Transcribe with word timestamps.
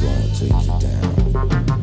Gonna 0.00 0.28
take 0.34 0.50
you 0.50 0.78
down. 0.80 1.75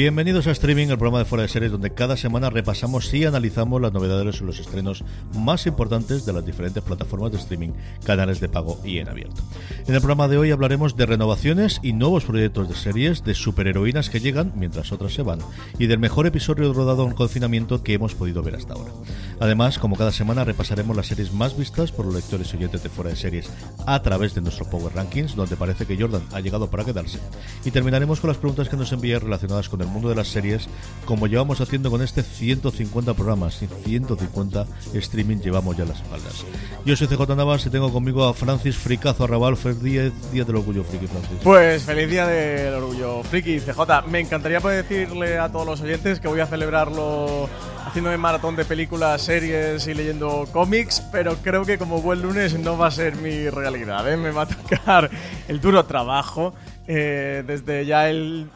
Bienvenidos 0.00 0.46
a 0.46 0.52
Streaming, 0.52 0.86
el 0.86 0.96
programa 0.96 1.18
de 1.18 1.26
Fuera 1.26 1.42
de 1.42 1.48
Series, 1.50 1.72
donde 1.72 1.92
cada 1.92 2.16
semana 2.16 2.48
repasamos 2.48 3.12
y 3.12 3.26
analizamos 3.26 3.82
las 3.82 3.92
novedades 3.92 4.40
y 4.40 4.44
los 4.44 4.58
estrenos 4.58 5.04
más 5.34 5.66
importantes 5.66 6.24
de 6.24 6.32
las 6.32 6.46
diferentes 6.46 6.82
plataformas 6.82 7.32
de 7.32 7.36
streaming, 7.36 7.72
canales 8.02 8.40
de 8.40 8.48
pago 8.48 8.80
y 8.82 8.96
en 8.96 9.10
abierto. 9.10 9.42
En 9.86 9.94
el 9.94 10.00
programa 10.00 10.26
de 10.26 10.38
hoy 10.38 10.52
hablaremos 10.52 10.96
de 10.96 11.04
renovaciones 11.04 11.80
y 11.82 11.92
nuevos 11.92 12.24
proyectos 12.24 12.70
de 12.70 12.76
series, 12.76 13.24
de 13.24 13.34
superheroínas 13.34 14.08
que 14.08 14.20
llegan 14.20 14.54
mientras 14.56 14.90
otras 14.90 15.12
se 15.12 15.20
van, 15.20 15.40
y 15.78 15.86
del 15.86 15.98
mejor 15.98 16.26
episodio 16.26 16.72
rodado 16.72 17.06
en 17.06 17.12
confinamiento 17.12 17.82
que 17.82 17.92
hemos 17.92 18.14
podido 18.14 18.42
ver 18.42 18.54
hasta 18.54 18.72
ahora. 18.72 18.92
Además, 19.40 19.78
como 19.78 19.96
cada 19.96 20.12
semana, 20.12 20.44
repasaremos 20.44 20.94
las 20.94 21.06
series 21.06 21.32
más 21.32 21.56
vistas 21.56 21.92
por 21.92 22.04
los 22.04 22.14
lectores 22.14 22.52
y 22.52 22.58
oyentes 22.58 22.82
de 22.82 22.90
Fuera 22.90 23.08
de 23.08 23.16
Series 23.16 23.48
a 23.86 24.02
través 24.02 24.34
de 24.34 24.42
nuestro 24.42 24.66
Power 24.66 24.94
Rankings, 24.94 25.34
donde 25.34 25.56
parece 25.56 25.86
que 25.86 25.96
Jordan 25.98 26.22
ha 26.32 26.40
llegado 26.40 26.70
para 26.70 26.84
quedarse. 26.84 27.18
Y 27.64 27.70
terminaremos 27.70 28.20
con 28.20 28.28
las 28.28 28.36
preguntas 28.36 28.68
que 28.68 28.76
nos 28.76 28.92
envían 28.92 29.22
relacionadas 29.22 29.70
con 29.70 29.80
el 29.80 29.86
mundo 29.86 30.10
de 30.10 30.14
las 30.14 30.28
series, 30.28 30.68
como 31.06 31.26
llevamos 31.26 31.62
haciendo 31.62 31.90
con 31.90 32.02
este 32.02 32.22
150 32.22 33.14
programas 33.14 33.62
y 33.62 33.66
150 33.66 34.66
streaming 34.94 35.38
llevamos 35.38 35.74
ya 35.74 35.86
las 35.86 36.02
espaldas. 36.02 36.44
Yo 36.84 36.94
soy 36.94 37.06
CJ 37.06 37.34
Navas 37.34 37.64
y 37.64 37.70
tengo 37.70 37.90
conmigo 37.90 38.26
a 38.26 38.34
Francis 38.34 38.76
Fricazo 38.76 39.24
Arrabal. 39.24 39.56
Feliz 39.56 39.82
día, 39.82 40.12
día 40.32 40.44
del 40.44 40.56
orgullo 40.56 40.84
friki, 40.84 41.06
Francis. 41.06 41.38
Pues 41.42 41.82
feliz 41.84 42.10
día 42.10 42.26
del 42.26 42.74
orgullo 42.74 43.22
friki, 43.22 43.60
CJ. 43.60 44.06
Me 44.08 44.20
encantaría 44.20 44.60
poder 44.60 44.86
decirle 44.86 45.38
a 45.38 45.50
todos 45.50 45.66
los 45.66 45.80
oyentes 45.80 46.20
que 46.20 46.28
voy 46.28 46.40
a 46.40 46.46
celebrarlo 46.46 47.48
haciéndome 47.90 48.18
maratón 48.18 48.54
de 48.54 48.64
películas, 48.64 49.20
series 49.20 49.84
y 49.88 49.94
leyendo 49.94 50.46
cómics, 50.52 51.00
pero 51.10 51.34
creo 51.38 51.64
que 51.64 51.76
como 51.76 52.00
buen 52.00 52.22
lunes 52.22 52.56
no 52.56 52.78
va 52.78 52.86
a 52.86 52.90
ser 52.92 53.16
mi 53.16 53.50
realidad. 53.50 54.08
¿eh? 54.08 54.16
Me 54.16 54.30
va 54.30 54.42
a 54.42 54.46
tocar 54.46 55.10
el 55.48 55.60
duro 55.60 55.84
trabajo. 55.84 56.54
Eh, 56.86 57.42
desde 57.44 57.84
ya 57.84 58.08
el 58.08 58.48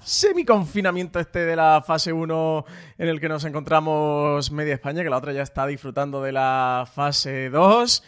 semi-confinamiento 0.00 1.20
este 1.20 1.38
de 1.38 1.54
la 1.54 1.84
fase 1.86 2.12
1 2.12 2.64
en 2.98 3.08
el 3.08 3.20
que 3.20 3.28
nos 3.28 3.44
encontramos 3.44 4.50
media 4.50 4.74
España, 4.74 5.04
que 5.04 5.10
la 5.10 5.18
otra 5.18 5.32
ya 5.32 5.42
está 5.42 5.68
disfrutando 5.68 6.20
de 6.20 6.32
la 6.32 6.84
fase 6.92 7.48
2. 7.48 8.02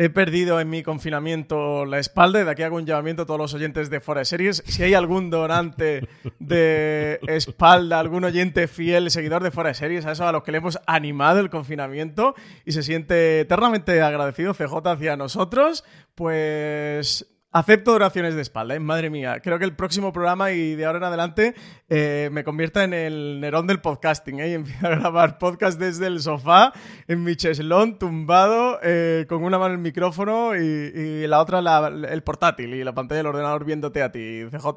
He 0.00 0.10
perdido 0.10 0.60
en 0.60 0.70
mi 0.70 0.84
confinamiento 0.84 1.84
la 1.84 1.98
espalda 1.98 2.40
y 2.40 2.44
de 2.44 2.50
aquí 2.52 2.62
hago 2.62 2.76
un 2.76 2.86
llamamiento 2.86 3.22
a 3.22 3.26
todos 3.26 3.40
los 3.40 3.54
oyentes 3.54 3.90
de 3.90 3.98
Fuera 3.98 4.20
de 4.20 4.26
Series. 4.26 4.62
Si 4.64 4.84
hay 4.84 4.94
algún 4.94 5.28
donante 5.28 6.08
de 6.38 7.18
espalda, 7.26 7.98
algún 7.98 8.22
oyente 8.22 8.68
fiel, 8.68 9.10
seguidor 9.10 9.42
de 9.42 9.50
Fuera 9.50 9.70
de 9.70 9.74
Series, 9.74 10.06
a 10.06 10.12
esos 10.12 10.24
a 10.24 10.30
los 10.30 10.44
que 10.44 10.52
le 10.52 10.58
hemos 10.58 10.78
animado 10.86 11.40
el 11.40 11.50
confinamiento 11.50 12.36
y 12.64 12.70
se 12.70 12.84
siente 12.84 13.40
eternamente 13.40 14.00
agradecido 14.00 14.54
CJ 14.54 14.86
hacia 14.86 15.16
nosotros, 15.16 15.82
pues 16.14 17.26
Acepto 17.50 17.94
oraciones 17.94 18.34
de 18.34 18.42
espalda, 18.42 18.74
¿eh? 18.74 18.78
madre 18.78 19.08
mía. 19.08 19.40
Creo 19.42 19.58
que 19.58 19.64
el 19.64 19.74
próximo 19.74 20.12
programa 20.12 20.50
y 20.50 20.74
de 20.74 20.84
ahora 20.84 20.98
en 20.98 21.04
adelante 21.04 21.54
eh, 21.88 22.28
me 22.30 22.44
convierta 22.44 22.84
en 22.84 22.92
el 22.92 23.40
Nerón 23.40 23.66
del 23.66 23.80
podcasting 23.80 24.40
¿eh? 24.40 24.50
y 24.50 24.52
empiezo 24.52 24.86
a 24.86 24.90
grabar 24.90 25.38
podcast 25.38 25.80
desde 25.80 26.08
el 26.08 26.20
sofá, 26.20 26.74
en 27.06 27.24
mi 27.24 27.36
cheslón, 27.36 27.98
tumbado, 27.98 28.78
eh, 28.82 29.24
con 29.30 29.44
una 29.44 29.58
mano 29.58 29.72
el 29.72 29.80
micrófono 29.80 30.54
y, 30.54 31.26
la 31.26 31.40
otra 31.40 31.60
el 31.88 32.22
portátil 32.22 32.74
y 32.74 32.84
la 32.84 32.92
pantalla 32.92 33.20
del 33.20 33.28
ordenador 33.28 33.64
viéndote 33.64 34.02
a 34.02 34.12
ti, 34.12 34.44
CJ. 34.50 34.68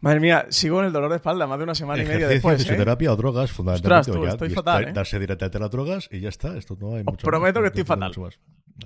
Madre 0.00 0.20
mía, 0.20 0.46
sigo 0.48 0.80
en 0.80 0.86
el 0.86 0.92
dolor 0.92 1.10
de 1.10 1.16
espalda 1.16 1.46
más 1.46 1.58
de 1.58 1.64
una 1.64 1.74
semana 1.74 2.02
y 2.02 2.06
media 2.06 2.26
después. 2.26 2.56
¿eh? 2.56 2.64
fisioterapia 2.64 3.12
o 3.12 3.16
drogas, 3.16 3.52
fundamentalmente. 3.52 4.10
Ostras, 4.10 4.38
tú, 4.38 4.44
estoy 4.44 4.50
fatal, 4.50 4.88
¿eh? 4.88 4.92
Darse 4.92 5.18
directamente 5.18 5.58
a 5.58 5.60
las 5.60 5.70
drogas 5.70 6.08
y 6.10 6.20
ya 6.20 6.30
está. 6.30 6.56
Esto 6.56 6.76
no 6.80 6.96
hay 6.96 7.04
mucho 7.04 7.26
prometo 7.26 7.60
que 7.60 7.66
estoy 7.66 7.84
fatal. 7.84 8.12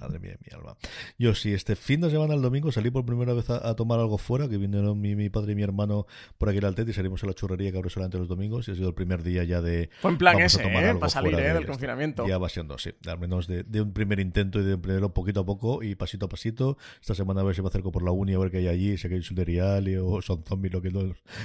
Madre 0.01 0.19
mía, 0.19 0.37
mi 0.41 0.57
alma. 0.57 0.77
Yo 1.19 1.35
sí, 1.35 1.53
este 1.53 1.77
fin 1.77 2.01
de 2.01 2.11
semana, 2.11 2.35
el 2.35 2.43
domingo, 2.43 2.73
salí 2.73 2.91
por 2.91 3.05
primera 3.05 3.33
vez 3.33 3.49
a, 3.51 3.75
tomar 3.77 4.01
algo 4.01 4.19
fuera, 4.19 4.49
que 4.49 4.57
vinieron 4.57 5.01
mi, 5.01 5.15
mi, 5.15 5.31
padre 5.31 5.53
y 5.53 5.55
mi 5.55 5.63
hermano 5.63 6.07
por 6.39 6.49
aquí 6.49 6.59
al 6.65 6.75
TET 6.75 6.89
y 6.89 6.93
salimos 6.93 7.23
a 7.23 7.27
la 7.27 7.35
churrería 7.35 7.71
que 7.71 7.79
abre 7.79 7.91
solamente 7.91 8.19
los 8.19 8.29
domingos 8.29 8.67
y 8.69 8.73
ha 8.73 8.75
sido 8.75 8.89
el 8.89 8.95
primer 8.95 9.23
día 9.23 9.45
ya 9.45 9.61
de... 9.61 9.91
Fue 10.01 10.11
en 10.11 10.19
plan 10.19 10.41
ese, 10.41 10.65
¿eh? 10.65 10.95
Para 10.95 11.09
salir 11.09 11.35
¿eh? 11.35 11.55
del 11.55 11.67
confinamiento. 11.67 12.27
Ya 12.27 12.39
va 12.39 12.49
siendo, 12.49 12.79
sí. 12.79 12.93
Al 13.07 13.19
menos 13.19 13.47
de, 13.47 13.63
de, 13.63 13.83
un 13.83 13.93
primer 13.93 14.21
intento 14.21 14.61
y 14.61 14.65
de 14.65 14.77
primero 14.77 15.13
poquito 15.15 15.41
a 15.41 15.47
poco 15.47 15.83
y 15.83 15.95
pasito 15.95 16.27
a 16.27 16.29
pasito. 16.29 16.77
Esta 17.01 17.15
semana 17.15 17.43
a 17.43 17.45
ver 17.45 17.55
si 17.55 17.63
me 17.63 17.69
acerco 17.69 17.93
por 17.93 18.03
la 18.03 18.11
uni 18.11 18.35
a 18.35 18.39
ver 18.39 18.51
qué 18.51 18.59
hay 18.59 18.69
allí, 18.69 18.99
si 18.99 19.07
hay 19.07 19.15
un 19.15 20.05
o 20.05 20.23
son 20.23 20.43
zombies, 20.45 20.73
lo 20.73 20.83
que 20.83 20.91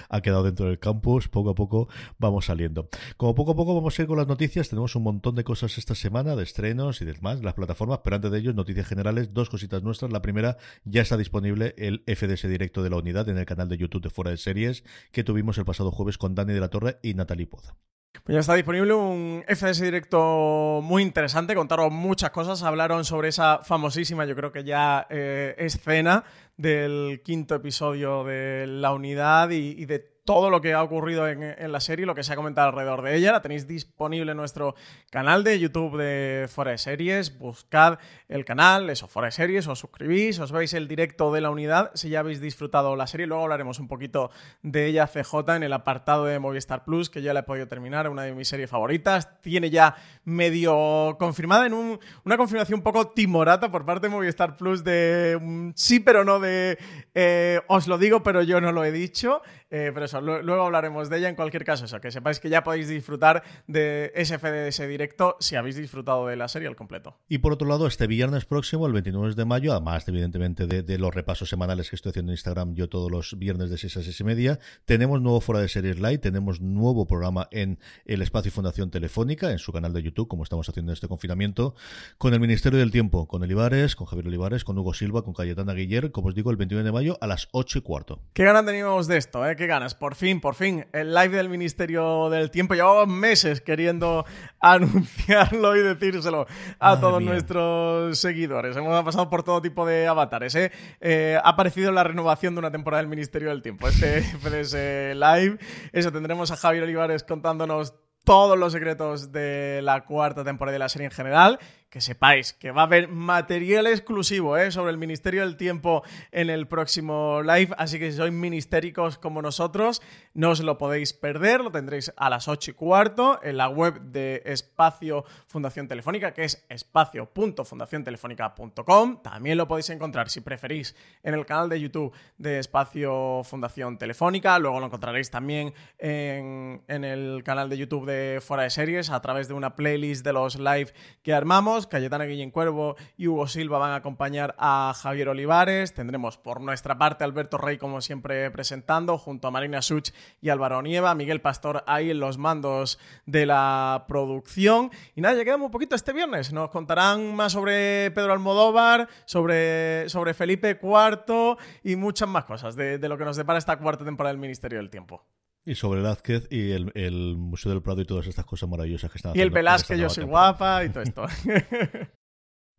ha 0.09 0.21
quedado 0.21 0.43
dentro 0.43 0.67
del 0.67 0.79
campus. 0.79 1.27
Poco 1.27 1.51
a 1.51 1.55
poco 1.55 1.87
vamos 2.17 2.45
saliendo. 2.45 2.89
Como 3.17 3.35
poco 3.35 3.51
a 3.51 3.55
poco 3.55 3.75
vamos 3.75 3.97
a 3.97 4.01
ir 4.01 4.07
con 4.07 4.17
las 4.17 4.27
noticias, 4.27 4.69
tenemos 4.69 4.95
un 4.95 5.03
montón 5.03 5.35
de 5.35 5.43
cosas 5.43 5.77
esta 5.77 5.95
semana, 5.95 6.35
de 6.35 6.43
estrenos 6.43 7.01
y 7.01 7.05
demás, 7.05 7.43
las 7.43 7.53
plataformas, 7.53 7.99
pero 8.03 8.15
antes 8.15 8.31
de 8.31 8.39
ello, 8.39 8.53
noticias 8.53 8.87
generales, 8.87 9.33
dos 9.33 9.49
cositas 9.49 9.83
nuestras. 9.83 10.11
La 10.11 10.21
primera, 10.21 10.57
ya 10.83 11.01
está 11.01 11.17
disponible 11.17 11.75
el 11.77 12.03
FDS 12.07 12.47
directo 12.47 12.83
de 12.83 12.89
la 12.89 12.97
unidad 12.97 13.27
en 13.29 13.37
el 13.37 13.45
canal 13.45 13.69
de 13.69 13.77
YouTube 13.77 14.03
de 14.03 14.09
Fuera 14.09 14.31
de 14.31 14.37
Series 14.37 14.83
que 15.11 15.23
tuvimos 15.23 15.57
el 15.57 15.65
pasado 15.65 15.91
jueves 15.91 16.17
con 16.17 16.35
Dani 16.35 16.53
de 16.53 16.59
la 16.59 16.69
Torre 16.69 16.99
y 17.01 17.13
Natalie 17.13 17.47
Poza. 17.47 17.75
Pues 18.23 18.33
ya 18.33 18.39
está 18.39 18.55
disponible 18.55 18.93
un 18.93 19.43
FDS 19.47 19.81
directo 19.81 20.81
muy 20.83 21.03
interesante, 21.03 21.55
contaron 21.55 21.93
muchas 21.93 22.31
cosas, 22.31 22.63
hablaron 22.63 23.05
sobre 23.05 23.29
esa 23.29 23.59
famosísima, 23.63 24.25
yo 24.25 24.35
creo 24.35 24.51
que 24.51 24.63
ya 24.63 25.05
eh, 25.09 25.55
escena 25.59 26.23
del 26.59 27.21
quinto 27.23 27.55
episodio 27.55 28.25
de 28.25 28.67
la 28.67 28.91
unidad 28.91 29.49
y, 29.51 29.81
y 29.81 29.85
de 29.85 29.99
todo 30.29 30.51
lo 30.51 30.61
que 30.61 30.75
ha 30.75 30.83
ocurrido 30.83 31.27
en, 31.27 31.71
la 31.71 31.79
serie, 31.79 32.05
lo 32.05 32.13
que 32.13 32.21
se 32.21 32.31
ha 32.31 32.35
comentado 32.35 32.67
alrededor 32.67 33.01
de 33.01 33.15
ella. 33.15 33.31
La 33.31 33.41
tenéis 33.41 33.65
disponible 33.65 34.33
en 34.33 34.37
nuestro 34.37 34.75
canal 35.09 35.43
de 35.43 35.59
YouTube 35.59 35.97
de 35.97 36.47
Fuera 36.47 36.69
de 36.69 36.77
Series. 36.77 37.39
Buscad 37.39 37.97
el 38.27 38.45
canal, 38.45 38.91
eso, 38.91 39.07
Fuera 39.07 39.25
de 39.25 39.31
Series, 39.31 39.65
os 39.65 39.79
suscribís, 39.79 40.37
os 40.37 40.51
veis 40.51 40.75
el 40.75 40.87
directo 40.87 41.33
de 41.33 41.41
la 41.41 41.49
unidad 41.49 41.89
si 41.95 42.09
ya 42.09 42.19
habéis 42.19 42.39
disfrutado 42.41 42.95
la 42.95 43.07
serie. 43.07 43.25
Luego 43.25 43.41
hablaremos 43.41 43.79
un 43.79 43.87
poquito 43.87 44.29
de 44.61 44.85
ella 44.85 45.07
CJ 45.07 45.55
en 45.55 45.63
el 45.63 45.73
apartado 45.73 46.25
de 46.25 46.37
Movistar 46.37 46.83
Plus, 46.83 47.09
que 47.09 47.23
ya 47.23 47.33
la 47.33 47.39
he 47.39 47.43
podido 47.43 47.67
terminar, 47.67 48.07
una 48.07 48.21
de 48.21 48.35
mis 48.35 48.47
series 48.47 48.69
favoritas. 48.69 49.41
Tiene 49.41 49.71
ya 49.71 49.95
medio 50.25 51.17
confirmada 51.17 51.65
en 51.65 51.73
una 51.73 52.37
confirmación 52.37 52.77
un 52.77 52.83
poco 52.83 53.07
timorata 53.07 53.71
por 53.71 53.83
parte 53.83 54.05
de 54.05 54.13
Movistar 54.13 54.57
Plus 54.57 54.83
de 54.83 55.73
sí, 55.73 55.99
pero 55.99 56.23
no 56.23 56.39
de 56.39 56.77
eh, 57.15 57.61
os 57.67 57.87
lo 57.87 57.97
digo, 57.97 58.21
pero 58.21 58.43
yo 58.43 58.61
no 58.61 58.71
lo 58.71 58.85
he 58.85 58.91
dicho. 58.91 59.41
Eh, 59.71 59.91
pero 59.93 60.05
eso, 60.05 60.19
luego 60.21 60.65
hablaremos 60.65 61.09
de 61.09 61.17
ella. 61.17 61.29
En 61.29 61.35
cualquier 61.35 61.63
caso, 61.63 61.85
eso, 61.85 62.01
que 62.01 62.11
sepáis 62.11 62.39
que 62.39 62.49
ya 62.49 62.63
podéis 62.63 62.87
disfrutar 62.87 63.43
de 63.67 64.11
ese 64.15 64.39
FDS 64.39 64.87
directo 64.87 65.37
si 65.39 65.55
habéis 65.55 65.75
disfrutado 65.75 66.27
de 66.27 66.35
la 66.35 66.47
serie 66.47 66.67
al 66.67 66.75
completo. 66.75 67.17
Y 67.27 67.39
por 67.39 67.53
otro 67.53 67.67
lado, 67.67 67.87
este 67.87 68.07
viernes 68.07 68.45
próximo, 68.45 68.87
el 68.87 68.93
29 68.93 69.35
de 69.35 69.45
mayo, 69.45 69.71
además 69.71 70.07
evidentemente 70.07 70.65
de, 70.65 70.97
los 70.97 71.13
repasos 71.13 71.49
semanales 71.49 71.89
que 71.89 71.95
estoy 71.95 72.09
haciendo 72.09 72.31
en 72.31 72.33
Instagram 72.33 72.73
yo 72.73 72.89
todos 72.89 73.09
los 73.11 73.37
viernes 73.37 73.69
de 73.69 73.77
6 73.77 73.97
a 73.97 74.03
6 74.03 74.19
y 74.19 74.23
media, 74.23 74.59
tenemos 74.85 75.21
nuevo 75.21 75.39
Fuera 75.39 75.61
de 75.61 75.69
Series 75.69 75.97
Live, 75.97 76.17
tenemos 76.17 76.61
nuevo 76.61 77.07
programa 77.07 77.47
en 77.51 77.79
el 78.05 78.21
Espacio 78.21 78.51
Fundación 78.51 78.91
Telefónica, 78.91 79.51
en 79.51 79.59
su 79.59 79.71
canal 79.71 79.93
de 79.93 80.01
YouTube, 80.01 80.27
como 80.27 80.43
estamos 80.43 80.67
haciendo 80.67 80.91
en 80.91 80.95
este 80.95 81.07
confinamiento, 81.07 81.75
con 82.17 82.33
el 82.33 82.39
Ministerio 82.39 82.79
del 82.79 82.91
Tiempo, 82.91 83.27
con 83.27 83.43
Olivares, 83.43 83.95
con 83.95 84.07
Javier 84.07 84.27
Olivares, 84.27 84.63
con 84.63 84.77
Hugo 84.77 84.93
Silva, 84.93 85.23
con 85.23 85.33
Cayetana 85.33 85.73
Guiller, 85.73 86.11
como 86.11 86.29
os 86.29 86.35
digo, 86.35 86.51
el 86.51 86.57
29 86.57 86.85
de 86.85 86.91
mayo 86.91 87.17
a 87.21 87.27
las 87.27 87.47
8 87.51 87.79
y 87.79 87.81
cuarto. 87.81 88.21
¿Qué 88.33 88.43
ganas 88.43 88.65
teníamos 88.65 89.07
de 89.07 89.17
esto? 89.17 89.47
Eh? 89.47 89.55
¿Qué 89.59 89.67
ganas? 89.67 89.93
Por 89.93 90.15
fin, 90.15 90.39
por 90.39 90.55
fin, 90.55 90.85
el 90.93 91.13
live 91.13 91.35
del 91.35 91.49
Ministerio 91.49 92.29
del 92.29 92.49
Tiempo. 92.49 92.75
Llevamos 92.75 93.09
meses 93.09 93.59
queriendo 93.59 94.25
anunciarlo 94.61 95.75
y 95.75 95.81
decírselo 95.81 96.47
a 96.79 96.97
todos 96.97 97.21
nuestros 97.21 98.17
seguidores. 98.17 98.77
Hemos 98.77 99.03
pasado 99.03 99.29
por 99.29 99.43
todo 99.43 99.61
tipo 99.61 99.85
de 99.85 100.07
avatares. 100.07 100.55
¿eh? 100.55 100.71
Eh, 101.01 101.37
ha 101.43 101.49
aparecido 101.49 101.91
la 101.91 102.05
renovación 102.05 102.55
de 102.55 102.59
una 102.59 102.71
temporada 102.71 103.01
del 103.01 103.09
Ministerio 103.09 103.49
del 103.49 103.61
Tiempo. 103.61 103.89
Este 103.89 104.21
FDS 104.39 105.17
Live. 105.17 105.57
Eso, 105.91 106.09
tendremos 106.13 106.51
a 106.51 106.55
Javier 106.55 106.85
Olivares 106.85 107.25
contándonos 107.25 107.95
todos 108.23 108.57
los 108.57 108.71
secretos 108.71 109.33
de 109.33 109.81
la 109.83 110.05
cuarta 110.05 110.45
temporada 110.45 110.71
de 110.71 110.79
la 110.79 110.87
serie 110.87 111.07
en 111.07 111.11
general 111.11 111.59
que 111.89 112.01
sepáis 112.01 112.53
que 112.53 112.71
va 112.71 112.81
a 112.81 112.85
haber 112.85 113.07
material 113.07 113.87
exclusivo 113.87 114.57
¿eh? 114.57 114.71
sobre 114.71 114.91
el 114.91 114.97
Ministerio 114.97 115.41
del 115.41 115.55
Tiempo 115.57 116.03
en 116.31 116.49
el 116.49 116.67
próximo 116.67 117.41
live, 117.41 117.73
así 117.77 117.99
que 117.99 118.11
si 118.11 118.17
sois 118.17 118.31
ministéricos 118.31 119.17
como 119.17 119.41
nosotros, 119.41 120.01
no 120.33 120.51
os 120.51 120.61
lo 120.61 120.77
podéis 120.77 121.11
perder, 121.13 121.61
lo 121.61 121.71
tendréis 121.71 122.13
a 122.15 122.29
las 122.29 122.47
8 122.47 122.71
y 122.71 122.75
cuarto 122.75 123.39
en 123.43 123.57
la 123.57 123.67
web 123.69 123.99
de 124.01 124.43
Espacio 124.45 125.25
Fundación 125.47 125.87
Telefónica, 125.87 126.31
que 126.33 126.43
es 126.43 126.63
espacio.fundaciontelefónica.com. 126.69 129.23
También 129.23 129.57
lo 129.57 129.67
podéis 129.67 129.89
encontrar, 129.89 130.29
si 130.29 130.41
preferís, 130.41 130.95
en 131.23 131.33
el 131.33 131.43
canal 131.45 131.69
de 131.69 131.81
YouTube 131.81 132.13
de 132.37 132.59
Espacio 132.59 133.41
Fundación 133.43 133.97
Telefónica, 133.97 134.59
luego 134.59 134.79
lo 134.79 134.85
encontraréis 134.85 135.31
también 135.31 135.73
en, 135.97 136.83
el 136.87 137.41
canal 137.43 137.67
de 137.69 137.77
YouTube 137.77 138.05
de 138.05 138.41
Fuera 138.41 138.63
de 138.63 138.69
Series 138.69 139.09
a 139.09 139.21
través 139.21 139.47
de 139.47 139.55
una 139.55 139.75
playlist 139.75 140.23
de 140.23 140.33
los 140.33 140.59
live 140.59 140.93
que 141.23 141.33
armamos 141.33 141.78
Cayetana 141.87 142.25
Guillén 142.25 142.51
Cuervo 142.51 142.95
y 143.17 143.27
Hugo 143.27 143.47
Silva 143.47 143.77
van 143.77 143.91
a 143.91 143.95
acompañar 143.95 144.55
a 144.57 144.93
Javier 144.95 145.29
Olivares. 145.29 145.93
Tendremos 145.93 146.37
por 146.37 146.61
nuestra 146.61 146.97
parte 146.97 147.23
Alberto 147.23 147.57
Rey, 147.57 147.77
como 147.77 148.01
siempre, 148.01 148.49
presentando, 148.51 149.17
junto 149.17 149.47
a 149.47 149.51
Marina 149.51 149.81
Such 149.81 150.11
y 150.41 150.49
Álvaro 150.49 150.81
Nieva, 150.81 151.15
Miguel 151.15 151.41
Pastor 151.41 151.83
ahí 151.87 152.11
en 152.11 152.19
los 152.19 152.37
mandos 152.37 152.99
de 153.25 153.45
la 153.45 154.05
producción. 154.07 154.91
Y 155.15 155.21
nada, 155.21 155.35
ya 155.35 155.43
quedamos 155.43 155.67
un 155.67 155.71
poquito 155.71 155.95
este 155.95 156.13
viernes. 156.13 156.53
Nos 156.53 156.69
contarán 156.69 157.35
más 157.35 157.53
sobre 157.53 158.11
Pedro 158.11 158.33
Almodóvar, 158.33 159.07
sobre, 159.25 160.07
Felipe 160.33 160.79
IV 160.81 161.57
y 161.83 161.95
muchas 161.95 162.29
más 162.29 162.45
cosas 162.45 162.75
de 162.75 162.99
lo 163.09 163.17
que 163.17 163.25
nos 163.25 163.37
depara 163.37 163.59
esta 163.59 163.77
cuarta 163.77 164.05
temporada 164.05 164.33
del 164.33 164.41
Ministerio 164.41 164.79
del 164.79 164.89
Tiempo. 164.89 165.23
Y 165.69 165.75
sobre 165.75 166.01
Lázquez 166.01 166.47
y 166.49 166.71
el, 166.71 167.35
Museo 167.37 167.71
del 167.71 167.83
Prado 167.83 168.01
y 168.01 168.05
todas 168.05 168.25
estas 168.25 168.43
cosas 168.43 168.67
maravillosas 168.67 169.11
que 169.11 169.19
están 169.19 169.37
Y 169.37 169.41
el 169.41 169.51
Velázquez, 169.51 169.99
yo 169.99 170.09
soy 170.09 170.23
guapa 170.23 170.83
y 170.83 170.89
todo 170.89 171.03
esto. 171.03 171.25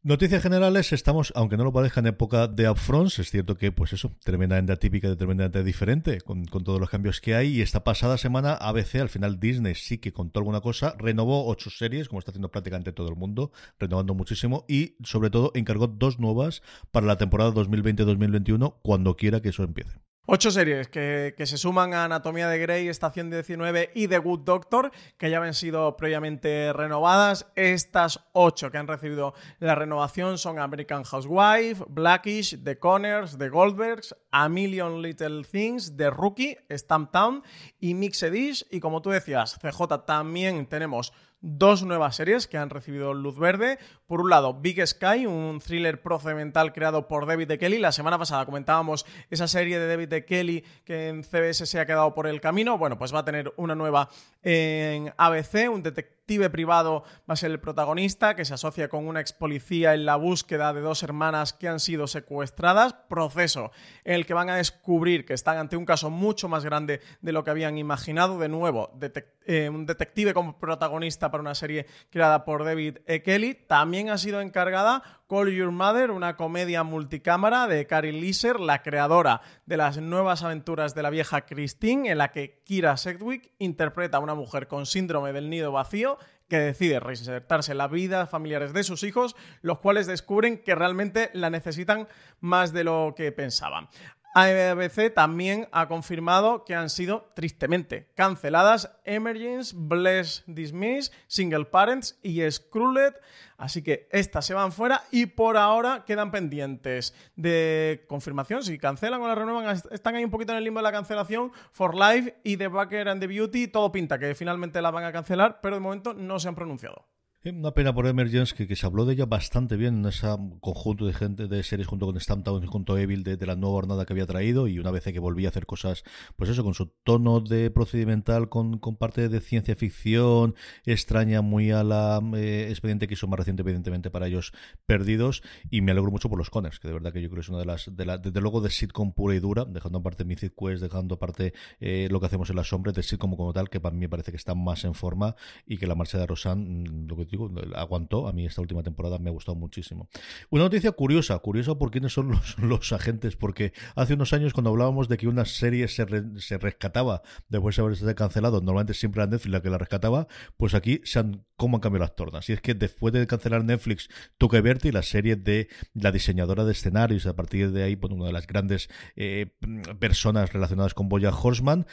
Noticias 0.02 0.42
generales, 0.42 0.92
estamos, 0.92 1.32
aunque 1.36 1.56
no 1.56 1.62
lo 1.62 1.72
parezca, 1.72 2.00
en 2.00 2.06
época 2.06 2.48
de 2.48 2.68
upfronts. 2.68 3.20
Es 3.20 3.30
cierto 3.30 3.56
que, 3.56 3.70
pues 3.70 3.92
eso, 3.92 4.16
tremendamente 4.24 4.72
atípica, 4.72 5.14
tremendamente 5.14 5.62
diferente, 5.62 6.20
con, 6.22 6.46
con, 6.46 6.64
todos 6.64 6.80
los 6.80 6.90
cambios 6.90 7.20
que 7.20 7.36
hay. 7.36 7.58
Y 7.58 7.60
esta 7.60 7.84
pasada 7.84 8.18
semana, 8.18 8.54
ABC, 8.54 8.96
al 8.96 9.08
final 9.08 9.38
Disney 9.38 9.76
sí 9.76 9.98
que 9.98 10.12
contó 10.12 10.40
alguna 10.40 10.60
cosa, 10.60 10.96
renovó 10.98 11.46
ocho 11.46 11.70
series, 11.70 12.08
como 12.08 12.18
está 12.18 12.32
haciendo 12.32 12.50
prácticamente 12.50 12.92
todo 12.92 13.08
el 13.08 13.14
mundo, 13.14 13.52
renovando 13.78 14.14
muchísimo, 14.14 14.64
y 14.68 14.96
sobre 15.04 15.30
todo 15.30 15.52
encargó 15.54 15.86
dos 15.86 16.18
nuevas 16.18 16.62
para 16.90 17.06
la 17.06 17.18
temporada 17.18 17.52
2020-2021, 17.52 18.80
cuando 18.82 19.16
quiera 19.16 19.40
que 19.40 19.50
eso 19.50 19.62
empiece. 19.62 20.00
Ocho 20.26 20.50
series 20.50 20.86
que, 20.88 21.34
se 21.38 21.56
suman 21.56 21.94
a 21.94 22.04
Anatomía 22.04 22.46
de 22.46 22.58
Grey, 22.58 22.88
Estación 22.88 23.30
19 23.30 23.90
y 23.94 24.06
The 24.06 24.18
Good 24.18 24.40
Doctor, 24.40 24.92
que 25.16 25.30
ya 25.30 25.42
han 25.42 25.54
sido 25.54 25.96
previamente 25.96 26.72
renovadas. 26.72 27.50
Estas 27.56 28.20
ocho 28.32 28.70
que 28.70 28.78
han 28.78 28.86
recibido 28.86 29.34
la 29.58 29.74
renovación 29.74 30.38
son 30.38 30.58
American 30.58 31.04
Housewife, 31.04 31.84
Blackish, 31.88 32.62
The 32.62 32.78
Conners, 32.78 33.38
The 33.38 33.48
Goldbergs, 33.48 34.14
A 34.30 34.48
Million 34.48 35.02
Little 35.02 35.42
Things, 35.42 35.96
The 35.96 36.10
Rookie, 36.10 36.58
Stamp 36.70 37.10
Town 37.10 37.42
y 37.80 37.94
Mixed 37.94 38.30
Dish. 38.30 38.64
Y 38.70 38.78
como 38.78 39.02
tú 39.02 39.10
decías, 39.10 39.58
CJ, 39.58 40.04
también 40.06 40.66
tenemos 40.66 41.12
dos 41.40 41.82
nuevas 41.82 42.16
series 42.16 42.46
que 42.46 42.58
han 42.58 42.70
recibido 42.70 43.14
luz 43.14 43.38
verde. 43.38 43.78
Por 44.10 44.22
un 44.22 44.28
lado, 44.28 44.54
Big 44.54 44.84
Sky, 44.84 45.24
un 45.24 45.60
thriller 45.64 46.02
procedimental 46.02 46.72
creado 46.72 47.06
por 47.06 47.26
David 47.26 47.46
de 47.46 47.58
Kelly. 47.58 47.78
La 47.78 47.92
semana 47.92 48.18
pasada 48.18 48.44
comentábamos 48.44 49.06
esa 49.30 49.46
serie 49.46 49.78
de 49.78 49.86
David 49.86 50.08
de 50.08 50.24
Kelly 50.24 50.64
que 50.84 51.06
en 51.06 51.22
CBS 51.22 51.64
se 51.64 51.78
ha 51.78 51.86
quedado 51.86 52.12
por 52.12 52.26
el 52.26 52.40
camino. 52.40 52.76
Bueno, 52.76 52.98
pues 52.98 53.14
va 53.14 53.20
a 53.20 53.24
tener 53.24 53.54
una 53.56 53.76
nueva 53.76 54.08
en 54.42 55.14
ABC, 55.16 55.70
un 55.70 55.84
detective 55.84 56.20
privado 56.50 57.02
va 57.28 57.34
a 57.34 57.36
ser 57.36 57.50
el 57.50 57.58
protagonista, 57.58 58.36
que 58.36 58.44
se 58.44 58.54
asocia 58.54 58.88
con 58.88 59.08
una 59.08 59.20
ex 59.20 59.32
policía 59.32 59.94
en 59.94 60.04
la 60.04 60.14
búsqueda 60.14 60.72
de 60.72 60.80
dos 60.80 61.02
hermanas 61.02 61.52
que 61.52 61.66
han 61.66 61.80
sido 61.80 62.06
secuestradas. 62.06 62.94
Proceso 63.08 63.72
en 64.04 64.14
el 64.14 64.26
que 64.26 64.34
van 64.34 64.48
a 64.48 64.56
descubrir 64.56 65.24
que 65.24 65.34
están 65.34 65.58
ante 65.58 65.76
un 65.76 65.84
caso 65.84 66.08
mucho 66.08 66.48
más 66.48 66.64
grande 66.64 67.00
de 67.20 67.32
lo 67.32 67.42
que 67.42 67.50
habían 67.50 67.78
imaginado. 67.78 68.38
De 68.38 68.48
nuevo, 68.48 68.96
eh, 69.44 69.68
un 69.68 69.86
detective 69.86 70.32
como 70.32 70.58
protagonista 70.58 71.30
para 71.30 71.40
una 71.40 71.56
serie 71.56 71.86
creada 72.10 72.44
por 72.44 72.64
David 72.64 72.98
E. 73.06 73.22
Kelly. 73.22 73.54
También 73.66 73.99
ha 74.08 74.16
sido 74.16 74.40
encargada 74.40 75.02
Call 75.28 75.50
Your 75.50 75.72
Mother, 75.72 76.10
una 76.12 76.36
comedia 76.36 76.82
multicámara 76.82 77.66
de 77.66 77.86
Carrie 77.86 78.12
Leeser, 78.12 78.58
la 78.58 78.82
creadora 78.82 79.42
de 79.66 79.76
las 79.76 79.98
nuevas 79.98 80.42
aventuras 80.42 80.94
de 80.94 81.02
la 81.02 81.10
vieja 81.10 81.42
Christine, 81.42 82.10
en 82.10 82.18
la 82.18 82.30
que 82.30 82.62
Kira 82.64 82.96
Sedgwick 82.96 83.52
interpreta 83.58 84.16
a 84.16 84.20
una 84.20 84.34
mujer 84.34 84.68
con 84.68 84.86
síndrome 84.86 85.32
del 85.32 85.50
nido 85.50 85.72
vacío 85.72 86.16
que 86.48 86.58
decide 86.58 86.98
reinsertarse 87.00 87.72
en 87.72 87.78
la 87.78 87.88
vida 87.88 88.26
familiares 88.26 88.72
de 88.72 88.82
sus 88.82 89.02
hijos, 89.02 89.36
los 89.60 89.78
cuales 89.78 90.06
descubren 90.06 90.62
que 90.62 90.74
realmente 90.74 91.30
la 91.32 91.50
necesitan 91.50 92.08
más 92.40 92.72
de 92.72 92.84
lo 92.84 93.14
que 93.16 93.30
pensaban. 93.32 93.88
ABC 94.32 95.12
también 95.12 95.68
ha 95.72 95.88
confirmado 95.88 96.64
que 96.64 96.76
han 96.76 96.88
sido 96.88 97.32
tristemente 97.34 98.08
canceladas 98.14 98.96
Emergence, 99.04 99.74
Bless 99.76 100.44
Dismiss, 100.46 101.10
Single 101.26 101.64
Parents 101.64 102.18
y 102.22 102.48
Screwlet. 102.48 103.20
Así 103.56 103.82
que 103.82 104.08
estas 104.12 104.46
se 104.46 104.54
van 104.54 104.72
fuera 104.72 105.02
y 105.10 105.26
por 105.26 105.56
ahora 105.56 106.04
quedan 106.06 106.30
pendientes 106.30 107.12
de 107.34 108.04
confirmación. 108.08 108.62
Si 108.62 108.78
cancelan 108.78 109.20
o 109.20 109.26
la 109.26 109.34
renuevan, 109.34 109.76
están 109.90 110.14
ahí 110.14 110.24
un 110.24 110.30
poquito 110.30 110.52
en 110.52 110.58
el 110.58 110.64
limbo 110.64 110.78
de 110.78 110.84
la 110.84 110.92
cancelación. 110.92 111.52
For 111.72 111.94
Life 111.94 112.36
y 112.44 112.56
The 112.56 112.68
Backer 112.68 113.08
and 113.08 113.20
the 113.20 113.26
Beauty, 113.26 113.66
todo 113.66 113.90
pinta 113.90 114.18
que 114.18 114.34
finalmente 114.34 114.80
la 114.80 114.92
van 114.92 115.04
a 115.04 115.12
cancelar, 115.12 115.60
pero 115.60 115.74
de 115.74 115.80
momento 115.80 116.14
no 116.14 116.38
se 116.38 116.48
han 116.48 116.54
pronunciado. 116.54 117.04
Una 117.42 117.72
pena 117.72 117.94
por 117.94 118.06
Emergence, 118.06 118.54
que, 118.54 118.68
que, 118.68 118.76
se 118.76 118.84
habló 118.84 119.06
de 119.06 119.14
ella 119.14 119.24
bastante 119.24 119.78
bien 119.78 120.00
en 120.00 120.04
ese 120.04 120.26
conjunto 120.60 121.06
de 121.06 121.14
gente 121.14 121.48
de 121.48 121.62
series 121.62 121.88
junto 121.88 122.04
con 122.04 122.20
Stamptown 122.20 122.62
y 122.62 122.66
junto 122.66 122.96
a 122.96 123.00
Evil 123.00 123.22
de, 123.24 123.38
la 123.46 123.56
nueva 123.56 123.76
jornada 123.76 124.04
que 124.04 124.12
había 124.12 124.26
traído 124.26 124.68
y 124.68 124.78
una 124.78 124.90
vez 124.90 125.04
que 125.04 125.18
volvía 125.18 125.48
a 125.48 125.50
hacer 125.50 125.64
cosas, 125.64 126.04
pues 126.36 126.50
eso, 126.50 126.62
con 126.62 126.74
su 126.74 126.92
tono 127.02 127.40
de 127.40 127.70
procedimental, 127.70 128.50
con, 128.50 128.76
con 128.78 128.96
parte 128.96 129.30
de 129.30 129.40
ciencia 129.40 129.74
ficción 129.74 130.54
extraña 130.84 131.40
muy 131.40 131.70
a 131.70 131.82
la 131.82 132.20
eh, 132.34 132.66
expediente 132.68 133.08
que 133.08 133.14
hizo 133.14 133.26
más 133.26 133.38
reciente, 133.38 133.62
evidentemente, 133.62 134.10
para 134.10 134.26
ellos 134.26 134.52
perdidos 134.84 135.42
y 135.70 135.80
me 135.80 135.92
alegro 135.92 136.10
mucho 136.10 136.28
por 136.28 136.36
los 136.36 136.50
Conners, 136.50 136.78
que 136.78 136.88
de 136.88 136.94
verdad 136.94 137.10
que 137.10 137.22
yo 137.22 137.30
creo 137.30 137.36
que 137.36 137.46
es 137.46 137.48
una 137.48 137.60
de 137.60 137.64
las, 137.64 137.96
de 137.96 138.04
la, 138.04 138.18
desde 138.18 138.42
luego 138.42 138.60
de 138.60 138.68
sitcom 138.68 139.14
pura 139.14 139.34
y 139.34 139.38
dura, 139.38 139.64
dejando 139.64 140.00
aparte 140.00 140.26
Mythic 140.26 140.52
Quest, 140.54 140.82
dejando 140.82 141.14
aparte 141.14 141.54
eh, 141.80 142.08
lo 142.10 142.20
que 142.20 142.26
hacemos 142.26 142.50
en 142.50 142.56
la 142.56 142.64
sombra, 142.64 142.92
de 142.92 143.02
sitcom 143.02 143.34
como 143.34 143.54
tal, 143.54 143.70
que 143.70 143.80
para 143.80 143.96
mí 143.96 144.06
parece 144.08 144.30
que 144.30 144.36
está 144.36 144.54
más 144.54 144.84
en 144.84 144.92
forma 144.92 145.36
y 145.64 145.78
que 145.78 145.86
la 145.86 145.94
marcha 145.94 146.18
de 146.18 146.26
Rosan, 146.26 146.82
mm, 146.82 147.06
lo 147.08 147.16
que 147.16 147.29
digo, 147.30 147.50
aguantó. 147.74 148.28
A 148.28 148.32
mí 148.32 148.46
esta 148.46 148.60
última 148.60 148.82
temporada 148.82 149.18
me 149.18 149.30
ha 149.30 149.32
gustado 149.32 149.56
muchísimo. 149.56 150.08
Una 150.50 150.64
noticia 150.64 150.92
curiosa, 150.92 151.38
curiosa 151.38 151.76
por 151.76 151.90
quiénes 151.90 152.12
son 152.12 152.32
los, 152.58 152.92
agentes, 152.92 153.36
porque 153.36 153.72
hace 153.94 154.14
unos 154.14 154.32
años 154.32 154.52
cuando 154.52 154.70
hablábamos 154.70 155.08
de 155.08 155.16
que 155.16 155.28
una 155.28 155.44
serie 155.44 155.88
se, 155.88 156.06
se 156.40 156.58
rescataba 156.58 157.22
después 157.48 157.76
de 157.76 157.82
haberse 157.82 158.14
cancelado, 158.14 158.60
normalmente 158.60 158.94
siempre 158.94 159.22
era 159.22 159.30
Netflix 159.30 159.52
la 159.52 159.62
que 159.62 159.70
la 159.70 159.78
rescataba, 159.78 160.26
pues 160.56 160.74
aquí 160.74 161.00
se 161.04 161.18
han, 161.18 161.44
cómo 161.56 161.76
han 161.76 161.80
cambiado 161.80 162.04
las 162.04 162.16
tornas. 162.16 162.48
Y 162.48 162.52
es 162.52 162.60
que 162.60 162.74
después 162.74 163.12
de 163.12 163.26
cancelar 163.26 163.64
Netflix, 163.64 164.08
Tuca 164.38 164.58
y 164.58 164.92
la 164.92 165.02
serie 165.02 165.36
de 165.36 165.68
la 165.94 166.12
diseñadora 166.12 166.64
de 166.64 166.72
escenarios, 166.72 167.26
a 167.26 167.34
partir 167.34 167.72
de 167.72 167.82
ahí, 167.82 167.96
pues, 167.96 168.12
una 168.12 168.26
de 168.26 168.32
las 168.32 168.46
grandes 168.46 168.88
eh, 169.16 169.54
personas 169.98 170.52
relacionadas 170.52 170.94
con 170.94 171.08
Boya 171.08 171.30
Horseman, 171.30 171.86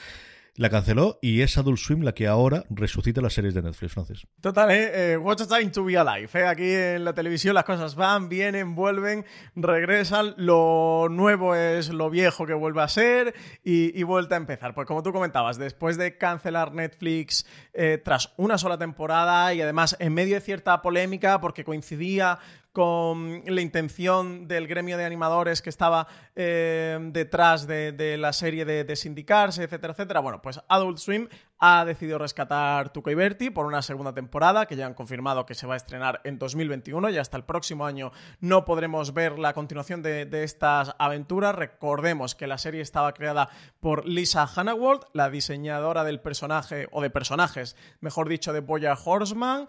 la 0.58 0.72
canceló 0.72 1.20
y 1.22 1.42
es 1.42 1.58
Adult 1.58 1.78
Swim 1.78 2.02
la 2.02 2.14
que 2.14 2.28
ahora 2.28 2.66
resucita 2.72 3.22
las 3.22 3.34
series 3.34 3.54
de 3.54 3.62
Netflix, 3.62 3.94
Francis. 3.94 4.28
Total, 4.42 4.72
¿eh? 4.72 5.14
eh 5.14 5.18
What's 5.18 5.44
a 5.44 5.48
time 5.48 5.70
to 5.70 5.86
be 5.86 5.96
alive. 5.96 6.30
¿eh? 6.34 6.48
Aquí 6.48 6.72
en 6.72 7.06
la 7.06 7.14
televisión 7.14 7.54
las 7.54 7.64
cosas 7.64 7.96
van, 7.96 8.28
vienen, 8.28 8.74
vuelven, 8.74 9.24
regresan. 9.56 10.34
Lo 10.36 11.08
nuevo 11.12 11.54
es 11.54 11.90
lo 11.90 12.10
viejo 12.10 12.48
que 12.48 12.56
vuelve 12.56 12.82
a 12.82 12.88
ser 12.88 13.36
y, 13.64 13.98
y 13.98 14.04
vuelta 14.04 14.34
a 14.34 14.40
empezar. 14.40 14.74
Pues 14.74 14.88
como 14.88 15.04
tú 15.04 15.14
comentabas, 15.14 15.60
después 15.60 15.96
de 15.96 16.18
cancelar 16.18 16.74
Netflix 16.74 17.46
eh, 17.74 18.02
tras 18.04 18.34
una 18.38 18.58
sola 18.58 18.80
temporada 18.80 19.54
y 19.54 19.62
además 19.62 19.96
en 20.00 20.16
medio 20.16 20.36
de 20.36 20.42
cierta 20.42 20.82
polémica 20.82 21.40
porque 21.40 21.64
coincidía 21.64 22.40
con 22.78 23.42
la 23.44 23.62
intención 23.62 24.48
del 24.48 24.68
gremio 24.68 25.00
de 25.00 25.06
animadores 25.06 25.64
que 25.64 25.72
estaba 25.72 26.08
eh, 26.36 27.00
detrás 27.12 27.66
de, 27.66 28.18
la 28.20 28.32
serie 28.34 28.66
de, 28.66 28.96
sindicarse, 28.96 29.64
etcétera, 29.64 29.94
etcétera. 29.94 30.20
Bueno, 30.20 30.44
pues 30.44 30.62
Adult 30.68 31.00
Swim 31.00 31.28
ha 31.58 31.84
decidido 31.86 32.20
rescatar 32.20 32.94
Tuca 32.94 33.10
y 33.10 33.16
Berti 33.16 33.50
por 33.50 33.66
una 33.66 33.82
segunda 33.82 34.14
temporada 34.14 34.68
que 34.68 34.76
ya 34.76 34.86
han 34.86 34.94
confirmado 34.94 35.48
que 35.48 35.56
se 35.56 35.66
va 35.66 35.74
a 35.74 35.78
estrenar 35.78 36.22
en 36.24 36.38
2021 36.38 37.10
y 37.10 37.18
hasta 37.18 37.36
el 37.36 37.46
próximo 37.46 37.88
año 37.88 38.12
no 38.42 38.64
podremos 38.64 39.12
ver 39.12 39.40
la 39.40 39.54
continuación 39.54 40.04
de, 40.04 40.28
estas 40.44 40.94
aventuras. 41.00 41.56
Recordemos 41.56 42.36
que 42.36 42.46
la 42.46 42.60
serie 42.60 42.82
estaba 42.82 43.12
creada 43.16 43.50
por 43.80 44.08
Lisa 44.08 44.46
Hannawald, 44.46 45.02
la 45.14 45.32
diseñadora 45.32 46.04
del 46.04 46.20
personaje 46.20 46.88
o 46.92 47.02
de 47.02 47.10
personajes, 47.10 47.76
mejor 48.02 48.30
dicho, 48.30 48.54
de 48.54 48.60
Boya 48.60 48.96
Horseman 49.04 49.68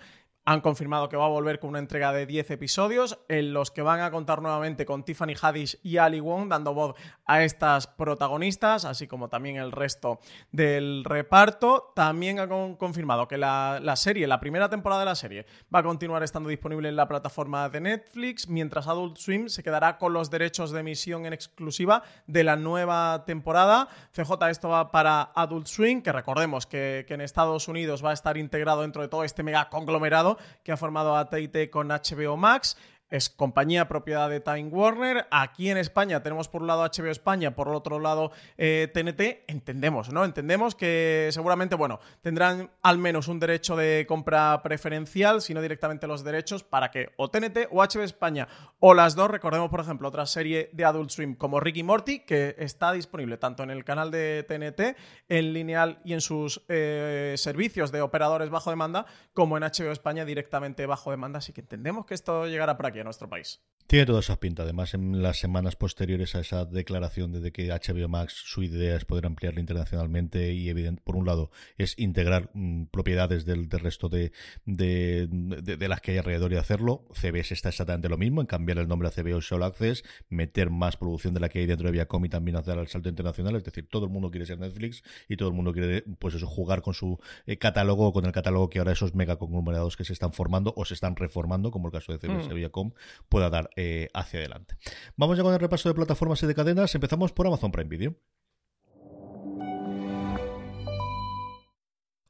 han 0.49 0.63
confirmado 0.63 1.11
que 1.11 1.17
va 1.19 1.27
a 1.27 1.29
volver 1.29 1.61
con 1.61 1.69
una 1.69 1.79
entrega 1.79 2.11
de 2.11 2.25
10 2.25 2.53
episodios 2.53 3.19
en 3.29 3.53
los 3.53 3.71
que 3.71 3.83
van 3.83 4.01
a 4.01 4.11
contar 4.11 4.41
nuevamente 4.41 4.87
con 4.87 5.05
Tiffany 5.05 5.35
Haddish 5.39 5.79
y 5.83 5.99
Ali 5.99 6.21
Wong 6.21 6.49
dando 6.49 6.73
voz 6.73 6.95
a 7.27 7.43
estas 7.43 7.87
protagonistas, 7.87 8.87
así 8.87 9.07
como 9.07 9.29
también 9.29 9.57
el 9.57 9.73
resto 9.73 10.21
del 10.51 11.05
reparto. 11.05 11.93
También 11.95 12.41
han 12.41 12.77
confirmado 12.77 13.29
que 13.29 13.37
la, 13.37 13.79
la, 13.83 13.95
serie, 13.95 14.27
la 14.27 14.41
primera 14.41 14.71
temporada 14.71 15.01
de 15.01 15.05
la 15.05 15.17
serie, 15.17 15.45
va 15.73 15.81
a 15.81 15.83
continuar 15.83 16.23
estando 16.23 16.49
disponible 16.49 16.89
en 16.89 16.97
la 16.97 17.09
plataforma 17.09 17.69
de 17.69 17.83
Netflix, 17.83 18.49
mientras 18.49 18.89
Adult 18.89 19.19
Swim 19.19 19.51
se 19.51 19.63
quedará 19.63 19.99
con 19.99 20.15
los 20.15 20.31
derechos 20.31 20.71
de 20.71 20.81
emisión 20.81 21.27
en 21.27 21.35
exclusiva 21.35 22.05
de 22.27 22.45
la 22.45 22.57
nueva 22.57 23.25
temporada. 23.27 23.89
CJ, 24.13 24.49
esto 24.49 24.71
va 24.71 24.91
para 24.93 25.31
Adult 25.35 25.67
Swim, 25.67 26.01
que 26.01 26.11
recordemos 26.11 26.65
que, 26.65 27.05
que 27.07 27.13
en 27.13 27.21
Estados 27.21 27.69
Unidos 27.69 28.03
va 28.03 28.13
a 28.13 28.15
estar 28.15 28.39
integrado 28.39 28.81
dentro 28.81 29.03
de 29.03 29.09
todo 29.09 29.25
este 29.25 29.43
mega 29.43 29.69
conglomerado 29.69 30.38
que 30.63 30.73
ha 30.73 30.77
formado 30.77 31.17
a 31.17 31.29
con 31.71 31.89
HBO 31.89 32.37
Max. 32.37 32.77
Es 33.11 33.31
compañía 33.31 33.89
propiedad 33.89 34.29
de 34.29 34.41
Time 34.41 34.69
Warner. 34.69 35.27
Aquí 35.31 35.71
en 35.71 35.79
España 35.79 36.23
tenemos 36.23 36.49
por 36.49 36.63
un 36.63 36.69
lado 36.69 36.85
HBO 36.85 37.11
España, 37.11 37.55
por 37.55 37.69
el 37.69 37.75
otro 37.75 37.99
lado 37.99 38.31
TNT. 38.57 39.21
Eh, 39.21 39.45
Entendemos, 39.47 40.13
¿no? 40.13 40.25
Entendemos 40.25 40.75
que 40.75 41.29
seguramente, 41.33 41.75
bueno, 41.75 42.01
tendrán 42.21 42.71
al 42.83 42.99
menos 42.99 43.29
un 43.29 43.41
derecho 43.41 43.77
de 43.77 44.05
compra 44.07 44.63
preferencial, 44.63 45.41
si 45.41 45.55
no 45.55 45.63
directamente 45.63 46.07
los 46.07 46.25
derechos, 46.25 46.65
para 46.65 46.91
que 46.91 47.11
o 47.17 47.31
TNT 47.31 47.69
o 47.71 47.83
HBO 47.83 48.03
España 48.03 48.49
o 48.81 48.95
las 48.95 49.15
dos, 49.15 49.31
recordemos 49.31 49.71
por 49.71 49.81
ejemplo 49.81 50.09
otra 50.09 50.27
serie 50.27 50.71
de 50.73 50.85
Adult 50.85 51.11
Swim 51.11 51.35
como 51.35 51.61
Ricky 51.61 51.83
Morty, 51.83 52.21
que 52.21 52.55
está 52.59 52.93
disponible 52.93 53.39
tanto 53.39 53.63
en 53.63 53.71
el 53.71 53.85
canal 53.85 54.11
de 54.11 54.45
TNT, 54.47 54.97
en 55.29 55.53
lineal 55.53 56.01
y 56.05 56.13
en 56.13 56.21
sus 56.21 56.63
eh, 56.69 57.35
servicios 57.37 57.91
de 57.93 58.03
operadores 58.03 58.51
bajo 58.51 58.71
demanda, 58.71 59.07
como 59.33 59.57
en 59.57 59.65
HBO 59.65 59.93
España 59.93 60.25
directamente 60.25 60.87
bajo 60.87 61.11
demanda. 61.11 61.39
Así 61.39 61.53
que 61.53 61.61
entendemos 61.61 62.07
que 62.07 62.15
esto 62.15 62.47
llegará 62.47 62.77
por 62.77 62.87
aquí 62.87 62.98
a 63.01 63.05
nuestro 63.05 63.29
país. 63.29 63.61
Tiene 63.89 64.05
todas 64.05 64.27
esas 64.27 64.37
pintas. 64.37 64.65
Además, 64.65 64.93
en 64.93 65.23
las 65.23 65.39
semanas 65.39 65.75
posteriores 65.75 66.35
a 66.35 66.41
esa 66.41 66.67
declaración 66.67 67.33
de 67.33 67.53
que 67.53 67.69
HBO 67.69 68.07
Max, 68.07 68.35
su 68.45 68.63
idea 68.63 68.95
es 68.95 69.07
poder 69.07 69.25
ampliarla 69.25 69.61
internacionalmente 69.61 70.53
y, 70.53 70.69
evidente, 70.69 71.01
por 71.03 71.17
un 71.17 71.25
lado, 71.25 71.51
es 71.79 71.99
integrar 71.99 72.51
mm, 72.53 72.89
propiedades 72.91 73.47
del, 73.47 73.71
resto 73.71 74.11
de, 74.11 74.33
de, 74.67 75.89
las 75.89 76.03
que 76.03 76.11
hay 76.11 76.19
alrededor 76.19 76.53
y 76.53 76.57
hacerlo. 76.57 77.07
CBS 77.15 77.55
está 77.55 77.71
exactamente 77.71 78.11
lo 78.11 78.19
mismo, 78.19 78.43
en 78.43 78.47
cambiar 78.47 78.77
el 78.77 78.89
nombre 78.89 79.09
a 79.09 79.11
CBS 79.11 79.41
Show 79.41 79.65
Access, 79.65 80.05
meter 80.29 80.69
más 80.69 80.99
producción 80.99 81.33
de 81.33 81.41
la 81.41 81.49
que 81.49 81.61
hay 81.61 81.67
dentro 81.67 81.87
de 81.87 81.93
Viacom 81.93 82.23
y 82.27 82.29
también 82.29 82.59
hacer 82.59 82.77
el 82.77 82.89
salto 82.89 83.09
internacional. 83.09 83.57
Es 83.57 83.65
decir, 83.65 83.89
todo 83.89 84.05
el 84.05 84.11
mundo 84.11 84.31
quiere 84.31 84.45
ser 84.45 84.59
Netflix 84.59 85.03
y 85.31 85.39
todo 85.39 85.49
el 85.49 85.55
mundo 85.55 85.73
quiere, 85.73 86.03
pues 86.19 86.35
eso, 86.35 86.47
jugar 86.47 86.83
con 86.83 86.93
su 86.93 87.19
eh, 87.47 87.57
catálogo, 87.57 88.13
con 88.13 88.27
el 88.27 88.33
catálogo 88.33 88.69
que 88.69 88.81
ahora 88.81 88.93
esos 88.93 89.15
mega 89.15 89.39
conglomerados 89.39 89.97
que 89.97 90.05
se 90.05 90.13
están 90.13 90.35
formando 90.35 90.75
o 90.77 90.85
se 90.85 90.93
están 90.93 91.17
reformando, 91.17 91.71
como 91.71 91.89
el 91.89 91.93
caso 91.93 92.13
de 92.13 92.19
CBS 92.19 92.51
mm. 92.51 92.55
Viacom, 92.55 92.88
pueda 93.29 93.51
dar 93.51 93.71
eh, 93.77 94.09
hacia 94.15 94.41
adelante. 94.41 94.77
Vamos 95.17 95.37
ya 95.37 95.43
con 95.43 95.55
el 95.55 95.61
repaso 95.61 95.89
de 95.89 95.95
plataformas 95.95 96.43
y 96.43 96.47
de 96.47 96.55
cadenas. 96.55 96.95
Empezamos 96.95 97.33
por 97.33 97.47
Amazon 97.47 97.73
Prime 97.73 97.89
Video. 97.89 98.15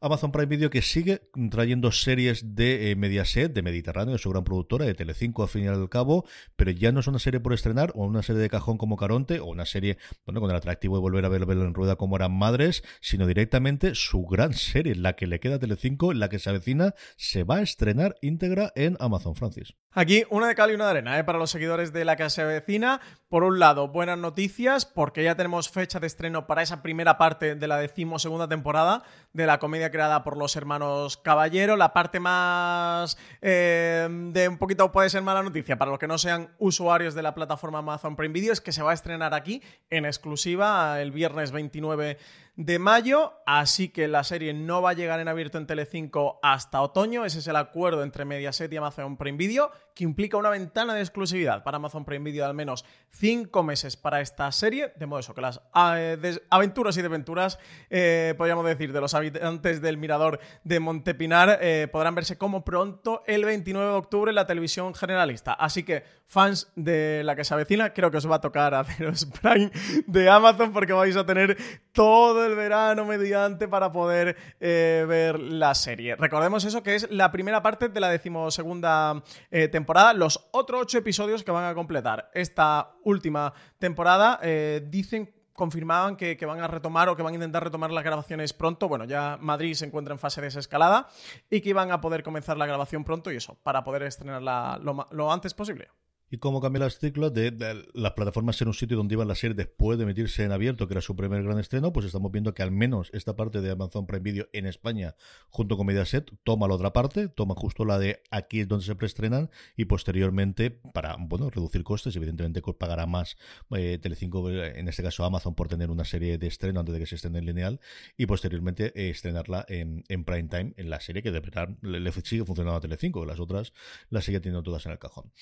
Amazon 0.00 0.30
Prime 0.30 0.46
Video 0.46 0.70
que 0.70 0.80
sigue 0.80 1.22
trayendo 1.50 1.90
series 1.90 2.54
de 2.54 2.90
eh, 2.90 2.96
Mediaset, 2.96 3.52
de 3.52 3.62
Mediterráneo, 3.62 4.12
de 4.12 4.18
su 4.18 4.30
gran 4.30 4.44
productora, 4.44 4.84
de 4.84 4.94
Telecinco 4.94 5.42
al 5.42 5.48
fin 5.48 5.64
y 5.64 5.66
al 5.66 5.88
cabo, 5.88 6.24
pero 6.54 6.70
ya 6.70 6.92
no 6.92 7.00
es 7.00 7.08
una 7.08 7.18
serie 7.18 7.40
por 7.40 7.52
estrenar, 7.52 7.92
o 7.96 8.04
una 8.04 8.22
serie 8.22 8.40
de 8.40 8.48
cajón 8.48 8.78
como 8.78 8.96
Caronte, 8.96 9.40
o 9.40 9.46
una 9.46 9.66
serie, 9.66 9.98
bueno, 10.24 10.40
con 10.40 10.50
el 10.50 10.56
atractivo 10.56 10.96
de 10.96 11.02
volver 11.02 11.24
a 11.24 11.28
verlo 11.28 11.64
en 11.64 11.74
rueda 11.74 11.96
como 11.96 12.16
eran 12.16 12.32
madres, 12.32 12.84
sino 13.00 13.26
directamente 13.26 13.94
su 13.94 14.24
gran 14.24 14.54
serie, 14.54 14.94
la 14.94 15.14
que 15.14 15.26
le 15.26 15.40
queda 15.40 15.56
a 15.56 15.58
Telecinco, 15.58 16.12
la 16.12 16.28
que 16.28 16.38
se 16.38 16.50
avecina, 16.50 16.94
se 17.16 17.42
va 17.42 17.56
a 17.56 17.62
estrenar 17.62 18.16
íntegra 18.20 18.72
en 18.76 18.96
Amazon 19.00 19.34
Francis. 19.34 19.74
Aquí 19.92 20.24
una 20.30 20.46
de 20.46 20.54
cal 20.54 20.70
y 20.70 20.74
una 20.74 20.84
de 20.84 20.90
arena, 20.90 21.18
¿eh? 21.18 21.24
para 21.24 21.38
los 21.38 21.50
seguidores 21.50 21.92
de 21.92 22.04
la 22.04 22.14
que 22.14 22.28
se 22.30 22.42
avecina. 22.42 23.00
Por 23.28 23.42
un 23.42 23.58
lado, 23.58 23.88
buenas 23.88 24.18
noticias, 24.18 24.86
porque 24.86 25.24
ya 25.24 25.34
tenemos 25.34 25.70
fecha 25.70 25.98
de 25.98 26.06
estreno 26.06 26.46
para 26.46 26.62
esa 26.62 26.82
primera 26.82 27.18
parte 27.18 27.56
de 27.56 27.66
la 27.66 27.78
decimosegunda 27.78 28.48
temporada 28.48 29.02
de 29.32 29.46
la 29.46 29.58
comedia 29.58 29.87
creada 29.90 30.22
por 30.22 30.36
los 30.36 30.56
hermanos 30.56 31.16
Caballero. 31.16 31.76
La 31.76 31.92
parte 31.92 32.20
más 32.20 33.18
eh, 33.40 34.08
de 34.10 34.48
un 34.48 34.58
poquito 34.58 34.90
puede 34.92 35.10
ser 35.10 35.22
mala 35.22 35.42
noticia 35.42 35.78
para 35.78 35.90
los 35.90 35.98
que 35.98 36.06
no 36.06 36.18
sean 36.18 36.50
usuarios 36.58 37.14
de 37.14 37.22
la 37.22 37.34
plataforma 37.34 37.78
Amazon 37.78 38.16
Prime 38.16 38.32
Video 38.32 38.52
es 38.52 38.60
que 38.60 38.72
se 38.72 38.82
va 38.82 38.90
a 38.92 38.94
estrenar 38.94 39.34
aquí 39.34 39.62
en 39.90 40.04
exclusiva 40.04 41.00
el 41.00 41.12
viernes 41.12 41.52
29 41.52 42.18
de 42.58 42.80
mayo, 42.80 43.34
así 43.46 43.90
que 43.90 44.08
la 44.08 44.24
serie 44.24 44.52
no 44.52 44.82
va 44.82 44.90
a 44.90 44.94
llegar 44.94 45.20
en 45.20 45.28
abierto 45.28 45.58
en 45.58 45.68
Telecinco 45.68 46.40
hasta 46.42 46.82
otoño. 46.82 47.24
Ese 47.24 47.38
es 47.38 47.46
el 47.46 47.54
acuerdo 47.54 48.02
entre 48.02 48.24
Mediaset 48.24 48.72
y 48.72 48.76
Amazon 48.76 49.16
Prime 49.16 49.38
Video, 49.38 49.70
que 49.94 50.02
implica 50.02 50.36
una 50.36 50.50
ventana 50.50 50.92
de 50.92 51.00
exclusividad 51.00 51.62
para 51.62 51.76
Amazon 51.76 52.04
Prime 52.04 52.24
Video 52.24 52.42
de 52.42 52.50
al 52.50 52.56
menos 52.56 52.84
cinco 53.10 53.62
meses 53.62 53.96
para 53.96 54.20
esta 54.20 54.50
serie, 54.50 54.92
de 54.96 55.06
modo 55.06 55.20
eso, 55.20 55.34
que 55.36 55.40
las 55.40 55.60
eh, 55.94 56.40
aventuras 56.50 56.96
y 56.96 57.02
desventuras, 57.02 57.60
eh, 57.90 58.34
podríamos 58.36 58.64
decir, 58.66 58.92
de 58.92 59.00
los 59.00 59.14
habitantes 59.14 59.80
del 59.80 59.96
mirador 59.96 60.40
de 60.64 60.80
Montepinar 60.80 61.60
eh, 61.62 61.86
podrán 61.92 62.16
verse 62.16 62.38
como 62.38 62.64
pronto 62.64 63.22
el 63.28 63.44
29 63.44 63.88
de 63.88 63.96
octubre 63.96 64.30
en 64.32 64.34
la 64.34 64.48
televisión 64.48 64.96
generalista. 64.96 65.52
Así 65.52 65.84
que, 65.84 66.02
fans 66.26 66.72
de 66.74 67.22
la 67.24 67.36
que 67.36 67.44
se 67.44 67.54
avecina, 67.54 67.94
creo 67.94 68.10
que 68.10 68.16
os 68.16 68.28
va 68.28 68.36
a 68.36 68.40
tocar 68.40 68.74
haceros 68.74 69.26
Prime 69.42 69.70
de 70.08 70.28
Amazon 70.28 70.72
porque 70.72 70.92
vais 70.92 71.16
a 71.16 71.24
tener 71.24 71.56
todo 71.92 72.47
el 72.48 72.56
verano 72.56 73.04
mediante 73.04 73.68
para 73.68 73.92
poder 73.92 74.36
eh, 74.60 75.04
ver 75.06 75.38
la 75.38 75.74
serie. 75.74 76.16
Recordemos 76.16 76.64
eso 76.64 76.82
que 76.82 76.94
es 76.94 77.10
la 77.10 77.30
primera 77.30 77.62
parte 77.62 77.88
de 77.88 78.00
la 78.00 78.08
decimosegunda 78.08 79.22
eh, 79.50 79.68
temporada. 79.68 80.12
Los 80.14 80.48
otros 80.52 80.82
ocho 80.82 80.98
episodios 80.98 81.42
que 81.42 81.50
van 81.50 81.64
a 81.64 81.74
completar 81.74 82.30
esta 82.34 82.92
última 83.02 83.52
temporada 83.78 84.38
eh, 84.42 84.82
dicen 84.86 85.34
confirmaban 85.52 86.16
que, 86.16 86.38
van 86.46 86.60
a 86.60 86.68
retomar 86.68 87.08
o 87.08 87.16
que 87.16 87.22
van 87.22 87.32
a 87.32 87.34
intentar 87.34 87.64
retomar 87.64 87.90
las 87.90 88.04
grabaciones 88.04 88.52
pronto. 88.52 88.88
Bueno, 88.88 89.04
ya 89.04 89.38
Madrid 89.40 89.74
se 89.74 89.86
encuentra 89.86 90.14
en 90.14 90.20
fase 90.20 90.40
de 90.40 90.46
desescalada 90.46 91.08
y 91.50 91.60
que 91.60 91.70
iban 91.70 91.90
a 91.90 92.00
poder 92.00 92.22
comenzar 92.22 92.56
la 92.56 92.66
grabación 92.66 93.02
pronto 93.02 93.32
y 93.32 93.36
eso, 93.36 93.56
para 93.64 93.82
poder 93.82 94.04
estrenarla 94.04 94.78
lo 94.80 95.32
antes 95.32 95.54
posible 95.54 95.88
y 96.30 96.38
cómo 96.38 96.60
cambia 96.60 96.84
el 96.84 96.90
ciclo 96.90 97.30
de, 97.30 97.84
las 97.94 98.12
plataformas 98.12 98.60
en 98.62 98.68
un 98.68 98.74
sitio 98.74 98.96
donde 98.96 99.14
iban 99.14 99.30
a 99.30 99.34
ser 99.34 99.54
después 99.54 99.98
de 99.98 100.04
emitirse 100.04 100.44
en 100.44 100.52
abierto, 100.52 100.86
que 100.86 100.94
era 100.94 101.00
su 101.00 101.16
primer 101.16 101.42
gran 101.42 101.58
estreno, 101.58 101.92
pues 101.92 102.06
estamos 102.06 102.30
viendo 102.32 102.54
que 102.54 102.62
al 102.62 102.70
menos 102.70 103.10
esta 103.12 103.36
parte 103.36 103.60
de 103.60 103.70
Amazon 103.70 104.06
Prime 104.06 104.22
Video 104.22 104.48
en 104.52 104.66
España, 104.66 105.14
junto 105.50 105.76
con 105.76 105.86
Mediaset, 105.86 106.30
toma 106.44 106.68
la 106.68 106.74
otra 106.74 106.92
parte, 106.92 107.28
toma 107.28 107.54
justo 107.54 107.84
la 107.84 107.98
de 107.98 108.22
aquí 108.30 108.60
es 108.60 108.68
donde 108.68 108.84
se 108.84 108.94
preestrenan 108.94 109.50
y 109.76 109.86
posteriormente, 109.86 110.70
para 110.70 111.16
bueno 111.18 111.50
reducir 111.50 111.82
costes, 111.82 112.14
evidentemente 112.16 112.62
pagará 112.78 113.06
más 113.06 113.36
eh, 113.70 113.98
Telecinco, 114.00 114.50
en 114.50 114.88
este 114.88 115.02
caso 115.02 115.24
Amazon, 115.24 115.54
por 115.54 115.68
tener 115.68 115.90
una 115.90 116.04
serie 116.04 116.38
de 116.38 116.46
estreno 116.46 116.80
antes 116.80 116.92
de 116.92 117.00
que 117.00 117.06
se 117.06 117.14
estrene 117.14 117.38
en 117.38 117.46
lineal 117.46 117.80
y 118.16 118.26
posteriormente 118.26 118.92
eh, 118.94 119.10
estrenarla 119.10 119.64
en, 119.68 120.04
en, 120.08 120.24
prime 120.24 120.48
time 120.48 120.74
en 120.76 120.90
la 120.90 121.00
serie 121.00 121.22
que 121.22 121.30
de 121.30 121.40
verdad 121.40 121.68
le, 121.82 122.12
sigue 122.12 122.44
funcionando 122.44 122.76
a 122.76 122.80
Telecinco, 122.80 123.24
las 123.24 123.40
otras 123.40 123.72
las 124.10 124.24
sigue 124.24 124.40
teniendo 124.40 124.62
todas 124.62 124.84
en 124.86 124.92
el 124.92 124.98
cajón. 124.98 125.32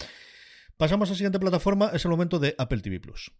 Pasamos 0.79 1.09
a 1.09 1.13
la 1.13 1.17
siguiente 1.17 1.39
plataforma, 1.39 1.91
es 1.95 2.05
el 2.05 2.11
momento 2.11 2.39
de 2.39 2.55
Apple 2.59 2.83
TV 2.83 3.01
Plus. 3.01 3.33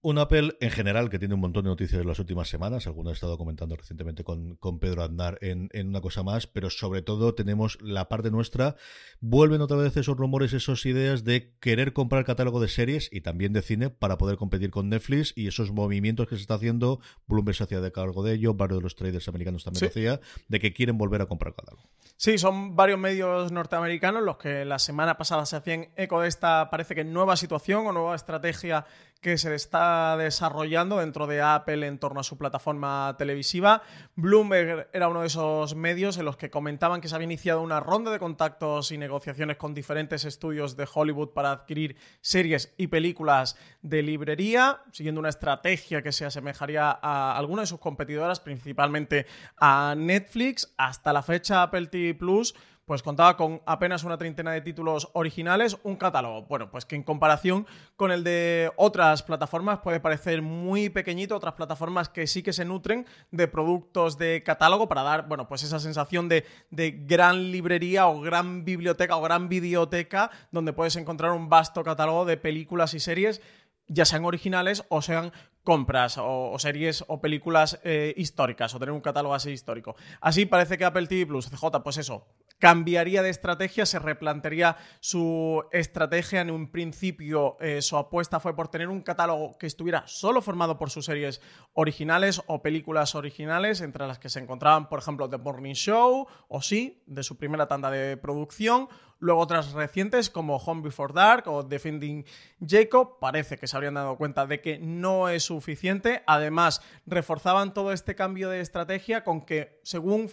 Un 0.00 0.18
Apple 0.18 0.56
en 0.60 0.70
general 0.70 1.10
que 1.10 1.18
tiene 1.18 1.34
un 1.34 1.40
montón 1.40 1.64
de 1.64 1.70
noticias 1.70 2.00
en 2.00 2.06
las 2.06 2.20
últimas 2.20 2.48
semanas, 2.48 2.86
alguno 2.86 3.10
he 3.10 3.12
estado 3.12 3.36
comentando 3.36 3.74
recientemente 3.74 4.22
con, 4.22 4.54
con 4.54 4.78
Pedro 4.78 5.02
Andar 5.02 5.38
en, 5.40 5.70
en, 5.72 5.88
una 5.88 6.00
cosa 6.00 6.22
más, 6.22 6.46
pero 6.46 6.70
sobre 6.70 7.02
todo 7.02 7.34
tenemos 7.34 7.78
la 7.82 8.08
parte 8.08 8.30
nuestra, 8.30 8.76
vuelven 9.20 9.60
otra 9.60 9.76
vez 9.76 9.96
esos 9.96 10.16
rumores, 10.16 10.52
esas 10.52 10.86
ideas 10.86 11.24
de 11.24 11.52
querer 11.58 11.92
comprar 11.92 12.24
catálogo 12.24 12.60
de 12.60 12.68
series 12.68 13.08
y 13.10 13.22
también 13.22 13.52
de 13.52 13.60
cine 13.60 13.90
para 13.90 14.18
poder 14.18 14.36
competir 14.36 14.70
con 14.70 14.88
Netflix 14.88 15.32
y 15.34 15.48
esos 15.48 15.72
movimientos 15.72 16.28
que 16.28 16.36
se 16.36 16.42
está 16.42 16.54
haciendo, 16.54 17.00
Bloomberg 17.26 17.56
se 17.56 17.64
hacía 17.64 17.80
de 17.80 17.90
cargo 17.90 18.22
de 18.22 18.34
ello, 18.34 18.54
varios 18.54 18.78
de 18.78 18.84
los 18.84 18.94
traders 18.94 19.26
americanos 19.26 19.64
también 19.64 19.82
lo 19.82 19.88
hacía, 19.88 20.20
de 20.46 20.60
que 20.60 20.72
quieren 20.72 20.96
volver 20.96 21.22
a 21.22 21.26
comprar 21.26 21.56
catálogo. 21.56 21.82
Sí, 22.16 22.38
son 22.38 22.76
varios 22.76 23.00
medios 23.00 23.50
norteamericanos 23.50 24.22
los 24.22 24.36
que 24.36 24.64
la 24.64 24.78
semana 24.78 25.18
pasada 25.18 25.44
se 25.44 25.56
hacían 25.56 25.88
eco 25.96 26.20
de 26.20 26.28
esta, 26.28 26.70
parece 26.70 26.94
que 26.94 27.02
nueva 27.02 27.36
situación 27.36 27.84
o 27.88 27.92
nueva 27.92 28.14
estrategia 28.14 28.86
que 29.20 29.36
se 29.36 29.54
está 29.54 30.16
desarrollando 30.16 30.98
dentro 30.98 31.26
de 31.26 31.42
Apple 31.42 31.86
en 31.86 31.98
torno 31.98 32.20
a 32.20 32.24
su 32.24 32.38
plataforma 32.38 33.14
televisiva. 33.18 33.82
Bloomberg 34.14 34.88
era 34.92 35.08
uno 35.08 35.22
de 35.22 35.26
esos 35.26 35.74
medios 35.74 36.18
en 36.18 36.24
los 36.24 36.36
que 36.36 36.50
comentaban 36.50 37.00
que 37.00 37.08
se 37.08 37.14
había 37.14 37.24
iniciado 37.24 37.60
una 37.62 37.80
ronda 37.80 38.12
de 38.12 38.18
contactos 38.18 38.92
y 38.92 38.98
negociaciones 38.98 39.56
con 39.56 39.74
diferentes 39.74 40.24
estudios 40.24 40.76
de 40.76 40.88
Hollywood 40.92 41.30
para 41.30 41.50
adquirir 41.50 41.96
series 42.20 42.74
y 42.76 42.86
películas 42.86 43.56
de 43.82 44.02
librería, 44.02 44.82
siguiendo 44.92 45.20
una 45.20 45.30
estrategia 45.30 46.02
que 46.02 46.12
se 46.12 46.24
asemejaría 46.24 46.90
a 46.90 47.36
alguna 47.36 47.62
de 47.62 47.66
sus 47.66 47.80
competidoras, 47.80 48.40
principalmente 48.40 49.26
a 49.56 49.94
Netflix. 49.96 50.74
Hasta 50.76 51.12
la 51.12 51.22
fecha 51.22 51.62
Apple 51.62 51.88
TV 51.88 52.14
Plus 52.14 52.54
pues 52.88 53.02
contaba 53.02 53.36
con 53.36 53.60
apenas 53.66 54.02
una 54.02 54.16
treintena 54.16 54.52
de 54.52 54.62
títulos 54.62 55.10
originales, 55.12 55.76
un 55.82 55.96
catálogo, 55.96 56.46
bueno, 56.46 56.70
pues 56.70 56.86
que 56.86 56.96
en 56.96 57.02
comparación 57.02 57.66
con 57.96 58.10
el 58.10 58.24
de 58.24 58.72
otras 58.76 59.22
plataformas 59.22 59.80
puede 59.80 60.00
parecer 60.00 60.40
muy 60.40 60.88
pequeñito, 60.88 61.36
otras 61.36 61.52
plataformas 61.52 62.08
que 62.08 62.26
sí 62.26 62.42
que 62.42 62.54
se 62.54 62.64
nutren 62.64 63.04
de 63.30 63.46
productos 63.46 64.16
de 64.16 64.42
catálogo 64.42 64.88
para 64.88 65.02
dar, 65.02 65.28
bueno, 65.28 65.46
pues 65.46 65.64
esa 65.64 65.78
sensación 65.80 66.30
de, 66.30 66.46
de 66.70 66.92
gran 66.92 67.52
librería 67.52 68.08
o 68.08 68.22
gran 68.22 68.64
biblioteca 68.64 69.18
o 69.18 69.20
gran 69.20 69.50
videoteca 69.50 70.30
donde 70.50 70.72
puedes 70.72 70.96
encontrar 70.96 71.32
un 71.32 71.50
vasto 71.50 71.84
catálogo 71.84 72.24
de 72.24 72.38
películas 72.38 72.94
y 72.94 73.00
series 73.00 73.42
ya 73.86 74.04
sean 74.04 74.24
originales 74.24 74.84
o 74.88 75.02
sean 75.02 75.32
compras 75.62 76.16
o, 76.18 76.58
series 76.58 77.04
o 77.08 77.20
películas 77.20 77.80
eh, 77.84 78.14
históricas 78.16 78.74
o 78.74 78.78
tener 78.78 78.92
un 78.92 79.00
catálogo 79.00 79.34
así 79.34 79.50
histórico. 79.50 79.96
Así 80.20 80.46
parece 80.46 80.78
que 80.78 80.84
Apple 80.84 81.06
TV 81.06 81.26
Plus, 81.26 81.50
CJ, 81.50 81.82
pues 81.82 81.98
eso, 81.98 82.26
cambiaría 82.58 83.22
de 83.22 83.30
estrategia, 83.30 83.86
se 83.86 83.98
replantearía 83.98 84.76
su 85.00 85.64
estrategia. 85.72 86.40
En 86.40 86.50
un 86.50 86.70
principio, 86.70 87.56
eh, 87.60 87.82
su 87.82 87.96
apuesta 87.96 88.40
fue 88.40 88.54
por 88.54 88.68
tener 88.68 88.88
un 88.88 89.02
catálogo 89.02 89.56
que 89.58 89.66
estuviera 89.66 90.04
solo 90.06 90.42
formado 90.42 90.78
por 90.78 90.90
sus 90.90 91.04
series 91.04 91.40
originales 91.72 92.42
o 92.46 92.62
películas 92.62 93.14
originales, 93.14 93.80
entre 93.80 94.06
las 94.06 94.18
que 94.18 94.28
se 94.28 94.40
encontraban, 94.40 94.88
por 94.88 94.98
ejemplo, 94.98 95.28
The 95.30 95.38
Morning 95.38 95.74
Show 95.74 96.26
o 96.48 96.62
Sí, 96.62 97.02
de 97.06 97.22
su 97.22 97.36
primera 97.36 97.68
tanda 97.68 97.90
de 97.90 98.16
producción. 98.16 98.88
Luego 99.20 99.40
otras 99.40 99.72
recientes 99.72 100.30
como 100.30 100.56
Home 100.58 100.82
Before 100.82 101.12
Dark 101.12 101.48
o 101.48 101.64
Defending 101.64 102.24
Jacob 102.64 103.18
parece 103.18 103.58
que 103.58 103.66
se 103.66 103.76
habrían 103.76 103.94
dado 103.94 104.16
cuenta 104.16 104.46
de 104.46 104.60
que 104.60 104.78
no 104.78 105.28
es 105.28 105.44
suficiente. 105.44 106.22
Además, 106.26 106.82
reforzaban 107.04 107.74
todo 107.74 107.92
este 107.92 108.14
cambio 108.14 108.48
de 108.48 108.60
estrategia 108.60 109.24
con 109.24 109.44
que, 109.44 109.80
según 109.82 110.28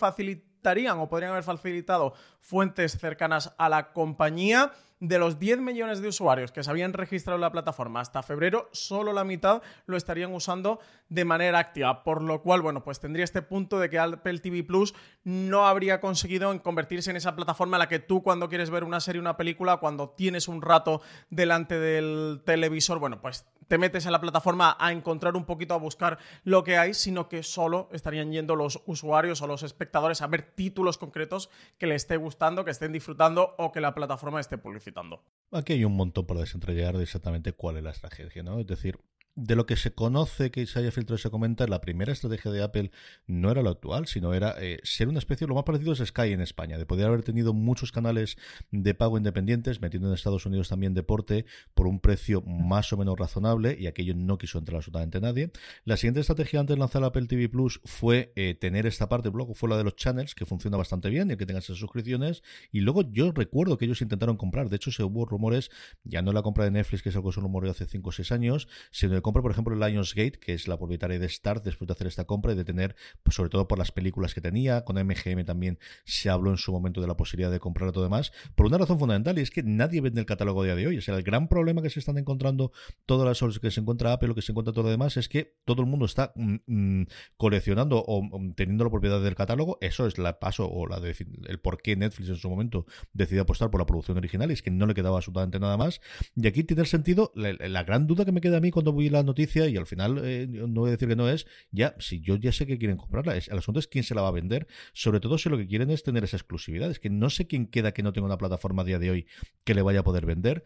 o 0.99 1.07
podrían 1.07 1.31
haber 1.31 1.43
facilitado 1.43 2.13
fuentes 2.45 2.99
cercanas 2.99 3.55
a 3.57 3.69
la 3.69 3.91
compañía, 3.91 4.71
de 4.99 5.19
los 5.19 5.39
10 5.39 5.59
millones 5.59 6.01
de 6.01 6.07
usuarios 6.07 6.51
que 6.51 6.63
se 6.63 6.69
habían 6.69 6.93
registrado 6.93 7.35
en 7.35 7.41
la 7.41 7.51
plataforma 7.51 7.99
hasta 7.99 8.23
febrero, 8.23 8.69
solo 8.71 9.13
la 9.13 9.23
mitad 9.23 9.61
lo 9.87 9.97
estarían 9.97 10.33
usando 10.33 10.79
de 11.09 11.25
manera 11.25 11.59
activa, 11.59 12.03
por 12.03 12.23
lo 12.23 12.41
cual, 12.41 12.61
bueno, 12.61 12.83
pues 12.83 12.99
tendría 12.99 13.25
este 13.25 13.41
punto 13.41 13.79
de 13.79 13.89
que 13.89 13.99
Apple 13.99 14.39
TV 14.39 14.63
Plus 14.63 14.95
no 15.23 15.67
habría 15.67 15.99
conseguido 15.99 16.63
convertirse 16.63 17.11
en 17.11 17.17
esa 17.17 17.35
plataforma 17.35 17.77
en 17.77 17.79
la 17.79 17.89
que 17.89 17.99
tú 17.99 18.23
cuando 18.23 18.47
quieres 18.47 18.69
ver 18.69 18.83
una 18.83 18.99
serie, 18.99 19.19
una 19.19 19.37
película, 19.37 19.77
cuando 19.77 20.09
tienes 20.09 20.47
un 20.47 20.61
rato 20.61 21.01
delante 21.29 21.77
del 21.77 22.41
televisor, 22.45 22.99
bueno, 22.99 23.21
pues 23.21 23.45
te 23.67 23.77
metes 23.77 24.05
en 24.05 24.11
la 24.11 24.21
plataforma 24.21 24.77
a 24.79 24.91
encontrar 24.91 25.35
un 25.35 25.45
poquito, 25.45 25.73
a 25.73 25.77
buscar 25.77 26.19
lo 26.43 26.63
que 26.63 26.77
hay, 26.77 26.93
sino 26.93 27.27
que 27.27 27.43
solo 27.43 27.89
estarían 27.91 28.31
yendo 28.31 28.55
los 28.55 28.81
usuarios 28.85 29.41
o 29.41 29.47
los 29.47 29.63
espectadores 29.63 30.21
a 30.21 30.27
ver 30.27 30.43
títulos 30.43 30.97
concretos 30.97 31.49
que 31.77 31.87
les 31.87 32.03
esté 32.03 32.17
gustando, 32.17 32.34
que 32.37 32.71
estén 32.71 32.91
disfrutando 32.91 33.55
o 33.57 33.71
que 33.71 33.81
la 33.81 33.93
plataforma 33.93 34.39
esté 34.39 34.57
publicitando. 34.57 35.23
Aquí 35.51 35.73
hay 35.73 35.85
un 35.85 35.95
montón 35.95 36.25
para 36.25 36.41
desentrañar 36.41 36.97
de 36.97 37.03
exactamente 37.03 37.53
cuál 37.53 37.77
es 37.77 37.83
la 37.83 37.91
estrategia, 37.91 38.43
¿no? 38.43 38.59
Es 38.59 38.67
decir, 38.67 38.99
de 39.35 39.55
lo 39.55 39.65
que 39.65 39.75
se 39.75 39.91
conoce 39.93 40.49
que 40.49 40.65
se 40.65 40.79
haya 40.79 40.91
filtrado 40.91 41.17
y 41.17 41.21
se 41.21 41.67
la 41.67 41.81
primera 41.81 42.13
estrategia 42.13 42.51
de 42.51 42.63
Apple 42.63 42.91
no 43.27 43.51
era 43.51 43.61
lo 43.61 43.69
actual, 43.69 44.07
sino 44.07 44.33
era 44.33 44.55
eh, 44.59 44.79
ser 44.83 45.09
una 45.09 45.19
especie, 45.19 45.45
lo 45.45 45.55
más 45.55 45.65
parecido 45.65 45.91
es 45.91 45.99
Sky 45.99 46.31
en 46.31 46.41
España, 46.41 46.77
de 46.77 46.85
poder 46.85 47.07
haber 47.07 47.23
tenido 47.23 47.53
muchos 47.53 47.91
canales 47.91 48.37
de 48.71 48.93
pago 48.93 49.17
independientes, 49.17 49.81
metiendo 49.81 50.07
en 50.07 50.13
Estados 50.13 50.45
Unidos 50.45 50.69
también 50.69 50.93
deporte 50.93 51.45
por 51.73 51.87
un 51.87 51.99
precio 51.99 52.41
más 52.41 52.93
o 52.93 52.97
menos 52.97 53.17
razonable, 53.19 53.75
y 53.77 53.87
aquello 53.87 54.13
no 54.15 54.37
quiso 54.37 54.57
entrar 54.57 54.77
absolutamente 54.77 55.19
nadie. 55.19 55.51
La 55.83 55.97
siguiente 55.97 56.21
estrategia 56.21 56.61
antes 56.61 56.75
de 56.75 56.79
lanzar 56.79 57.03
Apple 57.03 57.27
TV 57.27 57.49
Plus 57.49 57.81
fue 57.83 58.31
eh, 58.35 58.55
tener 58.55 58.85
esta 58.85 59.09
parte, 59.09 59.29
luego 59.31 59.53
fue 59.53 59.69
la 59.69 59.77
de 59.77 59.83
los 59.83 59.97
channels, 59.97 60.33
que 60.33 60.45
funciona 60.45 60.77
bastante 60.77 61.09
bien, 61.09 61.29
y 61.31 61.35
que 61.35 61.45
tengas 61.45 61.65
esas 61.65 61.77
suscripciones, 61.77 62.41
y 62.71 62.79
luego 62.79 63.01
yo 63.01 63.31
recuerdo 63.33 63.77
que 63.77 63.85
ellos 63.85 64.01
intentaron 64.01 64.37
comprar, 64.37 64.69
de 64.69 64.77
hecho 64.77 64.91
se 64.91 65.03
hubo 65.03 65.25
rumores, 65.25 65.71
ya 66.05 66.21
no 66.21 66.31
la 66.31 66.41
compra 66.41 66.63
de 66.63 66.71
Netflix, 66.71 67.03
que 67.03 67.09
es 67.09 67.15
algo 67.15 67.29
que 67.29 67.35
se 67.35 67.41
rumoreó 67.41 67.71
hace 67.71 67.85
5 67.85 68.09
o 68.09 68.11
6 68.13 68.31
años, 68.31 68.67
sino 68.91 69.24
compra, 69.25 69.41
por 69.41 69.49
ejemplo, 69.49 69.75
Lionsgate, 69.75 70.33
que 70.39 70.53
es 70.53 70.67
la 70.67 70.77
propietaria 70.77 71.17
de 71.17 71.25
Star, 71.25 71.63
después 71.63 71.87
de 71.87 71.93
hacer 71.93 72.05
esta 72.05 72.25
compra 72.25 72.53
y 72.53 72.55
de 72.55 72.63
tener, 72.63 72.95
pues, 73.23 73.35
sobre 73.35 73.49
todo 73.49 73.67
por 73.67 73.79
las 73.79 73.91
películas 73.91 74.35
que 74.35 74.39
tenía, 74.39 74.85
con 74.85 75.03
MGM 75.03 75.45
también 75.45 75.79
se 76.03 76.29
habló 76.29 76.51
en 76.51 76.57
su 76.57 76.71
momento 76.71 77.01
de 77.01 77.07
la 77.07 77.17
posibilidad 77.17 77.49
de 77.49 77.59
comprar 77.59 77.91
todo 77.91 78.03
demás, 78.03 78.31
por 78.53 78.67
una 78.67 78.77
razón 78.77 78.99
fundamental, 78.99 79.39
y 79.39 79.41
es 79.41 79.49
que 79.49 79.63
nadie 79.63 79.99
vende 79.99 80.19
el 80.19 80.27
catálogo 80.27 80.61
a 80.61 80.65
día 80.65 80.75
de 80.75 80.85
hoy. 80.85 80.99
O 80.99 81.01
sea, 81.01 81.15
el 81.15 81.23
gran 81.23 81.47
problema 81.47 81.81
que 81.81 81.89
se 81.89 81.97
están 81.97 82.19
encontrando 82.19 82.71
todas 83.07 83.27
las 83.27 83.41
horas 83.41 83.57
que 83.57 83.71
se 83.71 83.79
encuentra 83.79 84.13
Apple, 84.13 84.27
lo 84.27 84.35
que 84.35 84.43
se 84.43 84.51
encuentra 84.51 84.73
todo 84.73 84.83
lo 84.83 84.91
demás, 84.91 85.17
es 85.17 85.27
que 85.27 85.55
todo 85.65 85.81
el 85.81 85.87
mundo 85.87 86.05
está 86.05 86.31
mm, 86.35 86.57
mm, 86.67 87.07
coleccionando 87.37 88.03
o 88.05 88.21
mm, 88.21 88.53
teniendo 88.53 88.83
la 88.83 88.91
propiedad 88.91 89.23
del 89.23 89.33
catálogo. 89.33 89.79
Eso 89.81 90.05
es 90.05 90.19
la 90.19 90.37
paso 90.39 90.69
o 90.69 90.85
la 90.85 90.99
de, 90.99 91.15
el 91.47 91.59
por 91.59 91.81
qué 91.81 91.95
Netflix 91.95 92.29
en 92.29 92.35
su 92.35 92.47
momento 92.47 92.85
decidió 93.11 93.41
apostar 93.41 93.71
por 93.71 93.81
la 93.81 93.87
producción 93.87 94.17
original, 94.17 94.51
y 94.51 94.53
es 94.53 94.61
que 94.61 94.69
no 94.69 94.85
le 94.85 94.93
quedaba 94.93 95.17
absolutamente 95.17 95.59
nada 95.59 95.77
más. 95.77 95.99
Y 96.35 96.45
aquí 96.45 96.63
tiene 96.63 96.85
sentido, 96.85 97.31
la, 97.33 97.83
gran 97.85 98.05
duda 98.05 98.23
que 98.23 98.31
me 98.31 98.41
queda 98.41 98.57
a 98.57 98.61
mí 98.61 98.69
cuando 98.69 98.93
vi 98.93 99.14
la 99.15 99.23
noticia 99.23 99.67
y 99.67 99.77
al 99.77 99.85
final 99.85 100.21
eh, 100.23 100.47
no 100.47 100.81
voy 100.81 100.89
a 100.89 100.91
decir 100.91 101.07
que 101.07 101.15
no 101.15 101.29
es, 101.29 101.47
ya, 101.71 101.95
si 101.99 102.21
yo 102.21 102.35
ya 102.35 102.51
sé 102.51 102.65
que 102.65 102.77
quieren 102.77 102.97
comprarla, 102.97 103.35
el 103.35 103.57
asunto 103.57 103.79
es 103.79 103.87
quién 103.87 104.03
se 104.03 104.15
la 104.15 104.21
va 104.21 104.29
a 104.29 104.31
vender, 104.31 104.67
sobre 104.93 105.19
todo 105.19 105.37
si 105.37 105.49
lo 105.49 105.57
que 105.57 105.67
quieren 105.67 105.89
es 105.89 106.03
tener 106.03 106.23
esa 106.23 106.37
exclusividad, 106.37 106.91
es 106.91 106.99
que 106.99 107.09
no 107.09 107.29
sé 107.29 107.47
quién 107.47 107.67
queda 107.67 107.93
que 107.93 108.03
no 108.03 108.13
tenga 108.13 108.27
una 108.27 108.37
plataforma 108.37 108.83
a 108.83 108.85
día 108.85 108.99
de 108.99 109.11
hoy 109.11 109.27
que 109.63 109.73
le 109.73 109.81
vaya 109.81 110.01
a 110.01 110.03
poder 110.03 110.25
vender. 110.25 110.63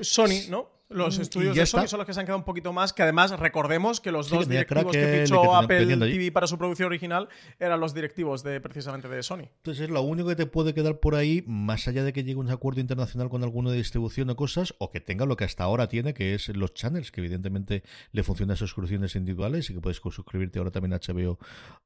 Sony, 0.00 0.48
¿no? 0.50 0.81
Los 0.92 1.18
mm, 1.18 1.22
estudios 1.22 1.56
de 1.56 1.66
Sony 1.66 1.86
son 1.86 1.98
los 1.98 2.06
que 2.06 2.14
se 2.14 2.20
han 2.20 2.26
quedado 2.26 2.38
un 2.38 2.44
poquito 2.44 2.72
más, 2.72 2.92
que 2.92 3.02
además 3.02 3.30
recordemos 3.38 4.00
que 4.00 4.12
los 4.12 4.28
dos 4.28 4.48
directivos 4.48 4.92
que 4.92 5.24
fichó 5.24 5.54
Apple 5.54 5.96
TV 5.96 6.32
para 6.32 6.46
su 6.46 6.58
producción 6.58 6.86
original 6.86 7.28
eran 7.58 7.80
los 7.80 7.94
directivos 7.94 8.42
de 8.42 8.60
precisamente 8.60 9.08
de 9.08 9.22
Sony. 9.22 9.48
Entonces 9.56 9.84
es 9.84 9.90
lo 9.90 10.02
único 10.02 10.28
que 10.28 10.36
te 10.36 10.46
puede 10.46 10.74
quedar 10.74 11.00
por 11.00 11.14
ahí, 11.14 11.42
más 11.46 11.88
allá 11.88 12.04
de 12.04 12.12
que 12.12 12.24
llegue 12.24 12.38
un 12.38 12.50
acuerdo 12.50 12.80
internacional 12.80 13.28
con 13.28 13.42
alguno 13.42 13.70
de 13.70 13.76
distribución 13.78 14.30
o 14.30 14.36
cosas, 14.36 14.74
o 14.78 14.90
que 14.90 15.00
tenga 15.00 15.26
lo 15.26 15.36
que 15.36 15.44
hasta 15.44 15.64
ahora 15.64 15.88
tiene, 15.88 16.14
que 16.14 16.34
es 16.34 16.48
los 16.48 16.74
channels, 16.74 17.10
que 17.10 17.20
evidentemente 17.20 17.82
le 18.12 18.22
funcionan 18.22 18.56
suscripciones 18.56 19.16
individuales 19.16 19.70
y 19.70 19.74
que 19.74 19.80
puedes 19.80 19.98
suscribirte 19.98 20.58
ahora 20.58 20.70
también 20.70 20.92
a 20.92 20.98
HBO, 20.98 21.38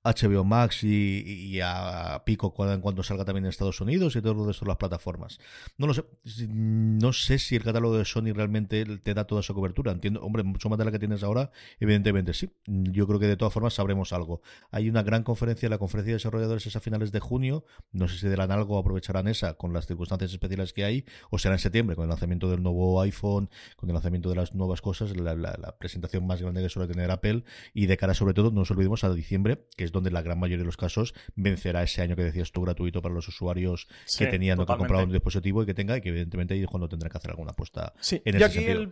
HBO 0.02 0.44
Max 0.44 0.82
y, 0.84 1.60
a 1.62 2.22
Pico 2.24 2.52
cuando, 2.52 2.80
cuando 2.80 3.02
salga 3.02 3.24
también 3.24 3.44
en 3.44 3.50
Estados 3.50 3.80
Unidos 3.80 4.16
y 4.16 4.22
todo 4.22 4.34
lo 4.34 4.46
de 4.46 4.54
las 4.66 4.76
plataformas. 4.76 5.38
No 5.78 5.86
lo 5.86 5.94
sé, 5.94 6.04
no 6.48 7.12
sé 7.12 7.38
si 7.38 7.56
el 7.56 7.62
catálogo 7.62 7.96
de 7.96 8.04
Sony 8.04 8.32
realmente 8.34 8.95
te 9.02 9.14
da 9.14 9.24
toda 9.24 9.40
esa 9.40 9.54
cobertura. 9.54 9.92
Entiendo, 9.92 10.20
hombre, 10.22 10.42
mucho 10.42 10.68
más 10.68 10.78
de 10.78 10.84
la 10.84 10.92
que 10.92 10.98
tienes 10.98 11.22
ahora, 11.22 11.50
evidentemente 11.80 12.32
sí. 12.34 12.50
Yo 12.66 13.06
creo 13.06 13.18
que 13.18 13.26
de 13.26 13.36
todas 13.36 13.52
formas 13.52 13.74
sabremos 13.74 14.12
algo. 14.12 14.42
Hay 14.70 14.88
una 14.88 15.02
gran 15.02 15.22
conferencia, 15.22 15.68
la 15.68 15.78
conferencia 15.78 16.12
de 16.12 16.16
desarrolladores 16.16 16.66
es 16.66 16.76
a 16.76 16.80
finales 16.80 17.12
de 17.12 17.20
junio. 17.20 17.64
No 17.92 18.08
sé 18.08 18.18
si 18.18 18.28
darán 18.28 18.50
algo, 18.50 18.78
aprovecharán 18.78 19.28
esa 19.28 19.54
con 19.54 19.72
las 19.72 19.86
circunstancias 19.86 20.32
especiales 20.32 20.72
que 20.72 20.84
hay, 20.84 21.04
o 21.30 21.38
será 21.38 21.54
en 21.54 21.58
septiembre, 21.58 21.96
con 21.96 22.04
el 22.04 22.08
lanzamiento 22.10 22.50
del 22.50 22.62
nuevo 22.62 23.00
iPhone, 23.00 23.50
con 23.76 23.88
el 23.88 23.94
lanzamiento 23.94 24.28
de 24.28 24.36
las 24.36 24.54
nuevas 24.54 24.80
cosas, 24.80 25.16
la, 25.16 25.76
presentación 25.78 26.26
más 26.26 26.40
grande 26.40 26.62
que 26.62 26.68
suele 26.68 26.92
tener 26.92 27.10
Apple, 27.10 27.44
y 27.74 27.86
de 27.86 27.96
cara 27.96 28.14
sobre 28.14 28.34
todo, 28.34 28.50
no 28.50 28.60
nos 28.60 28.70
olvidemos 28.70 29.04
a 29.04 29.12
diciembre, 29.12 29.66
que 29.76 29.84
es 29.84 29.92
donde 29.92 30.10
la 30.10 30.22
gran 30.22 30.38
mayoría 30.38 30.62
de 30.62 30.66
los 30.66 30.76
casos 30.76 31.14
vencerá 31.34 31.82
ese 31.82 32.02
año 32.02 32.16
que 32.16 32.24
decías 32.24 32.52
tú 32.52 32.62
gratuito 32.62 33.02
para 33.02 33.14
los 33.14 33.28
usuarios 33.28 33.88
que 34.18 34.26
tenían 34.26 34.58
o 34.60 34.66
que 34.66 34.76
comprado 34.76 35.04
un 35.04 35.12
dispositivo 35.12 35.62
y 35.62 35.66
que 35.66 35.74
tenga, 35.74 35.96
y 35.96 36.00
que 36.00 36.10
evidentemente 36.10 36.54
ahí 36.54 36.62
es 36.62 36.68
cuando 36.68 36.88
tendrá 36.88 37.08
que 37.10 37.18
hacer 37.18 37.30
alguna 37.30 37.52
apuesta 37.52 37.94
sí. 38.00 38.20
en 38.24 38.36
ese 38.36 38.50
sentido. 38.50 38.85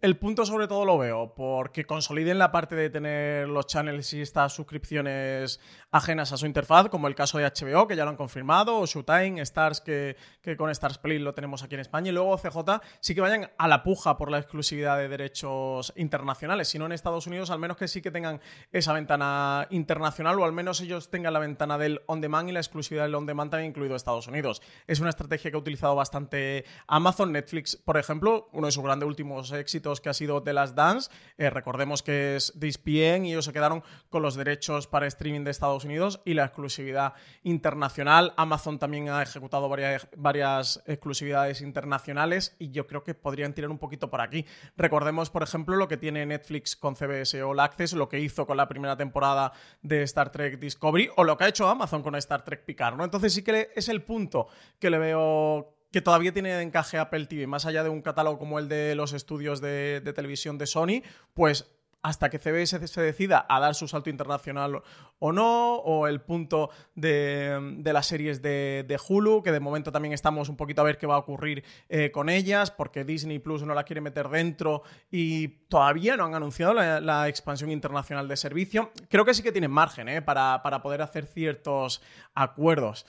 El 0.00 0.16
punto 0.16 0.46
sobre 0.46 0.68
todo 0.68 0.84
lo 0.84 0.96
veo 0.96 1.34
porque 1.34 1.84
consoliden 1.84 2.38
la 2.38 2.52
parte 2.52 2.76
de 2.76 2.88
tener 2.88 3.48
los 3.48 3.66
channels 3.66 4.12
y 4.12 4.20
estas 4.20 4.52
suscripciones 4.52 5.58
ajenas 5.90 6.30
a 6.30 6.36
su 6.36 6.46
interfaz, 6.46 6.88
como 6.88 7.08
el 7.08 7.16
caso 7.16 7.38
de 7.38 7.44
HBO, 7.44 7.88
que 7.88 7.96
ya 7.96 8.04
lo 8.04 8.10
han 8.10 8.16
confirmado, 8.16 8.78
o 8.78 8.86
Showtime, 8.86 9.40
Stars, 9.40 9.80
que, 9.80 10.16
que 10.40 10.56
con 10.56 10.70
Stars 10.70 10.98
Play 10.98 11.18
lo 11.18 11.34
tenemos 11.34 11.64
aquí 11.64 11.74
en 11.74 11.80
España, 11.80 12.10
y 12.10 12.12
luego 12.12 12.38
CJ 12.38 12.80
sí 13.00 13.16
que 13.16 13.20
vayan 13.20 13.50
a 13.58 13.66
la 13.66 13.82
puja 13.82 14.16
por 14.16 14.30
la 14.30 14.38
exclusividad 14.38 14.98
de 14.98 15.08
derechos 15.08 15.92
internacionales, 15.96 16.68
si 16.68 16.78
no 16.78 16.86
en 16.86 16.92
Estados 16.92 17.26
Unidos, 17.26 17.50
al 17.50 17.58
menos 17.58 17.76
que 17.76 17.88
sí 17.88 18.00
que 18.00 18.12
tengan 18.12 18.40
esa 18.70 18.92
ventana 18.92 19.66
internacional, 19.70 20.38
o 20.38 20.44
al 20.44 20.52
menos 20.52 20.80
ellos 20.80 21.10
tengan 21.10 21.32
la 21.32 21.40
ventana 21.40 21.76
del 21.76 22.02
on-demand 22.06 22.48
y 22.50 22.52
la 22.52 22.60
exclusividad 22.60 23.02
del 23.02 23.16
on-demand 23.16 23.50
también 23.50 23.70
incluido 23.70 23.96
Estados 23.96 24.28
Unidos. 24.28 24.62
Es 24.86 25.00
una 25.00 25.10
estrategia 25.10 25.50
que 25.50 25.56
ha 25.56 25.60
utilizado 25.60 25.96
bastante 25.96 26.64
Amazon, 26.86 27.32
Netflix, 27.32 27.74
por 27.74 27.98
ejemplo, 27.98 28.48
uno 28.52 28.68
de 28.68 28.72
sus 28.72 28.84
grandes 28.84 29.08
últimos 29.08 29.50
éxitos 29.50 29.87
que 29.96 30.08
ha 30.08 30.14
sido 30.14 30.42
The 30.42 30.52
Last 30.52 30.74
Dance. 30.74 31.10
Eh, 31.38 31.50
recordemos 31.50 32.02
que 32.02 32.36
es 32.36 32.52
de 32.54 32.68
ESPN 32.68 33.24
y 33.24 33.30
ellos 33.30 33.46
se 33.46 33.52
quedaron 33.52 33.82
con 34.10 34.22
los 34.22 34.36
derechos 34.36 34.86
para 34.86 35.06
streaming 35.06 35.44
de 35.44 35.50
Estados 35.50 35.84
Unidos 35.84 36.20
y 36.24 36.34
la 36.34 36.44
exclusividad 36.44 37.14
internacional. 37.42 38.34
Amazon 38.36 38.78
también 38.78 39.08
ha 39.08 39.22
ejecutado 39.22 39.68
varias, 39.68 40.08
varias 40.16 40.82
exclusividades 40.86 41.60
internacionales 41.60 42.54
y 42.58 42.70
yo 42.70 42.86
creo 42.86 43.02
que 43.02 43.14
podrían 43.14 43.54
tirar 43.54 43.70
un 43.70 43.78
poquito 43.78 44.10
por 44.10 44.20
aquí. 44.20 44.44
Recordemos, 44.76 45.30
por 45.30 45.42
ejemplo, 45.42 45.76
lo 45.76 45.88
que 45.88 45.96
tiene 45.96 46.26
Netflix 46.26 46.76
con 46.76 46.94
CBS 46.94 47.42
All 47.42 47.60
Access, 47.60 47.94
lo 47.94 48.08
que 48.08 48.20
hizo 48.20 48.46
con 48.46 48.56
la 48.56 48.68
primera 48.68 48.96
temporada 48.96 49.52
de 49.82 50.02
Star 50.02 50.30
Trek 50.30 50.58
Discovery 50.58 51.10
o 51.16 51.24
lo 51.24 51.36
que 51.36 51.44
ha 51.44 51.48
hecho 51.48 51.68
Amazon 51.68 52.02
con 52.02 52.14
Star 52.16 52.44
Trek 52.44 52.64
Picard, 52.64 52.96
¿no? 52.96 53.04
Entonces 53.04 53.32
sí 53.32 53.42
que 53.42 53.70
es 53.74 53.88
el 53.88 54.02
punto 54.02 54.48
que 54.78 54.90
le 54.90 54.98
veo 54.98 55.77
que 55.90 56.02
todavía 56.02 56.32
tiene 56.32 56.54
de 56.54 56.62
encaje 56.62 56.98
Apple 56.98 57.26
TV, 57.26 57.46
más 57.46 57.66
allá 57.66 57.82
de 57.82 57.88
un 57.88 58.02
catálogo 58.02 58.38
como 58.38 58.58
el 58.58 58.68
de 58.68 58.94
los 58.94 59.12
estudios 59.12 59.60
de, 59.60 60.02
televisión 60.14 60.58
de 60.58 60.66
Sony, 60.66 61.02
pues 61.34 61.70
hasta 62.00 62.30
que 62.30 62.38
CBS 62.38 62.86
se 62.86 63.00
decida 63.00 63.44
a 63.48 63.58
dar 63.58 63.74
su 63.74 63.88
salto 63.88 64.08
internacional 64.08 64.82
o 65.18 65.32
no, 65.32 65.74
o 65.76 66.06
el 66.06 66.20
punto 66.20 66.70
de, 66.94 67.80
las 67.84 68.06
series 68.06 68.40
de, 68.40 69.00
Hulu, 69.08 69.42
que 69.42 69.50
de 69.50 69.58
momento 69.58 69.90
también 69.90 70.14
estamos 70.14 70.48
un 70.48 70.56
poquito 70.56 70.80
a 70.82 70.84
ver 70.84 70.96
qué 70.96 71.08
va 71.08 71.16
a 71.16 71.18
ocurrir 71.18 71.64
eh, 71.88 72.12
con 72.12 72.28
ellas, 72.28 72.70
porque 72.70 73.04
Disney 73.04 73.40
Plus 73.40 73.64
no 73.64 73.74
la 73.74 73.82
quiere 73.82 74.00
meter 74.00 74.28
dentro 74.28 74.84
y 75.10 75.48
todavía 75.68 76.16
no 76.16 76.24
han 76.24 76.34
anunciado 76.36 76.72
la, 76.72 77.28
expansión 77.28 77.72
internacional 77.72 78.28
de 78.28 78.36
servicio. 78.36 78.92
Creo 79.08 79.24
que 79.24 79.34
sí 79.34 79.42
que 79.42 79.52
tienen 79.52 79.72
margen 79.72 80.08
eh, 80.08 80.22
para, 80.22 80.62
para 80.62 80.80
poder 80.80 81.02
hacer 81.02 81.26
ciertos 81.26 82.00
acuerdos. 82.32 83.06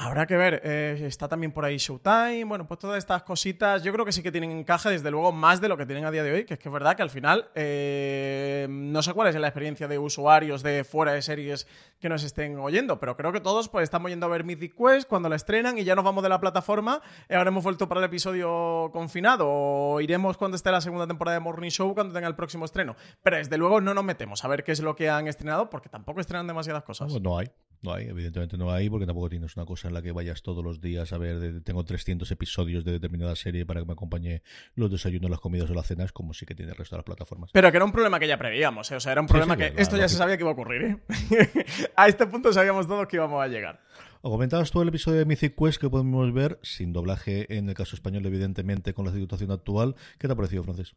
Habrá 0.00 0.26
que 0.26 0.36
ver, 0.36 0.60
eh, 0.62 1.06
está 1.06 1.26
también 1.26 1.50
por 1.50 1.64
ahí 1.64 1.76
Showtime, 1.76 2.44
bueno, 2.44 2.68
pues 2.68 2.78
todas 2.78 2.98
estas 2.98 3.24
cositas, 3.24 3.82
yo 3.82 3.92
creo 3.92 4.04
que 4.04 4.12
sí 4.12 4.22
que 4.22 4.30
tienen 4.30 4.52
encaje, 4.52 4.90
desde 4.90 5.10
luego, 5.10 5.32
más 5.32 5.60
de 5.60 5.68
lo 5.68 5.76
que 5.76 5.86
tienen 5.86 6.04
a 6.04 6.12
día 6.12 6.22
de 6.22 6.30
hoy, 6.30 6.44
que 6.44 6.54
es 6.54 6.60
que 6.60 6.68
es 6.68 6.72
verdad 6.72 6.94
que 6.94 7.02
al 7.02 7.10
final 7.10 7.50
eh, 7.56 8.68
no 8.70 9.02
sé 9.02 9.12
cuál 9.12 9.26
es 9.26 9.34
la 9.34 9.48
experiencia 9.48 9.88
de 9.88 9.98
usuarios 9.98 10.62
de 10.62 10.84
fuera 10.84 11.14
de 11.14 11.20
series 11.20 11.66
que 11.98 12.08
nos 12.08 12.22
estén 12.22 12.60
oyendo, 12.60 13.00
pero 13.00 13.16
creo 13.16 13.32
que 13.32 13.40
todos 13.40 13.68
pues 13.68 13.82
estamos 13.82 14.12
yendo 14.12 14.26
a 14.26 14.28
ver 14.28 14.44
Mythic 14.44 14.76
Quest 14.76 15.08
cuando 15.08 15.28
la 15.28 15.34
estrenan 15.34 15.78
y 15.78 15.82
ya 15.82 15.96
nos 15.96 16.04
vamos 16.04 16.22
de 16.22 16.28
la 16.28 16.38
plataforma 16.38 17.02
y 17.28 17.34
ahora 17.34 17.48
hemos 17.48 17.64
vuelto 17.64 17.88
para 17.88 18.00
el 18.00 18.06
episodio 18.06 18.90
confinado 18.92 19.48
o 19.50 20.00
iremos 20.00 20.36
cuando 20.36 20.56
esté 20.56 20.70
la 20.70 20.80
segunda 20.80 21.08
temporada 21.08 21.38
de 21.38 21.40
Morning 21.40 21.70
Show 21.70 21.92
cuando 21.94 22.14
tenga 22.14 22.28
el 22.28 22.36
próximo 22.36 22.66
estreno. 22.66 22.94
Pero 23.24 23.38
desde 23.38 23.58
luego 23.58 23.80
no 23.80 23.94
nos 23.94 24.04
metemos 24.04 24.44
a 24.44 24.48
ver 24.48 24.62
qué 24.62 24.70
es 24.70 24.80
lo 24.80 24.94
que 24.94 25.10
han 25.10 25.26
estrenado 25.26 25.68
porque 25.68 25.88
tampoco 25.88 26.20
estrenan 26.20 26.46
demasiadas 26.46 26.84
cosas. 26.84 27.12
No 27.20 27.36
hay. 27.36 27.50
No 27.80 27.92
hay, 27.92 28.08
evidentemente 28.08 28.56
no 28.56 28.72
hay, 28.72 28.90
porque 28.90 29.06
tampoco 29.06 29.28
tienes 29.28 29.56
una 29.56 29.64
cosa 29.64 29.88
en 29.88 29.94
la 29.94 30.02
que 30.02 30.10
vayas 30.10 30.42
todos 30.42 30.64
los 30.64 30.80
días 30.80 31.12
a 31.12 31.18
ver, 31.18 31.62
tengo 31.62 31.84
300 31.84 32.28
episodios 32.32 32.84
de 32.84 32.92
determinada 32.92 33.36
serie 33.36 33.64
para 33.64 33.80
que 33.80 33.86
me 33.86 33.92
acompañe 33.92 34.42
los 34.74 34.90
desayunos, 34.90 35.30
las 35.30 35.38
comidas 35.38 35.70
o 35.70 35.74
las 35.74 35.86
cenas, 35.86 36.10
como 36.12 36.34
sí 36.34 36.44
que 36.44 36.56
tiene 36.56 36.72
el 36.72 36.78
resto 36.78 36.96
de 36.96 36.98
las 36.98 37.04
plataformas. 37.04 37.50
Pero 37.52 37.70
que 37.70 37.76
era 37.76 37.84
un 37.84 37.92
problema 37.92 38.18
que 38.18 38.26
ya 38.26 38.36
preveíamos, 38.36 38.90
¿eh? 38.90 38.96
o 38.96 39.00
sea, 39.00 39.12
era 39.12 39.20
un 39.20 39.28
problema 39.28 39.56
que 39.56 39.72
esto 39.76 39.96
ya 39.96 40.08
se 40.08 40.16
sabía 40.16 40.36
que 40.36 40.42
iba 40.42 40.50
a 40.50 40.54
ocurrir. 40.54 40.82
¿eh? 40.82 41.64
a 41.96 42.08
este 42.08 42.26
punto 42.26 42.52
sabíamos 42.52 42.88
todos 42.88 43.06
que 43.06 43.16
íbamos 43.16 43.42
a 43.42 43.46
llegar. 43.46 43.80
O 44.22 44.30
comentabas 44.30 44.72
tú 44.72 44.82
el 44.82 44.88
episodio 44.88 45.20
de 45.20 45.24
Mythic 45.24 45.54
Quest 45.56 45.80
que 45.80 45.88
podemos 45.88 46.32
ver, 46.32 46.58
sin 46.62 46.92
doblaje 46.92 47.46
en 47.56 47.68
el 47.68 47.74
caso 47.76 47.94
situación, 47.94 48.26
evidentemente, 48.26 48.92
con 48.92 49.04
la 49.04 49.12
situación 49.12 49.52
actual. 49.52 49.94
¿Qué 50.18 50.26
te 50.26 50.32
ha 50.32 50.36
parecido, 50.36 50.64
Francis? 50.64 50.96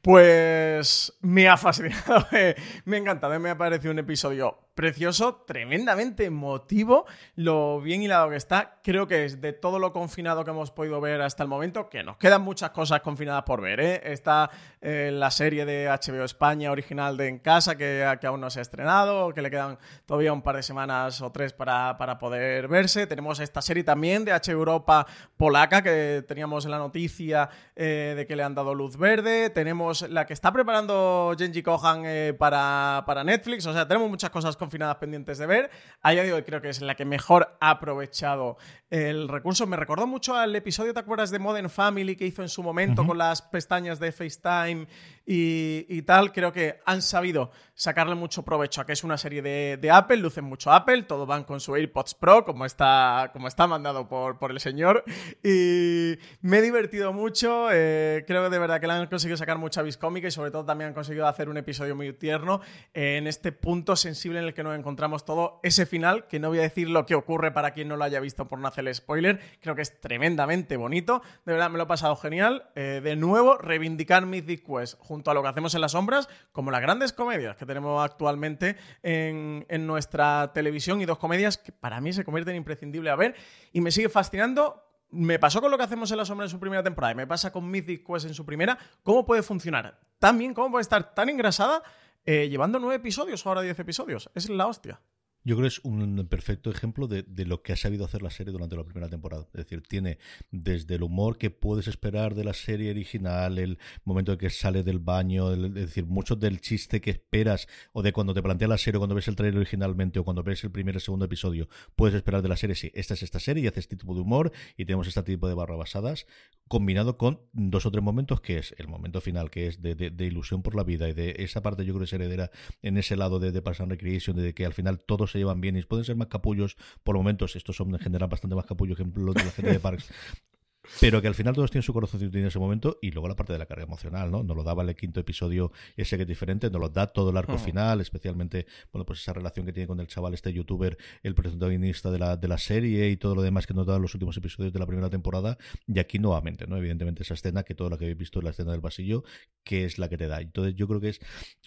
Pues 0.00 1.16
me 1.20 1.48
ha 1.48 1.56
fascinado, 1.56 2.26
me 2.84 2.96
ha 2.96 3.00
encantado, 3.00 3.40
me 3.40 3.50
ha 3.50 3.58
parecido 3.58 3.90
un 3.90 3.98
episodio 3.98 4.63
precioso, 4.74 5.36
tremendamente 5.46 6.24
emotivo, 6.24 7.06
lo 7.36 7.80
bien 7.80 8.02
hilado 8.02 8.30
que 8.30 8.36
está. 8.36 8.80
Creo 8.82 9.06
que 9.06 9.24
es 9.24 9.40
de 9.40 9.52
todo 9.52 9.78
lo 9.78 9.92
confinado 9.92 10.44
que 10.44 10.50
hemos 10.50 10.70
podido 10.70 11.00
ver 11.00 11.20
hasta 11.22 11.42
el 11.42 11.48
momento, 11.48 11.88
que 11.88 12.02
nos 12.02 12.16
quedan 12.16 12.42
muchas 12.42 12.70
cosas 12.70 13.00
confinadas 13.00 13.44
por 13.44 13.60
ver. 13.60 13.80
¿eh? 13.80 14.12
Está 14.12 14.50
eh, 14.80 15.10
la 15.12 15.30
serie 15.30 15.64
de 15.64 15.86
HBO 15.86 16.24
España 16.24 16.72
original 16.72 17.16
de 17.16 17.28
En 17.28 17.38
Casa, 17.38 17.76
que, 17.76 18.04
aún 18.24 18.40
no 18.40 18.50
se 18.50 18.58
ha 18.58 18.62
estrenado, 18.62 19.32
que 19.32 19.42
le 19.42 19.50
quedan 19.50 19.78
todavía 20.06 20.32
un 20.32 20.42
par 20.42 20.56
de 20.56 20.62
semanas 20.62 21.22
o 21.22 21.30
tres 21.30 21.52
para, 21.52 21.96
poder 22.18 22.68
verse. 22.68 23.06
Tenemos 23.06 23.40
esta 23.40 23.62
serie 23.62 23.84
también 23.84 24.24
de 24.24 24.32
H 24.32 24.50
Europa 24.50 25.06
polaca, 25.36 25.82
que 25.82 26.24
teníamos 26.26 26.64
en 26.64 26.72
la 26.72 26.78
noticia 26.78 27.48
eh, 27.76 28.14
de 28.16 28.26
que 28.26 28.34
le 28.34 28.42
han 28.42 28.54
dado 28.54 28.74
luz 28.74 28.96
verde. 28.96 29.50
Tenemos 29.50 30.02
la 30.08 30.26
que 30.26 30.32
está 30.32 30.52
preparando 30.52 31.34
Genji 31.38 31.62
Kohan 31.62 32.04
para, 32.38 33.04
para 33.06 33.22
Netflix. 33.22 33.66
O 33.66 33.72
sea, 33.72 33.86
tenemos 33.86 34.10
muchas 34.10 34.30
cosas 34.30 34.56
confinadas 34.64 34.96
pendientes 34.96 35.38
de 35.38 35.46
ver. 35.46 35.70
A 36.00 36.12
día 36.12 36.22
de 36.22 36.32
hoy 36.32 36.42
creo 36.42 36.62
que 36.62 36.70
es 36.70 36.80
la 36.80 36.94
que 36.94 37.04
mejor 37.04 37.56
ha 37.60 37.70
aprovechado 37.70 38.56
el 38.90 39.28
recurso. 39.28 39.66
Me 39.66 39.76
recordó 39.76 40.06
mucho 40.06 40.34
al 40.34 40.56
episodio, 40.56 40.94
¿te 40.94 41.00
acuerdas 41.00 41.30
de 41.30 41.38
Modern 41.38 41.68
Family 41.68 42.16
que 42.16 42.26
hizo 42.26 42.42
en 42.42 42.48
su 42.48 42.62
momento 42.62 43.06
con 43.06 43.18
las 43.18 43.42
pestañas 43.42 43.98
de 43.98 44.10
FaceTime 44.12 44.86
y, 45.26 46.02
tal? 46.02 46.32
Creo 46.32 46.52
que 46.52 46.80
han 46.84 47.00
sabido 47.00 47.50
sacarle 47.74 48.14
mucho 48.14 48.44
provecho 48.44 48.80
a 48.80 48.86
que 48.86 48.92
es 48.92 49.04
una 49.04 49.16
serie 49.16 49.40
de, 49.42 49.90
Apple, 49.90 50.18
lucen 50.18 50.44
mucho 50.44 50.70
Apple, 50.70 51.04
todos 51.04 51.26
van 51.26 51.44
con 51.44 51.60
su 51.60 51.74
AirPods 51.74 52.14
Pro, 52.14 52.44
como 52.44 52.66
está, 52.66 53.30
como 53.32 53.48
está 53.48 53.66
mandado 53.66 54.06
por, 54.06 54.38
por 54.38 54.50
el 54.50 54.60
señor. 54.60 55.04
Y 55.42 56.16
me 56.42 56.58
he 56.58 56.62
divertido 56.62 57.12
mucho. 57.12 57.68
Eh, 57.72 58.24
creo 58.26 58.50
de 58.50 58.58
verdad 58.58 58.80
que 58.80 58.86
le 58.86 58.92
han 58.92 59.06
conseguido 59.06 59.36
sacar 59.36 59.58
mucha 59.58 59.82
vis 59.82 59.96
cómica 59.96 60.28
y 60.28 60.30
sobre 60.30 60.50
todo 60.50 60.64
también 60.64 60.88
han 60.88 60.94
conseguido 60.94 61.26
hacer 61.26 61.48
un 61.48 61.56
episodio 61.56 61.96
muy 61.96 62.12
tierno 62.12 62.60
en 62.92 63.26
este 63.26 63.52
punto 63.52 63.96
sensible 63.96 64.40
en 64.40 64.46
el 64.46 64.54
que 64.54 64.62
nos 64.62 64.78
encontramos 64.78 65.24
todo. 65.24 65.60
Ese 65.62 65.86
final, 65.86 66.26
que 66.28 66.38
no 66.38 66.48
voy 66.48 66.58
a 66.58 66.62
decir 66.62 66.90
lo 66.90 67.06
que 67.06 67.14
ocurre 67.14 67.50
para 67.52 67.72
quien 67.72 67.88
no 67.88 67.96
lo 67.96 68.04
haya 68.04 68.20
visto 68.20 68.46
por 68.46 68.58
no 68.58 68.68
hacer 68.68 68.92
spoiler, 68.94 69.40
creo 69.60 69.74
que 69.74 69.82
es 69.82 70.00
tremendamente 70.00 70.76
bonito. 70.76 71.22
De 71.46 71.52
verdad 71.52 71.70
me 71.70 71.78
lo 71.78 71.84
he 71.84 71.86
pasado 71.86 72.16
genial. 72.16 72.68
Eh, 72.74 73.00
de 73.02 73.16
nuevo, 73.16 73.56
reivindicar 73.56 74.26
Mythic 74.26 74.66
Quest 74.66 74.98
junto 75.14 75.30
a 75.30 75.34
lo 75.34 75.42
que 75.42 75.48
hacemos 75.48 75.72
en 75.76 75.80
las 75.80 75.92
sombras, 75.92 76.28
como 76.50 76.72
las 76.72 76.80
grandes 76.80 77.12
comedias 77.12 77.54
que 77.56 77.64
tenemos 77.66 78.04
actualmente 78.04 78.76
en, 79.04 79.64
en 79.68 79.86
nuestra 79.86 80.52
televisión 80.52 81.00
y 81.00 81.04
dos 81.04 81.18
comedias 81.18 81.56
que 81.56 81.70
para 81.70 82.00
mí 82.00 82.12
se 82.12 82.24
convierten 82.24 82.56
en 82.56 82.58
imprescindible 82.58 83.10
a 83.10 83.16
ver 83.16 83.36
y 83.72 83.80
me 83.80 83.92
sigue 83.92 84.08
fascinando 84.08 84.82
me 85.10 85.38
pasó 85.38 85.60
con 85.60 85.70
lo 85.70 85.78
que 85.78 85.84
hacemos 85.84 86.10
en 86.10 86.16
la 86.16 86.24
sombra 86.24 86.46
en 86.46 86.50
su 86.50 86.58
primera 86.58 86.82
temporada 86.82 87.12
y 87.12 87.14
me 87.14 87.28
pasa 87.28 87.52
con 87.52 87.70
Mythic 87.70 88.04
Quest 88.04 88.26
en 88.26 88.34
su 88.34 88.44
primera, 88.44 88.76
¿cómo 89.04 89.24
puede 89.24 89.44
funcionar 89.44 90.00
tan 90.18 90.36
bien? 90.36 90.52
¿Cómo 90.52 90.72
puede 90.72 90.82
estar 90.82 91.14
tan 91.14 91.28
engrasada 91.28 91.84
eh, 92.26 92.48
llevando 92.48 92.80
nueve 92.80 92.96
episodios 92.96 93.46
o 93.46 93.48
ahora 93.48 93.62
diez 93.62 93.78
episodios? 93.78 94.28
Es 94.34 94.48
la 94.48 94.66
hostia. 94.66 95.00
Yo 95.46 95.56
creo 95.56 95.64
que 95.64 95.74
es 95.74 95.80
un 95.84 96.26
perfecto 96.26 96.70
ejemplo 96.70 97.06
de, 97.06 97.24
lo 97.44 97.62
que 97.62 97.74
ha 97.74 97.76
sabido 97.76 98.06
hacer 98.06 98.22
la 98.22 98.30
serie 98.30 98.50
durante 98.50 98.76
la 98.76 98.84
primera 98.84 99.10
temporada. 99.10 99.46
Es 99.52 99.64
decir, 99.64 99.82
tiene 99.82 100.16
desde 100.50 100.94
el 100.94 101.02
humor 101.02 101.36
que 101.36 101.50
puedes 101.50 101.86
esperar 101.86 102.34
de 102.34 102.44
la 102.44 102.54
serie 102.54 102.90
original, 102.90 103.58
el 103.58 103.78
momento 104.04 104.32
en 104.32 104.38
que 104.38 104.48
sale 104.48 104.82
del 104.82 105.00
baño, 105.00 105.52
es 105.52 105.74
decir, 105.74 106.06
mucho 106.06 106.34
del 106.34 106.62
chiste 106.62 107.02
que 107.02 107.10
esperas 107.10 107.68
o 107.92 108.02
de 108.02 108.14
cuando 108.14 108.32
te 108.32 108.42
plantea 108.42 108.68
la 108.68 108.78
serie, 108.78 108.96
cuando 108.96 109.14
ves 109.14 109.28
el 109.28 109.36
trailer 109.36 109.58
originalmente 109.58 110.18
o 110.18 110.24
cuando 110.24 110.42
ves 110.42 110.64
el 110.64 110.70
primer 110.70 110.96
y 110.96 111.00
segundo 111.00 111.26
episodio, 111.26 111.68
puedes 111.94 112.16
esperar 112.16 112.40
de 112.40 112.48
la 112.48 112.56
serie. 112.56 112.74
Sí, 112.74 112.90
esta 112.94 113.12
es 113.12 113.22
esta 113.22 113.38
serie 113.38 113.64
y 113.64 113.66
hace 113.66 113.80
este 113.80 113.96
tipo 113.96 114.14
de 114.14 114.22
humor 114.22 114.50
y 114.78 114.86
tenemos 114.86 115.06
este 115.08 115.22
tipo 115.24 115.46
de 115.46 115.52
barra 115.52 115.76
basadas, 115.76 116.26
combinado 116.68 117.18
con 117.18 117.42
dos 117.52 117.84
o 117.84 117.90
tres 117.90 118.02
momentos 118.02 118.40
que 118.40 118.56
es 118.56 118.74
el 118.78 118.88
momento 118.88 119.20
final, 119.20 119.50
que 119.50 119.66
es 119.66 119.82
de, 119.82 120.14
ilusión 120.20 120.62
por 120.62 120.74
la 120.74 120.84
vida 120.84 121.06
y 121.06 121.12
de 121.12 121.36
esa 121.40 121.60
parte, 121.60 121.84
yo 121.84 121.92
creo 121.92 122.00
que 122.00 122.04
es 122.06 122.12
heredera 122.14 122.50
en 122.80 122.96
ese 122.96 123.14
lado 123.16 123.38
de, 123.40 123.52
de 123.52 123.60
Parks 123.60 123.82
and 123.82 123.90
Recreation, 123.90 124.36
de 124.36 124.54
que 124.54 124.64
al 124.64 124.72
final 124.72 125.00
todos 125.00 125.33
se 125.34 125.38
llevan 125.38 125.60
bien 125.60 125.76
y 125.76 125.82
pueden 125.82 126.04
ser 126.04 126.14
más 126.14 126.28
capullos 126.28 126.76
por 127.02 127.16
momentos. 127.16 127.56
Estos 127.56 127.74
son 127.74 127.92
en 127.92 127.98
general 127.98 128.28
bastante 128.28 128.54
más 128.54 128.66
capullos 128.66 128.96
que 128.96 129.04
los 129.04 129.34
de 129.34 129.44
la 129.44 129.50
gente 129.50 129.72
de 129.72 129.80
Parks. 129.80 130.08
Pero 131.00 131.20
que 131.22 131.28
al 131.28 131.34
final 131.34 131.54
todos 131.54 131.70
tienen 131.70 131.82
su 131.82 131.92
corazón 131.92 132.22
en 132.22 132.46
ese 132.46 132.58
momento 132.58 132.98
y 133.00 133.10
luego 133.10 133.28
la 133.28 133.36
parte 133.36 133.52
de 133.52 133.58
la 133.58 133.66
carga 133.66 133.84
emocional, 133.84 134.30
¿no? 134.30 134.42
Nos 134.42 134.56
lo 134.56 134.62
daba 134.62 134.82
el 134.82 134.94
quinto 134.94 135.20
episodio 135.20 135.72
ese 135.96 136.16
que 136.16 136.22
es 136.22 136.28
diferente, 136.28 136.70
nos 136.70 136.80
lo 136.80 136.88
da 136.88 137.08
todo 137.08 137.30
el 137.30 137.36
arco 137.36 137.54
hmm. 137.54 137.58
final, 137.58 138.00
especialmente, 138.00 138.66
bueno, 138.92 139.04
pues 139.04 139.20
esa 139.20 139.32
relación 139.32 139.66
que 139.66 139.72
tiene 139.72 139.86
con 139.86 140.00
el 140.00 140.06
chaval, 140.06 140.34
este 140.34 140.52
youtuber, 140.52 140.96
el 141.22 141.34
protagonista 141.34 142.10
de 142.10 142.18
la, 142.18 142.36
de 142.36 142.48
la 142.48 142.58
serie 142.58 143.08
y 143.10 143.16
todo 143.16 143.34
lo 143.34 143.42
demás 143.42 143.66
que 143.66 143.74
nos 143.74 143.86
dan 143.86 144.02
los 144.02 144.14
últimos 144.14 144.36
episodios 144.36 144.72
de 144.72 144.78
la 144.78 144.86
primera 144.86 145.10
temporada. 145.10 145.58
Y 145.86 145.98
aquí 145.98 146.18
nuevamente, 146.18 146.66
¿no? 146.66 146.76
Evidentemente 146.76 147.22
esa 147.22 147.34
escena, 147.34 147.62
que 147.62 147.74
todo 147.74 147.90
lo 147.90 147.98
que 147.98 148.04
habéis 148.04 148.18
visto 148.18 148.38
es 148.38 148.44
la 148.44 148.50
escena 148.50 148.72
del 148.72 148.80
pasillo, 148.80 149.24
que 149.64 149.84
es 149.84 149.98
la 149.98 150.08
que 150.08 150.16
te 150.16 150.26
da. 150.26 150.40
Entonces 150.40 150.74
yo 150.74 150.86
creo 150.88 151.00
que 151.00 151.10
es 151.10 151.20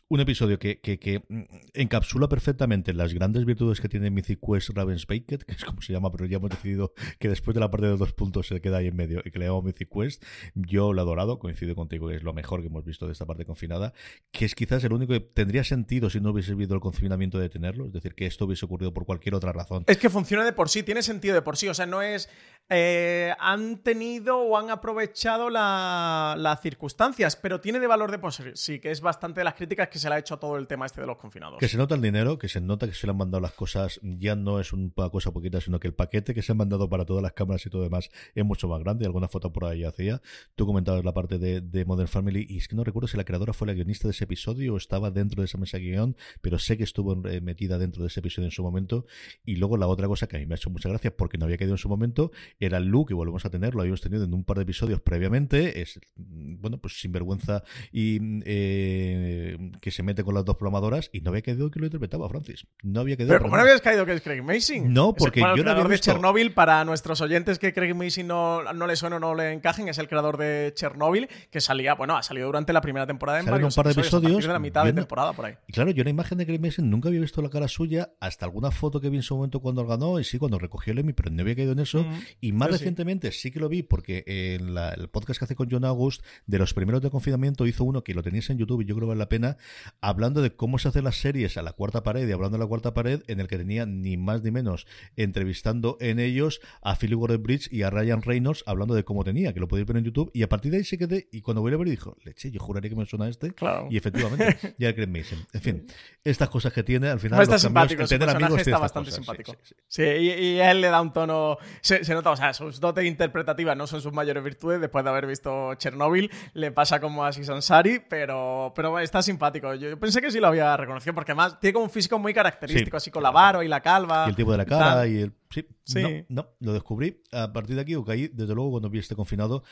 un 0.09 0.19
episodio 0.19 0.59
que, 0.59 0.79
que, 0.79 1.23
mm, 1.27 1.41
encapsula 1.73 2.29
perfectamente 2.29 2.93
las 2.93 3.13
grandes 3.13 3.45
virtudes 3.45 3.81
que 3.81 3.89
tiene 3.89 4.09
Mythic 4.09 4.39
Quest 4.39 4.69
Ravensbaked, 4.69 5.39
que 5.47 5.53
es 5.53 5.65
como 5.65 5.81
se 5.81 5.93
llama, 5.93 6.11
pero 6.11 6.25
ya 6.25 6.37
hemos 6.37 6.49
decidido 6.49 6.93
que 7.19 7.29
después 7.29 7.55
de 7.55 7.61
la 7.61 7.71
parte 7.71 7.85
de 7.85 7.91
los 7.91 7.99
dos 7.99 8.13
puntos 8.13 8.47
se 8.47 8.61
queda 8.61 8.77
ahí 8.77 8.87
en 8.87 8.95
medio 8.95 9.06
y 9.11 9.31
que 9.31 9.39
le 9.39 9.45
llamo 9.45 9.61
Mythic 9.61 9.89
Quest, 9.89 10.23
yo 10.55 10.93
lo 10.93 11.01
he 11.01 11.03
adorado, 11.03 11.39
coincido 11.39 11.75
contigo 11.75 12.07
que 12.07 12.15
es 12.15 12.23
lo 12.23 12.33
mejor 12.33 12.61
que 12.61 12.67
hemos 12.67 12.85
visto 12.85 13.05
de 13.05 13.13
esta 13.13 13.25
parte 13.25 13.45
confinada, 13.45 13.93
que 14.31 14.45
es 14.45 14.55
quizás 14.55 14.83
el 14.83 14.93
único 14.93 15.13
que 15.13 15.19
tendría 15.19 15.63
sentido 15.63 16.09
si 16.09 16.19
no 16.19 16.31
hubiese 16.31 16.51
habido 16.53 16.75
el 16.75 16.81
confinamiento 16.81 17.39
de 17.39 17.49
tenerlo, 17.49 17.85
es 17.85 17.93
decir, 17.93 18.15
que 18.15 18.25
esto 18.25 18.45
hubiese 18.45 18.65
ocurrido 18.65 18.93
por 18.93 19.05
cualquier 19.05 19.35
otra 19.35 19.51
razón. 19.51 19.83
Es 19.87 19.97
que 19.97 20.09
funciona 20.09 20.45
de 20.45 20.53
por 20.53 20.69
sí, 20.69 20.83
tiene 20.83 21.01
sentido 21.01 21.35
de 21.35 21.41
por 21.41 21.57
sí, 21.57 21.67
o 21.67 21.73
sea, 21.73 21.85
no 21.85 22.01
es... 22.01 22.29
Eh, 22.69 23.33
han 23.39 23.77
tenido 23.77 24.39
o 24.39 24.57
han 24.57 24.69
aprovechado 24.69 25.49
las 25.49 26.61
circunstancias, 26.61 27.37
pero 27.37 27.61
tiene 27.61 27.79
de 27.79 27.87
valor 27.87 28.11
de 28.11 28.19
por 28.19 28.33
sí, 28.33 28.79
que 28.79 28.91
es 28.91 28.99
bastante 28.99 29.39
de 29.39 29.45
las 29.45 29.53
críticas 29.53 29.87
que 29.87 29.99
se 29.99 30.09
le 30.09 30.15
ha 30.15 30.19
hecho 30.19 30.35
a 30.35 30.39
todo 30.39 30.57
el 30.57 30.67
tema 30.67 30.85
este 30.85 30.99
de 30.99 31.07
los 31.07 31.17
confinados. 31.17 31.59
Que 31.59 31.69
se 31.69 31.77
nota 31.77 31.95
el 31.95 32.01
dinero, 32.01 32.37
que 32.37 32.49
se 32.49 32.59
nota 32.59 32.85
que 32.85 32.93
se 32.93 33.07
le 33.07 33.11
han 33.11 33.17
mandado 33.17 33.41
las 33.41 33.53
cosas, 33.53 33.99
ya 34.01 34.35
no 34.35 34.59
es 34.59 34.73
una 34.73 35.09
cosa 35.09 35.31
poquita, 35.31 35.61
sino 35.61 35.79
que 35.79 35.87
el 35.87 35.93
paquete 35.93 36.33
que 36.33 36.41
se 36.41 36.51
han 36.51 36.57
mandado 36.57 36.89
para 36.89 37.05
todas 37.05 37.23
las 37.23 37.31
cámaras 37.33 37.65
y 37.65 37.69
todo 37.69 37.83
demás 37.83 38.09
es 38.35 38.43
mucho 38.43 38.67
más 38.67 38.81
grande 38.81 39.05
alguna 39.05 39.29
foto 39.29 39.53
por 39.53 39.65
ahí 39.65 39.85
hacía. 39.85 40.21
Tú 40.55 40.65
comentabas 40.65 41.05
la 41.05 41.13
parte 41.13 41.37
de, 41.37 41.85
Modern 41.85 42.09
Family 42.09 42.45
y 42.49 42.57
es 42.57 42.67
que 42.67 42.75
no 42.75 42.83
recuerdo 42.83 43.07
si 43.07 43.15
la 43.15 43.23
creadora 43.23 43.53
fue 43.53 43.67
la 43.67 43.73
guionista 43.73 44.09
de 44.09 44.11
ese 44.11 44.25
episodio 44.25 44.73
o 44.73 44.77
estaba 44.77 45.09
dentro 45.09 45.41
de 45.41 45.45
esa 45.45 45.57
mesa 45.57 45.77
guion, 45.77 46.17
pero 46.41 46.59
sé 46.59 46.75
que 46.75 46.83
estuvo 46.83 47.25
eh, 47.27 47.39
metida 47.39 47.77
dentro 47.77 48.01
de 48.01 48.07
ese 48.07 48.19
episodio 48.19 48.47
en 48.47 48.51
su 48.51 48.61
momento. 48.61 49.05
Y 49.45 49.55
luego 49.55 49.77
la 49.77 49.87
otra 49.87 50.07
cosa 50.07 50.27
que 50.27 50.35
a 50.35 50.39
mí 50.39 50.45
me 50.45 50.55
ha 50.55 50.57
hecho 50.57 50.69
mucha 50.69 50.89
gracia 50.89 51.15
porque 51.15 51.37
no 51.37 51.45
había 51.45 51.57
quedado 51.57 51.75
en 51.75 51.77
su 51.77 51.87
momento 51.87 52.31
era 52.59 52.77
el 52.77 52.85
look 52.85 53.09
que 53.09 53.13
volvemos 53.13 53.45
a 53.45 53.49
tener, 53.49 53.75
lo 53.75 53.81
habíamos 53.81 54.01
tenido 54.01 54.23
en 54.23 54.33
un 54.33 54.43
par 54.43 54.57
de 54.57 54.63
episodios 54.63 55.01
previamente. 55.01 55.81
Es, 55.81 55.99
mm, 56.15 56.61
bueno, 56.61 56.77
pues 56.79 56.99
sinvergüenza 56.99 57.63
y 57.91 58.19
eh, 58.45 59.57
que 59.81 59.91
se 59.91 60.03
mete 60.03 60.23
con 60.23 60.33
las 60.33 60.45
dos 60.45 60.57
plomadoras 60.57 61.09
y 61.13 61.21
no 61.21 61.29
había 61.29 61.41
quedado 61.41 61.69
que 61.69 61.79
lo 61.79 61.85
interpretaba 61.85 62.27
Francis. 62.29 62.67
No 62.83 63.01
había 63.01 63.15
quedado. 63.15 63.33
¿Pero 63.33 63.43
cómo 63.43 63.55
no 63.55 63.61
habías 63.61 63.81
caído 63.81 64.05
que 64.05 64.13
es 64.13 64.21
Craig 64.21 64.41
Mason? 64.41 64.91
No, 64.93 65.13
porque 65.13 65.41
yo 65.41 65.63
no 65.63 65.71
había 65.71 65.83
visto... 65.83 66.11
de 66.11 66.15
Chernobyl, 66.15 66.53
para 66.53 66.83
nuestros 66.85 67.21
oyentes 67.21 67.59
que 67.59 67.73
Craig 67.73 67.93
Mason 67.93 68.27
no, 68.27 68.73
no 68.73 68.87
le 68.87 68.95
suena 68.95 69.17
o 69.17 69.19
no 69.19 69.35
le 69.35 69.53
encajen, 69.53 69.87
es 69.87 69.97
el 69.97 70.07
creador 70.07 70.37
de 70.37 70.73
Chernobyl, 70.75 71.27
que 71.51 71.61
salía, 71.61 71.93
bueno, 71.95 72.17
ha 72.17 72.23
salido 72.23 72.47
durante 72.47 72.73
la 72.73 72.81
primera 72.81 73.05
temporada 73.05 73.39
en 73.39 73.45
varios 73.45 73.75
un 73.75 73.83
par 73.83 73.93
de 73.93 73.99
episodios. 73.99 74.43
de 74.43 74.53
la 74.53 74.59
mitad 74.59 74.85
de 74.85 74.93
temporada 74.93 75.33
por 75.33 75.45
ahí. 75.45 75.53
Y 75.67 75.73
claro, 75.73 75.91
yo 75.91 76.03
la 76.03 76.09
imagen 76.09 76.37
de 76.37 76.45
Craig 76.45 76.59
Mason 76.59 76.89
nunca 76.89 77.09
había 77.09 77.21
visto 77.21 77.41
la 77.41 77.49
cara 77.49 77.67
suya 77.67 78.09
hasta 78.19 78.45
alguna 78.45 78.71
foto 78.71 78.99
que 78.99 79.09
vi 79.09 79.17
en 79.17 79.23
su 79.23 79.35
momento 79.35 79.59
cuando 79.59 79.85
ganó, 79.85 80.19
y 80.19 80.23
sí, 80.23 80.37
cuando 80.39 80.59
recogió 80.59 80.93
el 80.93 80.99
Emmy, 80.99 81.13
pero 81.13 81.29
no 81.29 81.41
había 81.41 81.55
caído 81.55 81.73
en 81.73 81.79
eso. 81.79 82.03
Mm. 82.03 82.19
Y 82.41 82.46
más 82.51 82.71
recientemente 82.71 83.31
sí. 83.31 83.51
que 83.51 83.59
lo 83.59 83.69
vi 83.69 83.83
porque 83.83 84.23
en 84.27 84.77
el 84.77 85.09
podcast 85.09 85.39
que 85.39 85.45
hace 85.45 85.55
con 85.55 85.69
John 85.69 85.85
August, 85.85 86.23
de 86.45 86.59
los 86.59 86.73
primeros 86.73 87.01
de 87.01 87.09
confinamiento, 87.09 87.65
hizo 87.65 87.83
uno 87.83 88.03
que 88.03 88.13
lo 88.13 88.23
tenéis 88.23 88.49
en 88.49 88.57
YouTube 88.57 88.81
y 88.81 88.85
yo 88.85 88.95
creo 88.95 89.07
que 89.07 89.09
vale 89.09 89.19
la 89.19 89.29
pena, 89.29 89.57
hablando 90.01 90.41
de 90.41 90.55
cómo 90.55 90.77
se 90.79 90.89
hacen 90.89 91.03
las 91.03 91.17
series 91.17 91.57
a 91.57 91.61
la 91.61 91.73
cuarta 91.73 92.03
pared 92.03 92.27
y 92.27 92.31
hablando 92.31 92.57
de 92.57 92.63
la 92.63 92.67
cuarta 92.67 92.93
pared, 92.93 93.23
en 93.27 93.39
el 93.39 93.47
que 93.47 93.57
tenía 93.57 93.85
ni 93.85 94.17
más 94.17 94.43
ni 94.43 94.51
menos 94.51 94.87
entrevistando 95.15 95.97
en 95.99 96.19
ellos 96.19 96.61
a 96.81 96.95
Philip 96.95 97.17
Gordon 97.17 97.41
Bridge 97.41 97.71
y 97.71 97.83
a 97.83 97.89
Ryan 97.89 98.21
Reynolds 98.21 98.63
hablando 98.65 98.93
de 98.93 99.03
cómo 99.03 99.23
tenía, 99.23 99.53
que 99.53 99.59
lo 99.59 99.67
podéis 99.67 99.87
ver 99.87 99.97
en 99.97 100.03
YouTube. 100.03 100.31
Y 100.33 100.43
a 100.43 100.49
partir 100.49 100.71
de 100.71 100.77
ahí 100.77 100.83
se 100.83 100.97
quedé, 100.97 101.27
y 101.31 101.41
cuando 101.41 101.61
voy 101.61 101.73
a 101.73 101.77
ver 101.77 101.87
dijo, 101.87 102.17
leche, 102.23 102.51
yo 102.51 102.59
juraría 102.59 102.89
que 102.89 102.95
me 102.95 103.05
suena 103.05 103.27
este. 103.27 103.53
Y 103.89 103.97
efectivamente, 103.97 104.75
ya 104.77 104.89
el 104.89 105.07
Mason. 105.07 105.39
En 105.53 105.61
fin, 105.61 105.87
estas 106.23 106.49
cosas 106.49 106.73
que 106.73 106.83
tiene, 106.83 107.09
al 107.09 107.19
final. 107.19 107.41
está 107.41 107.59
simpático, 107.59 108.03
está 108.03 108.77
bastante 108.77 109.11
simpático. 109.11 109.55
Sí, 109.87 110.03
y, 110.03 110.59
a 110.59 110.71
él 110.71 110.81
le 110.81 110.87
da 110.87 111.01
un 111.01 111.13
tono. 111.13 111.57
Se, 111.81 112.01
nota, 112.13 112.35
o 112.37 112.39
sea, 112.39 112.53
sus 112.53 112.79
dotes 112.79 113.03
interpretativas 113.05 113.75
no 113.75 113.87
son 113.87 113.99
sus 113.99 114.13
mayores 114.13 114.43
virtudes. 114.43 114.79
Después 114.79 115.03
de 115.03 115.09
haber 115.09 115.25
visto 115.25 115.73
Chernobyl, 115.75 116.29
le 116.53 116.71
pasa 116.71 116.99
como 117.01 117.25
a 117.25 117.33
Sansari, 117.33 117.99
pero, 118.07 118.71
pero 118.75 118.99
está 118.99 119.23
simpático. 119.23 119.73
Yo, 119.73 119.99
pensé 119.99 120.21
que 120.21 120.29
sí 120.29 120.39
lo 120.39 120.47
había 120.47 120.77
reconocido, 120.77 121.15
porque 121.15 121.31
además 121.31 121.59
tiene 121.59 121.73
como 121.73 121.85
un 121.85 121.91
físico 121.91 122.19
muy 122.19 122.33
característico, 122.33 122.97
así 122.97 123.09
con 123.09 123.23
la 123.23 123.31
varo 123.31 123.63
y 123.63 123.67
la 123.67 123.81
calva. 123.81 124.25
Y 124.27 124.29
el 124.29 124.35
tipo 124.35 124.51
de 124.51 124.57
la 124.57 124.65
cara 124.65 125.07
y 125.07 125.17
el. 125.21 125.33
Sí, 125.49 125.65
sí. 125.83 126.25
No, 126.29 126.43
no, 126.43 126.49
lo 126.59 126.73
descubrí. 126.73 127.23
A 127.31 127.51
partir 127.51 127.75
de 127.75 127.81
aquí, 127.81 127.95
o 127.95 128.05
caí, 128.05 128.27
desde 128.27 128.53
luego, 128.53 128.71
cuando 128.71 128.89
vi 128.89 128.99
este 128.99 129.15
confinado. 129.15 129.63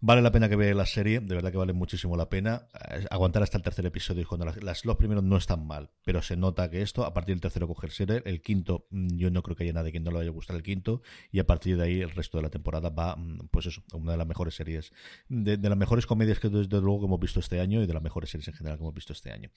Vale 0.00 0.20
la 0.20 0.30
pena 0.30 0.48
que 0.48 0.56
vea 0.56 0.74
la 0.74 0.86
serie, 0.86 1.20
de 1.20 1.34
verdad 1.34 1.50
que 1.50 1.56
vale 1.56 1.72
muchísimo 1.72 2.16
la 2.16 2.28
pena. 2.28 2.68
Eh, 2.90 3.06
aguantar 3.10 3.42
hasta 3.42 3.56
el 3.56 3.62
tercer 3.62 3.86
episodio 3.86 4.26
cuando 4.28 4.46
las, 4.46 4.84
los 4.84 4.96
primeros 4.96 5.24
no 5.24 5.36
están 5.36 5.66
mal, 5.66 5.90
pero 6.04 6.22
se 6.22 6.36
nota 6.36 6.70
que 6.70 6.82
esto, 6.82 7.04
a 7.04 7.14
partir 7.14 7.34
del 7.34 7.40
tercero 7.40 7.66
cogerse 7.66 8.06
el 8.24 8.42
quinto, 8.42 8.86
mm, 8.90 9.16
yo 9.16 9.30
no 9.30 9.42
creo 9.42 9.56
que 9.56 9.64
haya 9.64 9.72
nadie 9.72 9.92
que 9.92 10.00
no 10.00 10.10
le 10.10 10.18
vaya 10.18 10.30
a 10.30 10.32
gustar 10.32 10.56
el 10.56 10.62
quinto, 10.62 11.02
y 11.32 11.38
a 11.38 11.46
partir 11.46 11.76
de 11.76 11.84
ahí 11.84 12.00
el 12.00 12.10
resto 12.10 12.38
de 12.38 12.42
la 12.42 12.50
temporada 12.50 12.90
va, 12.90 13.16
mm, 13.16 13.48
pues 13.50 13.66
eso, 13.66 13.82
una 13.92 14.12
de 14.12 14.18
las 14.18 14.26
mejores 14.26 14.54
series, 14.54 14.92
de, 15.28 15.56
de 15.56 15.68
las 15.68 15.78
mejores 15.78 16.06
comedias 16.06 16.38
que 16.38 16.48
desde 16.48 16.80
luego 16.80 17.00
que 17.00 17.06
hemos 17.06 17.20
visto 17.20 17.40
este 17.40 17.60
año 17.60 17.82
y 17.82 17.86
de 17.86 17.94
las 17.94 18.02
mejores 18.02 18.30
series 18.30 18.48
en 18.48 18.54
general 18.54 18.78
que 18.78 18.84
hemos 18.84 18.94
visto 18.94 19.12
este 19.12 19.32
año. 19.32 19.50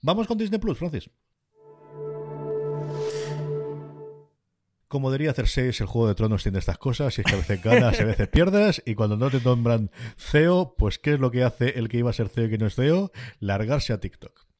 Vamos 0.00 0.26
con 0.26 0.38
Disney 0.38 0.60
Plus, 0.60 0.78
Francis. 0.78 1.10
Como 4.92 5.10
debería 5.10 5.30
hacerse 5.30 5.68
el 5.68 5.86
Juego 5.86 6.06
de 6.06 6.14
Tronos 6.14 6.42
tiene 6.42 6.58
estas 6.58 6.76
cosas, 6.76 7.16
y 7.16 7.22
es 7.22 7.26
que 7.26 7.32
a 7.32 7.38
veces 7.38 7.62
ganas, 7.62 7.98
a 7.98 8.04
veces 8.04 8.28
pierdes, 8.28 8.82
y 8.84 8.94
cuando 8.94 9.16
no 9.16 9.30
te 9.30 9.40
nombran 9.40 9.90
CEO, 10.18 10.74
pues 10.76 10.98
¿qué 10.98 11.14
es 11.14 11.18
lo 11.18 11.30
que 11.30 11.44
hace 11.44 11.78
el 11.78 11.88
que 11.88 11.96
iba 11.96 12.10
a 12.10 12.12
ser 12.12 12.28
CEO 12.28 12.44
y 12.44 12.50
que 12.50 12.58
no 12.58 12.66
es 12.66 12.74
CEO? 12.74 13.10
Largarse 13.40 13.94
a 13.94 14.00
TikTok. 14.00 14.51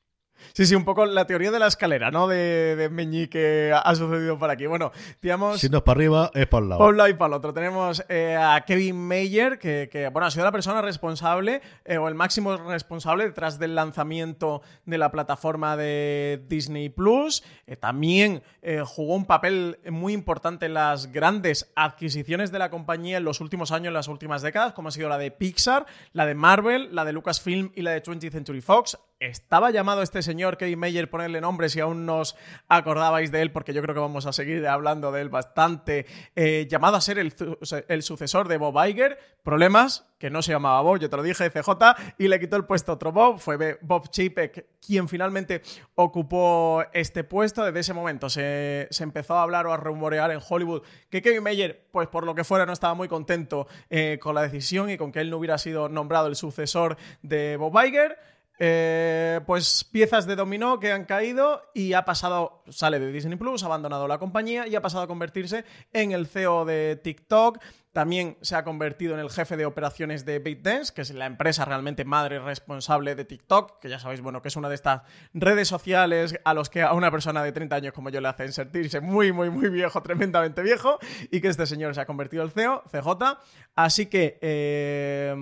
Sí, 0.52 0.66
sí, 0.66 0.74
un 0.74 0.85
poco 0.85 1.07
la 1.07 1.26
teoría 1.26 1.50
de 1.50 1.59
la 1.59 1.66
escalera, 1.66 2.11
¿no? 2.11 2.26
De, 2.28 2.76
de 2.76 2.88
Meñi 2.88 3.28
que 3.28 3.72
ha 3.74 3.94
sucedido 3.94 4.38
por 4.38 4.50
aquí. 4.50 4.66
Bueno, 4.66 4.92
digamos... 5.20 5.61
Si 5.61 5.68
no 5.68 5.78
es 5.78 5.85
para 5.85 5.98
arriba, 5.98 6.31
es 6.35 6.46
para 6.46 6.62
el 6.62 6.68
lado. 6.70 6.78
Para 6.78 6.90
un 6.90 6.96
lado 6.96 7.09
y 7.09 7.14
para 7.14 7.28
el 7.28 7.33
otro. 7.35 7.52
Tenemos 7.52 8.05
eh, 8.09 8.37
a 8.37 8.62
Kevin 8.64 8.96
Mayer, 8.96 9.59
que, 9.59 10.11
bueno, 10.12 10.26
ha 10.26 10.31
sido 10.31 10.44
la 10.44 10.52
persona 10.52 10.83
responsable, 10.83 11.62
eh, 11.85 11.98
o 11.98 12.09
el 12.09 12.14
máximo 12.14 12.57
responsable 12.57 13.24
detrás 13.24 13.59
del 13.59 13.74
lanzamiento 13.74 14.62
de 14.85 14.98
la 14.98 15.11
plataforma 15.11 15.76
de 15.76 16.44
Disney 16.48 16.88
Plus. 16.88 17.42
Eh, 17.66 17.76
también 17.76 18.42
jugó 18.85 19.16
un 19.16 19.26
papel 19.26 19.78
muy 19.90 20.12
importante 20.12 20.66
en 20.66 20.74
las 20.74 21.11
grandes 21.12 21.72
adquisiciones 21.74 22.52
de 22.52 22.59
la 22.59 22.70
compañía 22.70 23.16
en 23.16 23.24
los 23.24 23.40
últimos 23.40 23.72
años, 23.72 23.88
en 23.88 23.94
las 23.94 24.09
últimas 24.09 24.42
décadas, 24.42 24.72
como 24.72 24.88
ha 24.88 24.92
sido 24.92 25.09
la 25.09 25.18
de 25.18 25.31
Pixar, 25.31 25.87
la 26.12 26.26
de 26.26 26.35
Marvel, 26.35 26.94
la 26.94 27.05
de 27.05 27.12
Lucasfilm 27.12 27.72
y 27.74 27.83
la 27.83 27.90
de 27.92 28.02
20th 28.02 28.31
Century 28.31 28.61
Fox. 28.61 28.98
Estaba 29.23 29.71
llamado 29.71 30.03
este 30.03 30.21
señor 30.21 30.57
Kevin 30.57 30.81
Mayer 30.81 31.09
ponerle 31.09 31.41
nombre 31.41 31.69
si 31.69 31.79
aún 31.79 32.05
no 32.05 32.19
os 32.19 32.35
acordabais 32.67 33.31
de 33.31 33.41
él, 33.41 33.53
porque 33.53 33.73
yo 33.73 33.81
creo 33.81 33.95
que 33.95 34.01
vamos 34.01 34.27
a 34.27 34.33
seguir 34.33 34.67
hablando 34.67 35.13
de 35.13 35.21
él 35.21 35.29
bastante. 35.29 36.07
Eh, 36.35 36.67
llamado 36.69 36.97
a 36.97 37.01
ser 37.01 37.21
el, 37.21 38.03
sucesor 38.03 38.49
de 38.49 38.57
Bob 38.57 38.85
Iger. 38.85 39.17
Problemas, 39.45 40.09
que 40.19 40.29
no 40.29 40.43
se 40.43 40.51
llamaba 40.51 40.81
Bob, 40.81 40.99
yo 40.99 41.09
te 41.09 41.17
lo 41.17 41.23
dije, 41.23 41.51
CJ, 41.51 41.71
y 42.19 42.27
le 42.27 42.41
quitó 42.41 42.57
el 42.57 42.65
puesto 42.65 42.91
a 42.91 42.95
otro 42.97 43.13
Bob. 43.13 43.39
Fue 43.39 43.79
Bob 43.81 44.09
Chapek 44.11 44.67
quien 44.85 45.09
finalmente 45.09 45.63
ocupó 45.95 46.83
este 46.93 47.23
puesto. 47.23 47.65
Desde 47.65 47.79
ese 47.79 47.95
momento 47.95 48.29
se, 48.29 48.89
se, 48.91 49.05
empezó 49.05 49.35
a 49.35 49.45
hablar 49.45 49.69
o 49.69 49.73
a 49.73 49.77
rumorear 49.77 50.33
en 50.33 50.41
Hollywood 50.49 50.83
que 51.11 51.23
Kevin 51.23 51.45
Mayer, 51.45 51.87
pues 51.93 52.09
por 52.09 52.25
lo 52.25 52.35
que 52.35 52.43
fuera, 52.43 52.67
no 52.67 52.73
estaba 52.73 52.95
muy 52.95 53.07
contento 53.07 53.69
eh, 53.89 54.19
con 54.21 54.35
la 54.35 54.43
decisión 54.43 54.91
y 54.91 54.97
con 54.97 55.13
que 55.13 55.21
él 55.21 55.31
no 55.31 55.37
hubiera 55.37 55.59
sido 55.59 55.89
nombrado 55.89 56.27
el 56.27 56.35
sucesor 56.35 56.97
de 57.23 57.57
Bob 57.57 57.73
Iger. 57.85 58.32
Eh, 58.59 59.41
pues 59.47 59.85
piezas 59.85 60.27
de 60.27 60.37
dominó 60.37 60.79
que 60.79 60.93
han 60.93 61.05
caído 61.05 61.62
y 61.75 61.95
ha 61.95 62.05
pasado, 62.05 62.62
sale 62.69 63.01
de 63.01 63.11
Disney 63.11 63.37
Plus, 63.37 63.62
ha 63.62 63.67
abandonado 63.67 64.07
la 64.07 64.19
compañía 64.19 64.67
y 64.67 64.75
ha 64.75 64.83
pasado 64.83 65.05
a 65.05 65.09
convertirse 65.09 65.65
en 65.93 66.12
el 66.12 66.27
CEO 66.27 66.65
de 66.65 67.01
TikTok. 67.03 67.59
También 67.92 68.38
se 68.40 68.57
ha 68.57 68.64
convertido 68.64 69.12
en 69.12 69.20
el 69.20 69.28
jefe 69.28 69.59
de 69.59 69.66
operaciones 69.66 70.24
de 70.24 70.38
BitDance, 70.38 70.94
que 70.94 71.02
es 71.02 71.11
la 71.11 71.26
empresa 71.26 71.66
realmente 71.66 72.07
madre 72.07 72.38
responsable 72.38 73.14
de 73.14 73.26
TikTok, 73.26 73.81
que 73.81 73.90
ya 73.90 73.98
sabéis, 73.98 74.22
bueno, 74.22 74.40
que 74.40 74.48
es 74.48 74.57
una 74.57 74.70
de 74.70 74.76
estas 74.76 75.02
redes 75.35 75.68
sociales 75.68 76.35
a 76.42 76.55
los 76.55 76.70
que 76.70 76.81
a 76.81 76.94
una 76.94 77.11
persona 77.11 77.44
de 77.44 77.52
30 77.52 77.76
años 77.76 77.92
como 77.92 78.09
yo 78.09 78.22
le 78.22 78.28
hacen 78.28 78.50
sentirse 78.52 79.02
muy, 79.02 79.33
muy, 79.33 79.50
muy 79.50 79.68
viejo, 79.68 80.02
tremendamente 80.02 80.62
viejo, 80.62 80.98
y 81.31 81.42
que 81.42 81.48
este 81.48 81.66
señor 81.66 81.94
se 81.94 82.00
ha 82.00 82.07
convertido 82.07 82.44
en 82.44 82.50
CEO, 82.50 82.83
CJ. 82.90 83.38
Así 83.74 84.07
que 84.07 84.38
eh, 84.40 85.35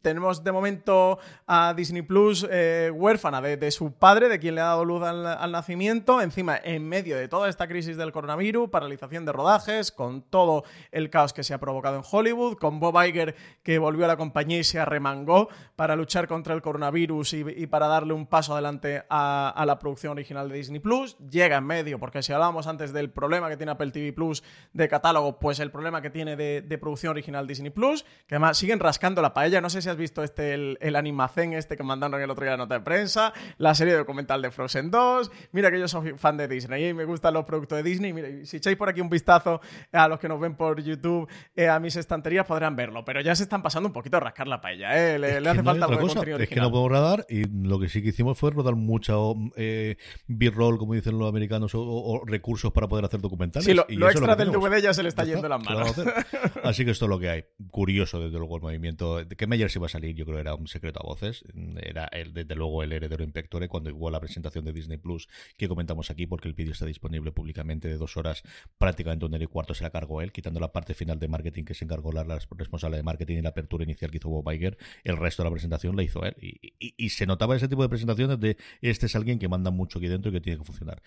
tenemos 0.00 0.42
de 0.42 0.52
momento 0.52 1.18
a 1.46 1.74
Disney 1.74 2.02
Plus 2.02 2.46
eh, 2.50 2.90
huérfana 2.94 3.42
de, 3.42 3.70
su 3.70 3.92
padre, 3.92 4.30
de 4.30 4.38
quien 4.38 4.54
le 4.54 4.62
ha 4.62 4.64
dado 4.64 4.86
luz 4.86 5.02
al, 5.02 5.26
al 5.26 5.52
nacimiento, 5.52 6.22
encima 6.22 6.58
en 6.62 6.88
medio 6.88 7.18
de 7.18 7.28
toda 7.28 7.50
esta 7.50 7.68
crisis 7.68 7.98
del 7.98 8.10
coronavirus, 8.10 8.70
paralización 8.70 9.26
de 9.26 9.32
rodajes, 9.32 9.92
con 9.92 10.22
todo 10.22 10.64
el 10.92 11.10
caos 11.10 11.34
que 11.34 11.44
se 11.44 11.52
ha 11.52 11.58
provocado 11.58 11.89
en 11.96 12.02
Hollywood, 12.08 12.56
con 12.56 12.80
Bob 12.80 13.00
Iger 13.04 13.34
que 13.62 13.78
volvió 13.78 14.04
a 14.04 14.08
la 14.08 14.16
compañía 14.16 14.58
y 14.58 14.64
se 14.64 14.78
arremangó 14.78 15.48
para 15.76 15.96
luchar 15.96 16.28
contra 16.28 16.54
el 16.54 16.62
coronavirus 16.62 17.34
y, 17.34 17.66
para 17.66 17.86
darle 17.86 18.12
un 18.12 18.26
paso 18.26 18.52
adelante 18.52 19.02
a, 19.08 19.64
la 19.66 19.78
producción 19.78 20.12
original 20.12 20.48
de 20.48 20.56
Disney 20.56 20.80
Plus. 20.80 21.16
Llega 21.18 21.56
en 21.56 21.64
medio, 21.64 21.98
porque 21.98 22.22
si 22.22 22.32
hablábamos 22.32 22.66
antes 22.66 22.92
del 22.92 23.10
problema 23.10 23.48
que 23.48 23.56
tiene 23.56 23.72
Apple 23.72 23.90
TV 23.90 24.12
Plus 24.12 24.42
de 24.72 24.88
catálogo, 24.88 25.38
pues 25.38 25.60
el 25.60 25.70
problema 25.70 26.02
que 26.02 26.10
tiene 26.10 26.36
de, 26.36 26.78
producción 26.78 27.10
original 27.10 27.46
Disney 27.46 27.70
Plus, 27.70 28.04
que 28.26 28.36
además 28.36 28.56
siguen 28.56 28.80
rascando 28.80 29.20
la 29.22 29.34
paella. 29.34 29.60
No 29.60 29.70
sé 29.70 29.82
si 29.82 29.88
has 29.88 29.96
visto 29.96 30.22
este, 30.22 30.54
el, 30.54 30.78
el 30.80 30.96
animacén 30.96 31.52
este 31.52 31.76
que 31.76 31.82
mandaron 31.82 32.20
el 32.20 32.30
otro 32.30 32.44
día 32.44 32.52
la 32.52 32.58
nota 32.58 32.74
de 32.74 32.80
prensa, 32.80 33.32
la 33.58 33.74
serie 33.74 33.94
documental 33.94 34.42
de 34.42 34.50
Frozen 34.50 34.90
2. 34.90 35.30
Mira 35.52 35.70
que 35.70 35.78
yo 35.78 35.88
soy 35.88 36.12
fan 36.16 36.36
de 36.36 36.48
Disney 36.48 36.88
y 36.88 36.94
me 36.94 37.04
gustan 37.04 37.34
los 37.34 37.44
productos 37.44 37.76
de 37.78 37.82
Disney. 37.82 38.12
Mira, 38.12 38.28
si 38.44 38.58
echáis 38.58 38.76
por 38.76 38.88
aquí 38.88 39.00
un 39.00 39.10
vistazo 39.10 39.60
a 39.92 40.08
los 40.08 40.18
que 40.18 40.28
nos 40.28 40.40
ven 40.40 40.54
por 40.54 40.80
YouTube, 40.80 41.28
eh, 41.56 41.68
a 41.68 41.78
mis 41.80 41.96
estanterías 41.96 42.46
podrán 42.46 42.76
verlo, 42.76 43.04
pero 43.04 43.20
ya 43.20 43.34
se 43.34 43.42
están 43.42 43.62
pasando 43.62 43.88
un 43.88 43.92
poquito 43.92 44.18
a 44.18 44.20
rascar 44.20 44.46
la 44.46 44.60
paella, 44.60 44.96
¿eh? 44.96 45.18
Le, 45.18 45.48
hace 45.48 45.62
falta 45.62 45.86
algo 45.86 46.06
Es 46.06 46.48
que 46.48 46.60
no 46.60 46.70
podemos 46.70 46.90
rodar 46.90 47.26
y 47.28 47.44
lo 47.44 47.80
que 47.80 47.88
sí 47.88 48.02
que 48.02 48.10
hicimos 48.10 48.38
fue 48.38 48.50
rodar 48.50 48.74
mucho 48.76 49.34
eh, 49.56 49.96
B-roll, 50.26 50.78
como 50.78 50.94
dicen 50.94 51.18
los 51.18 51.28
americanos, 51.28 51.72
o, 51.74 52.22
recursos 52.26 52.72
para 52.72 52.88
poder 52.88 53.04
hacer 53.04 53.20
documentales. 53.20 53.64
Sí, 53.64 53.74
lo, 53.74 54.08
extra 54.08 54.36
del 54.36 54.52
DVD 54.52 54.80
ya 54.80 54.94
se 54.94 55.02
le 55.02 55.08
está 55.08 55.24
yendo 55.24 55.48
las 55.48 55.62
manos. 55.62 55.94
Así 56.62 56.84
que 56.84 56.92
esto 56.92 57.06
es 57.06 57.08
lo 57.08 57.18
que 57.18 57.30
hay. 57.30 57.44
Curioso, 57.70 58.20
desde 58.20 58.38
luego, 58.38 58.56
el 58.56 58.62
movimiento. 58.62 59.20
Que 59.36 59.46
Meyer 59.46 59.70
se 59.70 59.78
iba 59.78 59.86
a 59.86 59.90
salir, 59.90 60.14
yo 60.14 60.24
creo 60.24 60.36
que 60.36 60.42
era 60.42 60.54
un 60.54 60.68
secreto 60.68 61.00
a 61.02 61.06
voces. 61.06 61.44
Era, 61.82 62.06
el, 62.12 62.32
desde 62.32 62.54
luego, 62.54 62.82
el 62.82 62.92
heredero 62.92 63.24
Impectore 63.24 63.68
cuando 63.68 63.90
igual 63.90 64.12
la 64.12 64.20
presentación 64.20 64.64
de 64.64 64.72
Disney 64.72 64.98
Plus 64.98 65.28
que 65.56 65.68
comentamos 65.68 66.10
aquí, 66.10 66.26
porque 66.26 66.48
el 66.48 66.54
vídeo 66.54 66.72
está 66.72 66.86
disponible 66.86 67.32
públicamente 67.32 67.88
de 67.88 67.96
dos 67.96 68.16
horas, 68.16 68.42
prácticamente 68.78 69.26
un 69.26 69.40
y 69.40 69.46
cuarto 69.46 69.74
se 69.74 69.84
la 69.84 69.90
cargó 69.90 70.20
él, 70.20 70.32
quitando 70.32 70.60
la 70.60 70.72
parte 70.72 70.94
final 70.94 71.18
de 71.18 71.28
marketing 71.28 71.64
que 71.70 71.74
se 71.74 71.84
encargó 71.84 72.10
la, 72.10 72.24
responsable 72.24 72.96
de 72.96 73.04
marketing 73.04 73.36
y 73.36 73.42
la 73.42 73.50
apertura 73.50 73.84
inicial 73.84 74.10
que 74.10 74.16
hizo 74.16 74.28
Bob 74.28 74.50
Iger, 74.52 74.76
el 75.04 75.16
resto 75.16 75.44
de 75.44 75.48
la 75.48 75.52
presentación 75.52 75.94
la 75.94 76.02
hizo 76.02 76.24
él. 76.24 76.34
Y, 76.40 77.10
se 77.10 77.26
notaba 77.26 77.54
ese 77.54 77.68
tipo 77.68 77.82
de 77.82 77.88
presentaciones 77.88 78.40
de 78.40 78.56
este 78.80 79.06
es 79.06 79.14
alguien 79.14 79.38
que 79.38 79.48
manda 79.48 79.70
mucho 79.70 80.00
aquí 80.00 80.08
dentro 80.08 80.30
y 80.30 80.34
que 80.34 80.40
tiene 80.40 80.58
que 80.58 80.64
funcionar. 80.64 81.00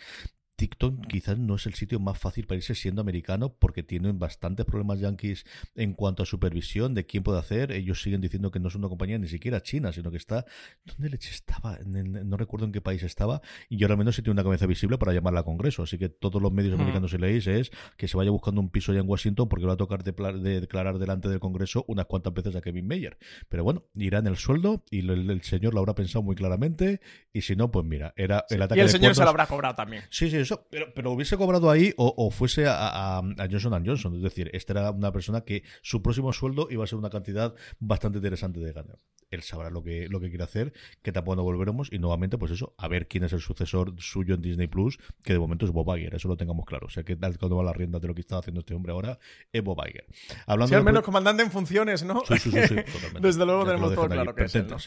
TikTok 0.56 1.08
quizás 1.08 1.38
no 1.38 1.56
es 1.56 1.66
el 1.66 1.74
sitio 1.74 2.00
más 2.00 2.18
fácil 2.18 2.46
para 2.46 2.58
irse 2.58 2.76
siendo 2.76 3.02
americano 3.02 3.56
porque 3.58 3.84
tienen 3.84 4.20
bastantes 4.20 4.66
problemas 4.66 5.00
yankees 5.00 5.46
en 5.76 5.94
cuanto 5.94 6.24
a 6.24 6.26
supervisión 6.26 6.94
de 6.94 7.06
quién 7.06 7.24
puede 7.24 7.40
hacer. 7.40 7.72
Ellos 7.72 8.02
siguen 8.02 8.22
diciendo 8.22 8.52
que 8.52 8.60
no 8.60 8.68
es 8.68 8.76
una 8.76 8.88
compañía 8.88 9.18
ni 9.18 9.28
siquiera 9.28 9.62
china, 9.62 9.92
sino 9.92 10.12
que 10.12 10.18
está... 10.18 10.46
¿Dónde 10.86 11.10
leche 11.10 11.32
estaba? 11.32 11.80
No 11.86 12.38
recuerdo 12.38 12.66
en 12.66 12.72
qué 12.72 12.82
país 12.82 13.04
estaba. 13.04 13.42
Y 13.70 13.78
yo 13.78 13.88
ahora 13.88 13.98
menos 13.98 14.16
sí 14.16 14.22
tiene 14.22 14.34
una 14.34 14.44
cabeza 14.44 14.66
visible 14.66 14.98
para 14.98 15.14
llamarla 15.14 15.42
a 15.42 15.44
Congreso. 15.44 15.84
Así 15.84 15.98
que 15.98 16.10
todos 16.10 16.42
los 16.42 16.52
medios 16.52 16.80
americanos, 16.80 17.12
si 17.12 17.18
leéis, 17.18 17.48
es 17.48 17.72
que 17.98 18.08
se 18.08 18.18
vaya 18.18 18.32
buscando 18.32 18.62
un 18.62 18.70
piso 18.70 18.94
ya 18.94 19.00
en 19.00 19.10
Washington 19.10 19.50
porque 19.50 19.66
va 19.66 19.74
a 19.74 19.78
tocar 19.78 20.04
de 20.04 20.62
declarar 20.62 21.00
delante 21.00 21.30
del 21.30 21.40
Congreso 21.40 21.86
unas 21.88 22.06
cuantas 22.06 22.34
veces 22.34 22.56
a 22.56 22.62
Kevin 22.62 22.88
Mayer. 22.88 23.18
Pero 23.50 23.64
bueno, 23.64 23.86
irá 23.96 24.20
en 24.20 24.28
el 24.28 24.38
sueldo 24.38 24.84
y 24.90 25.00
el, 25.10 25.42
señor 25.42 25.74
lo 25.74 25.80
habrá 25.80 25.96
pensado 25.96 26.22
muy 26.24 26.36
claramente. 26.36 27.02
Y 27.32 27.42
si 27.42 27.56
no, 27.56 27.72
pues 27.72 27.86
mira, 27.86 28.14
era 28.16 28.46
el 28.50 28.62
ataque 28.62 28.80
Y 28.80 28.84
el 28.84 28.90
señor 28.90 29.16
se 29.16 29.24
lo 29.24 29.30
habrá 29.30 29.48
cobrado 29.48 29.76
también. 29.76 30.04
Sí, 30.10 30.30
sí, 30.30 30.43
pero, 30.70 30.94
pero 30.94 31.12
hubiese 31.12 31.38
cobrado 31.38 31.70
ahí 31.70 31.94
o, 31.98 32.30
fuese 32.32 32.66
a, 32.68 33.22
Johnson 33.50 33.84
Johnson. 33.86 34.16
Es 34.16 34.22
decir, 34.22 34.50
esta 34.54 34.74
era 34.74 34.92
una 34.92 35.12
persona 35.12 35.42
que 35.42 35.64
su 35.82 36.02
próximo 36.02 36.34
sueldo 36.34 36.68
iba 36.70 36.84
a 36.84 36.88
ser 36.88 37.00
una 37.00 37.10
cantidad 37.10 37.54
bastante 37.80 38.18
interesante 38.18 38.60
de 38.60 38.74
ganar. 38.74 38.98
Él 39.30 39.42
sabrá 39.42 39.72
lo 39.72 39.84
que, 39.84 40.08
lo 40.10 40.20
que 40.20 40.30
quiere 40.30 40.44
hacer, 40.44 40.74
que 41.02 41.12
tampoco 41.12 41.36
no 41.38 41.44
volveremos 41.44 41.90
y 41.92 41.98
nuevamente, 41.98 42.38
pues 42.38 42.52
eso, 42.52 42.76
a 42.78 42.88
ver 42.88 43.08
quién 43.08 43.24
es 43.24 43.34
el 43.34 43.42
sucesor 43.42 43.96
suyo 43.98 44.36
en 44.36 44.42
Disney 44.42 44.68
Plus, 44.68 45.00
que 45.24 45.34
de 45.34 45.40
momento 45.40 45.66
es 45.66 45.72
Bob 45.72 45.98
Iger, 45.98 46.14
eso 46.14 46.28
lo 46.28 46.38
tengamos 46.38 46.66
claro. 46.66 46.86
O 46.86 46.90
sea, 46.90 47.04
que 47.04 47.16
tal 47.16 47.38
cuando 47.40 47.58
va 47.58 47.64
la 47.64 47.74
rienda 47.74 48.00
de 48.00 48.08
lo 48.08 48.14
que 48.14 48.22
está 48.22 48.38
haciendo 48.38 48.60
este 48.60 48.76
hombre 48.76 48.92
ahora 48.92 49.18
es 49.52 49.64
Bob 49.64 49.80
Iger. 49.88 50.06
Hablando 50.46 50.70
sí, 50.70 50.76
al 50.76 50.84
menos 50.84 51.04
comandante 51.04 51.42
en 51.42 51.50
funciones, 51.50 52.04
¿no? 52.04 52.22
Sí, 52.28 52.38
sí, 52.38 52.52
sí, 52.52 52.76
Desde 53.20 53.46
luego 53.46 53.66
tenemos 53.66 53.96
todo 53.96 54.08
claro 54.08 54.36
que 54.36 54.44
es 54.44 54.56
no. 54.56 54.78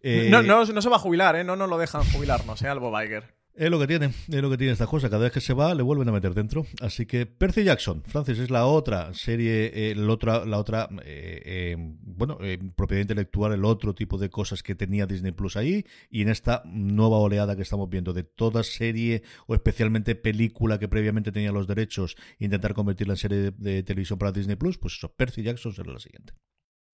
Eh, 0.00 0.28
no, 0.30 0.42
no, 0.42 0.64
se 0.64 0.88
va 0.88 0.96
a 0.96 1.00
jubilar, 1.00 1.34
¿eh? 1.36 1.44
No 1.44 1.56
nos 1.56 1.68
lo 1.68 1.76
dejan 1.76 2.04
jubilarnos, 2.04 2.62
¿eh? 2.62 2.68
Al 2.68 2.78
Bob 2.78 2.94
Iger. 3.02 3.41
Es 3.54 3.70
lo 3.70 3.78
que 3.78 3.86
tiene, 3.86 4.06
es 4.06 4.42
lo 4.42 4.48
que 4.48 4.56
tiene 4.56 4.72
esta 4.72 4.86
cosa. 4.86 5.10
Cada 5.10 5.24
vez 5.24 5.32
que 5.32 5.40
se 5.40 5.52
va, 5.52 5.74
le 5.74 5.82
vuelven 5.82 6.08
a 6.08 6.12
meter 6.12 6.32
dentro. 6.32 6.66
Así 6.80 7.04
que 7.04 7.26
Percy 7.26 7.64
Jackson, 7.64 8.02
Francis, 8.06 8.38
es 8.38 8.50
la 8.50 8.64
otra 8.64 9.12
serie, 9.12 9.90
eh, 9.90 9.94
la 9.94 10.10
otra, 10.10 10.46
la 10.46 10.58
otra 10.58 10.88
eh, 11.04 11.42
eh, 11.44 11.76
bueno, 11.78 12.38
propiedad 12.74 13.02
intelectual, 13.02 13.52
el 13.52 13.64
otro 13.66 13.94
tipo 13.94 14.16
de 14.16 14.30
cosas 14.30 14.62
que 14.62 14.74
tenía 14.74 15.04
Disney 15.04 15.32
Plus 15.32 15.56
ahí. 15.56 15.84
Y 16.08 16.22
en 16.22 16.30
esta 16.30 16.62
nueva 16.64 17.18
oleada 17.18 17.54
que 17.54 17.62
estamos 17.62 17.90
viendo 17.90 18.14
de 18.14 18.22
toda 18.22 18.62
serie 18.62 19.22
o 19.46 19.54
especialmente 19.54 20.14
película 20.14 20.78
que 20.78 20.88
previamente 20.88 21.30
tenía 21.30 21.52
los 21.52 21.66
derechos, 21.66 22.16
intentar 22.38 22.72
convertirla 22.72 23.14
en 23.14 23.18
serie 23.18 23.38
de, 23.38 23.50
de 23.50 23.82
televisión 23.82 24.18
para 24.18 24.32
Disney 24.32 24.56
Plus, 24.56 24.78
pues 24.78 24.94
eso, 24.94 25.12
Percy 25.12 25.42
Jackson 25.42 25.74
será 25.74 25.92
la 25.92 25.98
siguiente. 25.98 26.32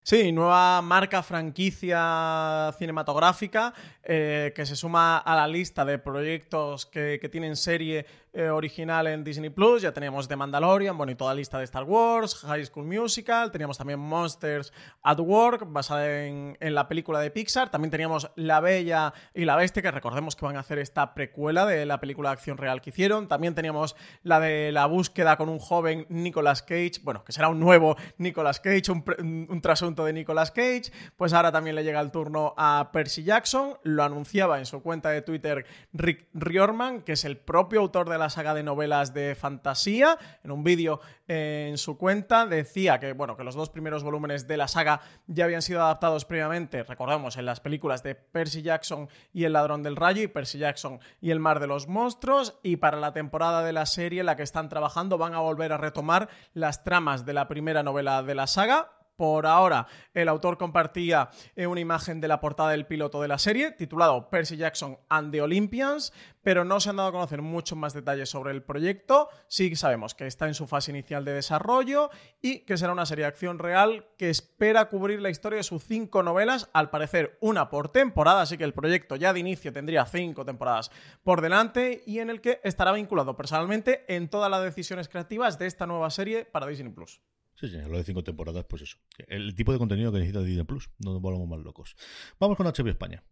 Sí, 0.09 0.33
nueva 0.33 0.81
marca 0.81 1.23
franquicia 1.23 2.73
cinematográfica 2.79 3.75
eh, 4.03 4.55
que 4.57 4.65
se 4.65 4.75
suma 4.75 5.19
a 5.19 5.37
la 5.37 5.47
lista 5.47 5.85
de 5.85 5.99
proyectos 5.99 6.87
que, 6.87 7.29
tienen 7.31 7.57
serie 7.57 8.07
eh, 8.33 8.49
original 8.51 9.07
en 9.07 9.25
Disney 9.25 9.51
Plus. 9.51 9.83
Ya 9.83 9.93
teníamos 9.93 10.29
The 10.29 10.37
Mandalorian, 10.37 10.97
bueno, 10.97 11.13
y 11.13 11.15
toda 11.15 11.33
la 11.33 11.39
lista 11.39 11.59
de 11.59 11.65
Star 11.65 11.85
Wars, 11.85 12.35
High 12.37 12.67
School 12.67 12.87
Musical, 12.87 13.51
teníamos 13.51 13.79
también 13.79 13.99
Monsters 13.99 14.73
at 15.03 15.19
Work, 15.19 15.73
basada 15.73 16.27
en, 16.27 16.57
la 16.61 16.89
película 16.89 17.21
de 17.21 17.31
Pixar. 17.31 17.71
También 17.71 17.91
teníamos 17.91 18.31
La 18.37 18.61
Bella 18.61 19.13
y 19.35 19.45
la 19.45 19.57
Bestia, 19.57 19.83
que 19.83 19.91
recordemos 19.91 20.37
que 20.37 20.45
van 20.45 20.57
a 20.57 20.61
hacer 20.61 20.79
esta 20.79 21.15
precuela 21.15 21.67
de 21.67 21.87
la 21.87 22.01
película 22.01 22.29
de 22.31 22.35
acción 22.35 22.59
real 22.59 22.81
que 22.81 22.91
hicieron. 22.91 23.29
También 23.29 23.55
teníamos 23.55 23.97
la 24.23 24.41
de 24.41 24.73
la 24.73 24.87
búsqueda 24.87 25.37
con 25.37 25.49
un 25.49 25.59
joven 25.59 26.07
Nicolas 26.09 26.63
Cage, 26.63 27.01
bueno, 27.03 27.25
que 27.25 27.33
será 27.33 27.49
un 27.49 27.61
nuevo 27.61 27.97
Nicolas 28.19 28.61
Cage, 28.61 28.91
un, 28.91 29.47
un 29.49 29.61
trasunto 29.61 30.05
de 30.05 30.13
Nicolas 30.13 30.51
Cage, 30.51 30.93
pues 31.17 31.33
ahora 31.33 31.53
también 31.53 31.77
le 31.77 31.85
llega 31.85 32.01
el 32.01 32.11
turno 32.11 32.55
a 32.57 32.91
Percy 32.93 33.25
Jackson, 33.25 33.79
lo 33.83 34.03
anunciaba 34.05 34.59
en 34.59 34.67
su 34.67 34.83
cuenta 34.83 35.11
de 35.11 35.23
Twitter 35.23 35.65
Rick 35.93 36.27
Riorman, 36.35 37.03
que 37.03 37.13
es 37.13 37.25
el 37.25 37.37
propio 37.39 37.81
autor 37.81 38.09
de 38.09 38.18
la 38.19 38.31
saga 38.31 38.55
de 38.55 38.63
novelas 38.63 39.15
de 39.15 39.35
fantasía, 39.35 40.19
en 40.43 40.51
un 40.51 40.65
vídeo 40.65 41.01
en 41.27 41.79
su 41.79 41.97
cuenta 41.97 42.47
decía 42.47 42.99
que, 42.99 43.13
bueno, 43.13 43.37
que 43.37 43.45
los 43.45 43.55
dos 43.55 43.71
primeros 43.71 44.03
volúmenes 44.03 44.47
de 44.47 44.57
la 44.57 44.69
saga 44.69 45.01
ya 45.27 45.45
habían 45.45 45.63
sido 45.63 45.83
adaptados 45.83 46.25
previamente, 46.25 46.83
recordamos, 46.83 47.37
en 47.37 47.47
las 47.47 47.61
películas 47.61 48.03
de 48.03 48.15
Percy 48.15 48.63
Jackson 48.63 49.09
y 49.33 49.45
El 49.45 49.53
ladrón 49.53 49.83
del 49.83 49.97
rayo 49.97 50.23
y 50.23 50.29
Percy 50.29 50.59
Jackson 50.59 51.01
y 51.21 51.31
El 51.31 51.41
mar 51.41 51.61
de 51.61 51.67
los 51.67 51.89
monstruos, 51.89 52.59
y 52.63 52.77
para 52.77 52.99
la 52.99 53.13
temporada 53.13 53.63
de 53.63 53.73
la 53.73 53.87
serie 53.87 54.21
en 54.21 54.27
la 54.27 54.37
que 54.37 54.43
están 54.43 54.69
trabajando 54.69 55.19
van 55.19 55.35
a 55.35 55.41
volver 55.41 55.73
a 55.73 55.79
retomar 55.79 56.29
las 56.55 56.85
tramas 56.85 57.25
de 57.25 57.35
la 57.35 57.49
primera 57.49 57.83
novela 57.83 58.23
de 58.23 58.35
la 58.35 58.47
saga, 58.47 58.98
por 59.19 59.47
ahora, 59.47 59.89
el 60.15 60.29
autor 60.29 60.57
compartía 60.59 61.31
eh, 61.57 61.67
una 61.67 61.81
imagen 61.81 62.21
de 62.21 62.29
la 62.29 62.41
portada 62.41 62.71
del 62.71 62.87
piloto 62.87 63.21
de 63.21 63.27
la 63.27 63.39
serie, 63.39 63.73
titulado 63.73 64.31
Percy 64.31 64.57
Jackson 64.57 64.97
and 65.09 65.33
the 65.33 65.43
Olympians, 65.43 66.13
pero 66.41 66.65
no 66.65 66.79
se 66.79 66.91
han 66.91 66.97
dado 66.97 67.09
a 67.09 67.13
conocer 67.13 67.43
muchos 67.43 67.77
más 67.77 67.95
detalles 67.95 68.31
sobre 68.31 68.53
el 68.53 68.63
proyecto. 68.63 69.29
Sí 69.49 69.75
sabemos 69.75 70.15
que 70.15 70.29
está 70.29 70.47
en 70.47 70.55
su 70.55 70.69
fase 70.69 70.93
inicial 70.93 71.25
de 71.25 71.33
desarrollo 71.33 72.11
y 72.41 72.61
que 72.61 72.77
será 72.77 72.93
una 72.93 73.07
serie 73.07 73.25
de 73.25 73.31
acción 73.31 73.59
real 73.59 74.07
que 74.17 74.31
espera 74.31 74.89
cubrir 74.89 75.21
la 75.21 75.31
historia 75.31 75.57
de 75.57 75.65
sus 75.65 75.83
cinco 75.83 76.23
novelas, 76.23 76.71
al 76.73 76.89
parecer 76.89 77.39
una 77.41 77.71
por 77.71 77.89
temporada, 77.89 78.43
así 78.43 78.57
que 78.57 78.63
el 78.63 78.73
proyecto 78.73 79.17
ya 79.17 79.33
de 79.33 79.41
inicio 79.41 79.73
tendría 79.73 80.07
cinco 80.07 80.45
temporadas 80.45 80.93
por 81.25 81.41
delante 81.41 82.05
y 82.07 82.21
en 82.21 82.31
el 82.31 82.41
que 82.41 82.61
estará 82.63 82.93
vinculado 82.93 83.37
personalmente 83.37 84.05
en 84.07 84.29
todas 84.29 84.49
las 84.49 84.63
decisiones 84.63 85.09
creativas 85.09 85.59
de 85.59 85.67
esta 85.67 85.89
nueva 85.89 86.09
serie 86.11 86.45
para 86.45 86.69
Disney 86.69 86.93
Plus. 86.93 87.21
Sí, 87.61 87.69
sí, 87.69 87.77
lo 87.77 87.99
de 87.99 88.05
cinco 88.05 88.23
temporadas, 88.23 88.65
pues 88.69 88.83
eso. 88.83 88.99
El 89.27 89.55
tipo 89.57 89.73
de 89.73 89.79
contenido 89.79 90.13
que 90.13 90.19
necesita 90.19 90.43
Disney 90.43 90.65
Plus. 90.65 90.91
No 90.99 91.13
nos 91.13 91.21
volvamos 91.21 91.49
más 91.49 91.59
locos. 91.59 91.97
Vamos 92.39 92.57
con 92.57 92.67
HBO 92.67 92.89
España. 92.89 93.25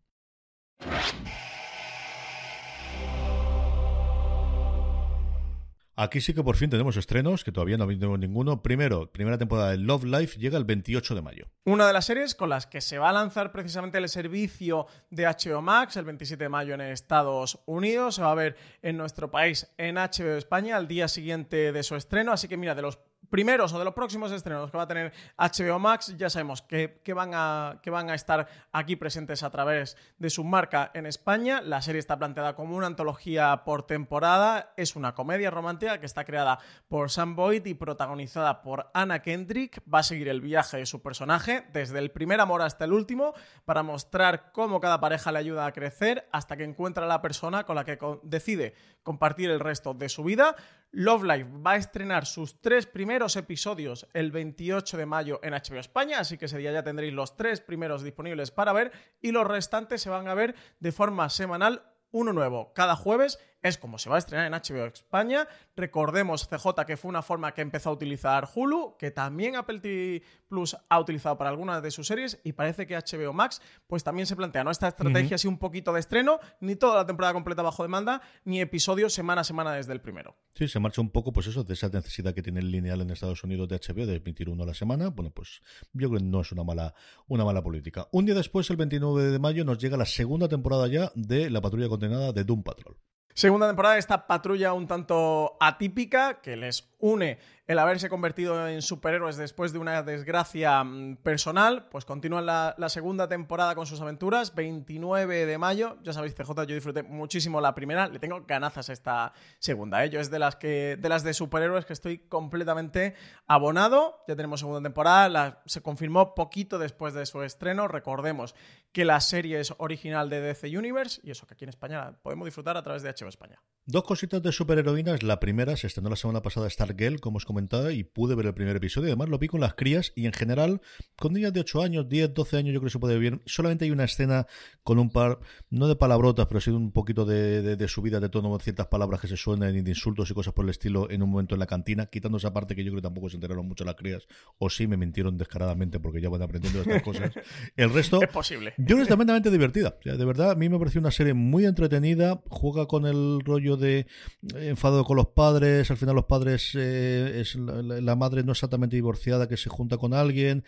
Aquí 5.99 6.21
sí 6.21 6.35
que 6.35 6.45
por 6.45 6.57
fin 6.57 6.69
tenemos 6.69 6.99
estrenos, 6.99 7.43
que 7.43 7.53
todavía 7.53 7.79
no 7.79 7.87
tenemos 7.87 8.19
ninguno. 8.19 8.63
Primero, 8.63 9.11
primera 9.11 9.39
temporada 9.39 9.71
de 9.71 9.79
Love 9.79 10.05
Life 10.05 10.39
llega 10.39 10.59
el 10.59 10.65
28 10.65 11.15
de 11.15 11.23
mayo. 11.23 11.47
Una 11.65 11.87
de 11.87 11.95
las 11.95 12.05
series 12.05 12.35
con 12.35 12.51
las 12.51 12.67
que 12.67 12.83
se 12.83 12.99
va 12.99 13.09
a 13.09 13.13
lanzar 13.15 13.51
precisamente 13.51 13.97
el 13.97 14.09
servicio 14.11 14.89
de 15.09 15.25
HBO 15.25 15.63
Max 15.63 15.97
el 15.97 16.05
27 16.05 16.45
de 16.45 16.49
mayo 16.51 16.75
en 16.75 16.83
Estados 16.83 17.61
Unidos. 17.65 18.17
Se 18.17 18.23
va 18.23 18.33
a 18.33 18.35
ver 18.35 18.57
en 18.83 18.99
nuestro 18.99 19.31
país 19.31 19.73
en 19.79 19.95
HBO 19.95 20.37
España 20.37 20.77
al 20.77 20.87
día 20.87 21.09
siguiente 21.09 21.73
de 21.73 21.83
su 21.83 21.95
estreno. 21.95 22.33
Así 22.33 22.47
que 22.47 22.59
mira, 22.59 22.75
de 22.75 22.83
los 22.83 22.99
primeros 23.31 23.73
o 23.73 23.79
de 23.79 23.85
los 23.85 23.95
próximos 23.95 24.33
estrenos 24.33 24.71
que 24.71 24.77
va 24.77 24.85
a 24.85 24.89
tener 24.89 25.13
HBO 25.37 25.79
Max, 25.79 26.15
ya 26.17 26.31
sabemos 26.31 26.63
que, 26.63 27.01
van 27.15 27.33
a, 27.35 27.81
van 27.87 28.11
a 28.11 28.15
estar 28.15 28.47
aquí 28.73 28.97
presentes 28.97 29.43
a 29.43 29.51
través 29.51 29.97
de 30.19 30.31
su 30.31 30.45
marca 30.45 30.91
en 30.95 31.07
España. 31.07 31.61
La 31.61 31.83
serie 31.83 31.99
está 31.99 32.19
planteada 32.19 32.55
como 32.55 32.77
una 32.77 32.87
antología 32.87 33.63
por 33.65 33.87
temporada. 33.87 34.73
Es 34.77 34.97
una 34.97 35.15
comedia 35.15 35.51
romántica 35.51 35.99
que 36.01 36.07
está 36.07 36.25
creada 36.25 36.59
por 36.89 37.11
Sam 37.11 37.37
Boyd 37.37 37.67
y 37.67 37.75
protagonizada 37.75 38.63
por 38.63 38.91
Anna 38.95 39.23
Kendrick. 39.23 39.83
Va 39.93 40.01
a 40.01 40.03
seguir 40.03 40.29
el 40.29 40.41
viaje 40.41 40.79
de 40.79 40.87
su 40.87 41.03
personaje 41.03 41.67
desde 41.73 41.99
el 41.99 42.11
primer 42.11 42.41
amor 42.41 42.63
hasta 42.63 42.85
el 42.85 42.93
último 42.93 43.35
para 43.65 43.83
mostrar 43.83 44.53
cómo 44.53 44.81
cada 44.81 45.01
pareja 45.01 45.33
le 45.33 45.39
ayuda 45.39 45.67
a 45.67 45.73
crecer 45.73 46.29
hasta 46.33 46.57
que 46.57 46.65
encuentra 46.65 47.05
a 47.05 47.09
la 47.09 47.23
persona 47.23 47.65
con 47.65 47.77
la 47.77 47.85
que 47.85 47.99
decide 48.23 48.75
compartir 49.03 49.51
el 49.51 49.61
resto 49.61 49.95
de 49.95 50.09
su 50.09 50.25
vida. 50.25 50.57
Love 50.93 51.25
Life 51.25 51.51
va 51.65 51.73
a 51.73 51.77
estrenar 51.77 52.27
sus 52.27 52.61
tres 52.61 52.87
primeros 52.87 53.16
episodios 53.37 54.07
el 54.13 54.31
28 54.31 54.97
de 54.97 55.07
mayo 55.07 55.41
en 55.43 55.55
HBO 55.55 55.81
España, 55.81 56.21
así 56.21 56.37
que 56.37 56.45
ese 56.45 56.59
día 56.59 56.71
ya 56.71 56.83
tendréis 56.83 57.15
los 57.15 57.35
tres 57.35 57.61
primeros 57.61 58.03
disponibles 58.03 58.51
para 58.51 58.75
ver 58.75 58.93
y 59.23 59.33
los 59.33 59.47
restantes 59.47 60.03
se 60.03 60.11
van 60.11 60.29
a 60.29 60.35
ver 60.35 60.55
de 60.81 60.93
forma 60.93 61.31
semanal 61.31 61.83
uno 62.11 62.33
nuevo 62.33 62.73
cada 62.75 62.95
jueves 62.95 63.39
es 63.69 63.79
como 63.79 63.99
se 63.99 64.09
va 64.09 64.17
a 64.17 64.19
estrenar 64.19 64.47
en 64.47 64.53
HBO 64.53 64.87
España. 64.87 65.47
Recordemos, 65.77 66.49
CJ, 66.49 66.85
que 66.87 66.97
fue 66.97 67.09
una 67.09 67.23
forma 67.23 67.53
que 67.53 67.63
empezó 67.63 67.91
a 67.91 67.93
utilizar 67.93 68.49
Hulu, 68.55 68.97
que 68.99 69.11
también 69.11 69.57
Apple 69.57 69.81
TV 69.81 70.23
Plus 70.49 70.77
ha 70.89 71.01
utilizado 71.01 71.37
para 71.37 71.51
algunas 71.51 71.83
de 71.83 71.91
sus 71.91 72.07
series, 72.07 72.41
y 72.45 72.53
parece 72.53 72.87
que 72.87 72.97
HBO 72.97 73.33
Max 73.33 73.61
pues 73.87 74.05
también 74.05 74.27
se 74.27 74.37
plantea 74.37 74.65
¿no? 74.65 74.71
esta 74.71 74.89
estrategia 74.89 75.37
así 75.37 75.49
un 75.49 75.59
poquito 75.59 75.93
de 75.93 76.01
estreno, 76.01 76.39
ni 76.61 76.77
toda 76.77 76.97
la 76.97 77.07
temporada 77.07 77.33
completa 77.35 77.63
bajo 77.63 77.83
demanda, 77.83 78.23
ni 78.45 78.61
episodios 78.61 79.13
semana 79.13 79.41
a 79.41 79.45
semana 79.45 79.73
desde 79.73 79.93
el 79.93 80.01
primero. 80.01 80.37
Sí, 80.55 80.69
se 80.69 80.79
marcha 80.79 81.01
un 81.01 81.11
poco 81.11 81.33
pues 81.33 81.47
eso, 81.49 81.65
de 81.65 81.75
esa 81.75 81.89
necesidad 81.89 82.35
que 82.35 82.43
tiene 82.43 82.61
el 82.61 82.71
lineal 82.71 83.01
en 83.01 83.11
Estados 83.11 83.43
Unidos 83.45 83.69
de 83.69 83.77
HBO 83.77 84.07
de 84.07 84.17
emitir 84.17 84.49
uno 84.49 84.63
a 84.63 84.67
la 84.67 84.75
semana. 84.75 85.11
Bueno, 85.11 85.31
pues 85.31 85.61
yo 85.93 86.09
creo 86.09 86.21
que 86.21 86.25
no 86.25 86.41
es 86.41 86.53
una 86.53 86.65
mala, 86.65 86.95
una 87.27 87.45
mala 87.45 87.63
política. 87.63 88.09
Un 88.13 88.27
día 88.27 88.35
después, 88.35 88.71
el 88.71 88.77
29 88.77 89.31
de 89.31 89.39
mayo, 89.39 89.65
nos 89.65 89.79
llega 89.79 89.97
la 89.97 90.07
segunda 90.07 90.49
temporada 90.49 90.87
ya 90.89 91.13
de 91.15 91.51
La 91.51 91.61
Patrulla 91.61 91.89
Condenada 91.89 92.33
de 92.33 92.45
Doom 92.45 92.63
Patrol. 92.63 92.97
Segunda 93.37 93.67
temporada 93.67 93.97
de 93.97 94.01
esta 94.01 94.27
patrulla 94.27 94.73
un 94.73 94.87
tanto 94.87 95.59
atípica 95.61 96.41
que 96.41 96.57
les 96.57 96.89
une 97.01 97.39
el 97.67 97.81
haberse 97.81 98.09
convertido 98.09 98.69
en 98.69 98.81
superhéroes 98.81 99.37
después 99.37 99.73
de 99.73 99.79
una 99.79 100.03
desgracia 100.03 100.85
mm, 100.85 101.17
personal, 101.17 101.89
pues 101.91 102.05
continúan 102.05 102.47
la, 102.47 102.75
segunda 102.89 103.29
temporada 103.29 103.75
con 103.75 103.87
sus 103.87 104.01
aventuras, 104.01 104.55
29 104.55 105.47
de 105.47 105.59
mayo, 105.59 105.99
ya 106.05 106.13
sabéis, 106.13 106.35
CJ, 106.35 106.51
yo 106.67 106.75
disfruté 106.75 107.03
muchísimo 107.03 107.61
la 107.61 107.75
primera, 107.75 108.09
le 108.09 108.21
tengo 108.21 108.45
ganazas 108.47 108.89
a 108.89 108.93
esta 108.93 109.33
segunda, 109.59 110.05
¿eh? 110.05 110.11
yo 110.11 110.21
es 110.21 110.31
de 110.31 110.39
las, 110.39 110.55
que, 110.57 110.97
de 111.01 111.09
las 111.09 111.25
de 111.25 111.35
superhéroes 111.35 111.85
que 111.85 111.93
estoy 111.93 112.19
completamente 112.19 113.15
abonado, 113.47 114.23
ya 114.29 114.37
tenemos 114.37 114.61
segunda 114.61 114.81
temporada, 114.81 115.63
se 115.67 115.83
confirmó 115.83 116.35
poquito 116.35 116.79
después 116.79 117.15
de 117.15 117.27
su 117.27 117.43
estreno, 117.43 117.89
recordemos 117.89 118.55
que 118.93 119.05
la 119.05 119.21
serie 119.21 119.59
es 119.59 119.75
original 119.79 120.31
de 120.31 120.41
DC 120.41 120.79
Universe 120.79 121.21
y 121.25 121.33
eso 121.33 121.47
que 121.47 121.55
aquí 121.55 121.65
en 121.65 121.71
España 121.71 122.17
podemos 122.23 122.45
disfrutar 122.45 122.77
a 122.77 122.83
través 122.83 123.03
de 123.03 123.11
HBO 123.11 123.29
España. 123.29 123.61
Dos 123.89 124.03
cositas 124.03 124.43
de 124.43 124.51
superheroínas, 124.51 125.23
la 125.23 125.39
primera 125.39 125.77
se 125.77 125.87
estrenó 125.87 126.11
la 126.11 126.17
semana 126.17 126.43
pasada 126.43 126.69
Stargirl, 126.69 127.21
como 127.21 127.37
os 127.37 127.45
comentada 127.57 127.91
y 127.93 128.05
pude 128.05 128.35
ver 128.35 128.47
el 128.47 128.55
primer 128.55 128.77
episodio. 128.77 129.09
Además, 129.09 129.31
lo 129.31 129.39
vi 129.39 129.49
con 129.49 129.61
las 129.61 129.75
crías 129.75 130.13
y 130.15 130.27
en 130.27 130.35
general, 130.35 130.83
con 131.17 131.33
niñas 131.33 131.55
de 131.55 131.61
8 131.61 131.83
años, 131.83 132.07
10, 132.07 132.35
12 132.35 132.57
años, 132.59 132.75
yo 132.75 132.81
creo 132.81 132.89
que 132.89 132.93
se 132.93 132.99
puede 132.99 133.15
ver 133.15 133.21
bien. 133.23 133.43
Solamente 133.47 133.87
hay 133.87 133.91
una 133.91 134.05
escena 134.05 134.47
con 134.83 134.99
un 134.99 135.09
par, 135.09 135.41
no 135.71 135.89
de 135.89 135.97
palabrotas, 135.97 136.47
pero 136.49 136.61
sí 136.61 136.71
un 136.71 136.93
poquito 136.93 137.25
de, 137.25 137.77
de, 137.77 137.89
subida 137.89 138.21
de 138.21 138.29
tono, 138.29 138.59
ciertas 138.59 138.89
palabras 138.89 139.23
que 139.23 139.29
se 139.29 139.39
suenan 139.39 139.75
y 139.75 139.81
de 139.81 139.91
insultos 139.91 140.31
y 140.31 140.35
cosas 140.35 140.53
por 140.53 140.67
el 140.67 140.71
estilo 140.71 141.11
en 141.11 141.23
un 141.23 141.31
momento 141.31 141.55
en 141.55 141.61
la 141.61 141.67
cantina, 141.67 142.07
quitando 142.07 142.37
esa 142.37 142.53
parte 142.53 142.77
que 142.77 142.85
yo 142.85 142.91
creo 142.91 143.01
que 143.01 143.07
tampoco 143.07 143.31
se 143.31 143.37
enteraron 143.37 143.67
mucho 143.67 143.87
las 143.87 143.95
crías, 143.95 144.27
o 144.59 144.69
sí 144.69 144.87
me 144.87 144.99
mintieron 144.99 145.39
descaradamente 145.39 145.99
porque 145.99 146.21
ya 146.21 146.29
van 146.29 146.43
aprendiendo 146.43 146.83
estas 146.83 147.03
cosas. 147.03 147.33
El 147.77 147.91
resto. 147.91 148.21
Es 148.21 148.29
posible. 148.29 148.75
Yo 148.77 148.85
creo 148.85 148.99
que 148.99 149.03
es 149.03 149.09
tremendamente 149.09 149.51
divertida. 149.51 149.97
de 150.05 150.25
verdad, 150.27 150.51
a 150.51 150.55
mí 150.57 150.69
me 150.69 150.79
pareció 150.79 151.01
una 151.01 151.11
serie 151.11 151.33
muy 151.33 151.65
entretenida. 151.65 152.43
Juega 152.51 152.87
con 152.87 153.07
el 153.07 153.41
rollo 153.45 153.77
de 153.77 154.07
enfado 154.55 155.05
con 155.05 155.17
los 155.17 155.29
padres. 155.29 155.91
Al 155.91 155.97
final, 155.97 156.15
los 156.15 156.27
padres, 156.27 156.73
eh, 156.75 157.41
la, 157.55 158.17
madre 158.17 158.43
no 158.43 158.53
exactamente 158.53 158.97
divorciada 158.97 159.49
que 159.49 159.57
se 159.57 159.71
junta 159.71 159.97
con 159.97 160.15
alguien 160.15 160.65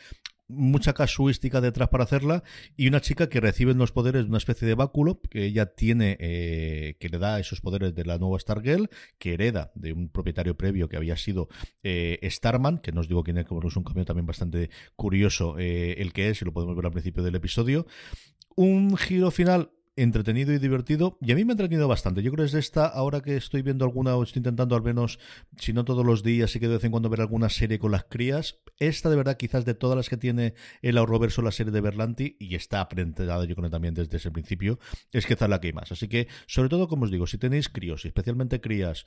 mucha 0.51 0.95
casuística 0.95 1.61
detrás 1.61 1.91
para 1.91 2.05
hacerla 2.05 2.43
y 2.75 2.89
una 2.89 3.03
chica 3.03 3.29
que 3.29 3.39
recibe 3.39 3.75
los 3.75 3.93
poderes 3.93 4.23
de 4.23 4.29
una 4.29 4.39
especie 4.39 4.67
de 4.67 4.75
báculo 4.75 5.21
que 5.21 5.45
ella 5.45 5.67
tiene 5.67 6.17
eh, 6.21 6.97
que 7.01 7.11
le 7.11 7.19
da 7.19 7.39
esos 7.39 7.61
poderes 7.61 7.95
de 7.95 8.07
la 8.07 8.17
nueva 8.17 8.39
Stargirl 8.39 8.89
que 9.19 9.35
hereda 9.35 9.73
de 9.75 9.93
un 9.93 10.09
propietario 10.09 10.57
previo 10.57 10.89
que 10.89 10.97
había 10.97 11.19
sido 11.19 11.49
eh, 11.83 12.19
Starman 12.31 12.79
que 12.79 12.93
no 12.93 13.03
os 13.03 13.09
digo 13.09 13.25
quién 13.25 13.37
es 13.37 13.45
como 13.45 13.67
es 13.67 13.77
un 13.77 13.85
cambio 13.85 14.07
también 14.07 14.25
bastante 14.25 14.71
curioso 14.97 15.59
el 15.59 16.15
que 16.15 16.31
es 16.31 16.41
y 16.41 16.47
lo 16.47 16.53
podemos 16.53 16.75
ver 16.77 16.87
al 16.87 16.93
principio 16.93 17.23
del 17.23 17.35
episodio. 17.35 17.87
Un 18.57 18.97
giro 18.97 19.31
final 19.31 19.71
entretenido 20.03 20.53
y 20.53 20.59
divertido. 20.59 21.19
Y 21.21 21.33
a 21.33 21.35
mí 21.35 21.45
me 21.45 21.53
ha 21.53 21.55
entretenido 21.55 21.89
bastante. 21.89 22.23
Yo 22.23 22.31
creo 22.31 22.45
que 22.45 22.47
es 22.47 22.53
de 22.53 22.61
esta, 22.61 22.87
ahora 22.87 23.21
que 23.21 23.37
estoy 23.37 23.63
viendo 23.63 23.85
alguna, 23.85 24.17
o 24.17 24.23
estoy 24.23 24.41
intentando 24.41 24.77
al 24.77 24.83
menos, 24.83 25.19
si 25.57 25.73
no 25.73 25.85
todos 25.85 26.05
los 26.05 26.23
días, 26.23 26.51
sí 26.51 26.61
que 26.61 26.69
de 26.69 26.75
vez 26.75 26.85
en 26.85 26.91
cuando 26.91 27.09
ver 27.09 27.21
alguna 27.21 27.49
serie 27.49 27.79
con 27.79 27.93
las 27.93 28.05
crías. 28.05 28.61
Esta, 28.79 29.11
de 29.11 29.17
verdad, 29.17 29.37
quizás 29.37 29.65
de 29.65 29.75
todas 29.75 29.97
las 29.97 30.09
que 30.09 30.17
tiene 30.17 30.55
el 30.83 30.99
Ahorroverso, 30.99 31.43
la 31.43 31.51
serie 31.51 31.73
de 31.73 31.81
Berlanti, 31.81 32.37
y 32.39 32.55
está 32.55 32.81
aprendido 32.81 33.09
yo 33.45 33.55
creo 33.57 33.71
también 33.71 33.95
desde 33.95 34.17
ese 34.17 34.31
principio, 34.31 34.79
es 35.13 35.27
quizás 35.27 35.49
la 35.49 35.61
que 35.61 35.69
hay 35.69 35.73
más. 35.73 35.93
Así 35.93 36.09
que, 36.09 36.29
sobre 36.47 36.69
todo, 36.69 36.89
como 36.89 37.05
os 37.05 37.11
digo, 37.11 37.27
si 37.27 37.39
tenéis 37.39 37.69
críos, 37.69 38.05
y 38.05 38.09
especialmente 38.09 38.61
crías 38.61 39.05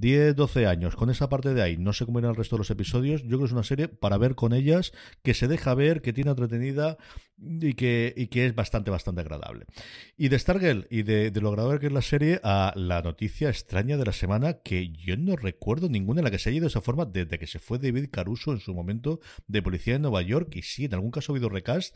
10, 0.00 0.34
12 0.34 0.66
años, 0.66 0.96
con 0.96 1.10
esa 1.10 1.28
parte 1.28 1.52
de 1.52 1.62
ahí, 1.62 1.76
no 1.76 1.92
sé 1.92 2.06
cómo 2.06 2.18
irán 2.18 2.30
el 2.30 2.36
resto 2.36 2.56
de 2.56 2.60
los 2.60 2.70
episodios, 2.70 3.22
yo 3.22 3.28
creo 3.28 3.40
que 3.40 3.44
es 3.46 3.52
una 3.52 3.62
serie 3.62 3.88
para 3.88 4.16
ver 4.16 4.34
con 4.34 4.54
ellas, 4.54 4.92
que 5.22 5.34
se 5.34 5.46
deja 5.46 5.74
ver, 5.74 6.00
que 6.00 6.14
tiene 6.14 6.30
entretenida 6.30 6.96
y 7.38 7.74
que, 7.74 8.14
y 8.16 8.28
que 8.28 8.46
es 8.46 8.54
bastante, 8.54 8.90
bastante 8.90 9.20
agradable. 9.20 9.66
Y 10.16 10.28
de 10.28 10.38
Stargirl 10.38 10.86
y 10.90 11.02
de, 11.02 11.30
de 11.30 11.40
lo 11.42 11.50
agradable 11.50 11.80
que 11.80 11.86
es 11.88 11.92
la 11.92 12.02
serie, 12.02 12.40
a 12.42 12.72
la 12.76 13.02
noticia 13.02 13.50
extraña 13.50 13.98
de 13.98 14.06
la 14.06 14.12
semana, 14.12 14.54
que 14.62 14.88
yo 14.88 15.18
no 15.18 15.36
recuerdo 15.36 15.90
ninguna 15.90 16.20
en 16.20 16.24
la 16.24 16.30
que 16.30 16.38
se 16.38 16.48
haya 16.48 16.56
ido 16.56 16.64
de 16.64 16.70
esa 16.70 16.80
forma 16.80 17.04
desde 17.04 17.38
que 17.38 17.46
se 17.46 17.58
fue 17.58 17.78
David 17.78 18.08
Caruso 18.10 18.52
en 18.52 18.60
su 18.60 18.74
momento 18.74 19.20
de 19.48 19.60
policía 19.60 19.96
en 19.96 20.02
Nueva 20.02 20.22
York, 20.22 20.56
y 20.56 20.62
sí, 20.62 20.86
en 20.86 20.94
algún 20.94 21.10
caso 21.10 21.32
ha 21.32 21.34
habido 21.34 21.50
recast, 21.50 21.94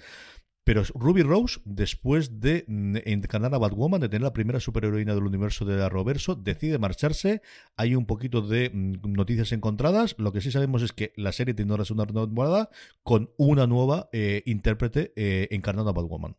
pero 0.65 0.83
Ruby 0.95 1.23
Rose, 1.23 1.61
después 1.65 2.41
de 2.41 2.65
mm, 2.67 2.97
encarnar 3.05 3.55
a 3.55 3.59
Batwoman, 3.59 4.01
de 4.01 4.09
tener 4.09 4.23
la 4.23 4.33
primera 4.33 4.61
superheroína 4.61 5.15
del 5.15 5.25
universo 5.25 5.67
de 5.67 5.83
Arrowverso, 5.83 6.35
decide 6.35 6.79
marcharse. 6.79 7.43
Hay 7.77 7.95
un 7.95 8.07
poquito 8.07 8.41
de 8.41 8.71
mm, 8.73 9.13
noticias 9.13 9.53
encontradas. 9.53 10.15
Lo 10.19 10.33
que 10.33 10.41
sí 10.41 10.51
sabemos 10.51 10.83
es 10.83 10.93
que 10.93 11.13
la 11.17 11.33
serie 11.33 11.55
tiene 11.55 11.75
una 11.75 11.85
segunda 11.85 12.07
temporada 12.07 12.71
con 13.03 13.31
una 13.37 13.67
nueva 13.67 14.09
eh, 14.13 14.43
intérprete 14.47 15.13
eh, 15.17 15.49
encarnando 15.51 15.91
a 15.91 15.95
Batwoman. 15.95 16.37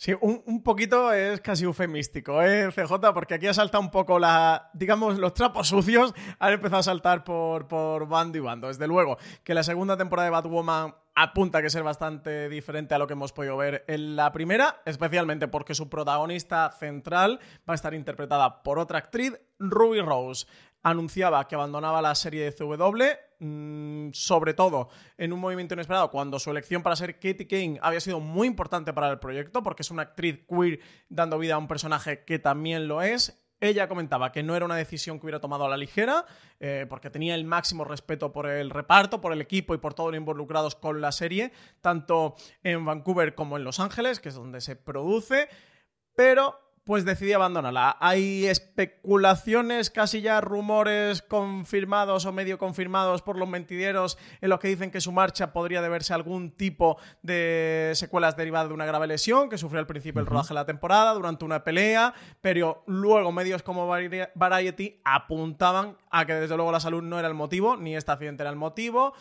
Sí, 0.00 0.14
un, 0.22 0.62
poquito 0.62 1.12
es 1.12 1.42
casi 1.42 1.64
eufemístico, 1.64 2.40
¿eh, 2.40 2.70
CJ? 2.72 3.12
Porque 3.12 3.34
aquí 3.34 3.46
ha 3.48 3.52
saltado 3.52 3.82
un 3.82 3.90
poco 3.90 4.18
la, 4.18 4.70
digamos, 4.72 5.18
los 5.18 5.34
trapos 5.34 5.68
sucios 5.68 6.14
han 6.38 6.54
empezado 6.54 6.80
a 6.80 6.82
saltar 6.82 7.22
por, 7.22 7.68
por 7.68 8.08
bando 8.08 8.38
y 8.38 8.40
bando. 8.40 8.68
Desde 8.68 8.86
luego 8.86 9.18
que 9.44 9.52
la 9.52 9.62
segunda 9.62 9.98
temporada 9.98 10.24
de 10.24 10.30
Batwoman 10.30 10.94
apunta 11.14 11.58
a 11.58 11.62
que 11.62 11.68
ser 11.68 11.82
bastante 11.82 12.48
diferente 12.48 12.94
a 12.94 12.98
lo 12.98 13.06
que 13.06 13.12
hemos 13.12 13.34
podido 13.34 13.58
ver 13.58 13.84
en 13.88 14.16
la 14.16 14.32
primera, 14.32 14.80
especialmente 14.86 15.48
porque 15.48 15.74
su 15.74 15.90
protagonista 15.90 16.72
central 16.72 17.38
va 17.68 17.74
a 17.74 17.76
estar 17.76 17.92
interpretada 17.92 18.62
por 18.62 18.78
otra 18.78 19.00
actriz, 19.00 19.38
Ruby 19.58 20.00
Rose. 20.00 20.46
Anunciaba 20.82 21.46
que 21.46 21.56
abandonaba 21.56 22.00
la 22.00 22.14
serie 22.14 22.44
de 22.44 22.52
CW, 22.54 23.04
mm, 23.40 24.10
sobre 24.12 24.54
todo 24.54 24.88
en 25.18 25.32
un 25.32 25.40
movimiento 25.40 25.74
inesperado, 25.74 26.10
cuando 26.10 26.38
su 26.38 26.50
elección 26.50 26.82
para 26.82 26.96
ser 26.96 27.14
Katie 27.14 27.46
Kane 27.46 27.78
había 27.82 28.00
sido 28.00 28.20
muy 28.20 28.46
importante 28.46 28.92
para 28.92 29.10
el 29.10 29.18
proyecto, 29.18 29.62
porque 29.62 29.82
es 29.82 29.90
una 29.90 30.02
actriz 30.02 30.40
queer 30.48 30.80
dando 31.08 31.38
vida 31.38 31.54
a 31.54 31.58
un 31.58 31.68
personaje 31.68 32.24
que 32.24 32.38
también 32.38 32.86
lo 32.86 33.02
es. 33.02 33.36
Ella 33.60 33.88
comentaba 33.88 34.32
que 34.32 34.42
no 34.42 34.56
era 34.56 34.64
una 34.64 34.76
decisión 34.76 35.18
que 35.18 35.26
hubiera 35.26 35.40
tomado 35.40 35.66
a 35.66 35.68
la 35.68 35.76
ligera, 35.76 36.24
eh, 36.60 36.86
porque 36.88 37.10
tenía 37.10 37.34
el 37.34 37.44
máximo 37.44 37.84
respeto 37.84 38.32
por 38.32 38.46
el 38.46 38.70
reparto, 38.70 39.20
por 39.20 39.34
el 39.34 39.42
equipo 39.42 39.74
y 39.74 39.78
por 39.78 39.92
todos 39.92 40.12
los 40.12 40.18
involucrados 40.18 40.76
con 40.76 41.02
la 41.02 41.12
serie, 41.12 41.52
tanto 41.82 42.36
en 42.62 42.84
Vancouver 42.86 43.34
como 43.34 43.58
en 43.58 43.64
Los 43.64 43.78
Ángeles, 43.78 44.18
que 44.18 44.30
es 44.30 44.34
donde 44.34 44.62
se 44.62 44.76
produce, 44.76 45.48
pero 46.14 46.69
pues 46.90 47.04
decidí 47.04 47.32
abandonarla. 47.32 47.96
Hay 48.00 48.46
especulaciones, 48.46 49.90
casi 49.90 50.22
ya 50.22 50.40
rumores 50.40 51.22
confirmados 51.22 52.26
o 52.26 52.32
medio 52.32 52.58
confirmados 52.58 53.22
por 53.22 53.38
los 53.38 53.48
mentideros 53.48 54.18
en 54.40 54.48
los 54.50 54.58
que 54.58 54.66
dicen 54.66 54.90
que 54.90 55.00
su 55.00 55.12
marcha 55.12 55.52
podría 55.52 55.82
deberse 55.82 56.12
a 56.12 56.16
algún 56.16 56.50
tipo 56.50 56.98
de 57.22 57.92
secuelas 57.94 58.36
derivadas 58.36 58.70
de 58.70 58.74
una 58.74 58.86
grave 58.86 59.06
lesión 59.06 59.48
que 59.48 59.56
sufrió 59.56 59.78
al 59.78 59.86
principio 59.86 60.20
el 60.20 60.26
rodaje 60.26 60.48
de 60.48 60.54
la 60.54 60.66
temporada 60.66 61.14
durante 61.14 61.44
una 61.44 61.62
pelea, 61.62 62.12
pero 62.40 62.82
luego 62.88 63.30
medios 63.30 63.62
como 63.62 63.86
Variety 63.86 65.00
apuntaban 65.04 65.96
a 66.10 66.26
que 66.26 66.34
desde 66.34 66.56
luego 66.56 66.72
la 66.72 66.80
salud 66.80 67.04
no 67.04 67.20
era 67.20 67.28
el 67.28 67.34
motivo, 67.34 67.76
ni 67.76 67.94
este 67.94 68.10
accidente 68.10 68.42
era 68.42 68.50
el 68.50 68.56
motivo. 68.56 69.14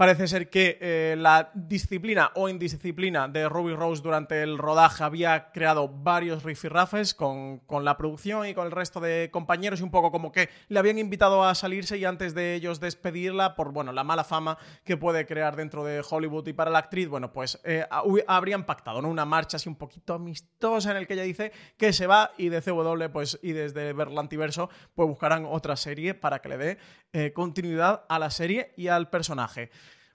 Parece 0.00 0.28
ser 0.28 0.48
que 0.48 0.78
eh, 0.80 1.14
la 1.18 1.50
disciplina 1.52 2.30
o 2.34 2.48
indisciplina 2.48 3.28
de 3.28 3.46
Ruby 3.50 3.74
Rose 3.74 4.02
durante 4.02 4.42
el 4.42 4.56
rodaje 4.56 5.04
había 5.04 5.52
creado 5.52 5.90
varios 5.90 6.42
rifirrafes 6.42 7.12
con, 7.12 7.58
con 7.58 7.84
la 7.84 7.98
producción 7.98 8.46
y 8.46 8.54
con 8.54 8.64
el 8.64 8.72
resto 8.72 9.00
de 9.00 9.28
compañeros 9.30 9.80
y 9.80 9.82
un 9.82 9.90
poco 9.90 10.10
como 10.10 10.32
que 10.32 10.48
le 10.68 10.78
habían 10.78 10.96
invitado 10.96 11.44
a 11.44 11.54
salirse 11.54 11.98
y 11.98 12.06
antes 12.06 12.34
de 12.34 12.54
ellos 12.54 12.80
despedirla 12.80 13.54
por 13.54 13.72
bueno 13.72 13.92
la 13.92 14.02
mala 14.02 14.24
fama 14.24 14.56
que 14.84 14.96
puede 14.96 15.26
crear 15.26 15.54
dentro 15.54 15.84
de 15.84 16.02
Hollywood 16.08 16.48
y 16.48 16.54
para 16.54 16.70
la 16.70 16.78
actriz, 16.78 17.06
bueno 17.06 17.34
pues 17.34 17.60
eh, 17.64 17.84
habrían 18.26 18.64
pactado 18.64 19.02
¿no? 19.02 19.10
una 19.10 19.26
marcha 19.26 19.58
así 19.58 19.68
un 19.68 19.76
poquito 19.76 20.14
amistosa 20.14 20.92
en 20.92 20.96
el 20.96 21.06
que 21.06 21.12
ella 21.12 21.24
dice 21.24 21.52
que 21.76 21.92
se 21.92 22.06
va 22.06 22.30
y 22.38 22.48
de 22.48 22.62
CW 22.62 23.12
pues 23.12 23.38
y 23.42 23.52
desde 23.52 23.92
Berlantiverso 23.92 24.70
pues 24.94 25.06
buscarán 25.06 25.44
otra 25.44 25.76
serie 25.76 26.14
para 26.14 26.40
que 26.40 26.48
le 26.48 26.56
dé 26.56 26.78
eh, 27.12 27.34
continuidad 27.34 28.04
a 28.08 28.18
la 28.18 28.30
serie 28.30 28.72
y 28.78 28.88
al 28.88 29.10
personaje 29.10 29.70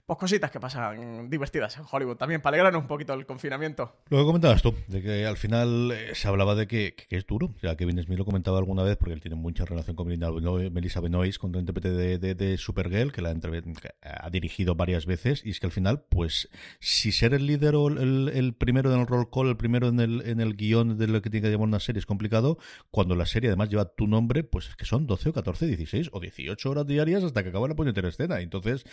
pues 0.06 0.20
cositas 0.20 0.52
que 0.52 0.60
pasan 0.60 1.28
divertidas 1.28 1.76
en 1.78 1.84
Hollywood 1.90 2.16
también, 2.16 2.40
para 2.40 2.54
alegrar 2.54 2.76
un 2.80 2.86
poquito 2.86 3.12
el 3.12 3.26
confinamiento. 3.26 3.96
Lo 4.08 4.18
que 4.18 4.24
comentabas 4.24 4.62
tú, 4.62 4.72
de 4.86 5.02
que 5.02 5.26
al 5.26 5.36
final 5.36 5.90
eh, 5.90 6.14
se 6.14 6.28
hablaba 6.28 6.54
de 6.54 6.68
que, 6.68 6.94
es 7.10 7.26
duro. 7.26 7.52
O 7.56 7.58
sea, 7.58 7.76
Kevin 7.76 8.00
Smith 8.00 8.18
lo 8.18 8.24
comentaba 8.24 8.58
alguna 8.58 8.84
vez 8.84 8.96
porque 8.96 9.14
él 9.14 9.20
tiene 9.20 9.34
mucha 9.34 9.64
relación 9.64 9.96
con 9.96 10.06
Melissa 10.06 11.00
Benoist, 11.00 11.38
con 11.40 11.54
intérprete 11.56 11.90
de, 11.90 12.34
de, 12.34 12.56
Supergirl, 12.56 13.10
que 13.10 13.20
la 13.20 13.34
ha 14.02 14.30
dirigido 14.30 14.76
varias 14.76 15.06
veces, 15.06 15.42
y 15.44 15.50
es 15.50 15.58
que 15.58 15.66
al 15.66 15.72
final, 15.72 16.04
pues, 16.08 16.48
si 16.78 17.10
ser 17.10 17.34
el 17.34 17.46
líder 17.46 17.74
o 17.74 17.88
el, 17.88 18.54
primero 18.56 18.94
en 18.94 19.00
el 19.00 19.06
roll 19.08 19.28
call, 19.28 19.48
el 19.48 19.56
primero 19.56 19.88
en 19.88 19.98
el, 19.98 20.22
en 20.24 20.40
el 20.40 20.54
guion 20.54 20.98
de 20.98 21.08
lo 21.08 21.20
que 21.20 21.30
tiene 21.30 21.48
que 21.48 21.52
llamar 21.52 21.66
una 21.66 21.80
serie 21.80 21.98
es 21.98 22.06
complicado, 22.06 22.58
cuando 22.92 23.16
la 23.16 23.26
serie 23.26 23.48
además 23.48 23.70
lleva 23.70 23.86
tu 23.86 24.06
nombre, 24.06 24.44
pues 24.44 24.68
es 24.68 24.76
que 24.76 24.84
son 24.84 25.08
12 25.08 25.30
o 25.30 25.32
14, 25.32 25.66
16 25.66 26.10
o 26.12 26.20
18 26.20 26.70
horas 26.70 26.86
diarias 26.86 27.24
hasta 27.24 27.42
que 27.42 27.48
acaba 27.48 27.66
la 27.66 27.74
puñetera 27.74 28.08
escena. 28.08 28.40
Entonces, 28.40 28.84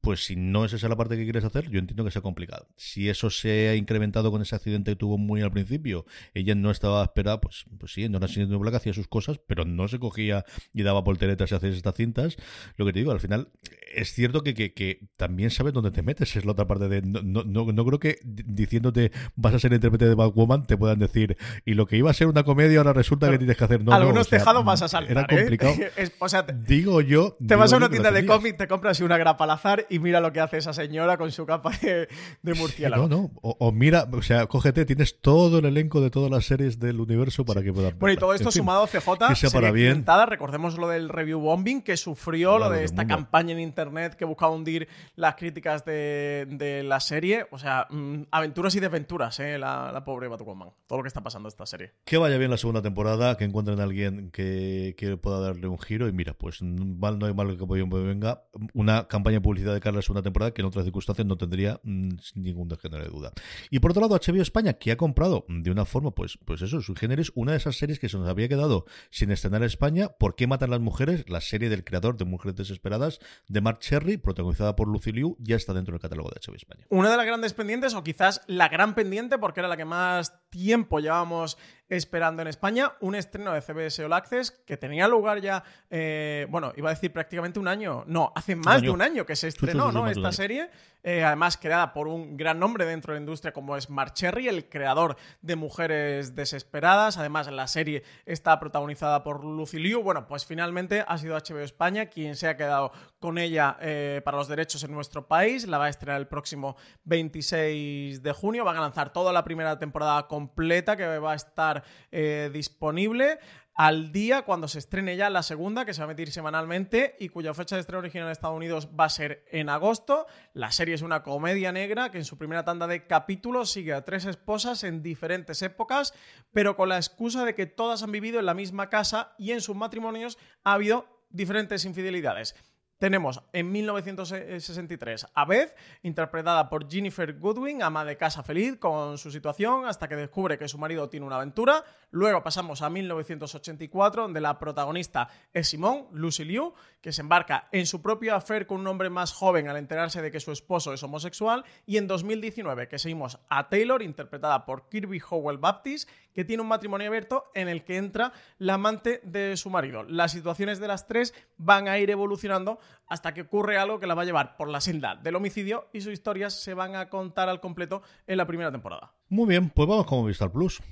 pues 0.00 0.24
si 0.24 0.36
no 0.36 0.55
es 0.64 0.72
esa 0.72 0.88
la 0.88 0.96
parte 0.96 1.16
que 1.16 1.24
quieres 1.24 1.44
hacer, 1.44 1.68
yo 1.70 1.78
entiendo 1.78 2.04
que 2.04 2.10
sea 2.10 2.22
complicado. 2.22 2.68
Si 2.76 3.08
eso 3.08 3.30
se 3.30 3.68
ha 3.68 3.74
incrementado 3.74 4.30
con 4.30 4.40
ese 4.42 4.54
accidente 4.54 4.92
que 4.92 4.96
tuvo 4.96 5.18
muy 5.18 5.42
al 5.42 5.50
principio, 5.50 6.06
ella 6.34 6.54
no 6.54 6.70
estaba 6.70 7.02
esperada, 7.02 7.40
pues, 7.40 7.64
pues 7.78 7.92
sí, 7.92 8.08
no 8.08 8.18
era 8.18 8.28
siendo 8.28 8.58
Black 8.58 8.76
hacía 8.76 8.92
sus 8.92 9.08
cosas, 9.08 9.40
pero 9.44 9.64
no 9.64 9.88
se 9.88 9.98
cogía 9.98 10.44
y 10.72 10.82
daba 10.84 11.02
polteretas 11.02 11.50
y 11.50 11.54
hacía 11.56 11.70
estas 11.70 11.94
cintas. 11.94 12.36
Lo 12.76 12.86
que 12.86 12.92
te 12.92 13.00
digo, 13.00 13.10
al 13.10 13.18
final, 13.18 13.48
es 13.92 14.12
cierto 14.12 14.44
que, 14.44 14.54
que, 14.54 15.08
también 15.16 15.50
sabes 15.50 15.72
dónde 15.72 15.90
te 15.90 16.02
metes, 16.02 16.36
es 16.36 16.44
la 16.44 16.52
otra 16.52 16.66
parte 16.66 16.88
de. 16.88 17.02
No, 17.02 17.22
no, 17.22 17.72
no, 17.72 17.84
creo 17.84 17.98
que 17.98 18.18
diciéndote 18.24 19.10
vas 19.34 19.54
a 19.54 19.58
ser 19.58 19.72
intérprete 19.72 20.06
de 20.06 20.14
Batwoman 20.14 20.66
te 20.66 20.76
puedan 20.76 21.00
decir, 21.00 21.36
y 21.64 21.74
lo 21.74 21.86
que 21.86 21.96
iba 21.96 22.10
a 22.10 22.14
ser 22.14 22.28
una 22.28 22.44
comedia 22.44 22.78
ahora 22.78 22.92
resulta 22.92 23.30
que 23.30 23.38
tienes 23.38 23.56
que 23.56 23.64
hacer. 23.64 23.82
No, 23.82 23.92
Algunos 23.92 24.28
tejados 24.28 24.64
vas 24.64 24.82
a 24.82 24.88
saltar. 24.88 25.10
Era 25.10 25.22
¿eh? 25.22 25.38
complicado. 25.40 25.74
o 26.20 26.28
sea, 26.28 26.42
digo 26.42 27.00
yo. 27.00 27.36
Te 27.46 27.56
vas 27.56 27.72
a 27.72 27.78
una 27.78 27.88
tienda 27.88 28.12
de 28.12 28.24
cómic, 28.24 28.56
te 28.56 28.68
compras 28.68 29.00
una 29.00 29.18
grapa 29.18 29.44
al 29.44 29.50
azar 29.50 29.86
y 29.90 29.96
y 29.96 29.98
mira 29.98 30.20
lo 30.20 30.32
que 30.32 30.40
hace 30.40 30.45
esa 30.52 30.72
señora 30.72 31.16
con 31.16 31.30
su 31.32 31.46
capa 31.46 31.70
de, 31.82 32.08
murciélago. 32.54 33.08
No, 33.08 33.16
no, 33.22 33.30
o, 33.42 33.72
mira, 33.72 34.08
o 34.10 34.22
sea, 34.22 34.46
cógete, 34.46 34.84
tienes 34.84 35.20
todo 35.20 35.58
el 35.58 35.64
elenco 35.64 36.00
de 36.00 36.10
todas 36.10 36.30
las 36.30 36.46
series 36.46 36.78
del 36.78 37.00
universo 37.00 37.44
para 37.44 37.62
que 37.62 37.72
puedan... 37.72 37.98
Bueno, 37.98 38.14
y 38.14 38.16
todo 38.16 38.34
esto 38.34 38.50
sumado 38.50 38.84
a 38.84 38.86
CJ, 38.86 39.28
que 39.28 39.34
sea 39.34 39.50
para 39.50 39.70
bien. 39.70 40.04
recordemos 40.28 40.78
lo 40.78 40.88
del 40.88 41.08
review 41.08 41.40
bombing 41.40 41.82
que 41.82 41.96
sufrió, 41.96 42.58
lo 42.58 42.70
de 42.70 42.84
esta 42.84 43.06
campaña 43.06 43.52
en 43.52 43.60
internet 43.60 44.14
que 44.14 44.24
buscaba 44.24 44.52
hundir 44.52 44.88
las 45.14 45.34
críticas 45.36 45.84
de, 45.84 46.82
la 46.84 47.00
serie, 47.00 47.46
o 47.50 47.58
sea, 47.58 47.86
mm, 47.90 48.22
aventuras 48.30 48.74
y 48.74 48.80
desventuras, 48.80 49.40
eh, 49.40 49.58
la, 49.58 50.02
pobre 50.04 50.28
Batwoman, 50.28 50.70
todo 50.86 50.98
lo 50.98 51.02
que 51.02 51.08
está 51.08 51.22
pasando 51.22 51.48
en 51.48 51.52
esta 51.52 51.66
serie. 51.66 51.92
Que 52.04 52.16
vaya 52.16 52.38
bien 52.38 52.50
la 52.50 52.58
segunda 52.58 52.82
temporada, 52.82 53.36
que 53.36 53.44
encuentren 53.44 53.80
a 53.80 53.84
alguien 53.84 54.30
que, 54.30 54.94
que 54.96 55.16
pueda 55.16 55.40
darle 55.40 55.66
un 55.66 55.78
giro 55.78 56.08
y 56.08 56.12
mira, 56.12 56.34
pues 56.34 56.62
mal 56.62 57.18
no 57.18 57.26
hay 57.26 57.34
mal 57.34 57.56
que 57.56 57.64
venga 57.64 58.42
una 58.74 59.08
campaña 59.08 59.36
de 59.36 59.40
publicidad 59.40 59.74
de 59.74 59.80
cara 59.80 59.94
a 59.94 59.96
la 59.96 60.02
segunda 60.02 60.22
temporada 60.22 60.35
que 60.52 60.62
en 60.62 60.66
otras 60.66 60.84
circunstancias 60.84 61.26
no 61.26 61.36
tendría 61.36 61.80
mm, 61.82 62.10
ningún 62.34 62.70
género 62.76 63.04
de 63.04 63.10
duda. 63.10 63.32
Y 63.70 63.78
por 63.78 63.90
otro 63.90 64.02
lado, 64.02 64.18
HBO 64.18 64.42
España, 64.42 64.74
que 64.74 64.92
ha 64.92 64.96
comprado 64.96 65.44
de 65.48 65.70
una 65.70 65.84
forma, 65.84 66.10
pues, 66.10 66.38
pues 66.44 66.62
eso, 66.62 66.80
su 66.80 66.94
género 66.94 67.22
es 67.22 67.32
una 67.34 67.52
de 67.52 67.58
esas 67.58 67.76
series 67.76 67.98
que 67.98 68.08
se 68.08 68.18
nos 68.18 68.28
había 68.28 68.48
quedado 68.48 68.86
sin 69.10 69.30
estrenar 69.30 69.62
en 69.62 69.66
España. 69.66 70.08
¿Por 70.08 70.34
qué 70.34 70.46
matan 70.46 70.70
las 70.70 70.80
mujeres? 70.80 71.28
La 71.28 71.40
serie 71.40 71.68
del 71.68 71.84
creador 71.84 72.16
de 72.16 72.24
Mujeres 72.24 72.56
Desesperadas, 72.56 73.20
de 73.48 73.60
Mark 73.60 73.78
Cherry, 73.80 74.16
protagonizada 74.16 74.76
por 74.76 74.88
Lucy 74.88 75.12
Liu, 75.12 75.36
ya 75.40 75.56
está 75.56 75.72
dentro 75.72 75.92
del 75.92 76.00
catálogo 76.00 76.30
de 76.30 76.40
HBO 76.40 76.56
España. 76.56 76.86
Una 76.88 77.10
de 77.10 77.16
las 77.16 77.26
grandes 77.26 77.52
pendientes, 77.52 77.94
o 77.94 78.02
quizás 78.02 78.42
la 78.46 78.68
gran 78.68 78.94
pendiente, 78.94 79.38
porque 79.38 79.60
era 79.60 79.68
la 79.68 79.76
que 79.76 79.84
más 79.84 80.34
tiempo 80.50 81.00
llevábamos 81.00 81.58
esperando 81.88 82.42
en 82.42 82.48
España 82.48 82.92
un 83.00 83.14
estreno 83.14 83.52
de 83.52 83.60
CBS 83.60 84.04
All 84.04 84.12
Access 84.12 84.50
que 84.50 84.76
tenía 84.76 85.08
lugar 85.08 85.40
ya, 85.40 85.62
eh, 85.90 86.46
bueno, 86.50 86.72
iba 86.76 86.90
a 86.90 86.94
decir 86.94 87.12
prácticamente 87.12 87.58
un 87.58 87.68
año, 87.68 88.04
no, 88.06 88.32
hace 88.34 88.56
más 88.56 88.82
de 88.82 88.90
un 88.90 89.02
año 89.02 89.24
que 89.24 89.36
se 89.36 89.48
estrenó, 89.48 89.92
¿no? 89.92 90.08
Esta 90.08 90.32
serie, 90.32 90.70
eh, 91.06 91.22
además 91.22 91.56
creada 91.56 91.92
por 91.92 92.08
un 92.08 92.36
gran 92.36 92.58
nombre 92.58 92.84
dentro 92.84 93.12
de 93.12 93.20
la 93.20 93.22
industria 93.22 93.52
como 93.52 93.76
es 93.76 93.88
Mark 93.88 94.14
Cherry, 94.14 94.48
el 94.48 94.68
creador 94.68 95.16
de 95.40 95.54
Mujeres 95.54 96.34
Desesperadas. 96.34 97.16
Además, 97.16 97.46
la 97.46 97.68
serie 97.68 98.02
está 98.24 98.58
protagonizada 98.58 99.22
por 99.22 99.44
Lucy 99.44 99.78
Liu. 99.78 100.02
Bueno, 100.02 100.26
pues 100.26 100.44
finalmente 100.44 101.04
ha 101.06 101.16
sido 101.16 101.36
HBO 101.36 101.60
España 101.60 102.06
quien 102.06 102.34
se 102.34 102.48
ha 102.48 102.56
quedado 102.56 102.90
con 103.20 103.38
ella 103.38 103.76
eh, 103.80 104.20
para 104.24 104.36
los 104.36 104.48
derechos 104.48 104.82
en 104.82 104.90
nuestro 104.90 105.28
país. 105.28 105.68
La 105.68 105.78
va 105.78 105.84
a 105.84 105.90
estrenar 105.90 106.20
el 106.20 106.26
próximo 106.26 106.74
26 107.04 108.20
de 108.20 108.32
junio. 108.32 108.64
Van 108.64 108.76
a 108.76 108.80
lanzar 108.80 109.12
toda 109.12 109.32
la 109.32 109.44
primera 109.44 109.78
temporada 109.78 110.26
completa 110.26 110.96
que 110.96 111.18
va 111.18 111.32
a 111.32 111.36
estar 111.36 111.84
eh, 112.10 112.50
disponible 112.52 113.38
al 113.76 114.10
día 114.10 114.42
cuando 114.42 114.68
se 114.68 114.78
estrene 114.78 115.16
ya 115.16 115.28
la 115.28 115.42
segunda, 115.42 115.84
que 115.84 115.92
se 115.92 116.00
va 116.00 116.06
a 116.06 116.10
emitir 116.10 116.32
semanalmente 116.32 117.14
y 117.20 117.28
cuya 117.28 117.52
fecha 117.52 117.76
de 117.76 117.80
estreno 117.80 117.98
original 117.98 118.26
en 118.26 118.32
Estados 118.32 118.56
Unidos 118.56 118.88
va 118.98 119.04
a 119.04 119.10
ser 119.10 119.44
en 119.50 119.68
agosto. 119.68 120.26
La 120.54 120.72
serie 120.72 120.94
es 120.94 121.02
una 121.02 121.22
comedia 121.22 121.72
negra 121.72 122.10
que 122.10 122.16
en 122.16 122.24
su 122.24 122.38
primera 122.38 122.64
tanda 122.64 122.86
de 122.86 123.06
capítulos 123.06 123.70
sigue 123.70 123.92
a 123.92 124.04
tres 124.04 124.24
esposas 124.24 124.82
en 124.82 125.02
diferentes 125.02 125.60
épocas, 125.60 126.14
pero 126.52 126.74
con 126.74 126.88
la 126.88 126.96
excusa 126.96 127.44
de 127.44 127.54
que 127.54 127.66
todas 127.66 128.02
han 128.02 128.12
vivido 128.12 128.40
en 128.40 128.46
la 128.46 128.54
misma 128.54 128.88
casa 128.88 129.34
y 129.36 129.50
en 129.50 129.60
sus 129.60 129.76
matrimonios 129.76 130.38
ha 130.64 130.72
habido 130.72 131.06
diferentes 131.28 131.84
infidelidades. 131.84 132.54
Tenemos 132.98 133.42
en 133.52 133.70
1963 133.72 135.26
a 135.34 135.44
Beth, 135.44 135.76
interpretada 136.02 136.70
por 136.70 136.90
Jennifer 136.90 137.38
Goodwin, 137.38 137.82
ama 137.82 138.06
de 138.06 138.16
casa 138.16 138.42
feliz 138.42 138.78
con 138.78 139.18
su 139.18 139.30
situación 139.30 139.84
hasta 139.84 140.08
que 140.08 140.16
descubre 140.16 140.56
que 140.56 140.66
su 140.66 140.78
marido 140.78 141.10
tiene 141.10 141.26
una 141.26 141.36
aventura. 141.36 141.84
Luego 142.10 142.42
pasamos 142.42 142.80
a 142.80 142.88
1984, 142.88 144.22
donde 144.22 144.40
la 144.40 144.58
protagonista 144.58 145.28
es 145.52 145.68
Simone, 145.68 146.06
Lucy 146.12 146.46
Liu, 146.46 146.72
que 147.02 147.12
se 147.12 147.20
embarca 147.20 147.68
en 147.70 147.84
su 147.84 148.00
propio 148.00 148.34
affair 148.34 148.66
con 148.66 148.80
un 148.80 148.86
hombre 148.86 149.10
más 149.10 149.34
joven 149.34 149.68
al 149.68 149.76
enterarse 149.76 150.22
de 150.22 150.30
que 150.30 150.40
su 150.40 150.50
esposo 150.50 150.94
es 150.94 151.02
homosexual. 151.02 151.66
Y 151.84 151.98
en 151.98 152.06
2019, 152.06 152.88
que 152.88 152.98
seguimos 152.98 153.38
a 153.50 153.68
Taylor, 153.68 154.00
interpretada 154.00 154.64
por 154.64 154.88
Kirby 154.88 155.20
Howell 155.28 155.58
Baptist, 155.58 156.08
que 156.32 156.44
tiene 156.44 156.62
un 156.62 156.68
matrimonio 156.68 157.08
abierto 157.08 157.50
en 157.54 157.68
el 157.68 157.84
que 157.84 157.96
entra 157.96 158.32
la 158.58 158.74
amante 158.74 159.20
de 159.22 159.56
su 159.56 159.68
marido. 159.68 160.02
Las 160.04 160.32
situaciones 160.32 160.78
de 160.80 160.88
las 160.88 161.06
tres 161.06 161.34
van 161.56 161.88
a 161.88 161.98
ir 161.98 162.10
evolucionando 162.10 162.78
hasta 163.06 163.34
que 163.34 163.42
ocurre 163.42 163.78
algo 163.78 163.98
que 163.98 164.06
la 164.06 164.14
va 164.14 164.22
a 164.22 164.24
llevar 164.24 164.56
por 164.56 164.68
la 164.68 164.80
senda 164.80 165.16
del 165.16 165.36
homicidio 165.36 165.88
y 165.92 166.00
sus 166.00 166.12
historias 166.12 166.54
se 166.54 166.74
van 166.74 166.96
a 166.96 167.08
contar 167.08 167.48
al 167.48 167.60
completo 167.60 168.02
en 168.26 168.38
la 168.38 168.46
primera 168.46 168.72
temporada. 168.72 169.14
Muy 169.28 169.46
bien, 169.46 169.70
pues 169.70 169.88
vamos 169.88 170.06
con 170.06 170.18
Movistar 170.20 170.50
Plus. 170.50 170.82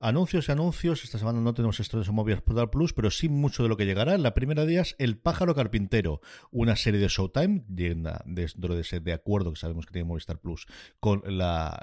Anuncios 0.00 0.48
y 0.48 0.52
anuncios. 0.52 1.02
Esta 1.02 1.18
semana 1.18 1.40
no 1.40 1.54
tenemos 1.54 1.80
estrenos 1.80 2.06
en 2.06 2.14
Movistar 2.14 2.70
Plus, 2.70 2.92
pero 2.92 3.10
sí 3.10 3.28
mucho 3.28 3.64
de 3.64 3.68
lo 3.68 3.76
que 3.76 3.84
llegará. 3.84 4.16
La 4.16 4.32
primera 4.32 4.64
día 4.64 4.82
es 4.82 4.94
El 5.00 5.18
pájaro 5.18 5.56
carpintero, 5.56 6.20
una 6.52 6.76
serie 6.76 7.00
de 7.00 7.08
Showtime, 7.08 7.64
dentro 7.66 8.76
de 8.76 8.80
ese 8.80 9.00
de 9.00 9.12
acuerdo 9.12 9.52
que 9.52 9.58
sabemos 9.58 9.86
que 9.86 9.92
tiene 9.92 10.06
Movistar 10.06 10.38
Plus 10.38 10.66
con 11.00 11.22
la, 11.26 11.82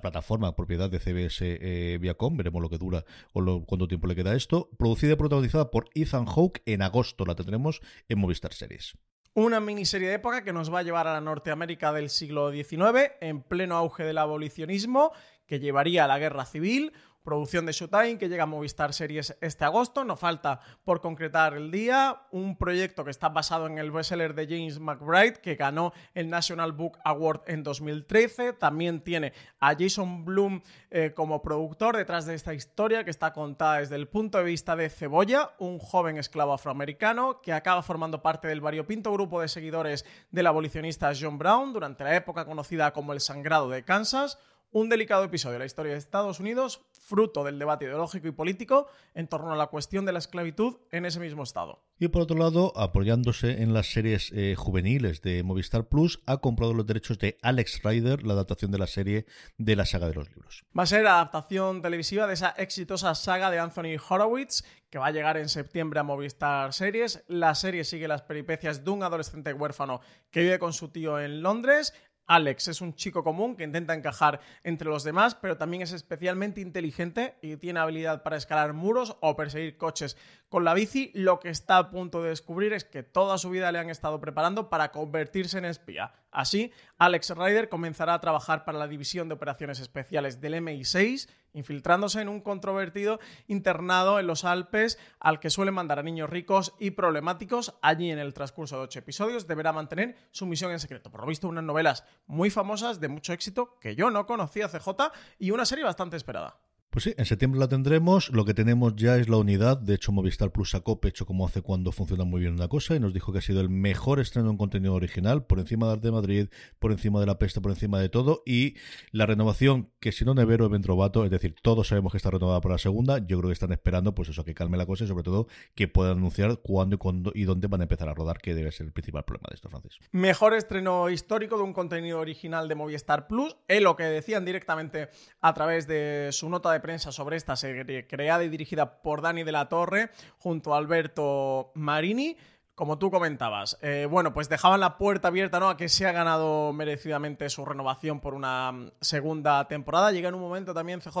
plataforma 0.00 0.56
propiedad 0.56 0.88
de 0.88 1.00
CBS 1.00 1.58
eh, 1.60 1.98
Viacom. 2.00 2.34
Veremos 2.38 2.62
lo 2.62 2.70
que 2.70 2.78
dura 2.78 3.04
o 3.34 3.66
cuánto 3.66 3.88
tiempo 3.88 4.06
le 4.06 4.16
queda 4.16 4.34
esto. 4.34 4.70
Producida 4.78 5.12
y 5.12 5.16
protagonizada 5.16 5.70
por 5.70 5.90
Ethan 5.94 6.24
Hawke. 6.24 6.62
En 6.64 6.80
agosto 6.80 7.26
la 7.26 7.34
tendremos 7.34 7.82
en 8.08 8.20
Movistar 8.20 8.54
Series. 8.54 8.94
Una 9.34 9.60
miniserie 9.60 10.08
de 10.08 10.14
época 10.14 10.42
que 10.42 10.52
nos 10.52 10.74
va 10.74 10.80
a 10.80 10.82
llevar 10.82 11.06
a 11.06 11.12
la 11.12 11.20
Norteamérica 11.20 11.92
del 11.92 12.10
siglo 12.10 12.50
XIX, 12.50 13.12
en 13.20 13.42
pleno 13.42 13.76
auge 13.76 14.02
del 14.02 14.18
abolicionismo, 14.18 15.12
que 15.46 15.60
llevaría 15.60 16.04
a 16.04 16.08
la 16.08 16.18
guerra 16.18 16.44
civil, 16.46 16.92
producción 17.22 17.66
de 17.66 17.72
Showtime 17.72 18.18
que 18.18 18.28
llega 18.28 18.44
a 18.44 18.46
Movistar 18.46 18.92
Series 18.92 19.36
este 19.40 19.64
agosto. 19.64 20.04
No 20.04 20.16
falta 20.16 20.60
por 20.84 21.00
concretar 21.00 21.54
el 21.54 21.70
día. 21.70 22.22
Un 22.30 22.56
proyecto 22.56 23.04
que 23.04 23.10
está 23.10 23.28
basado 23.28 23.66
en 23.66 23.78
el 23.78 23.90
bestseller 23.90 24.34
de 24.34 24.46
James 24.46 24.80
McBride 24.80 25.40
que 25.40 25.54
ganó 25.54 25.92
el 26.14 26.28
National 26.30 26.72
Book 26.72 26.98
Award 27.04 27.42
en 27.46 27.62
2013. 27.62 28.54
También 28.54 29.00
tiene 29.00 29.32
a 29.58 29.74
Jason 29.78 30.24
Bloom 30.24 30.62
eh, 30.90 31.12
como 31.14 31.42
productor 31.42 31.96
detrás 31.96 32.26
de 32.26 32.34
esta 32.34 32.54
historia 32.54 33.04
que 33.04 33.10
está 33.10 33.32
contada 33.32 33.78
desde 33.78 33.96
el 33.96 34.08
punto 34.08 34.38
de 34.38 34.44
vista 34.44 34.76
de 34.76 34.90
Cebolla, 34.90 35.50
un 35.58 35.78
joven 35.78 36.18
esclavo 36.18 36.52
afroamericano 36.52 37.40
que 37.40 37.52
acaba 37.52 37.82
formando 37.82 38.22
parte 38.22 38.48
del 38.48 38.60
variopinto 38.60 39.12
grupo 39.12 39.40
de 39.40 39.48
seguidores 39.48 40.04
del 40.30 40.46
abolicionista 40.46 41.12
John 41.18 41.38
Brown 41.38 41.72
durante 41.72 42.04
la 42.04 42.14
época 42.14 42.44
conocida 42.44 42.92
como 42.92 43.12
el 43.12 43.20
Sangrado 43.20 43.68
de 43.68 43.84
Kansas 43.84 44.38
un 44.72 44.88
delicado 44.88 45.24
episodio 45.24 45.54
de 45.54 45.58
la 45.60 45.66
historia 45.66 45.92
de 45.92 45.98
Estados 45.98 46.40
Unidos, 46.40 46.80
fruto 46.92 47.42
del 47.42 47.58
debate 47.58 47.86
ideológico 47.86 48.28
y 48.28 48.32
político 48.32 48.86
en 49.14 49.26
torno 49.26 49.52
a 49.52 49.56
la 49.56 49.66
cuestión 49.66 50.04
de 50.04 50.12
la 50.12 50.20
esclavitud 50.20 50.76
en 50.92 51.06
ese 51.06 51.18
mismo 51.18 51.42
estado. 51.42 51.82
Y 51.98 52.08
por 52.08 52.22
otro 52.22 52.38
lado, 52.38 52.72
apoyándose 52.76 53.62
en 53.62 53.74
las 53.74 53.92
series 53.92 54.32
eh, 54.32 54.54
juveniles 54.56 55.20
de 55.22 55.42
Movistar 55.42 55.88
Plus, 55.88 56.20
ha 56.26 56.38
comprado 56.38 56.72
los 56.72 56.86
derechos 56.86 57.18
de 57.18 57.36
Alex 57.42 57.82
Rider, 57.82 58.24
la 58.24 58.34
adaptación 58.34 58.70
de 58.70 58.78
la 58.78 58.86
serie 58.86 59.26
de 59.58 59.76
la 59.76 59.84
saga 59.84 60.08
de 60.08 60.14
los 60.14 60.28
libros. 60.30 60.64
Va 60.78 60.84
a 60.84 60.86
ser 60.86 61.06
adaptación 61.06 61.82
televisiva 61.82 62.26
de 62.26 62.34
esa 62.34 62.50
exitosa 62.50 63.14
saga 63.14 63.50
de 63.50 63.58
Anthony 63.58 63.98
Horowitz, 64.08 64.64
que 64.88 64.98
va 64.98 65.08
a 65.08 65.12
llegar 65.12 65.36
en 65.36 65.48
septiembre 65.48 66.00
a 66.00 66.04
Movistar 66.04 66.72
Series. 66.72 67.22
La 67.28 67.54
serie 67.54 67.84
sigue 67.84 68.08
las 68.08 68.22
peripecias 68.22 68.84
de 68.84 68.90
un 68.90 69.02
adolescente 69.02 69.52
huérfano 69.52 70.00
que 70.30 70.40
vive 70.40 70.58
con 70.58 70.72
su 70.72 70.88
tío 70.88 71.20
en 71.20 71.42
Londres, 71.42 71.92
Alex 72.30 72.68
es 72.68 72.80
un 72.80 72.94
chico 72.94 73.24
común 73.24 73.56
que 73.56 73.64
intenta 73.64 73.92
encajar 73.92 74.40
entre 74.62 74.88
los 74.88 75.02
demás, 75.02 75.34
pero 75.34 75.56
también 75.56 75.82
es 75.82 75.90
especialmente 75.90 76.60
inteligente 76.60 77.34
y 77.42 77.56
tiene 77.56 77.80
habilidad 77.80 78.22
para 78.22 78.36
escalar 78.36 78.72
muros 78.72 79.16
o 79.18 79.34
perseguir 79.34 79.76
coches 79.76 80.16
con 80.48 80.64
la 80.64 80.72
bici. 80.72 81.10
Lo 81.12 81.40
que 81.40 81.48
está 81.48 81.78
a 81.78 81.90
punto 81.90 82.22
de 82.22 82.28
descubrir 82.28 82.72
es 82.72 82.84
que 82.84 83.02
toda 83.02 83.36
su 83.36 83.50
vida 83.50 83.72
le 83.72 83.80
han 83.80 83.90
estado 83.90 84.20
preparando 84.20 84.70
para 84.70 84.92
convertirse 84.92 85.58
en 85.58 85.64
espía. 85.64 86.12
Así, 86.30 86.72
Alex 86.98 87.30
Ryder 87.30 87.68
comenzará 87.68 88.14
a 88.14 88.20
trabajar 88.20 88.64
para 88.64 88.78
la 88.78 88.86
División 88.86 89.28
de 89.28 89.34
Operaciones 89.34 89.80
Especiales 89.80 90.40
del 90.40 90.54
MI6, 90.54 91.28
infiltrándose 91.52 92.20
en 92.20 92.28
un 92.28 92.40
controvertido 92.40 93.20
internado 93.46 94.18
en 94.18 94.26
los 94.26 94.44
Alpes 94.44 94.98
al 95.18 95.40
que 95.40 95.50
suele 95.50 95.70
mandar 95.70 95.98
a 95.98 96.02
niños 96.02 96.30
ricos 96.30 96.74
y 96.78 96.92
problemáticos. 96.92 97.74
Allí, 97.82 98.10
en 98.10 98.18
el 98.18 98.34
transcurso 98.34 98.76
de 98.76 98.84
ocho 98.84 98.98
episodios, 98.98 99.46
deberá 99.46 99.72
mantener 99.72 100.16
su 100.30 100.46
misión 100.46 100.70
en 100.72 100.80
secreto. 100.80 101.10
Por 101.10 101.20
lo 101.20 101.26
visto, 101.26 101.48
unas 101.48 101.64
novelas 101.64 102.04
muy 102.26 102.50
famosas, 102.50 103.00
de 103.00 103.08
mucho 103.08 103.32
éxito, 103.32 103.78
que 103.80 103.94
yo 103.94 104.10
no 104.10 104.26
conocía 104.26 104.68
CJ 104.68 105.12
y 105.38 105.50
una 105.50 105.64
serie 105.64 105.84
bastante 105.84 106.16
esperada. 106.16 106.58
Pues 106.90 107.04
sí, 107.04 107.14
en 107.16 107.24
septiembre 107.24 107.60
la 107.60 107.68
tendremos. 107.68 108.30
Lo 108.30 108.44
que 108.44 108.52
tenemos 108.52 108.96
ya 108.96 109.16
es 109.16 109.28
la 109.28 109.36
unidad. 109.36 109.78
De 109.78 109.94
hecho, 109.94 110.10
Movistar 110.10 110.50
Plus 110.50 110.70
sacó 110.70 111.00
pecho 111.00 111.24
como 111.24 111.46
hace 111.46 111.62
cuando 111.62 111.92
funciona 111.92 112.24
muy 112.24 112.40
bien 112.40 112.54
una 112.54 112.66
cosa 112.66 112.96
y 112.96 113.00
nos 113.00 113.14
dijo 113.14 113.32
que 113.32 113.38
ha 113.38 113.42
sido 113.42 113.60
el 113.60 113.68
mejor 113.68 114.18
estreno 114.18 114.50
en 114.50 114.56
contenido 114.56 114.94
original, 114.94 115.44
por 115.44 115.60
encima 115.60 115.94
de 115.94 116.10
Madrid, 116.10 116.48
por 116.80 116.90
encima 116.90 117.20
de 117.20 117.26
La 117.26 117.38
Peste, 117.38 117.60
por 117.60 117.70
encima 117.70 118.00
de 118.00 118.08
todo. 118.08 118.42
Y 118.44 118.74
la 119.12 119.24
renovación, 119.26 119.92
que 120.00 120.10
si 120.10 120.24
no 120.24 120.34
Nevero, 120.34 120.68
Ventrovato, 120.68 121.24
es 121.24 121.30
decir, 121.30 121.54
todos 121.62 121.86
sabemos 121.86 122.10
que 122.10 122.16
está 122.16 122.32
renovada 122.32 122.60
para 122.60 122.74
la 122.74 122.78
segunda. 122.78 123.18
Yo 123.18 123.38
creo 123.38 123.50
que 123.50 123.52
están 123.52 123.70
esperando, 123.70 124.12
pues 124.12 124.28
eso, 124.28 124.44
que 124.44 124.54
calme 124.54 124.76
la 124.76 124.84
cosa 124.84 125.04
y 125.04 125.06
sobre 125.06 125.22
todo 125.22 125.46
que 125.76 125.86
puedan 125.86 126.18
anunciar 126.18 126.58
cuándo 126.60 126.96
y, 126.96 126.98
cuándo 126.98 127.30
y 127.36 127.44
dónde 127.44 127.68
van 127.68 127.82
a 127.82 127.84
empezar 127.84 128.08
a 128.08 128.14
rodar, 128.14 128.40
que 128.40 128.52
debe 128.52 128.72
ser 128.72 128.86
el 128.86 128.92
principal 128.92 129.24
problema 129.24 129.46
de 129.48 129.54
esto, 129.54 129.68
Francis. 129.68 129.96
Mejor 130.10 130.54
estreno 130.54 131.08
histórico 131.08 131.56
de 131.56 131.62
un 131.62 131.72
contenido 131.72 132.18
original 132.18 132.66
de 132.66 132.74
Movistar 132.74 133.28
Plus. 133.28 133.56
Es 133.68 133.80
lo 133.80 133.94
que 133.94 134.02
decían 134.02 134.44
directamente 134.44 135.08
a 135.40 135.54
través 135.54 135.86
de 135.86 136.30
su 136.32 136.48
nota 136.48 136.72
de 136.72 136.79
prensa 136.80 137.12
sobre 137.12 137.36
esta 137.36 137.56
serie 137.56 138.06
creada 138.06 138.44
y 138.44 138.48
dirigida 138.48 139.02
por 139.02 139.22
Dani 139.22 139.42
de 139.42 139.52
la 139.52 139.68
Torre 139.68 140.10
junto 140.38 140.74
a 140.74 140.78
Alberto 140.78 141.72
Marini 141.74 142.36
como 142.80 142.96
tú 142.96 143.10
comentabas, 143.10 143.76
eh, 143.82 144.06
bueno, 144.10 144.32
pues 144.32 144.48
dejaban 144.48 144.80
la 144.80 144.96
puerta 144.96 145.28
abierta 145.28 145.60
¿no? 145.60 145.68
a 145.68 145.76
que 145.76 145.90
se 145.90 146.06
ha 146.06 146.12
ganado 146.12 146.72
merecidamente 146.72 147.50
su 147.50 147.62
renovación 147.66 148.20
por 148.20 148.32
una 148.32 148.72
mm, 148.72 148.92
segunda 149.02 149.68
temporada. 149.68 150.12
Llega 150.12 150.30
en 150.30 150.34
un 150.34 150.40
momento 150.40 150.72
también, 150.72 151.02
CJ, 151.02 151.18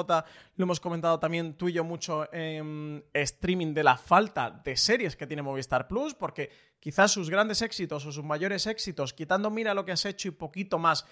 lo 0.56 0.62
hemos 0.64 0.80
comentado 0.80 1.20
también 1.20 1.52
tú 1.58 1.68
y 1.68 1.74
yo 1.74 1.84
mucho 1.84 2.32
en 2.32 3.04
streaming 3.12 3.74
de 3.74 3.84
la 3.84 3.98
falta 3.98 4.50
de 4.64 4.74
series 4.74 5.16
que 5.16 5.26
tiene 5.26 5.42
Movistar 5.42 5.86
Plus, 5.86 6.14
porque 6.14 6.48
quizás 6.80 7.10
sus 7.12 7.28
grandes 7.28 7.60
éxitos 7.60 8.06
o 8.06 8.10
sus 8.10 8.24
mayores 8.24 8.66
éxitos, 8.66 9.12
quitando 9.12 9.50
mira 9.50 9.74
lo 9.74 9.84
que 9.84 9.92
has 9.92 10.06
hecho 10.06 10.28
y 10.28 10.30
poquito 10.30 10.78
más, 10.78 11.04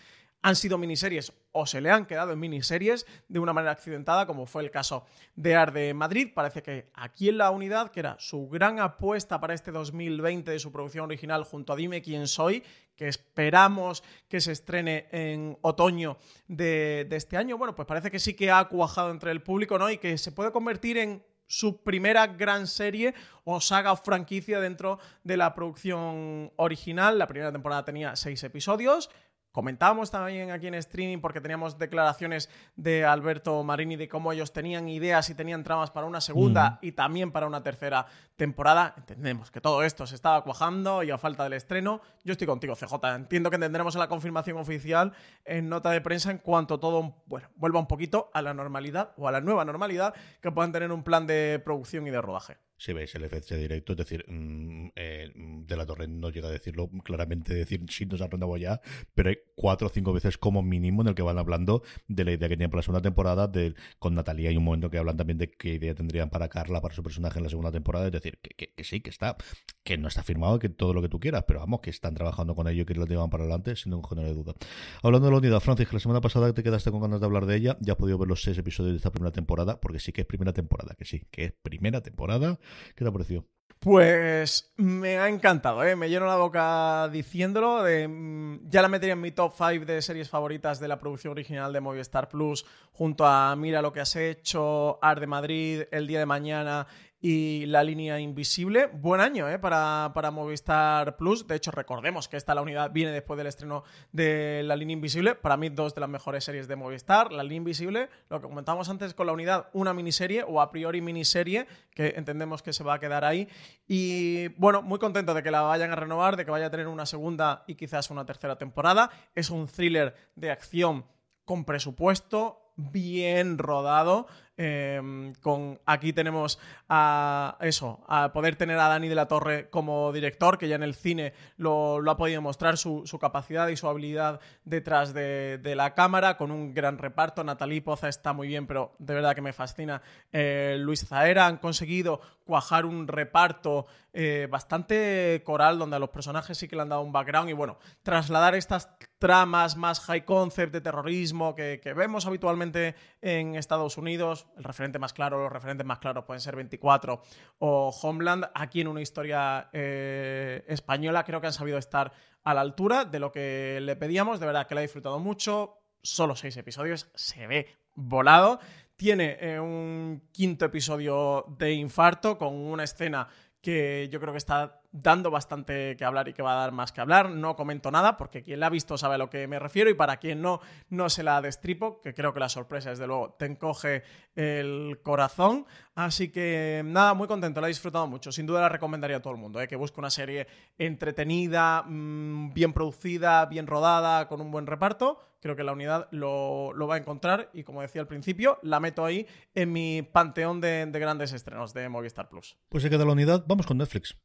han 0.43 0.57
sido 0.57 0.79
miniseries 0.79 1.33
o 1.53 1.67
se 1.67 1.81
le 1.81 1.91
han 1.91 2.07
quedado 2.07 2.33
en 2.33 2.39
miniseries 2.39 3.07
de 3.29 3.39
una 3.39 3.53
manera 3.53 3.73
accidentada, 3.73 4.27
como 4.27 4.47
fue 4.47 4.63
el 4.63 4.71
caso 4.71 5.05
de 5.35 5.57
Arde 5.57 5.95
Madrid. 5.95 6.31
Parece 6.35 6.63
que 6.63 6.91
aquí 6.95 7.29
en 7.29 7.39
la 7.39 7.51
unidad, 7.51 7.91
que 7.91 8.01
era 8.01 8.17
su 8.19 8.49
gran 8.49 8.79
apuesta 8.79 9.41
para 9.41 9.55
este 9.55 9.73
2020 9.73 10.51
de 10.51 10.59
su 10.59 10.71
producción 10.71 11.05
original 11.05 11.45
junto 11.45 11.73
a 11.73 11.77
Dime 11.77 12.03
quién 12.03 12.29
soy, 12.29 12.63
que 12.95 13.09
esperamos 13.09 14.03
que 14.29 14.41
se 14.41 14.53
estrene 14.53 15.09
en 15.11 15.59
otoño 15.63 16.19
de, 16.47 17.07
de 17.09 17.17
este 17.17 17.37
año, 17.37 17.59
bueno, 17.59 17.75
pues 17.75 17.87
parece 17.87 18.11
que 18.11 18.19
sí 18.19 18.35
que 18.35 18.51
ha 18.51 18.65
cuajado 18.65 19.11
entre 19.11 19.31
el 19.31 19.43
público, 19.43 19.79
¿no? 19.79 19.91
Y 19.91 19.99
que 19.99 20.19
se 20.19 20.33
puede 20.33 20.53
convertir 20.53 20.99
en 20.99 21.23
su 21.49 21.83
primera 21.83 22.27
gran 22.27 22.67
serie 22.67 23.15
o 23.45 23.61
saga 23.61 23.93
o 23.93 23.97
franquicia 23.97 24.61
dentro 24.61 24.99
de 25.25 25.37
la 25.37 25.55
producción 25.55 26.53
original. 26.57 27.19
La 27.19 27.27
primera 27.27 27.51
temporada 27.51 27.85
tenía 27.85 28.15
seis 28.17 28.43
episodios. 28.45 29.11
Comentábamos 29.59 30.13
también 30.13 30.53
aquí 30.53 30.69
en 30.69 30.75
streaming 30.75 31.19
porque 31.19 31.41
teníamos 31.41 31.77
declaraciones 31.79 32.49
de 32.77 33.05
Alberto 33.05 33.65
Marini 33.65 33.97
de 33.97 34.09
cómo 34.09 34.33
ellos 34.33 34.53
tenían 34.53 34.89
ideas 34.89 35.31
y 35.31 35.35
tenían 35.35 35.65
tramas 35.65 35.91
para 35.91 36.07
una 36.07 36.21
segunda 36.21 36.79
y 36.81 36.93
también 36.93 37.33
para 37.33 37.49
una 37.49 37.61
tercera 37.61 38.07
temporada. 38.37 38.95
Entendemos 38.97 39.51
que 39.51 39.61
todo 39.61 39.83
esto 39.83 40.07
se 40.07 40.15
estaba 40.15 40.45
cuajando 40.45 41.03
y 41.03 41.11
a 41.11 41.19
falta 41.19 41.43
del 41.43 41.55
estreno. 41.55 42.01
Yo 42.23 42.31
estoy 42.31 42.47
contigo, 42.47 42.77
CJ. 42.77 42.95
Entiendo 43.17 43.51
que 43.51 43.59
tendremos 43.59 43.97
la 43.97 44.07
confirmación 44.07 44.59
oficial 44.59 45.13
en 45.45 45.69
nota 45.69 45.91
de 45.91 46.03
prensa 46.03 46.31
en 46.31 46.39
cuanto 46.39 46.79
todo 46.79 47.17
bueno, 47.27 47.49
vuelva 47.57 47.81
un 47.81 47.89
poquito 47.89 48.31
a 48.35 48.43
la 48.43 48.55
normalidad 48.55 49.11
o 49.17 49.27
a 49.27 49.33
la 49.33 49.41
nueva 49.41 49.65
normalidad 49.65 50.15
que 50.41 50.53
puedan 50.53 50.71
tener 50.71 50.93
un 50.93 51.03
plan 51.03 51.27
de 51.27 51.61
producción 51.65 52.07
y 52.07 52.11
de 52.11 52.23
rodaje 52.23 52.59
si 52.79 52.93
veis 52.93 53.13
el 53.17 53.25
FC 53.25 53.57
directo, 53.59 53.93
es 53.93 53.99
decir, 53.99 54.25
mm, 54.29 54.93
eh, 54.95 55.33
De 55.35 55.77
la 55.77 55.85
Torre 55.85 56.07
no 56.07 56.31
llega 56.31 56.49
a 56.49 56.53
decirlo 56.53 56.89
claramente, 57.05 57.53
decir 57.53 57.85
si 57.91 58.07
nos 58.07 58.21
ha 58.21 58.29
renovado 58.29 58.57
ya, 58.57 58.81
pero 59.15 59.31
hay 59.31 59.37
cuatro 59.57 59.89
o 59.89 59.91
cinco 59.91 60.13
veces 60.13 60.39
como 60.39 60.63
mínimo 60.63 61.03
en 61.03 61.09
el 61.09 61.15
que 61.15 61.23
van 61.23 61.39
hablando 61.39 61.83
de 62.07 62.25
la 62.25 62.33
idea 62.33 62.49
que 62.49 62.57
tienen 62.57 62.71
para 62.71 62.79
la 62.79 62.83
segunda 62.83 63.03
temporada, 63.03 63.49
de, 63.49 63.75
con 63.99 64.15
Natalia 64.15 64.51
hay 64.51 64.57
un 64.57 64.65
momento 64.65 64.91
que 64.91 64.99
hablan 64.99 65.17
también 65.17 65.39
de 65.39 65.51
qué 65.51 65.75
idea 65.75 65.95
tendrían 65.95 66.31
para 66.31 66.49
Carla, 66.49 66.81
para 66.81 66.95
su 66.95 67.03
personaje 67.03 67.39
en 67.39 67.45
la 67.45 67.51
segunda 67.51 67.73
temporada, 67.73 68.07
es 68.07 68.13
decir, 68.13 68.39
que, 68.39 68.73
sí, 68.85 69.01
que 69.01 69.11
está, 69.11 69.37
que 69.83 69.99
no 69.99 70.07
está 70.07 70.23
firmado, 70.23 70.61
que 70.61 70.69
todo 70.69 70.95
lo 70.95 71.03
que 71.03 71.09
tú 71.09 71.19
quieras, 71.19 71.45
pero 71.49 71.59
vamos, 71.59 71.81
que 71.81 71.91
están 71.91 72.15
trabajando 72.15 72.55
con 72.55 72.69
ello 72.69 72.83
y 72.83 72.85
que 72.87 72.95
lo 72.95 73.07
llevan 73.07 73.29
para 73.29 73.43
adelante, 73.43 73.75
sin 73.75 73.91
ningún 73.91 74.09
género 74.09 74.29
de 74.29 74.35
duda. 74.35 74.55
Hablando 75.03 75.27
de 75.27 75.33
la 75.33 75.39
unidad, 75.39 75.61
Francis, 75.61 75.89
que 75.89 75.97
la 75.97 76.01
semana 76.01 76.21
pasada 76.21 76.53
te 76.55 76.63
quedaste 76.63 76.93
con 76.93 77.01
ganas 77.01 77.19
de 77.19 77.27
hablar 77.27 77.47
de 77.47 77.57
ella, 77.57 77.77
ya 77.81 77.95
has 77.95 77.99
podido 77.99 78.19
ver 78.19 78.29
los 78.29 78.43
seis 78.43 78.57
episodios 78.57 78.93
de 78.93 78.99
esta 78.99 79.11
primera 79.11 79.33
temporada, 79.33 79.81
porque 79.81 79.99
sí 79.99 80.13
que 80.13 80.21
es 80.21 80.27
primera 80.27 80.53
temporada, 80.53 80.95
que 80.97 81.05
sí, 81.05 81.27
que 81.31 81.45
es 81.45 81.53
primera 81.53 82.01
temporada 82.01 82.61
¿Qué 82.95 83.05
te 83.05 83.09
ha 83.09 83.13
parecido? 83.13 83.45
Pues 83.81 84.73
me 84.77 85.19
ha 85.19 85.29
encantado, 85.29 85.85
¿eh? 85.85 85.95
me 85.95 86.09
lleno 86.09 86.27
la 86.27 86.37
boca 86.37 87.09
diciéndolo. 87.13 87.85
Mm, 87.85 88.69
ya 88.69 88.83
la 88.83 88.89
metería 88.89 89.13
en 89.13 89.21
mi 89.21 89.31
top 89.31 89.53
5 89.57 89.85
de 89.85 90.03
series 90.03 90.29
favoritas 90.29 90.81
de 90.81 90.89
la 90.89 90.99
producción 90.99 91.31
original 91.31 91.73
de 91.73 91.81
Movistar 91.81 92.29
Plus, 92.29 92.67
junto 92.91 93.25
a 93.25 93.55
Mira 93.55 93.81
lo 93.81 93.93
que 93.93 94.01
has 94.01 94.17
hecho, 94.17 94.99
Ar 95.01 95.21
de 95.21 95.29
Madrid, 95.29 95.83
El 95.93 96.09
día 96.09 96.19
de 96.19 96.27
mañana 96.27 96.89
y 97.21 97.67
La 97.67 97.83
línea 97.83 98.21
invisible. 98.21 98.87
Buen 98.87 99.21
año 99.21 99.49
¿eh? 99.49 99.59
para, 99.59 100.13
para, 100.15 100.31
Movistar 100.31 101.17
Plus. 101.17 101.47
De 101.47 101.57
hecho, 101.57 101.71
recordemos 101.71 102.29
que 102.29 102.37
esta 102.37 102.55
la 102.55 102.63
unidad 102.63 102.93
viene 102.93 103.11
después 103.11 103.37
del 103.37 103.49
estreno 103.49 103.83
de 104.13 104.63
La 104.65 104.77
línea 104.77 104.95
invisible. 104.95 105.35
Para 105.35 105.57
mí, 105.57 105.69
dos 105.69 105.95
de 105.95 106.01
las 106.01 106.11
mejores 106.11 106.45
series 106.45 106.69
de 106.69 106.77
Movistar. 106.77 107.33
La 107.33 107.43
línea 107.43 107.57
invisible, 107.57 108.09
lo 108.31 108.41
que 108.41 108.49
comentábamos 108.49 108.89
antes 108.89 109.15
con 109.15 109.27
la 109.27 109.33
unidad, 109.33 109.69
una 109.73 109.93
miniserie 109.93 110.45
o 110.47 110.61
a 110.61 110.71
priori 110.71 111.01
miniserie, 111.01 111.67
que 111.93 112.15
entendemos 112.17 112.63
que 112.63 112.73
se 112.73 112.85
va 112.85 112.95
a 112.95 113.01
quedar 113.01 113.25
ahí. 113.25 113.49
Y 113.89 114.49
bueno, 114.57 114.83
muy 114.83 115.01
contento 115.01 115.35
de 115.35 115.43
que 115.43 115.51
la 115.51 115.63
vayan 115.63 115.91
a 115.91 115.97
renovar, 115.97 116.37
de 116.37 116.45
que 116.45 116.51
vaya 116.53 116.67
a 116.67 116.71
tener 116.71 116.87
una 116.87 117.07
segunda 117.07 117.65
y 117.67 117.75
quizás 117.75 118.11
una 118.11 118.25
tercera 118.25 118.57
temporada. 118.57 119.11
Es 119.35 119.51
un 119.51 119.67
thriller 119.67 120.15
de 120.37 120.51
acción 120.53 121.05
con 121.45 121.65
presupuesto, 121.65 122.73
bien 122.77 123.59
rodado. 123.59 124.27
Em, 124.61 125.33
con 125.35 125.79
aquí 125.87 126.13
tenemos 126.13 126.59
a 126.89 127.57
eso, 127.61 128.01
a 128.09 128.33
poder 128.33 128.57
tener 128.57 128.77
a 128.81 128.89
Dani 128.89 129.07
de 129.07 129.15
la 129.15 129.29
Torre 129.29 129.71
como 129.71 130.13
director, 130.13 130.59
que 130.59 130.67
ya 130.67 130.75
en 130.75 130.83
el 130.83 130.97
cine 130.97 131.33
lo, 131.57 132.03
ha 132.11 132.17
podido 132.17 132.43
mostrar 132.43 132.77
su, 132.77 133.05
capacidad 133.21 133.69
y 133.69 133.77
su 133.77 133.89
habilidad 133.89 134.41
detrás 134.65 135.15
de, 135.15 135.61
la 135.77 135.95
cámara, 135.95 136.37
con 136.37 136.51
un 136.51 136.75
gran 136.75 136.99
reparto. 136.99 137.45
Natalie 137.45 137.83
Poza 137.83 138.09
está 138.09 138.33
muy 138.33 138.49
bien, 138.49 138.67
pero 138.67 138.97
de 138.99 139.15
verdad 139.15 139.37
que 139.37 139.43
me 139.43 139.53
fascina. 139.53 140.03
Eh, 140.33 140.77
Luis 140.81 141.07
Zaera 141.07 141.47
han 141.47 141.59
conseguido 141.59 142.21
cuajar 142.45 142.85
un 142.85 143.07
reparto 143.07 143.87
eh, 144.13 144.49
bastante 144.51 145.41
coral, 145.45 145.79
donde 145.79 145.97
a 145.97 145.99
los 146.01 146.09
personajes 146.09 146.59
sí 146.59 146.67
que 146.67 146.75
le 146.75 146.83
han 146.83 146.89
dado 146.89 147.03
un 147.03 147.13
background 147.13 147.51
y 147.51 147.53
bueno, 147.53 147.79
trasladar 148.03 148.57
estas 148.57 148.91
tramas 149.19 149.77
más 149.77 150.01
high 150.01 150.25
concept 150.25 150.73
de 150.73 150.81
terrorismo 150.81 151.55
que 151.55 151.81
vemos 151.95 152.27
habitualmente 152.27 152.95
en 153.21 153.55
Estados 153.55 153.99
Unidos 153.99 154.48
el 154.57 154.65
referente 154.65 154.99
más 154.99 155.13
claro, 155.13 155.43
los 155.43 155.53
referentes 155.53 155.87
más 155.87 155.99
claros 155.99 156.25
pueden 156.25 156.41
ser 156.41 156.57
24 156.57 157.23
o 157.59 157.89
Homeland. 158.03 158.47
Aquí 158.55 158.81
en 158.81 158.89
una 158.89 159.01
historia 159.01 159.69
eh, 159.73 160.65
española 160.67 161.25
creo 161.25 161.41
que 161.41 161.47
han 161.49 161.53
sabido 161.53 161.79
estar 161.79 162.13
a 162.45 162.55
la 162.55 162.61
altura 162.61 163.05
de 163.05 163.19
lo 163.19 163.31
que 163.33 163.79
le 163.83 163.97
pedíamos. 163.97 164.41
De 164.41 164.47
verdad 164.47 164.67
que 164.67 164.75
la 164.75 164.81
he 164.81 164.85
disfrutado 164.85 165.19
mucho. 165.19 165.79
Solo 166.03 166.37
seis 166.37 166.57
episodios, 166.57 167.11
se 167.15 167.47
ve 167.47 167.67
volado. 167.95 168.61
Tiene 168.97 169.37
eh, 169.41 169.61
un 169.61 170.29
quinto 170.33 170.65
episodio 170.65 171.45
de 171.59 171.73
infarto 171.73 172.39
con 172.39 172.55
una 172.55 172.85
escena 172.85 173.29
que 173.61 174.09
yo 174.11 174.21
creo 174.21 174.33
que 174.33 174.39
está 174.39 174.78
dando 174.91 175.31
bastante 175.31 175.97
que 175.97 176.05
hablar 176.05 176.29
y 176.29 176.33
que 176.33 176.43
va 176.43 176.53
a 176.53 176.61
dar 176.61 176.73
más 176.73 176.93
que 176.93 177.01
hablar. 177.01 177.31
No 177.31 177.57
comento 177.57 177.91
nada 177.91 178.17
porque 178.17 178.43
quien 178.43 178.61
la 178.61 178.67
ha 178.67 178.71
visto 178.71 178.97
sabe 178.97 179.17
a 179.17 179.19
lo 179.19 179.31
que 179.31 179.47
me 179.47 179.59
refiero 179.59 179.91
y 179.91 179.95
para 179.95 180.17
quien 180.17 180.41
no, 180.41 180.61
no 180.89 181.11
se 181.11 181.23
la 181.23 181.41
destripo, 181.41 182.01
que 182.01 182.15
creo 182.15 182.33
que 182.33 182.41
la 182.41 182.49
sorpresa, 182.49 182.91
desde 182.91 183.07
luego, 183.07 183.35
te 183.39 183.47
encoge 183.47 184.03
el 184.35 185.01
corazón. 185.03 185.67
Así 185.95 186.31
que 186.31 186.83
nada, 186.85 187.15
muy 187.15 187.29
contento, 187.29 187.61
la 187.61 187.67
he 187.67 187.71
disfrutado 187.71 188.07
mucho. 188.07 188.33
Sin 188.33 188.47
duda 188.47 188.61
la 188.61 188.69
recomendaría 188.69 189.19
a 189.19 189.23
todo 189.23 189.33
el 189.35 189.41
mundo, 189.41 189.61
¿eh? 189.61 189.69
que 189.69 189.77
busque 189.77 190.01
una 190.01 190.11
serie 190.11 190.47
entretenida, 190.79 191.83
mm, 191.83 192.55
bien 192.55 192.73
producida, 192.73 193.45
bien 193.47 193.67
rodada, 193.67 194.29
con 194.29 194.41
un 194.41 194.51
buen 194.51 194.67
reparto. 194.67 195.21
Creo 195.41 195.55
que 195.55 195.63
la 195.63 195.73
unidad 195.73 196.09
lo, 196.11 196.75
va 196.89 196.97
a 196.97 196.99
encontrar 196.99 197.51
y 197.53 197.63
como 197.63 197.83
decía 197.83 198.01
al 198.01 198.09
principio, 198.09 198.59
la 198.63 198.81
meto 198.81 199.05
ahí 199.05 199.27
en 199.55 199.73
mi 199.73 200.03
panteón 200.03 200.61
de 200.61 200.91
grandes 200.95 201.33
estrenos 201.33 201.73
de 201.75 201.89
Movistar 201.89 202.29
Plus. 202.29 202.57
Pues 202.69 202.83
se 202.83 202.91
queda 202.91 203.05
la 203.05 203.13
unidad, 203.13 203.45
vamos 203.47 203.67
con 203.67 203.79
Netflix. 203.79 204.17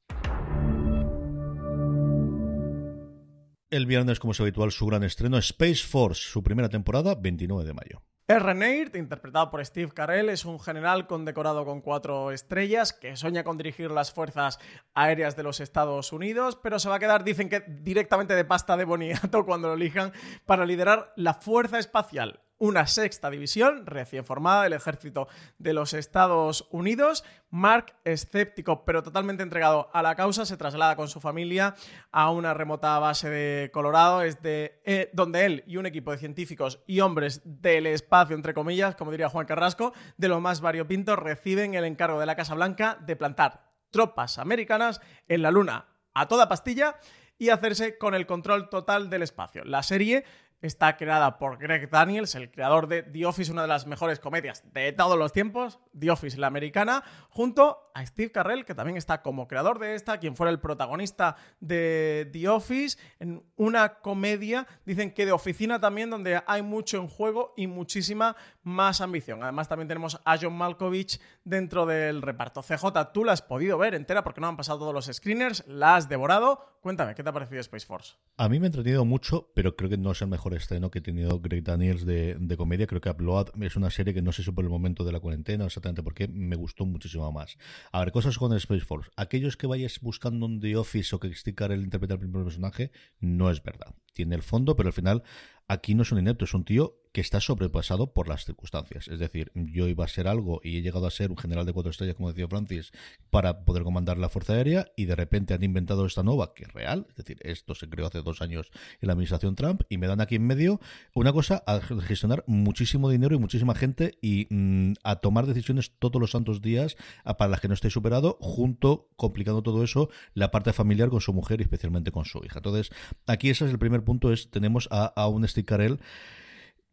El 3.74 3.88
viernes, 3.88 4.20
como 4.20 4.34
es 4.34 4.40
habitual, 4.40 4.72
su 4.72 4.86
gran 4.86 5.04
estreno, 5.04 5.38
Space 5.40 5.84
Force, 5.88 6.22
su 6.22 6.44
primera 6.44 6.70
temporada, 6.70 7.16
29 7.16 7.66
de 7.66 7.74
mayo. 7.74 8.04
R. 8.28 8.92
interpretado 8.94 9.50
por 9.50 9.66
Steve 9.66 9.92
Carell, 9.92 10.30
es 10.30 10.46
un 10.46 10.60
general 10.60 11.08
condecorado 11.08 11.66
con 11.66 11.82
cuatro 11.82 12.32
estrellas 12.32 12.94
que 12.94 13.18
sueña 13.18 13.44
con 13.44 13.58
dirigir 13.58 13.90
las 13.90 14.14
fuerzas 14.14 14.60
aéreas 14.94 15.36
de 15.36 15.44
los 15.44 15.60
Estados 15.60 16.14
Unidos, 16.14 16.58
pero 16.62 16.78
se 16.78 16.88
va 16.88 16.96
a 16.96 17.00
quedar, 17.00 17.24
dicen 17.24 17.50
que 17.50 17.66
directamente 17.68 18.36
de 18.36 18.46
pasta 18.46 18.78
de 18.78 18.86
boniato 18.86 19.44
cuando 19.46 19.70
lo 19.70 19.74
elijan 19.74 20.14
para 20.46 20.66
liderar 20.66 21.12
la 21.16 21.34
fuerza 21.34 21.80
espacial 21.80 22.42
una 22.58 22.88
sexta 22.88 23.30
división 23.30 23.86
recién 23.86 24.26
formada 24.26 24.64
del 24.64 24.74
ejército 24.74 25.28
de 25.58 25.74
los 25.74 25.94
Estados 25.94 26.68
Unidos. 26.72 27.24
Mark, 27.50 27.96
escéptico 28.04 28.86
pero 28.86 29.04
totalmente 29.04 29.44
entregado 29.44 29.90
a 29.94 30.02
la 30.02 30.16
causa, 30.16 30.46
se 30.46 30.58
traslada 30.58 30.96
con 30.96 31.08
su 31.08 31.20
familia 31.20 31.76
a 32.12 32.32
una 32.32 32.54
remota 32.54 32.98
base 33.00 33.30
de 33.30 33.72
Colorado, 33.72 34.22
es 34.22 34.40
eh, 34.44 35.10
donde 35.14 35.46
él 35.46 35.64
y 35.68 35.78
un 35.78 35.86
equipo 35.86 36.12
de 36.12 36.18
científicos 36.18 36.80
y 36.88 37.02
hombres 37.02 37.42
del 37.44 37.88
espacio, 37.88 38.36
entre 38.36 38.54
comillas, 38.54 38.96
como 38.96 39.12
diría 39.12 39.30
Juan 39.30 39.46
Carrasco, 39.46 39.94
de 40.18 40.28
lo 40.28 40.40
más 40.40 40.62
variopinto, 40.62 41.16
reciben 41.16 41.76
el 41.76 41.86
encargo 41.86 42.20
de 42.20 42.26
la 42.26 42.36
Casa 42.36 42.56
Blanca 42.56 42.98
de 43.06 43.16
plantar 43.16 43.72
tropas 43.92 44.40
americanas 44.40 45.02
en 45.28 45.42
la 45.42 45.52
Luna 45.52 45.88
a 46.14 46.28
toda 46.28 46.50
pastilla 46.50 46.98
y 47.38 47.50
hacerse 47.50 47.98
con 47.98 48.14
el 48.16 48.26
control 48.26 48.70
total 48.70 49.10
del 49.10 49.24
espacio. 49.24 49.64
La 49.66 49.84
serie 49.84 50.24
está 50.64 50.96
creada 50.96 51.38
por 51.38 51.58
Greg 51.58 51.90
Daniels, 51.90 52.36
el 52.36 52.50
creador 52.50 52.88
de 52.88 53.04
The 53.04 53.26
Office, 53.26 53.52
una 53.52 53.64
de 53.64 53.68
las 53.68 53.86
mejores 53.86 54.20
comedias 54.20 54.64
de 54.74 54.94
todos 54.94 55.18
los 55.20 55.34
tiempos, 55.34 55.80
The 55.98 56.10
Office, 56.10 56.38
la 56.38 56.48
americana, 56.48 57.04
junto 57.30 57.92
a 57.94 58.06
Steve 58.06 58.32
Carrell, 58.32 58.64
que 58.66 58.74
también 58.74 58.98
está 58.98 59.22
como 59.22 59.48
creador 59.48 59.78
de 59.78 59.94
esta, 59.94 60.20
quien 60.20 60.38
fuera 60.38 60.52
el 60.52 60.60
protagonista 60.60 61.36
de 61.60 62.30
The 62.32 62.48
Office, 62.48 62.98
en 63.20 63.44
una 63.58 63.96
comedia, 63.96 64.66
dicen 64.86 65.14
que 65.14 65.26
de 65.26 65.34
oficina 65.34 65.80
también, 65.80 66.10
donde 66.10 66.42
hay 66.48 66.62
mucho 66.62 66.98
en 66.98 67.10
juego 67.10 67.54
y 67.58 67.68
muchísima 67.68 68.38
más 68.64 69.02
ambición. 69.02 69.44
Además, 69.44 69.68
también 69.68 69.88
tenemos 69.88 70.20
a 70.26 70.38
John 70.40 70.54
Malkovich 70.54 71.20
dentro 71.44 71.86
del 71.86 72.22
reparto. 72.22 72.62
CJ, 72.62 73.12
tú 73.14 73.24
la 73.24 73.34
has 73.34 73.42
podido 73.42 73.78
ver 73.78 73.94
entera 73.94 74.24
porque 74.24 74.42
no 74.42 74.48
han 74.48 74.58
pasado 74.58 74.80
todos 74.80 74.94
los 74.94 75.06
screeners, 75.16 75.64
la 75.68 75.96
has 75.96 76.10
devorado. 76.10 76.74
Cuéntame, 76.82 77.16
¿qué 77.16 77.24
te 77.24 77.30
ha 77.30 77.34
parecido 77.34 77.62
Space 77.62 77.86
Force? 77.86 78.16
A 78.36 78.50
mí 78.50 78.60
me 78.60 78.66
ha 78.66 78.68
entretenido 78.68 79.06
mucho, 79.06 79.50
pero 79.56 79.78
creo 79.78 79.90
que 79.90 79.98
no 79.98 80.12
es 80.12 80.22
el 80.22 80.28
mejor 80.28 80.54
estreno 80.54 80.92
que 80.92 81.00
ha 81.00 81.04
tenido 81.04 81.40
Greg 81.40 81.64
Daniels 81.64 82.06
de, 82.06 82.56
comedia. 82.58 82.88
Creo 82.88 83.00
que 83.00 83.10
Upload 83.10 83.52
es 83.62 83.78
una 83.78 83.90
serie 83.90 84.14
que 84.14 84.22
no 84.22 84.34
sé 84.34 84.44
si 84.44 84.52
por 84.52 84.66
el 84.66 84.70
momento 84.70 85.06
de 85.06 85.14
la 85.14 85.22
cuarentena, 85.22 85.66
exactamente 85.66 86.04
porque 86.04 86.28
me 86.28 86.58
gustó 86.58 86.86
muchísimo 86.86 87.32
más. 87.32 87.58
A 87.94 88.00
ver, 88.00 88.12
cosas 88.12 88.38
con 88.38 88.54
Space 88.58 88.84
Force. 88.84 89.10
Aquellos 89.16 89.56
que 89.56 89.68
vayáis 89.68 90.02
buscando 90.02 90.46
un 90.46 90.60
The 90.60 90.76
Office 90.76 91.16
o 91.16 91.20
que 91.20 91.34
Sticker 91.34 91.72
el 91.72 91.84
interpretar 91.84 92.16
el 92.16 92.30
primer 92.30 92.44
personaje, 92.44 92.92
no 93.22 93.50
es 93.50 93.64
verdad. 93.64 93.96
Tiene 94.14 94.36
el 94.36 94.44
fondo, 94.44 94.76
pero 94.76 94.90
al 94.90 94.94
final 94.94 95.24
aquí 95.68 95.96
no 95.96 96.04
es 96.04 96.12
un 96.12 96.20
inepto, 96.20 96.46
es 96.46 96.54
un 96.54 96.66
tío 96.66 97.04
que 97.14 97.22
está 97.22 97.40
sobrepasado 97.40 98.12
por 98.12 98.28
las 98.28 98.44
circunstancias. 98.44 99.08
Es 99.08 99.20
decir, 99.20 99.52
yo 99.54 99.88
iba 99.88 100.04
a 100.04 100.08
ser 100.08 100.28
algo 100.28 100.60
y 100.64 100.78
he 100.78 100.82
llegado 100.82 101.06
a 101.06 101.12
ser 101.12 101.30
un 101.30 101.38
general 101.38 101.64
de 101.64 101.72
cuatro 101.72 101.92
estrellas, 101.92 102.16
como 102.16 102.30
decía 102.30 102.48
Francis, 102.48 102.92
para 103.30 103.66
poder 103.66 103.84
comandar 103.84 104.18
la 104.18 104.30
Fuerza 104.30 104.54
Aérea 104.54 104.88
y 104.98 105.06
de 105.06 105.16
repente 105.16 105.54
han 105.54 105.64
inventado 105.64 106.08
esta 106.08 106.24
nueva, 106.24 106.56
que 106.56 106.64
es 106.64 106.74
real. 106.74 107.06
Es 107.10 107.16
decir, 107.16 107.38
esto 107.44 107.76
se 107.76 107.88
creó 107.88 108.08
hace 108.08 108.24
dos 108.24 108.42
años 108.42 108.72
en 109.00 109.08
la 109.08 109.14
administración 109.14 109.56
Trump 109.56 109.84
y 109.90 110.00
me 110.00 110.08
dan 110.08 110.22
aquí 110.22 110.36
en 110.36 110.48
medio 110.48 110.82
una 111.14 111.32
cosa 111.32 111.64
a 111.68 111.82
gestionar 111.82 112.44
muchísimo 112.48 113.12
dinero 113.12 113.36
y 113.36 113.40
muchísima 113.40 113.76
gente 113.76 114.18
y 114.20 114.48
mm, 114.50 114.94
a 115.04 115.18
tomar 115.18 115.46
decisiones 115.46 115.92
todos 116.00 116.20
los 116.20 116.32
santos 116.32 116.64
días 116.64 116.98
para 117.38 117.50
las 117.50 117.62
que 117.62 117.68
no 117.68 117.76
esté 117.76 117.92
superado, 117.92 118.40
junto, 118.42 119.10
complicando 119.18 119.62
todo 119.62 119.84
eso, 119.84 120.10
la 120.34 120.50
parte 120.50 120.74
familiar 120.74 121.10
con 121.10 121.22
su 121.22 121.32
mujer 121.32 121.60
y 121.60 121.64
especialmente 121.64 122.12
con 122.12 122.26
su 122.26 122.40
hija. 122.44 122.58
Entonces, 122.58 122.90
aquí 123.28 123.52
ese 123.52 123.66
es 123.66 123.72
el 123.72 123.78
primer 123.78 124.03
punto, 124.04 124.32
es 124.32 124.50
tenemos 124.50 124.88
a, 124.92 125.28
un 125.28 125.48
Steve 125.48 125.66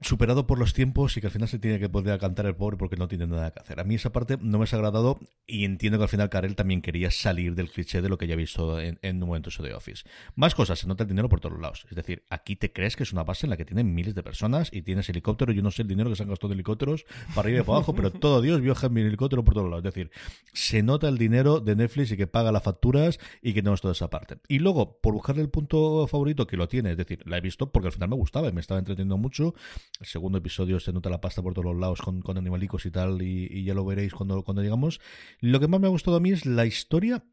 superado 0.00 0.46
por 0.46 0.58
los 0.58 0.72
tiempos 0.72 1.16
y 1.16 1.20
que 1.20 1.26
al 1.26 1.32
final 1.32 1.48
se 1.48 1.58
tiene 1.58 1.78
que 1.78 1.88
poder 1.88 2.18
cantar 2.18 2.46
el 2.46 2.56
pobre 2.56 2.78
porque 2.78 2.96
no 2.96 3.06
tiene 3.06 3.26
nada 3.26 3.50
que 3.50 3.60
hacer. 3.60 3.80
A 3.80 3.84
mí 3.84 3.96
esa 3.96 4.12
parte 4.12 4.38
no 4.40 4.58
me 4.58 4.64
ha 4.64 4.74
agradado 4.74 5.18
y 5.46 5.64
entiendo 5.64 5.98
que 5.98 6.04
al 6.04 6.08
final 6.08 6.30
Karel 6.30 6.56
también 6.56 6.80
quería 6.80 7.10
salir 7.10 7.54
del 7.54 7.70
cliché 7.70 8.00
de 8.00 8.08
lo 8.08 8.16
que 8.16 8.26
ya 8.26 8.34
he 8.34 8.36
visto 8.36 8.80
en, 8.80 8.98
un 9.02 9.18
momento 9.18 9.50
de 9.62 9.74
Office. 9.74 10.04
Más 10.36 10.54
cosas, 10.54 10.78
se 10.78 10.86
nota 10.86 11.02
el 11.02 11.08
dinero 11.08 11.28
por 11.28 11.40
todos 11.40 11.60
lados. 11.60 11.86
Es 11.90 11.96
decir, 11.96 12.24
aquí 12.30 12.56
te 12.56 12.72
crees 12.72 12.96
que 12.96 13.02
es 13.02 13.12
una 13.12 13.24
base 13.24 13.44
en 13.44 13.50
la 13.50 13.58
que 13.58 13.64
tienen 13.66 13.94
miles 13.94 14.14
de 14.14 14.22
personas 14.22 14.70
y 14.72 14.82
tienes 14.82 15.08
helicópteros. 15.10 15.54
Yo 15.54 15.62
no 15.62 15.70
sé 15.70 15.82
el 15.82 15.88
dinero 15.88 16.08
que 16.08 16.16
se 16.16 16.22
han 16.22 16.30
gastado 16.30 16.52
en 16.52 16.58
helicópteros 16.58 17.04
para 17.34 17.46
arriba 17.46 17.60
y 17.60 17.62
para 17.62 17.76
abajo, 17.78 17.94
pero 17.94 18.10
todo 18.10 18.40
Dios 18.40 18.60
viaja 18.62 18.86
en 18.86 18.92
mi 18.94 19.02
helicóptero 19.02 19.44
por 19.44 19.54
todos 19.54 19.68
lados. 19.68 19.84
Es 19.84 19.94
decir, 19.94 20.10
se 20.54 20.82
nota 20.82 21.08
el 21.08 21.18
dinero 21.18 21.60
de 21.60 21.76
Netflix 21.76 22.12
y 22.12 22.16
que 22.16 22.26
paga 22.26 22.52
las 22.52 22.62
facturas 22.62 23.18
y 23.42 23.52
que 23.52 23.60
tenemos 23.60 23.82
toda 23.82 23.92
esa 23.92 24.08
parte. 24.08 24.38
Y 24.48 24.60
luego, 24.60 24.98
por 25.00 25.12
buscarle 25.12 25.42
el 25.42 25.50
punto 25.50 26.06
favorito 26.06 26.46
que 26.46 26.56
lo 26.56 26.68
tiene, 26.68 26.92
es 26.92 26.96
decir, 26.96 27.22
la 27.26 27.36
he 27.36 27.40
visto 27.42 27.70
porque 27.70 27.88
al 27.88 27.92
final 27.92 28.08
me 28.08 28.16
gustaba 28.16 28.48
y 28.48 28.52
me 28.52 28.62
estaba 28.62 28.78
entreteniendo 28.78 29.18
mucho 29.18 29.54
el 29.98 30.06
segundo 30.06 30.38
episodio 30.38 30.80
se 30.80 30.92
nota 30.92 31.10
la 31.10 31.20
pasta 31.20 31.42
por 31.42 31.54
todos 31.54 31.66
los 31.66 31.76
lados 31.76 32.00
con, 32.00 32.22
animalicos 32.36 32.86
y 32.86 32.90
tal, 32.90 33.20
y, 33.22 33.64
ya 33.64 33.74
lo 33.74 33.84
veréis 33.84 34.14
cuando, 34.14 34.42
cuando 34.42 34.62
llegamos. 34.62 35.00
Lo 35.40 35.60
que 35.60 35.68
más 35.68 35.80
me 35.80 35.86
ha 35.86 35.90
gustado 35.90 36.16
a 36.16 36.20
mí 36.20 36.30
es 36.30 36.46
la 36.46 36.64
historia 36.66 37.24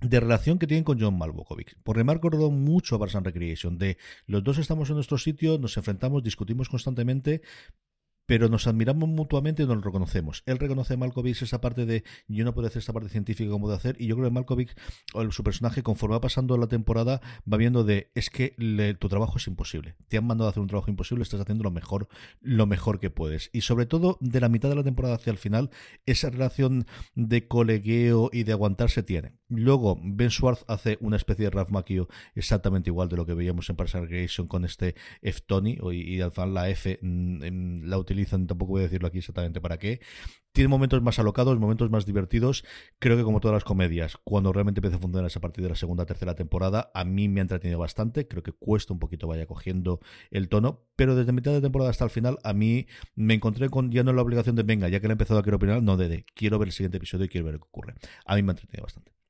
de 0.00 0.20
relación 0.20 0.58
que 0.58 0.66
tienen 0.66 0.84
con 0.84 1.00
John 1.00 1.16
Malkovich. 1.16 1.76
Porque 1.82 2.04
me 2.04 2.12
ha 2.12 2.14
recordado 2.14 2.50
mucho 2.50 2.96
a 2.96 2.98
Bars 2.98 3.14
Recreation, 3.14 3.78
de 3.78 3.98
los 4.26 4.42
dos 4.42 4.58
estamos 4.58 4.88
en 4.88 4.96
nuestro 4.96 5.18
sitio, 5.18 5.58
nos 5.58 5.76
enfrentamos, 5.76 6.22
discutimos 6.22 6.68
constantemente, 6.68 7.42
pero 8.26 8.48
nos 8.48 8.66
admiramos 8.66 9.08
mutuamente 9.08 9.62
y 9.62 9.66
nos 9.66 9.82
reconocemos. 9.84 10.42
Él 10.46 10.58
reconoce 10.58 10.94
a 10.94 10.96
Malkovich 10.96 11.42
esa 11.42 11.60
parte 11.60 11.86
de 11.86 12.04
yo 12.28 12.44
no 12.44 12.54
puedo 12.54 12.68
hacer 12.68 12.80
esta 12.80 12.92
parte 12.92 13.08
científica 13.08 13.50
como 13.50 13.68
de 13.68 13.76
hacer, 13.76 13.96
y 13.98 14.06
yo 14.06 14.16
creo 14.16 14.28
que 14.28 14.34
Malkovich, 14.34 14.74
o 15.14 15.30
su 15.30 15.42
personaje, 15.42 15.82
conforme 15.82 16.16
va 16.16 16.20
pasando 16.20 16.56
la 16.56 16.66
temporada, 16.66 17.20
va 17.50 17.56
viendo 17.56 17.84
de 17.84 18.10
es 18.14 18.30
que 18.30 18.54
tu 18.98 19.08
trabajo 19.08 19.38
es 19.38 19.46
imposible. 19.46 19.96
Te 20.08 20.18
han 20.18 20.26
mandado 20.26 20.48
a 20.48 20.50
hacer 20.50 20.60
un 20.60 20.68
trabajo 20.68 20.90
imposible, 20.90 21.22
estás 21.22 21.40
haciendo 21.40 21.64
lo 21.64 21.70
mejor, 21.70 22.08
lo 22.40 22.66
mejor 22.66 23.00
que 23.00 23.10
puedes. 23.10 23.50
Y 23.52 23.62
sobre 23.62 23.86
todo, 23.86 24.18
de 24.20 24.40
la 24.40 24.48
mitad 24.48 24.68
de 24.68 24.76
la 24.76 24.84
temporada 24.84 25.16
hacia 25.16 25.30
el 25.30 25.38
final, 25.38 25.70
esa 26.06 26.30
relación 26.30 26.86
de 27.14 27.48
colegueo 27.48 28.30
y 28.32 28.44
de 28.44 28.52
aguantarse 28.52 29.02
tiene. 29.02 29.32
Luego, 29.54 29.98
Ben 30.02 30.30
Schwartz 30.30 30.64
hace 30.66 30.96
una 31.00 31.16
especie 31.16 31.44
de 31.44 31.50
Ralph 31.50 31.70
Macchio 31.70 32.08
exactamente 32.34 32.88
igual 32.88 33.08
de 33.08 33.16
lo 33.16 33.26
que 33.26 33.34
veíamos 33.34 33.68
en 33.68 33.76
Parks 33.76 33.92
Recreation 33.92 34.46
con 34.46 34.64
este 34.64 34.94
F. 35.20 35.42
Tony, 35.46 35.78
y, 35.92 36.20
al 36.22 36.32
final 36.32 36.54
la 36.54 36.70
F 36.70 36.98
mm, 37.02 37.84
la 37.84 37.98
utilizan, 37.98 38.46
tampoco 38.46 38.72
voy 38.72 38.80
a 38.80 38.84
decirlo 38.84 39.08
aquí 39.08 39.18
exactamente 39.18 39.60
para 39.60 39.78
qué. 39.78 40.00
Tiene 40.52 40.68
momentos 40.68 41.02
más 41.02 41.18
alocados, 41.18 41.58
momentos 41.58 41.90
más 41.90 42.06
divertidos. 42.06 42.64
Creo 42.98 43.16
que 43.16 43.24
como 43.24 43.40
todas 43.40 43.54
las 43.54 43.64
comedias, 43.64 44.18
cuando 44.24 44.52
realmente 44.52 44.80
empieza 44.80 44.96
a 44.96 45.00
funcionar 45.00 45.30
a 45.34 45.40
partir 45.40 45.64
de 45.64 45.70
la 45.70 45.76
segunda, 45.76 46.06
tercera 46.06 46.34
temporada, 46.34 46.90
a 46.94 47.04
mí 47.04 47.28
me 47.28 47.40
ha 47.40 47.42
entretenido 47.42 47.78
bastante. 47.78 48.28
Creo 48.28 48.42
que 48.42 48.52
cuesta 48.52 48.92
un 48.92 48.98
poquito 48.98 49.26
vaya 49.26 49.46
cogiendo 49.46 50.00
el 50.30 50.48
tono, 50.48 50.80
pero 50.96 51.14
desde 51.14 51.32
mitad 51.32 51.52
de 51.52 51.60
temporada 51.60 51.90
hasta 51.90 52.04
el 52.04 52.10
final, 52.10 52.38
a 52.42 52.52
mí 52.54 52.86
me 53.14 53.34
encontré 53.34 53.68
con 53.68 53.90
ya 53.90 54.02
no 54.02 54.12
la 54.12 54.22
obligación 54.22 54.56
de 54.56 54.62
venga, 54.62 54.88
ya 54.88 55.00
que 55.00 55.08
le 55.08 55.12
he 55.12 55.14
empezado 55.14 55.40
a 55.40 55.42
quiero 55.42 55.56
opinar, 55.56 55.82
no 55.82 55.96
de, 55.96 56.08
de 56.08 56.24
quiero 56.34 56.58
ver 56.58 56.68
el 56.68 56.72
siguiente 56.72 56.98
episodio 56.98 57.26
y 57.26 57.28
quiero 57.28 57.46
ver 57.46 57.56
qué 57.56 57.64
ocurre. 57.64 57.94
A 58.24 58.36
mí 58.36 58.42
me 58.42 58.50
ha 58.50 58.54
entretenido 58.54 58.84
bastante. 58.84 59.21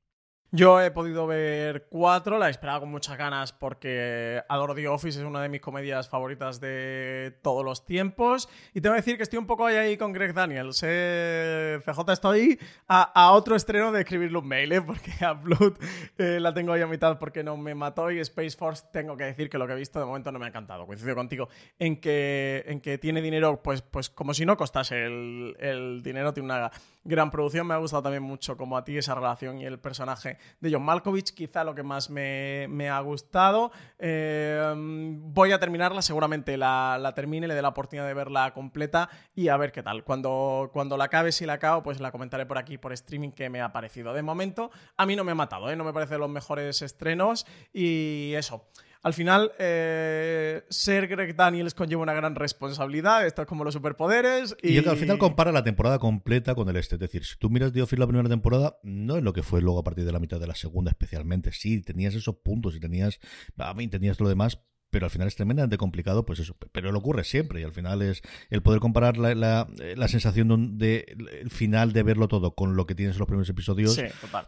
Yo 0.55 0.79
he 0.79 0.91
podido 0.91 1.25
ver 1.25 1.87
cuatro, 1.89 2.37
la 2.37 2.47
he 2.47 2.51
esperado 2.51 2.81
con 2.81 2.91
muchas 2.91 3.17
ganas 3.17 3.51
porque 3.51 4.39
adoro 4.47 4.75
The 4.75 4.87
Office, 4.87 5.19
es 5.19 5.25
una 5.25 5.41
de 5.41 5.49
mis 5.49 5.61
comedias 5.61 6.07
favoritas 6.07 6.59
de 6.61 7.35
todos 7.41 7.65
los 7.65 7.87
tiempos. 7.87 8.47
Y 8.71 8.79
tengo 8.79 8.93
que 8.93 9.01
decir 9.01 9.17
que 9.17 9.23
estoy 9.23 9.39
un 9.39 9.47
poco 9.47 9.65
ahí 9.65 9.97
con 9.97 10.13
Greg 10.13 10.35
Daniels. 10.35 10.83
Eh, 10.85 11.79
CJ, 11.83 12.11
estoy 12.11 12.59
a, 12.87 13.31
otro 13.31 13.55
estreno 13.55 13.91
de 13.91 14.01
escribirle 14.01 14.37
un 14.37 14.47
mail, 14.47 14.73
¿eh? 14.73 14.81
porque 14.83 15.11
a 15.25 15.33
Blood 15.33 15.73
eh, 16.19 16.39
la 16.39 16.53
tengo 16.53 16.71
ahí 16.71 16.83
a 16.83 16.87
mitad 16.87 17.17
porque 17.17 17.43
no 17.43 17.57
me 17.57 17.73
mató 17.73 18.11
y 18.11 18.19
Space 18.19 18.55
Force 18.55 18.85
tengo 18.93 19.17
que 19.17 19.23
decir 19.23 19.49
que 19.49 19.57
lo 19.57 19.65
que 19.65 19.73
he 19.73 19.77
visto 19.77 19.97
de 19.97 20.05
momento 20.05 20.31
no 20.31 20.37
me 20.37 20.45
ha 20.45 20.49
encantado. 20.49 20.85
Coincido 20.85 21.15
contigo 21.15 21.49
en 21.79 21.99
que, 21.99 22.63
en 22.67 22.79
que 22.79 22.99
tiene 22.99 23.23
dinero, 23.23 23.63
pues, 23.63 23.81
pues 23.81 24.11
como 24.11 24.35
si 24.35 24.45
no 24.45 24.55
costase 24.55 25.03
el, 25.03 25.57
el 25.59 26.03
dinero, 26.03 26.31
tiene 26.31 26.45
una 26.45 26.71
gran 27.03 27.31
producción. 27.31 27.67
Me 27.67 27.73
ha 27.73 27.77
gustado 27.77 28.03
también 28.03 28.23
mucho 28.23 28.57
como 28.57 28.77
a 28.77 28.83
ti 28.83 28.97
esa 28.97 29.15
relación 29.15 29.59
y 29.59 29.65
el 29.65 29.79
personaje 29.79 30.37
de 30.59 30.71
John 30.71 30.83
Malkovich, 30.83 31.33
quizá 31.33 31.63
lo 31.63 31.75
que 31.75 31.83
más 31.83 32.09
me, 32.09 32.89
ha 32.89 32.99
gustado. 33.01 33.71
Eh, 33.99 34.73
voy 34.75 35.51
a 35.51 35.59
terminarla, 35.59 36.01
seguramente 36.01 36.57
la, 36.57 37.11
termine, 37.15 37.47
le 37.47 37.55
dé 37.55 37.61
la 37.61 37.69
oportunidad 37.69 38.07
de 38.07 38.13
verla 38.13 38.53
completa 38.53 39.09
y 39.35 39.47
a 39.47 39.57
ver 39.57 39.71
qué 39.71 39.83
tal. 39.83 40.03
Cuando, 40.03 40.69
cuando 40.73 40.97
la 40.97 41.05
acabe, 41.05 41.31
si 41.31 41.45
la 41.45 41.53
acabo, 41.53 41.83
pues 41.83 41.99
la 41.99 42.11
comentaré 42.11 42.45
por 42.45 42.57
aquí, 42.57 42.77
por 42.77 42.93
streaming, 42.93 43.31
que 43.31 43.49
me 43.49 43.61
ha 43.61 43.71
parecido. 43.71 44.13
De 44.13 44.21
momento, 44.21 44.71
a 44.97 45.05
mí 45.05 45.15
no 45.15 45.23
me 45.23 45.31
ha 45.31 45.35
matado, 45.35 45.69
¿eh? 45.69 45.75
no 45.75 45.83
me 45.83 45.93
parece 45.93 46.17
los 46.17 46.29
mejores 46.29 46.81
estrenos 46.81 47.45
y 47.73 48.33
eso. 48.35 48.67
Al 49.03 49.13
final, 49.13 49.51
eh, 49.59 50.63
ser 50.69 51.09
Greg 51.09 51.35
Daniels 51.35 51.73
conlleva 51.73 52.01
una 52.01 52.13
gran 52.13 52.35
responsabilidad. 52.35 53.27
Esto 53.27 53.41
es 53.41 53.47
como 53.49 53.65
los 53.65 53.73
superpoderes. 53.73 54.55
Y, 54.63 54.73
yo 54.73 54.81
que 54.81 54.89
al 54.89 54.97
final 54.97 55.17
compara 55.17 55.51
la 55.51 55.63
temporada 55.63 55.99
completa 55.99 56.55
con 56.55 56.69
el 56.69 56.77
este. 56.77 56.95
Es 56.95 57.01
decir, 57.01 57.25
si 57.25 57.35
tú 57.37 57.49
miras 57.49 57.73
The 57.73 57.81
Office 57.81 57.99
la 57.99 58.07
primera 58.07 58.29
temporada, 58.29 58.79
no 58.81 59.17
es 59.17 59.23
lo 59.23 59.33
que 59.33 59.43
fue 59.43 59.61
luego 59.61 59.79
a 59.79 59.83
partir 59.83 60.05
de 60.05 60.13
la 60.13 60.19
mitad 60.19 60.39
de 60.39 60.47
la 60.47 60.55
segunda, 60.55 60.89
especialmente. 60.89 61.51
Sí, 61.51 61.81
tenías 61.81 62.15
esos 62.15 62.37
puntos 62.37 62.75
y 62.77 62.79
tenías, 62.79 63.19
a 63.57 63.73
mí 63.73 63.89
tenías 63.89 64.21
lo 64.21 64.29
demás, 64.29 64.59
pero 64.93 65.07
al 65.07 65.09
final 65.09 65.27
es 65.27 65.35
tremendamente 65.35 65.77
complicado, 65.77 66.25
pues 66.25 66.39
eso. 66.39 66.55
Pero 66.71 66.91
lo 66.91 66.99
ocurre 66.99 67.23
siempre 67.23 67.59
y 67.59 67.63
al 67.63 67.73
final 67.73 68.01
es 68.03 68.21
el 68.51 68.61
poder 68.61 68.79
comparar 68.79 69.17
la, 69.17 69.33
la, 69.35 70.07
sensación 70.07 70.77
de, 70.77 71.17
final 71.49 71.91
de 71.91 72.03
verlo 72.03 72.27
todo 72.27 72.53
con 72.53 72.75
lo 72.75 72.85
que 72.85 72.93
tienes 72.93 73.15
en 73.15 73.19
los 73.19 73.27
primeros 73.27 73.49
episodios, 73.49 73.99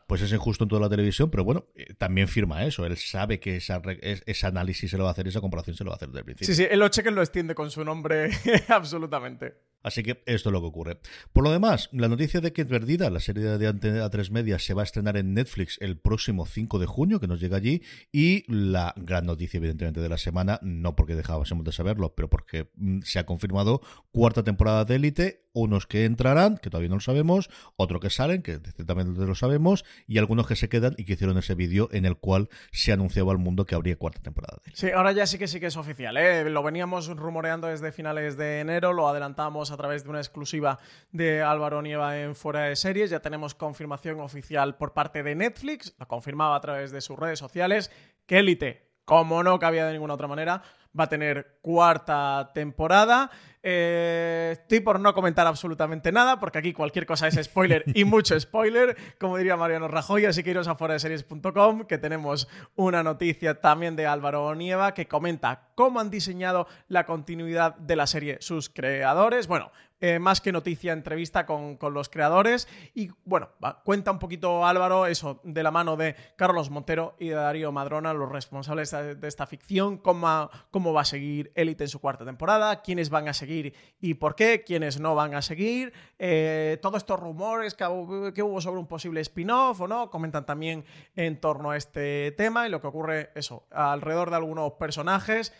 pues 0.07 0.21
es 0.21 0.31
injusto 0.31 0.63
en 0.63 0.69
toda 0.69 0.81
la 0.81 0.89
televisión, 0.89 1.31
pero 1.31 1.43
bueno, 1.43 1.65
eh, 1.75 1.95
también 1.97 2.27
firma 2.27 2.63
eso. 2.63 2.85
Él 2.85 2.95
sabe 2.97 3.39
que 3.39 3.57
esa, 3.57 3.81
ese 4.01 4.47
análisis 4.47 4.91
se 4.91 4.97
lo 4.97 5.03
va 5.03 5.09
a 5.09 5.13
hacer, 5.13 5.27
esa 5.27 5.41
comparación 5.41 5.75
se 5.75 5.83
lo 5.83 5.89
va 5.89 5.95
a 5.95 5.97
hacer 5.97 6.09
desde 6.09 6.19
el 6.19 6.25
principio. 6.25 6.53
Sí, 6.53 6.61
sí, 6.61 6.67
el 6.69 6.81
Ocheque 6.83 7.09
lo 7.09 7.21
extiende 7.21 7.55
con 7.55 7.71
su 7.71 7.83
nombre 7.83 8.29
absolutamente. 8.69 9.55
Así 9.85 10.01
que 10.01 10.23
esto 10.25 10.49
es 10.49 10.53
lo 10.53 10.61
que 10.61 10.67
ocurre. 10.67 10.97
Por 11.31 11.43
lo 11.43 11.51
demás, 11.51 11.89
la 11.91 12.07
noticia 12.07 12.41
de 12.41 12.51
que 12.51 12.65
Perdida, 12.65 13.11
la 13.11 13.19
serie 13.19 13.43
de 13.43 13.67
Antena 13.67 14.09
3 14.09 14.31
Media, 14.31 14.57
se 14.57 14.73
va 14.73 14.81
a 14.81 14.83
estrenar 14.83 15.15
en 15.15 15.35
Netflix 15.35 15.77
el 15.79 15.99
próximo 15.99 16.47
5 16.47 16.79
de 16.79 16.87
junio, 16.87 17.19
que 17.19 17.27
nos 17.27 17.39
llega 17.39 17.57
allí, 17.57 17.83
y 18.11 18.51
la 18.51 18.95
gran 18.97 19.27
noticia, 19.27 19.59
evidentemente, 19.59 20.01
de 20.01 20.09
la 20.09 20.17
semana, 20.17 20.59
no 20.63 20.95
porque 20.95 21.15
dejábamos 21.15 21.63
de 21.63 21.71
saberlo, 21.71 22.15
pero 22.15 22.31
porque 22.31 22.71
mm, 22.77 23.01
se 23.01 23.19
ha 23.19 23.27
confirmado 23.27 23.79
cuarta 24.11 24.43
temporada 24.43 24.85
de 24.85 24.95
Élite, 24.95 25.45
unos 25.53 25.87
que 25.87 26.05
entrarán, 26.05 26.57
que 26.57 26.69
todavía 26.69 26.89
no 26.89 26.95
lo 26.95 27.01
sabemos, 27.01 27.49
otros 27.77 28.01
que 28.01 28.09
salen, 28.09 28.41
que 28.41 28.59
ciertamente 28.75 29.25
lo 29.25 29.35
sabemos, 29.35 29.85
y 30.05 30.17
algunos 30.17 30.47
que 30.47 30.55
se 30.55 30.67
quedan 30.67 30.95
y 30.97 31.05
que 31.05 31.13
hicieron 31.13 31.37
ese 31.37 31.55
vídeo 31.55 31.87
en 31.91 32.05
el 32.05 32.17
cual 32.17 32.49
se 32.71 32.91
anunciaba 32.91 33.31
al 33.31 33.37
mundo 33.37 33.65
que 33.65 33.73
habría 33.73 33.95
cuarta 33.95 34.21
temporada 34.21 34.59
de 34.65 34.71
Sí, 34.75 34.91
ahora 34.91 35.13
ya 35.13 35.25
sí 35.25 35.37
que 35.37 35.47
sí 35.47 35.59
que 35.59 35.67
es 35.67 35.77
oficial, 35.77 36.17
¿eh? 36.17 36.49
Lo 36.49 36.61
veníamos 36.61 37.07
rumoreando 37.07 37.67
desde 37.67 37.91
finales 37.93 38.35
de 38.35 38.59
enero, 38.59 38.91
lo 38.91 39.07
adelantamos 39.07 39.71
a 39.71 39.74
través 39.77 40.03
de 40.03 40.09
una 40.09 40.19
exclusiva 40.19 40.79
de 41.11 41.41
Álvaro 41.41 41.81
Nieva 41.81 42.19
en 42.19 42.35
Fuera 42.35 42.63
de 42.63 42.75
Series. 42.75 43.09
Ya 43.09 43.19
tenemos 43.19 43.55
confirmación 43.55 44.19
oficial 44.19 44.77
por 44.77 44.93
parte 44.93 45.23
de 45.23 45.35
Netflix, 45.35 45.95
lo 45.99 46.07
confirmaba 46.07 46.55
a 46.55 46.61
través 46.61 46.91
de 46.91 47.01
sus 47.01 47.17
redes 47.17 47.39
sociales, 47.39 47.91
que 48.25 48.39
Elite, 48.39 48.91
como 49.05 49.43
no 49.43 49.59
cabía 49.59 49.85
de 49.85 49.93
ninguna 49.93 50.15
otra 50.15 50.27
manera, 50.27 50.63
va 50.97 51.05
a 51.05 51.09
tener 51.09 51.57
cuarta 51.61 52.51
temporada. 52.53 53.29
Eh, 53.67 54.49
estoy 54.53 54.79
por 54.79 54.99
no 54.99 55.13
comentar 55.13 55.47
absolutamente 55.47 56.11
nada, 56.11 56.39
porque 56.39 56.59
aquí 56.59 56.71
cualquier 56.71 57.05
cosa 57.05 57.27
es 57.27 57.43
spoiler 57.43 57.83
y 57.87 58.03
mucho 58.05 58.39
spoiler, 58.39 58.95
como 59.19 59.37
diría 59.37 59.57
Mariano 59.57 59.87
Rajoy, 59.87 60.25
así 60.25 60.43
que 60.43 60.51
iros 60.51 60.67
a 60.67 60.75
foraseries.com, 60.75 61.85
que 61.85 61.97
tenemos 61.97 62.47
una 62.75 63.01
noticia 63.01 63.59
también 63.61 63.95
de 63.95 64.05
Álvaro 64.05 64.53
Nieva 64.53 64.93
que 64.93 65.07
comenta 65.07 65.69
cómo 65.73 65.99
han 65.99 66.11
diseñado 66.11 66.67
la 66.87 67.05
continuidad 67.05 67.75
de 67.77 67.95
la 67.95 68.05
serie 68.05 68.37
sus 68.39 68.69
creadores. 68.69 69.47
Bueno, 69.47 69.71
eh, 70.01 70.19
más 70.19 70.41
que 70.41 70.51
noticia, 70.51 70.91
entrevista 70.91 71.45
con, 71.45 71.77
los 71.93 72.09
creadores. 72.09 72.67
Y 72.93 73.09
bueno, 73.23 73.49
cuenta 73.83 74.11
un 74.11 74.19
poquito 74.19 74.65
Álvaro 74.65 75.05
eso 75.05 75.39
de 75.43 75.63
la 75.63 75.71
mano 75.71 75.95
de 75.95 76.15
Carlos 76.35 76.69
Montero 76.69 77.15
y 77.19 77.29
de 77.29 77.35
Darío 77.35 77.71
Madrona, 77.71 78.13
los 78.13 78.29
responsables 78.29 78.91
de, 78.91 79.27
esta 79.27 79.47
ficción, 79.47 79.97
cómo, 79.97 80.49
cómo 80.69 80.93
va 80.93 81.01
a 81.01 81.05
seguir 81.05 81.51
Elite 81.55 81.85
en 81.85 81.89
su 81.89 81.99
cuarta 82.01 82.25
temporada, 82.25 82.81
quiénes 82.81 83.09
van 83.09 83.29
a 83.29 83.33
seguir 83.33 83.73
y 84.01 84.15
por 84.15 84.35
qué, 84.35 84.63
quiénes 84.65 84.99
no 84.99 85.15
van 85.15 85.33
a 85.33 85.41
seguir, 85.41 85.93
eh, 86.19 86.77
todos 86.81 86.97
estos 86.97 87.19
rumores 87.19 87.73
que, 87.73 87.85
que 88.33 88.43
hubo 88.43 88.59
sobre 88.59 88.79
un 88.79 88.87
posible 88.87 89.21
spin-off 89.21 89.79
o 89.81 89.87
no, 89.87 90.09
comentan 90.09 90.45
también 90.45 90.83
en 91.15 91.39
torno 91.39 91.71
a 91.71 91.77
este 91.77 92.33
tema 92.33 92.67
y 92.67 92.69
lo 92.69 92.81
que 92.81 92.87
ocurre, 92.87 93.31
eso, 93.35 93.65
alrededor 93.71 94.29
de 94.29 94.35
algunos 94.35 94.73
personajes 94.73 95.53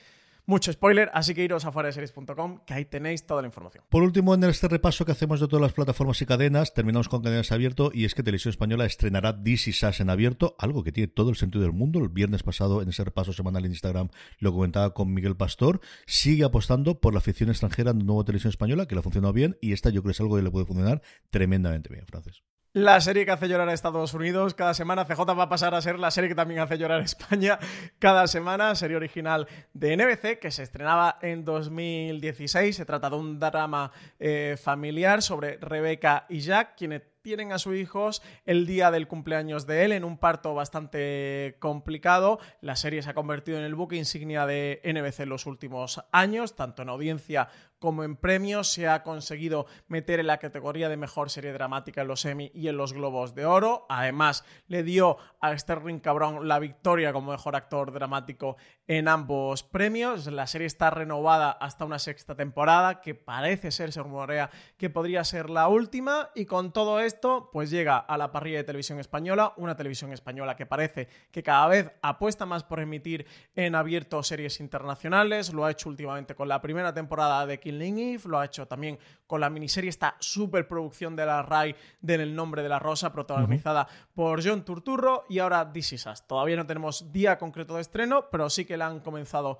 mucho 0.45 0.71
spoiler, 0.71 1.09
así 1.13 1.33
que 1.33 1.43
iros 1.43 1.65
a 1.65 1.91
series.com 1.91 2.59
que 2.65 2.73
ahí 2.73 2.85
tenéis 2.85 3.25
toda 3.25 3.41
la 3.41 3.47
información. 3.47 3.83
Por 3.89 4.03
último, 4.03 4.33
en 4.33 4.43
este 4.43 4.67
repaso 4.67 5.05
que 5.05 5.11
hacemos 5.11 5.39
de 5.39 5.47
todas 5.47 5.61
las 5.61 5.73
plataformas 5.73 6.21
y 6.21 6.25
cadenas, 6.25 6.73
terminamos 6.73 7.09
con 7.09 7.21
cadenas 7.21 7.51
abierto 7.51 7.91
y 7.93 8.05
es 8.05 8.15
que 8.15 8.23
Televisión 8.23 8.51
Española 8.51 8.85
estrenará 8.85 9.41
This 9.41 9.67
Is 9.67 9.83
Us 9.83 9.99
en 9.99 10.09
abierto, 10.09 10.55
algo 10.59 10.83
que 10.83 10.91
tiene 10.91 11.07
todo 11.07 11.29
el 11.29 11.35
sentido 11.35 11.63
del 11.63 11.73
mundo. 11.73 11.99
El 11.99 12.09
viernes 12.09 12.43
pasado, 12.43 12.81
en 12.81 12.89
ese 12.89 13.03
repaso 13.03 13.33
semanal 13.33 13.65
en 13.65 13.71
Instagram, 13.71 14.09
lo 14.39 14.53
comentaba 14.53 14.93
con 14.93 15.13
Miguel 15.13 15.35
Pastor. 15.35 15.81
Sigue 16.05 16.43
apostando 16.43 16.99
por 16.99 17.13
la 17.13 17.21
ficción 17.21 17.49
extranjera 17.49 17.91
en 17.91 17.99
nuevo 17.99 18.23
Televisión 18.23 18.49
Española, 18.49 18.87
que 18.87 18.95
le 18.95 18.99
ha 18.99 19.03
funcionado 19.03 19.33
bien 19.33 19.57
y 19.61 19.73
esta 19.73 19.89
yo 19.89 20.01
creo 20.01 20.11
que 20.11 20.15
es 20.15 20.21
algo 20.21 20.35
que 20.35 20.43
le 20.43 20.51
puede 20.51 20.65
funcionar 20.65 21.01
tremendamente 21.29 21.89
bien, 21.89 22.05
Francis. 22.05 22.43
La 22.75 22.99
serie 22.99 23.23
que 23.23 23.31
hace 23.31 23.47
llorar 23.47 23.69
a 23.69 23.73
Estados 23.73 24.13
Unidos 24.13 24.53
cada 24.53 24.73
semana. 24.73 25.05
CJ 25.05 25.21
va 25.33 25.43
a 25.43 25.47
pasar 25.47 25.73
a 25.73 25.81
ser 25.81 25.97
la 25.97 26.11
serie 26.11 26.27
que 26.27 26.35
también 26.35 26.59
hace 26.59 26.77
llorar 26.77 26.99
a 26.99 27.05
España 27.05 27.57
cada 27.99 28.27
semana. 28.27 28.75
Serie 28.75 28.97
original 28.97 29.47
de 29.71 29.95
NBC 29.95 30.39
que 30.39 30.51
se 30.51 30.63
estrenaba 30.63 31.17
en 31.21 31.45
2016. 31.45 32.75
Se 32.75 32.83
trata 32.83 33.09
de 33.09 33.15
un 33.15 33.39
drama 33.39 33.93
eh, 34.19 34.57
familiar 34.61 35.21
sobre 35.21 35.55
Rebecca 35.55 36.25
y 36.27 36.41
Jack, 36.41 36.75
quienes 36.75 37.03
tienen 37.25 37.53
a 37.53 37.57
sus 37.57 37.75
hijos 37.75 38.21
el 38.45 38.67
día 38.67 38.91
del 38.91 39.07
cumpleaños 39.07 39.65
de 39.65 39.83
él 39.83 39.93
en 39.93 40.03
un 40.03 40.19
parto 40.19 40.53
bastante 40.53 41.55
complicado. 41.59 42.39
La 42.61 42.75
serie 42.75 43.01
se 43.01 43.09
ha 43.09 43.15
convertido 43.15 43.57
en 43.57 43.63
el 43.63 43.73
buque 43.73 43.95
insignia 43.95 44.45
de 44.45 44.79
NBC 44.83 45.21
en 45.21 45.29
los 45.29 45.47
últimos 45.47 46.05
años, 46.11 46.55
tanto 46.55 46.83
en 46.83 46.89
audiencia 46.89 47.47
como 47.85 48.03
en 48.03 48.15
premios. 48.15 48.67
Se 48.67 48.87
ha 48.87 49.03
conseguido 49.03 49.67
meter 49.87 50.19
en 50.19 50.25
la 50.25 50.39
categoría 50.39 50.89
de 50.89 50.97
mejor 50.97 51.29
serie 51.29 51.53
dramática 51.53 52.01
en 52.01 52.07
los 52.07 52.25
Emmy 52.25 52.51
y 52.55 52.67
en 52.67 52.77
los 52.77 52.93
Globos 52.93 53.35
de 53.35 53.45
Oro. 53.45 53.85
Además, 53.89 54.43
le 54.67 54.81
dio 54.81 55.17
a 55.39 55.55
Sterling 55.55 55.99
Cabrón 55.99 56.47
la 56.47 56.57
victoria 56.57 57.13
como 57.13 57.31
mejor 57.31 57.55
actor 57.55 57.93
dramático 57.93 58.57
en 58.87 59.07
ambos 59.07 59.61
premios. 59.61 60.25
La 60.25 60.47
serie 60.47 60.65
está 60.65 60.89
renovada 60.89 61.51
hasta 61.51 61.85
una 61.85 61.99
sexta 61.99 62.35
temporada, 62.35 63.01
que 63.01 63.13
parece 63.13 63.69
ser, 63.69 63.91
se 63.91 64.01
rumorea, 64.01 64.49
que 64.77 64.89
podría 64.89 65.23
ser 65.23 65.51
la 65.51 65.67
última. 65.67 66.31
Y 66.33 66.45
con 66.45 66.73
todo 66.73 66.99
esto, 66.99 67.51
pues 67.53 67.69
llega 67.69 67.97
a 67.97 68.17
la 68.17 68.31
parrilla 68.31 68.57
de 68.57 68.63
televisión 68.63 68.99
española, 68.99 69.53
una 69.57 69.75
televisión 69.75 70.11
española 70.11 70.55
que 70.55 70.65
parece 70.65 71.07
que 71.31 71.43
cada 71.43 71.67
vez 71.67 71.91
apuesta 72.01 72.47
más 72.47 72.63
por 72.63 72.79
emitir 72.79 73.27
en 73.55 73.75
abierto 73.75 74.23
series 74.23 74.59
internacionales, 74.59 75.53
lo 75.53 75.65
ha 75.65 75.71
hecho 75.71 75.89
últimamente 75.89 76.33
con 76.33 76.47
la 76.47 76.61
primera 76.61 76.91
temporada 76.95 77.45
de 77.45 77.59
Killing 77.77 78.19
lo 78.25 78.39
ha 78.39 78.45
hecho 78.45 78.67
también 78.67 78.97
con 79.27 79.41
la 79.41 79.49
miniserie, 79.49 79.89
esta 79.89 80.15
superproducción 80.19 81.15
de 81.15 81.25
la 81.25 81.41
RAI 81.41 81.75
de 82.01 82.15
El 82.15 82.35
nombre 82.35 82.63
de 82.63 82.69
la 82.69 82.79
rosa, 82.79 83.11
protagonizada 83.11 83.87
por 84.13 84.45
John 84.45 84.63
Turturro, 84.63 85.25
y 85.29 85.39
ahora 85.39 85.71
This 85.71 85.93
Is 85.93 86.07
Todavía 86.27 86.55
no 86.55 86.65
tenemos 86.65 87.11
día 87.11 87.37
concreto 87.37 87.75
de 87.75 87.81
estreno, 87.81 88.29
pero 88.29 88.49
sí 88.49 88.65
que 88.65 88.77
la 88.77 88.87
han 88.87 88.99
comenzado 88.99 89.59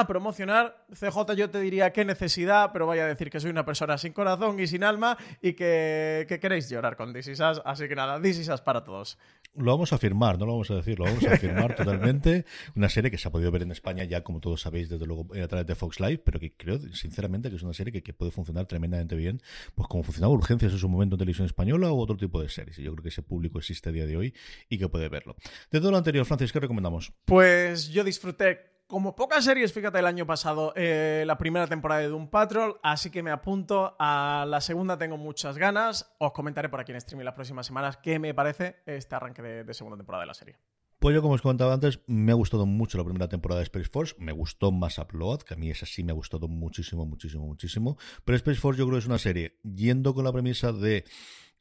a 0.00 0.06
promocionar. 0.06 0.84
CJ 0.92 1.34
yo 1.36 1.50
te 1.50 1.60
diría 1.60 1.92
qué 1.92 2.04
necesidad, 2.04 2.70
pero 2.72 2.86
vaya 2.86 3.04
a 3.04 3.08
decir 3.08 3.30
que 3.30 3.38
soy 3.38 3.50
una 3.50 3.64
persona 3.64 3.96
sin 3.96 4.12
corazón 4.12 4.58
y 4.58 4.66
sin 4.66 4.82
alma 4.82 5.16
y 5.40 5.52
que, 5.52 6.26
queréis 6.40 6.68
llorar 6.68 6.96
con 6.96 7.12
This 7.12 7.40
así 7.40 7.88
que 7.88 7.94
nada, 7.94 8.20
This 8.20 8.50
para 8.64 8.82
todos. 8.82 9.18
Lo 9.54 9.70
vamos 9.70 9.92
a 9.92 9.98
firmar, 9.98 10.36
no 10.36 10.46
lo 10.46 10.52
vamos 10.52 10.70
a 10.72 10.74
decir, 10.74 10.98
lo 10.98 11.04
vamos 11.04 11.24
a 11.24 11.36
firmar 11.36 11.76
totalmente. 11.76 12.44
Una 12.74 12.88
serie 12.88 13.10
que 13.10 13.18
se 13.18 13.28
ha 13.28 13.30
podido 13.30 13.52
ver 13.52 13.62
en 13.62 13.70
España 13.70 14.02
ya, 14.02 14.24
como 14.24 14.40
todos 14.40 14.62
sabéis, 14.62 14.88
desde 14.88 15.06
luego 15.06 15.28
a 15.32 15.46
través 15.46 15.66
de 15.66 15.74
Fox 15.76 16.00
Live, 16.00 16.18
pero 16.18 16.40
que 16.40 16.56
creo 16.56 16.80
sinceramente 16.92 17.50
que 17.50 17.56
es 17.56 17.62
una 17.62 17.72
serie 17.72 18.02
que, 18.02 18.14
puede 18.14 18.32
funcionar 18.32 18.66
tremendamente 18.66 19.16
bien, 19.16 19.40
pues 19.74 19.88
como 19.88 20.02
funcionaba 20.02 20.32
Urgencias 20.32 20.72
en 20.72 20.78
su 20.78 20.88
momento 20.88 21.14
en 21.14 21.18
televisión 21.18 21.46
española 21.46 21.90
o 21.90 21.98
otro 21.98 22.16
tipo 22.16 22.40
de 22.42 22.48
series. 22.48 22.78
Y 22.78 22.82
yo 22.82 22.92
creo 22.92 23.02
que 23.02 23.08
ese 23.10 23.22
público 23.22 23.58
existe 23.58 23.90
a 23.90 23.92
día 23.92 24.06
de 24.06 24.16
hoy 24.16 24.34
y 24.68 24.78
que 24.78 24.88
puede 24.88 25.08
verlo. 25.08 25.36
De 25.70 25.78
todo 25.78 25.92
lo 25.92 25.98
anterior, 25.98 26.24
Francis, 26.26 26.52
¿qué 26.52 26.60
recomendamos? 26.60 27.12
Pues 27.24 27.88
yo 27.88 28.02
disfruté 28.02 28.73
como 28.94 29.16
pocas 29.16 29.44
series, 29.44 29.72
fíjate, 29.72 29.98
el 29.98 30.06
año 30.06 30.24
pasado, 30.24 30.72
eh, 30.76 31.24
la 31.26 31.36
primera 31.36 31.66
temporada 31.66 32.00
de 32.00 32.06
Doom 32.06 32.28
Patrol, 32.28 32.78
así 32.80 33.10
que 33.10 33.24
me 33.24 33.32
apunto 33.32 33.96
a 33.98 34.46
la 34.46 34.60
segunda, 34.60 34.96
tengo 34.96 35.16
muchas 35.16 35.58
ganas. 35.58 36.14
Os 36.20 36.30
comentaré 36.30 36.68
por 36.68 36.78
aquí 36.78 36.92
en 36.92 36.98
streaming 36.98 37.24
las 37.24 37.34
próximas 37.34 37.66
semanas 37.66 37.96
qué 37.96 38.20
me 38.20 38.32
parece 38.34 38.76
este 38.86 39.16
arranque 39.16 39.42
de, 39.42 39.74
segunda 39.74 39.96
temporada 39.96 40.22
de 40.22 40.28
la 40.28 40.34
serie. 40.34 40.58
Pues 41.00 41.12
yo, 41.12 41.22
como 41.22 41.34
os 41.34 41.42
comentaba 41.42 41.74
antes, 41.74 42.02
me 42.06 42.30
ha 42.30 42.36
gustado 42.36 42.66
mucho 42.66 42.96
la 42.96 43.02
primera 43.02 43.26
temporada 43.26 43.58
de 43.58 43.64
Space 43.64 43.88
Force. 43.88 44.14
Me 44.20 44.30
gustó 44.30 44.70
más 44.70 44.96
Upload, 44.98 45.40
que 45.40 45.54
a 45.54 45.56
mí 45.56 45.70
esa 45.70 45.86
sí 45.86 46.04
me 46.04 46.12
ha 46.12 46.14
gustado 46.14 46.46
muchísimo, 46.46 47.04
muchísimo, 47.04 47.46
muchísimo. 47.46 47.98
Pero 48.24 48.36
Space 48.36 48.60
Force 48.60 48.78
yo 48.78 48.84
creo 48.86 48.94
que 48.94 49.00
es 49.00 49.08
una 49.08 49.18
serie 49.18 49.58
yendo 49.64 50.14
con 50.14 50.22
la 50.22 50.32
premisa 50.32 50.72
de 50.72 51.04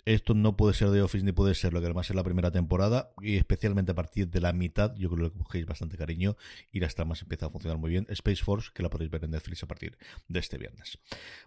esto 0.06 0.34
no 0.34 0.58
puede 0.58 0.74
ser 0.74 0.90
de 0.90 1.02
Office 1.02 1.26
ni 1.26 1.32
puede 1.32 1.56
ser 1.56 1.74
lo 1.74 1.80
que 1.80 1.86
además 1.86 2.10
es 2.10 2.16
la 2.16 2.24
primera 2.24 2.52
temporada 2.52 3.12
y 3.22 3.38
especialmente 3.38 3.92
a 3.94 3.96
partir 3.96 4.30
de 4.30 4.42
la 4.42 4.52
mitad 4.54 4.96
yo 4.96 5.10
creo 5.10 5.32
que 5.32 5.40
cogéis 5.40 5.66
bastante 5.66 5.98
cariño 5.98 6.36
y 6.72 6.80
las 6.80 6.96
tramas 6.96 7.22
empieza 7.22 7.46
a 7.46 7.50
funcionar 7.50 7.78
muy 7.78 7.90
bien. 7.90 8.06
Space 8.10 8.44
Force 8.44 8.72
que 8.74 8.84
la 8.84 8.90
podéis 8.90 9.12
ver 9.12 9.24
en 9.24 9.32
Netflix 9.32 9.64
a 9.64 9.68
partir 9.68 9.98
de 10.28 10.40
este 10.40 10.58
viernes. 10.58 11.00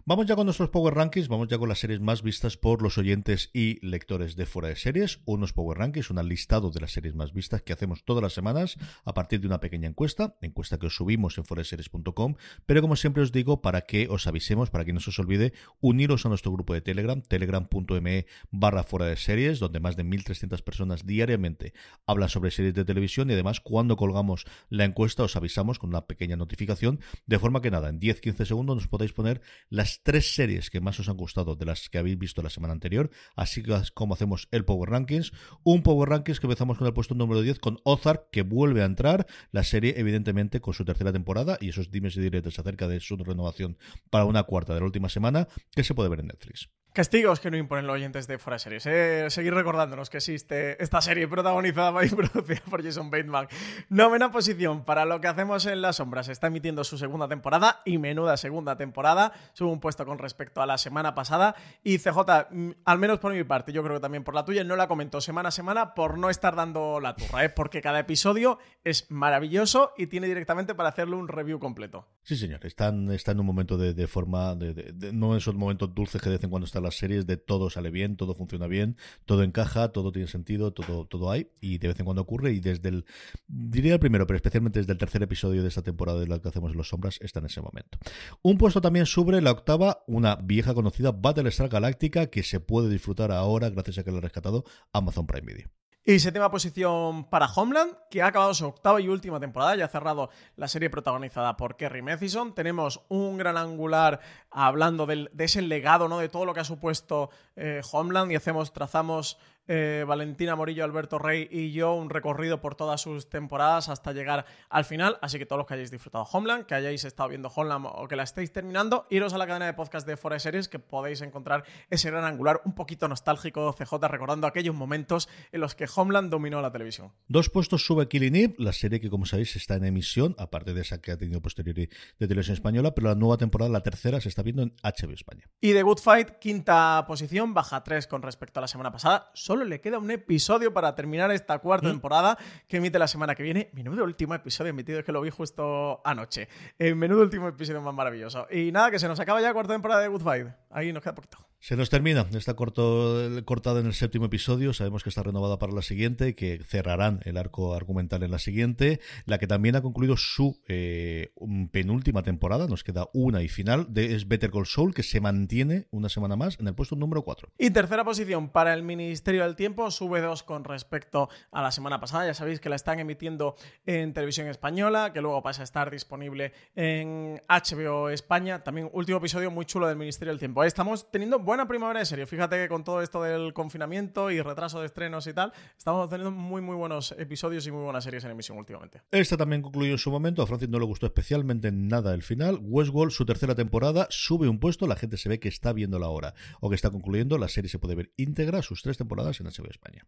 Vamos 0.05 0.25
ya 0.25 0.35
con 0.35 0.45
nuestros 0.45 0.69
Power 0.69 0.95
Rankings, 0.95 1.27
vamos 1.27 1.47
ya 1.47 1.57
con 1.57 1.69
las 1.69 1.79
series 1.79 1.99
más 1.99 2.23
vistas 2.23 2.57
por 2.57 2.81
los 2.81 2.97
oyentes 2.97 3.49
y 3.53 3.85
lectores 3.85 4.35
de 4.35 4.45
fuera 4.45 4.69
de 4.69 4.75
series. 4.75 5.19
Unos 5.25 5.53
Power 5.53 5.77
Rankings, 5.77 6.09
un 6.09 6.27
listado 6.27 6.71
de 6.71 6.81
las 6.81 6.91
series 6.91 7.15
más 7.15 7.33
vistas 7.33 7.61
que 7.61 7.73
hacemos 7.73 8.03
todas 8.03 8.23
las 8.23 8.33
semanas 8.33 8.77
a 9.05 9.13
partir 9.13 9.39
de 9.39 9.47
una 9.47 9.59
pequeña 9.59 9.87
encuesta, 9.87 10.35
encuesta 10.41 10.77
que 10.79 10.87
os 10.87 10.95
subimos 10.95 11.37
en 11.37 11.45
foreseries.com, 11.45 12.35
pero 12.65 12.81
como 12.81 12.95
siempre 12.95 13.21
os 13.21 13.31
digo, 13.31 13.61
para 13.61 13.81
que 13.81 14.07
os 14.09 14.25
avisemos, 14.27 14.69
para 14.69 14.83
que 14.83 14.93
no 14.93 14.99
se 14.99 15.11
os 15.11 15.19
olvide, 15.19 15.53
uniros 15.79 16.25
a 16.25 16.29
nuestro 16.29 16.51
grupo 16.51 16.73
de 16.73 16.81
Telegram, 16.81 17.21
telegram.me 17.21 18.25
barra 18.51 18.83
fuera 18.83 19.05
de 19.05 19.17
series, 19.17 19.59
donde 19.59 19.79
más 19.79 19.95
de 19.95 20.05
1.300 20.05 20.61
personas 20.63 21.05
diariamente 21.05 21.73
hablan 22.05 22.29
sobre 22.29 22.51
series 22.51 22.73
de 22.73 22.85
televisión 22.85 23.29
y 23.29 23.33
además 23.33 23.59
cuando 23.59 23.97
colgamos 23.97 24.45
la 24.69 24.85
encuesta 24.85 25.23
os 25.23 25.35
avisamos 25.35 25.79
con 25.79 25.89
una 25.89 26.05
pequeña 26.05 26.35
notificación, 26.35 26.99
de 27.25 27.39
forma 27.39 27.61
que 27.61 27.71
nada, 27.71 27.89
en 27.89 27.99
10-15 27.99 28.45
segundos 28.45 28.75
nos 28.75 28.87
podéis 28.87 29.13
poner 29.13 29.41
las 29.69 30.01
tres 30.03 30.35
series 30.35 30.69
que 30.69 30.81
más 30.81 30.99
os 30.99 31.09
han 31.09 31.17
gustado 31.17 31.55
de 31.55 31.65
las 31.65 31.89
que 31.89 31.97
habéis 31.97 32.17
visto 32.17 32.41
la 32.41 32.49
semana 32.49 32.73
anterior, 32.73 33.09
así 33.35 33.63
como 33.93 34.13
hacemos 34.13 34.47
el 34.51 34.65
Power 34.65 34.89
Rankings, 34.89 35.31
un 35.63 35.83
Power 35.83 36.09
Rankings 36.09 36.39
que 36.39 36.47
empezamos 36.47 36.77
con 36.77 36.87
el 36.87 36.93
puesto 36.93 37.15
número 37.15 37.41
10 37.41 37.59
con 37.59 37.79
Ozark, 37.83 38.29
que 38.31 38.43
vuelve 38.43 38.81
a 38.81 38.85
entrar, 38.85 39.27
la 39.51 39.63
serie 39.63 39.95
evidentemente 39.97 40.61
con 40.61 40.73
su 40.73 40.85
tercera 40.85 41.11
temporada 41.11 41.57
y 41.59 41.69
esos 41.69 41.91
dimes 41.91 42.15
y 42.17 42.21
diretes 42.21 42.59
acerca 42.59 42.87
de 42.87 42.99
su 42.99 43.17
renovación 43.17 43.77
para 44.09 44.25
una 44.25 44.43
cuarta 44.43 44.73
de 44.73 44.79
la 44.79 44.85
última 44.85 45.09
semana, 45.09 45.47
que 45.75 45.83
se 45.83 45.93
puede 45.93 46.09
ver 46.09 46.21
en 46.21 46.27
Netflix. 46.27 46.69
Castigos 46.97 47.39
que 47.39 47.51
no 47.51 47.57
imponen 47.57 47.85
los 47.85 47.93
oyentes 47.93 48.25
de 48.25 48.39
Fuera 48.39 48.57
Series. 48.57 48.87
Eh. 48.87 49.27
Seguir 49.29 49.53
recordándonos 49.53 50.09
que 50.09 50.17
existe 50.17 50.81
esta 50.81 50.99
serie 50.99 51.27
protagonizada 51.27 52.03
y 52.03 52.09
producida 52.15 52.59
por 52.67 52.83
Jason 52.83 53.11
Bateman. 53.11 53.47
Novena 53.89 54.31
posición 54.31 54.83
para 54.83 55.05
lo 55.05 55.21
que 55.21 55.27
hacemos 55.27 55.67
en 55.67 55.83
las 55.83 55.97
sombras. 55.97 56.27
Está 56.27 56.47
emitiendo 56.47 56.83
su 56.83 56.97
segunda 56.97 57.27
temporada 57.27 57.83
y 57.85 57.99
menuda 57.99 58.35
segunda 58.35 58.77
temporada. 58.77 59.31
Sube 59.53 59.69
un 59.69 59.79
puesto 59.79 60.07
con 60.07 60.17
respecto 60.17 60.59
a 60.59 60.65
la 60.65 60.79
semana 60.79 61.13
pasada. 61.13 61.53
Y 61.83 61.99
CJ, 61.99 62.47
mm, 62.49 62.71
al 62.83 62.97
menos 62.97 63.19
por 63.19 63.31
mi 63.31 63.43
parte, 63.43 63.71
yo 63.71 63.83
creo 63.83 63.97
que 63.97 64.01
también 64.01 64.23
por 64.23 64.33
la 64.33 64.43
tuya, 64.43 64.63
no 64.63 64.75
la 64.75 64.87
comento 64.87 65.21
semana 65.21 65.49
a 65.49 65.51
semana 65.51 65.93
por 65.93 66.17
no 66.17 66.31
estar 66.31 66.55
dando 66.55 66.99
la 66.99 67.15
turra, 67.15 67.45
¿eh? 67.45 67.49
porque 67.49 67.79
cada 67.79 67.99
episodio 67.99 68.57
es 68.83 69.05
maravilloso 69.11 69.93
y 69.99 70.07
tiene 70.07 70.25
directamente 70.25 70.73
para 70.73 70.89
hacerle 70.89 71.15
un 71.15 71.27
review 71.27 71.59
completo. 71.59 72.07
Sí, 72.23 72.35
señor. 72.35 72.65
Está 72.65 72.87
en, 72.87 73.39
un 73.39 73.45
momento 73.45 73.77
de, 73.77 74.07
forma. 74.07 74.55
De, 74.55 75.11
no 75.13 75.37
esos 75.37 75.53
momentos 75.53 75.93
dulces 75.93 76.19
que 76.19 76.29
de 76.29 76.37
vez 76.37 76.43
en 76.43 76.49
cuando 76.49 76.65
están 76.65 76.86
las 76.87 76.97
series 76.97 77.27
de 77.27 77.37
todo 77.37 77.69
sale 77.69 77.91
bien, 77.91 78.17
todo 78.17 78.33
funciona 78.35 78.67
bien, 78.67 78.97
todo 79.25 79.43
encaja, 79.43 79.89
todo 79.89 80.11
tiene 80.11 80.27
sentido, 80.27 80.73
todo, 80.73 81.05
todo 81.05 81.31
hay, 81.31 81.51
y 81.61 81.77
de 81.77 81.89
vez 81.89 81.99
en 81.99 82.05
cuando 82.05 82.21
ocurre, 82.21 82.51
y 82.53 82.59
desde 82.59 82.89
el, 82.89 83.05
diría 83.47 83.93
el 83.93 83.99
primero, 83.99 84.25
pero 84.25 84.37
especialmente 84.37 84.79
desde 84.79 84.93
el 84.93 84.97
tercer 84.97 85.21
episodio 85.23 85.61
de 85.61 85.67
esta 85.67 85.81
temporada 85.81 86.19
de 86.19 86.27
la 86.27 86.39
que 86.39 86.47
hacemos 86.47 86.71
en 86.71 86.77
Los 86.77 86.89
Sombras, 86.89 87.19
está 87.21 87.39
en 87.39 87.45
ese 87.45 87.61
momento. 87.61 87.97
Un 88.41 88.57
puesto 88.57 88.81
también 88.81 89.05
sobre 89.05 89.41
la 89.41 89.51
octava, 89.51 90.03
una 90.07 90.35
vieja 90.37 90.73
conocida 90.73 91.11
Battlestar 91.11 91.69
Galáctica, 91.69 92.27
que 92.27 92.43
se 92.43 92.59
puede 92.59 92.89
disfrutar 92.89 93.31
ahora 93.31 93.69
gracias 93.69 93.99
a 93.99 94.03
que 94.03 94.11
lo 94.11 94.17
ha 94.17 94.21
rescatado 94.21 94.63
Amazon 94.93 95.27
Prime 95.27 95.53
Video. 95.53 95.76
Y 96.09 96.19
séptima 96.19 96.49
posición 96.49 97.25
para 97.25 97.47
Homeland, 97.47 97.93
que 98.09 98.21
ha 98.21 98.27
acabado 98.27 98.53
su 98.53 98.65
octava 98.65 99.01
y 99.01 99.09
última 99.09 99.41
temporada, 99.41 99.75
ya 99.75 99.83
ha 99.83 99.89
cerrado 99.89 100.29
la 100.55 100.69
serie 100.69 100.89
protagonizada 100.89 101.57
por 101.57 101.75
Kerry 101.75 102.01
Mathison. 102.01 102.55
Tenemos 102.55 103.01
un 103.09 103.37
gran 103.37 103.57
angular 103.57 104.21
hablando 104.49 105.05
de 105.05 105.27
ese 105.37 105.61
legado, 105.61 106.07
¿no? 106.07 106.19
De 106.19 106.29
todo 106.29 106.45
lo 106.45 106.53
que 106.53 106.61
ha 106.61 106.63
supuesto 106.63 107.29
eh, 107.57 107.81
Homeland 107.91 108.31
y 108.31 108.35
hacemos, 108.35 108.71
trazamos 108.71 109.37
eh, 109.67 110.05
Valentina 110.07 110.55
Morillo, 110.55 110.83
Alberto 110.83 111.19
Rey 111.19 111.47
y 111.51 111.71
yo 111.71 111.93
un 111.93 112.09
recorrido 112.09 112.61
por 112.61 112.75
todas 112.75 113.01
sus 113.01 113.29
temporadas 113.29 113.89
hasta 113.89 114.13
llegar 114.13 114.45
al 114.69 114.85
final. 114.85 115.17
Así 115.21 115.37
que 115.37 115.45
todos 115.45 115.59
los 115.59 115.67
que 115.67 115.75
hayáis 115.75 115.91
disfrutado 115.91 116.25
Homeland, 116.25 116.65
que 116.65 116.75
hayáis 116.75 117.03
estado 117.03 117.29
viendo 117.29 117.49
Homeland 117.49 117.85
o 117.87 118.07
que 118.07 118.15
la 118.15 118.23
estéis 118.23 118.51
terminando, 118.51 119.07
iros 119.09 119.33
a 119.33 119.37
la 119.37 119.47
cadena 119.47 119.65
de 119.65 119.73
podcast 119.73 120.07
de 120.07 120.17
Fora 120.17 120.39
Series 120.39 120.67
que 120.67 120.79
podéis 120.79 121.21
encontrar 121.21 121.63
ese 121.89 122.09
gran 122.11 122.25
angular 122.25 122.61
un 122.65 122.73
poquito 122.73 123.07
nostálgico 123.07 123.73
CJ 123.73 124.07
recordando 124.07 124.47
aquellos 124.47 124.75
momentos 124.75 125.29
en 125.51 125.61
los 125.61 125.75
que 125.75 125.87
Homeland 125.93 126.29
dominó 126.29 126.61
la 126.61 126.71
televisión. 126.71 127.11
Dos 127.27 127.49
puestos 127.49 127.85
sube 127.85 128.07
Killing 128.07 128.35
Eve, 128.35 128.55
la 128.57 128.73
serie 128.73 128.99
que 128.99 129.09
como 129.09 129.25
sabéis 129.25 129.55
está 129.55 129.75
en 129.75 129.85
emisión, 129.85 130.35
aparte 130.37 130.73
de 130.73 130.81
esa 130.81 131.01
que 131.01 131.11
ha 131.11 131.17
tenido 131.17 131.41
posteriori 131.41 131.89
de 132.19 132.27
televisión 132.27 132.53
española, 132.53 132.93
pero 132.93 133.09
la 133.09 133.15
nueva 133.15 133.37
temporada, 133.37 133.71
la 133.71 133.81
tercera, 133.81 134.21
se 134.21 134.29
está 134.29 134.43
viendo 134.43 134.63
en 134.63 134.73
HBO 134.83 135.13
España. 135.13 135.49
Y 135.61 135.73
The 135.73 135.83
Good 135.83 135.99
Fight, 135.99 136.29
quinta 136.39 137.03
posición, 137.07 137.53
baja 137.53 137.83
tres 137.83 138.07
con 138.07 138.21
respecto 138.21 138.59
a 138.59 138.61
la 138.61 138.67
semana 138.67 138.91
pasada. 138.91 139.31
Solo 139.33 139.56
le 139.65 139.81
queda 139.81 139.97
un 139.97 140.11
episodio 140.11 140.73
para 140.73 140.95
terminar 140.95 141.31
esta 141.31 141.59
cuarta 141.59 141.87
¿Mm? 141.87 141.91
temporada 141.91 142.37
que 142.67 142.77
emite 142.77 142.99
la 142.99 143.07
semana 143.07 143.35
que 143.35 143.43
viene. 143.43 143.69
Menudo 143.73 144.03
último 144.03 144.33
episodio 144.33 144.69
emitido, 144.69 144.99
es 144.99 145.05
que 145.05 145.11
lo 145.11 145.21
vi 145.21 145.29
justo 145.29 146.01
anoche. 146.03 146.47
El 146.77 146.95
menudo 146.95 147.21
último 147.21 147.47
episodio 147.47 147.81
más 147.81 147.93
maravilloso. 147.93 148.47
Y 148.51 148.71
nada, 148.71 148.91
que 148.91 148.99
se 148.99 149.07
nos 149.07 149.19
acaba 149.19 149.41
ya 149.41 149.47
la 149.47 149.53
cuarta 149.53 149.73
temporada 149.73 150.01
de 150.01 150.07
Good. 150.07 150.27
Ahí 150.69 150.93
nos 150.93 151.01
queda 151.01 151.15
poquito. 151.15 151.37
Se 151.67 151.75
nos 151.75 151.89
termina, 151.89 152.25
está 152.31 152.53
corto, 152.53 153.27
cortada 153.43 153.81
en 153.81 153.87
el 153.87 153.93
séptimo 153.93 154.27
episodio, 154.27 154.71
sabemos 154.71 155.03
que 155.03 155.09
está 155.09 155.21
renovada 155.21 155.59
para 155.59 155.73
la 155.73 155.81
siguiente, 155.81 156.33
que 156.33 156.63
cerrarán 156.63 157.19
el 157.25 157.35
arco 157.35 157.75
argumental 157.75 158.23
en 158.23 158.31
la 158.31 158.39
siguiente, 158.39 159.01
la 159.25 159.37
que 159.37 159.47
también 159.47 159.75
ha 159.75 159.81
concluido 159.81 160.15
su 160.15 160.61
eh, 160.69 161.33
penúltima 161.73 162.23
temporada, 162.23 162.67
nos 162.67 162.85
queda 162.85 163.09
una 163.11 163.43
y 163.43 163.49
final, 163.49 163.87
de, 163.89 164.15
es 164.15 164.29
Better 164.29 164.49
Call 164.49 164.65
Soul, 164.65 164.93
que 164.93 165.03
se 165.03 165.19
mantiene 165.19 165.87
una 165.91 166.07
semana 166.07 166.37
más 166.37 166.57
en 166.57 166.69
el 166.69 166.73
puesto 166.73 166.95
número 166.95 167.23
4. 167.23 167.49
Y 167.57 167.71
tercera 167.71 168.05
posición 168.05 168.47
para 168.47 168.73
el 168.73 168.83
Ministerio 168.83 169.43
del 169.43 169.57
Tiempo, 169.57 169.91
sube 169.91 170.21
dos 170.21 170.43
con 170.43 170.63
respecto 170.63 171.27
a 171.51 171.61
la 171.61 171.71
semana 171.71 171.99
pasada, 171.99 172.27
ya 172.27 172.33
sabéis 172.33 172.61
que 172.61 172.69
la 172.69 172.77
están 172.77 173.01
emitiendo 173.01 173.57
en 173.85 174.13
televisión 174.13 174.47
española, 174.47 175.11
que 175.11 175.19
luego 175.19 175.43
pasa 175.43 175.63
a 175.63 175.65
estar 175.65 175.91
disponible 175.91 176.53
en 176.77 177.41
HBO 177.49 178.07
España, 178.07 178.63
también 178.63 178.89
último 178.93 179.17
episodio 179.17 179.51
muy 179.51 179.65
chulo 179.65 179.89
del 179.89 179.97
Ministerio 179.97 180.31
del 180.31 180.39
Tiempo. 180.39 180.63
Estamos 180.63 181.11
teniendo 181.11 181.39
buena 181.39 181.56
primavera 181.65 181.99
de 181.99 182.05
serie. 182.05 182.25
Fíjate 182.25 182.57
que 182.57 182.67
con 182.67 182.83
todo 182.83 183.01
esto 183.01 183.23
del 183.23 183.53
confinamiento 183.53 184.29
y 184.29 184.41
retraso 184.41 184.81
de 184.81 184.87
estrenos 184.87 185.25
y 185.27 185.33
tal, 185.33 185.53
estamos 185.77 186.09
teniendo 186.09 186.31
muy, 186.31 186.61
muy 186.61 186.75
buenos 186.75 187.15
episodios 187.17 187.65
y 187.65 187.71
muy 187.71 187.83
buenas 187.83 188.03
series 188.03 188.25
en 188.25 188.31
emisión 188.31 188.57
últimamente. 188.57 189.01
Esta 189.11 189.37
también 189.37 189.61
concluyó 189.61 189.93
en 189.93 189.97
su 189.97 190.11
momento. 190.11 190.41
A 190.41 190.47
Francis 190.47 190.67
no 190.69 190.79
le 190.79 190.85
gustó 190.85 191.05
especialmente 191.05 191.71
nada 191.71 192.13
el 192.13 192.23
final. 192.23 192.59
Westworld, 192.61 193.11
su 193.11 193.25
tercera 193.25 193.55
temporada, 193.55 194.07
sube 194.09 194.49
un 194.49 194.59
puesto. 194.59 194.87
La 194.87 194.97
gente 194.97 195.15
se 195.15 195.29
ve 195.29 195.39
que 195.39 195.47
está 195.47 195.71
viendo 195.71 195.99
la 195.99 196.09
hora 196.09 196.33
o 196.59 196.69
que 196.69 196.75
está 196.75 196.89
concluyendo. 196.89 197.37
La 197.37 197.47
serie 197.47 197.69
se 197.69 197.79
puede 197.79 197.95
ver 197.95 198.11
íntegra, 198.17 198.61
sus 198.61 198.81
tres 198.81 198.97
temporadas 198.97 199.39
en 199.39 199.47
HBO 199.47 199.69
España. 199.69 200.05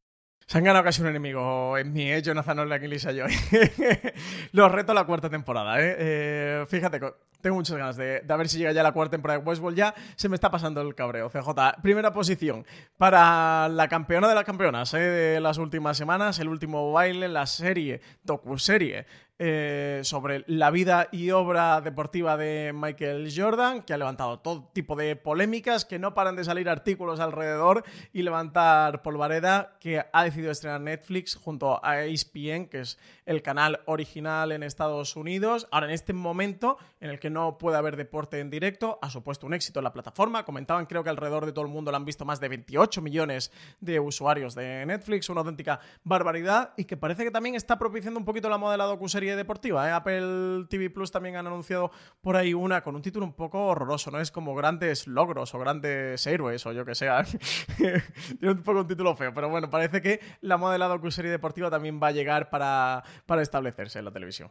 Se 0.50 0.58
han 0.58 0.64
ganado 0.64 0.84
casi 0.84 1.04
un 1.04 1.10
enemigo 1.10 1.78
en 1.78 1.94
mí, 1.94 2.12
¿eh? 2.12 2.24
Jonathan 2.24 2.58
Orlean 2.58 2.84
y 2.84 2.88
Lisa 2.88 3.12
Joy. 3.12 3.32
Los 4.52 4.72
reto 4.72 4.94
a 4.94 4.96
la 4.96 5.04
cuarta 5.04 5.30
temporada, 5.30 5.80
¿eh? 5.80 5.96
eh 6.00 6.66
fíjate, 6.68 7.00
tengo 7.40 7.56
muchas 7.56 7.78
ganas 7.78 7.98
de, 7.98 8.24
ver 8.28 8.50
si 8.50 8.58
llega 8.58 8.72
ya 8.72 8.82
la 8.82 8.92
cuarta 8.92 9.12
temporada 9.12 9.40
de 9.40 9.46
Westworld. 9.46 9.78
Ya 9.78 9.94
se 10.16 10.28
me 10.28 10.34
está 10.34 10.50
pasando 10.50 10.82
el 10.82 10.96
cabreo. 10.96 11.30
CJ, 11.30 11.84
primera 11.84 12.12
posición 12.14 12.66
para 12.98 13.70
la 13.70 13.88
campeona 13.88 14.28
de 14.28 14.34
las 14.34 14.44
campeonas 14.44 14.92
¿eh? 14.96 14.98
de 14.98 15.40
las 15.40 15.60
últimas 15.60 15.98
semanas, 15.98 16.40
el 16.40 16.48
último 16.48 16.92
baile, 16.94 17.28
la 17.28 17.46
serie, 17.46 18.02
docu-serie 18.24 19.06
eh, 19.42 20.02
sobre 20.04 20.44
la 20.48 20.70
vida 20.70 21.08
y 21.14 21.32
obra 21.32 21.80
deportiva 21.80 22.36
de 22.36 22.74
Michael 22.76 23.32
Jordan, 23.34 23.84
que 23.84 23.94
ha 23.94 23.98
levantado 23.98 24.40
todo 24.40 24.70
tipo 24.74 24.98
de 24.98 25.16
polémicas, 25.16 25.86
que 25.86 25.98
no 25.98 26.14
paran 26.14 26.36
de 26.36 26.44
salir 26.44 26.68
artículos 26.68 27.22
alrededor 27.22 27.86
y 28.12 28.24
levantar 28.24 29.02
polvareda, 29.02 29.78
que 29.80 30.04
ha 30.12 30.24
decidido 30.26 30.52
estrenar 30.52 30.82
Netflix 30.82 31.36
junto 31.36 31.80
a 31.86 32.04
ESPN, 32.04 32.66
que 32.66 32.82
es 32.82 33.00
el 33.30 33.44
canal 33.44 33.82
original 33.86 34.52
en 34.52 34.64
Estados 34.64 35.16
Unidos. 35.16 35.68
Ahora, 35.70 35.86
en 35.86 35.94
este 35.94 36.14
momento 36.14 36.80
en 37.00 37.12
el 37.12 37.20
que 37.20 37.30
no 37.30 37.60
puede 37.60 37.78
haber 37.78 37.96
deporte 37.96 38.40
en 38.40 38.50
directo, 38.50 38.98
ha 39.04 39.12
supuesto 39.12 39.46
un 39.46 39.54
éxito 39.54 39.80
en 39.80 39.84
la 39.84 39.94
plataforma. 39.94 40.46
Comentaban, 40.46 40.88
creo 40.88 41.04
que 41.04 41.12
alrededor 41.12 41.46
de 41.46 41.52
todo 41.52 41.64
el 41.64 41.70
mundo 41.70 41.92
lo 41.92 41.98
han 41.98 42.06
visto 42.06 42.26
más 42.26 42.40
de 42.40 42.50
28 42.50 43.04
millones 43.04 43.52
de 43.82 44.00
usuarios 44.00 44.56
de 44.56 44.84
Netflix, 44.88 45.30
una 45.30 45.42
auténtica 45.42 45.80
barbaridad 46.04 46.74
y 46.76 46.86
que 46.86 46.98
parece 46.98 47.24
que 47.24 47.30
también 47.30 47.54
está 47.54 47.78
propiciando 47.78 48.20
un 48.20 48.26
poquito 48.26 48.50
la 48.50 48.58
moda 48.58 48.72
de 48.72 48.80
la 48.80 48.86
docuserie 48.86 49.36
deportiva. 49.36 49.88
¿eh? 49.88 49.92
Apple 49.92 50.66
TV 50.68 50.90
Plus 50.90 51.12
también 51.12 51.36
han 51.36 51.46
anunciado 51.46 51.92
por 52.22 52.36
ahí 52.36 52.56
una 52.56 52.82
con 52.82 52.96
un 52.96 53.04
título 53.04 53.28
un 53.28 53.34
poco 53.34 53.64
horroroso, 53.68 54.10
¿no? 54.10 54.20
Es 54.20 54.32
como 54.32 54.56
grandes 54.56 55.06
logros 55.06 55.54
o 55.54 55.60
grandes 55.60 56.26
héroes 56.26 56.66
o 56.66 56.72
yo 56.72 56.84
que 56.84 56.96
sea. 56.96 57.24
Tiene 57.78 58.02
un 58.42 58.64
poco 58.64 58.80
un 58.80 58.88
título 58.88 59.16
feo, 59.16 59.32
pero 59.36 59.50
bueno, 59.50 59.70
parece 59.70 60.02
que 60.02 60.20
la 60.42 60.58
moda 60.58 60.74
de 60.74 60.80
la 60.80 60.88
docuserie 60.88 61.30
deportiva 61.30 61.70
también 61.70 62.00
va 62.02 62.08
a 62.08 62.12
llegar 62.12 62.50
para, 62.50 63.04
para 63.26 63.42
establecerse 63.42 64.00
en 64.00 64.06
la 64.06 64.12
televisión. 64.12 64.50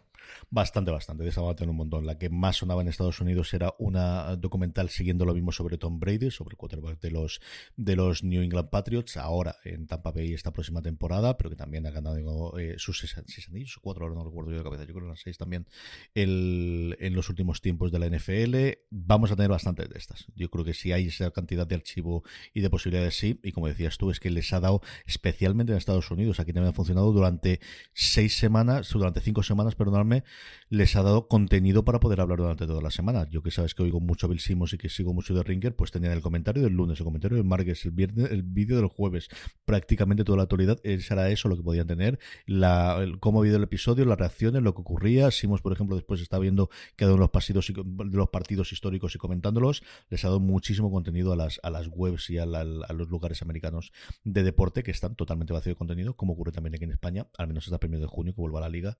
Bastante, 0.51 0.91
bastante. 0.91 1.25
De 1.25 1.31
esa 1.31 1.43
va 1.43 1.53
a 1.53 1.57
tener 1.57 1.71
un 1.71 1.77
montón. 1.77 2.07
La 2.07 2.19
que 2.19 2.31
más 2.31 2.57
sonaba 2.57 2.83
en 2.83 2.89
Estados 2.89 3.21
Unidos 3.21 3.53
era 3.55 3.75
una 3.79 4.37
documental 4.37 4.89
siguiendo 4.89 5.25
lo 5.25 5.35
mismo 5.35 5.53
sobre 5.53 5.79
Tom 5.79 5.99
Brady, 5.99 6.31
sobre 6.31 6.53
el 6.53 6.57
quarterback 6.57 7.01
de 7.01 7.11
los, 7.11 7.41
de 7.77 7.97
los 7.97 8.25
New 8.25 8.43
England 8.43 8.71
Patriots, 8.71 9.17
ahora 9.17 9.57
en 9.65 9.87
Tampa 9.87 10.11
Bay 10.11 10.33
esta 10.33 10.53
próxima 10.53 10.83
temporada, 10.83 11.37
pero 11.37 11.51
que 11.51 11.57
también 11.57 11.87
ha 11.87 11.91
ganado 11.91 12.59
eh, 12.59 12.75
sus 12.79 12.99
seis, 12.99 13.49
anillos, 13.49 13.77
o 13.79 13.81
cuatro, 13.81 14.05
ahora 14.05 14.17
no 14.17 14.25
recuerdo 14.25 14.53
yo 14.53 14.63
cabeza, 14.63 14.85
yo 14.85 14.95
creo 14.95 15.07
que 15.07 15.11
las 15.11 15.21
seis 15.21 15.39
también 15.39 15.67
el, 16.15 16.97
en 17.01 17.15
los 17.15 17.29
últimos 17.29 17.61
tiempos 17.61 17.93
de 17.93 17.99
la 17.99 18.07
NFL. 18.07 18.81
Vamos 18.91 19.31
a 19.31 19.37
tener 19.37 19.51
bastantes 19.51 19.89
de 19.89 19.99
estas. 19.99 20.27
Yo 20.35 20.51
creo 20.51 20.65
que 20.65 20.75
si 20.75 20.93
hay 20.93 21.09
esa 21.09 21.31
cantidad 21.31 21.67
de 21.67 21.75
archivo 21.75 22.25
y 22.55 22.61
de 22.61 22.71
posibilidades, 22.71 23.17
sí. 23.17 23.41
Y 23.43 23.53
como 23.53 23.69
decías 23.69 23.99
tú, 23.99 24.11
es 24.11 24.21
que 24.21 24.31
les 24.31 24.53
ha 24.53 24.61
dado, 24.61 24.81
especialmente 25.07 25.73
en 25.73 25.79
Estados 25.79 26.11
Unidos, 26.11 26.41
aquí 26.41 26.53
también 26.53 26.71
ha 26.71 26.75
funcionado 26.75 27.13
durante 27.13 27.61
seis 27.93 28.37
semanas, 28.37 28.58
durante 28.93 29.21
cinco 29.21 29.43
semanas, 29.43 29.75
perdonadme, 29.75 30.25
les 30.69 30.97
ha 30.97 31.03
dado 31.03 31.29
contenido 31.29 31.85
para 31.85 32.01
poder 32.01 32.21
hablar 32.21 32.39
durante 32.39 32.67
toda 32.67 32.83
la 32.83 32.91
semana. 32.91 33.29
Yo 33.31 33.43
que 33.43 33.51
sabes 33.51 33.75
que 33.75 33.83
oigo 33.83 34.01
mucho 34.01 34.27
a 34.27 34.29
Bill 34.29 34.41
Simmons 34.41 34.73
y 34.73 34.79
que 34.79 34.89
sigo 34.89 35.13
mucho 35.13 35.35
de 35.35 35.43
Ringer, 35.43 35.75
pues 35.77 35.91
tenían 35.91 36.13
el 36.13 36.23
comentario 36.23 36.63
del 36.63 36.73
lunes, 36.73 36.99
el 37.01 37.05
comentario 37.05 37.37
del 37.37 37.47
martes, 37.47 37.85
el 37.85 37.93
viernes, 37.93 38.31
el 38.31 38.43
vídeo 38.43 38.77
del 38.77 38.87
jueves, 38.87 39.29
prácticamente 39.65 40.25
toda 40.25 40.37
la 40.37 40.43
actualidad, 40.45 40.79
era 40.83 41.31
eso 41.31 41.49
lo 41.49 41.57
que 41.57 41.63
podían 41.63 41.87
tener, 41.87 42.19
la, 42.47 43.05
cómo 43.21 43.39
ha 43.39 43.43
habido 43.43 43.57
el 43.57 43.63
episodio, 43.63 44.05
las 44.05 44.19
reacciones, 44.19 44.63
lo 44.63 44.75
que 44.75 44.81
ocurría. 44.81 45.31
Simos, 45.31 45.61
por 45.63 45.73
ejemplo, 45.73 45.97
después 45.97 46.21
está 46.21 46.39
viendo 46.39 46.71
cada 46.97 47.13
uno 47.13 47.19
de 47.19 47.21
los 47.21 47.31
partidos, 47.31 47.73
de 47.75 48.17
los 48.17 48.29
partidos 48.29 48.73
históricos 48.73 49.15
y 49.15 49.19
comentándolos. 49.19 49.83
Les 50.11 50.25
ha 50.25 50.29
dado 50.29 50.41
muchísimo 50.41 50.91
contenido 50.91 51.33
a 51.33 51.37
las, 51.37 51.61
a 51.63 51.71
las 51.71 51.89
webs 51.89 52.31
y 52.31 52.39
a, 52.39 52.47
los 52.47 53.09
lugares 53.09 53.43
americanos 53.43 53.93
de 54.25 54.43
deporte 54.43 54.83
que 54.83 54.91
están 54.91 55.15
totalmente 55.15 55.53
vacíos 55.53 55.75
de 55.75 55.79
contenido, 55.79 56.15
como 56.15 56.33
ocurre 56.33 56.53
también 56.53 56.75
aquí 56.75 56.85
en 56.85 56.93
España, 56.93 57.27
al 57.37 57.49
menos 57.49 57.65
hasta 57.65 57.77
el 57.77 57.81
primero 57.81 58.03
de 58.03 58.09
junio 58.09 58.35
que 58.35 58.41
vuelva 58.49 58.67
a 58.67 58.69
la 58.69 58.69
liga. 58.69 58.99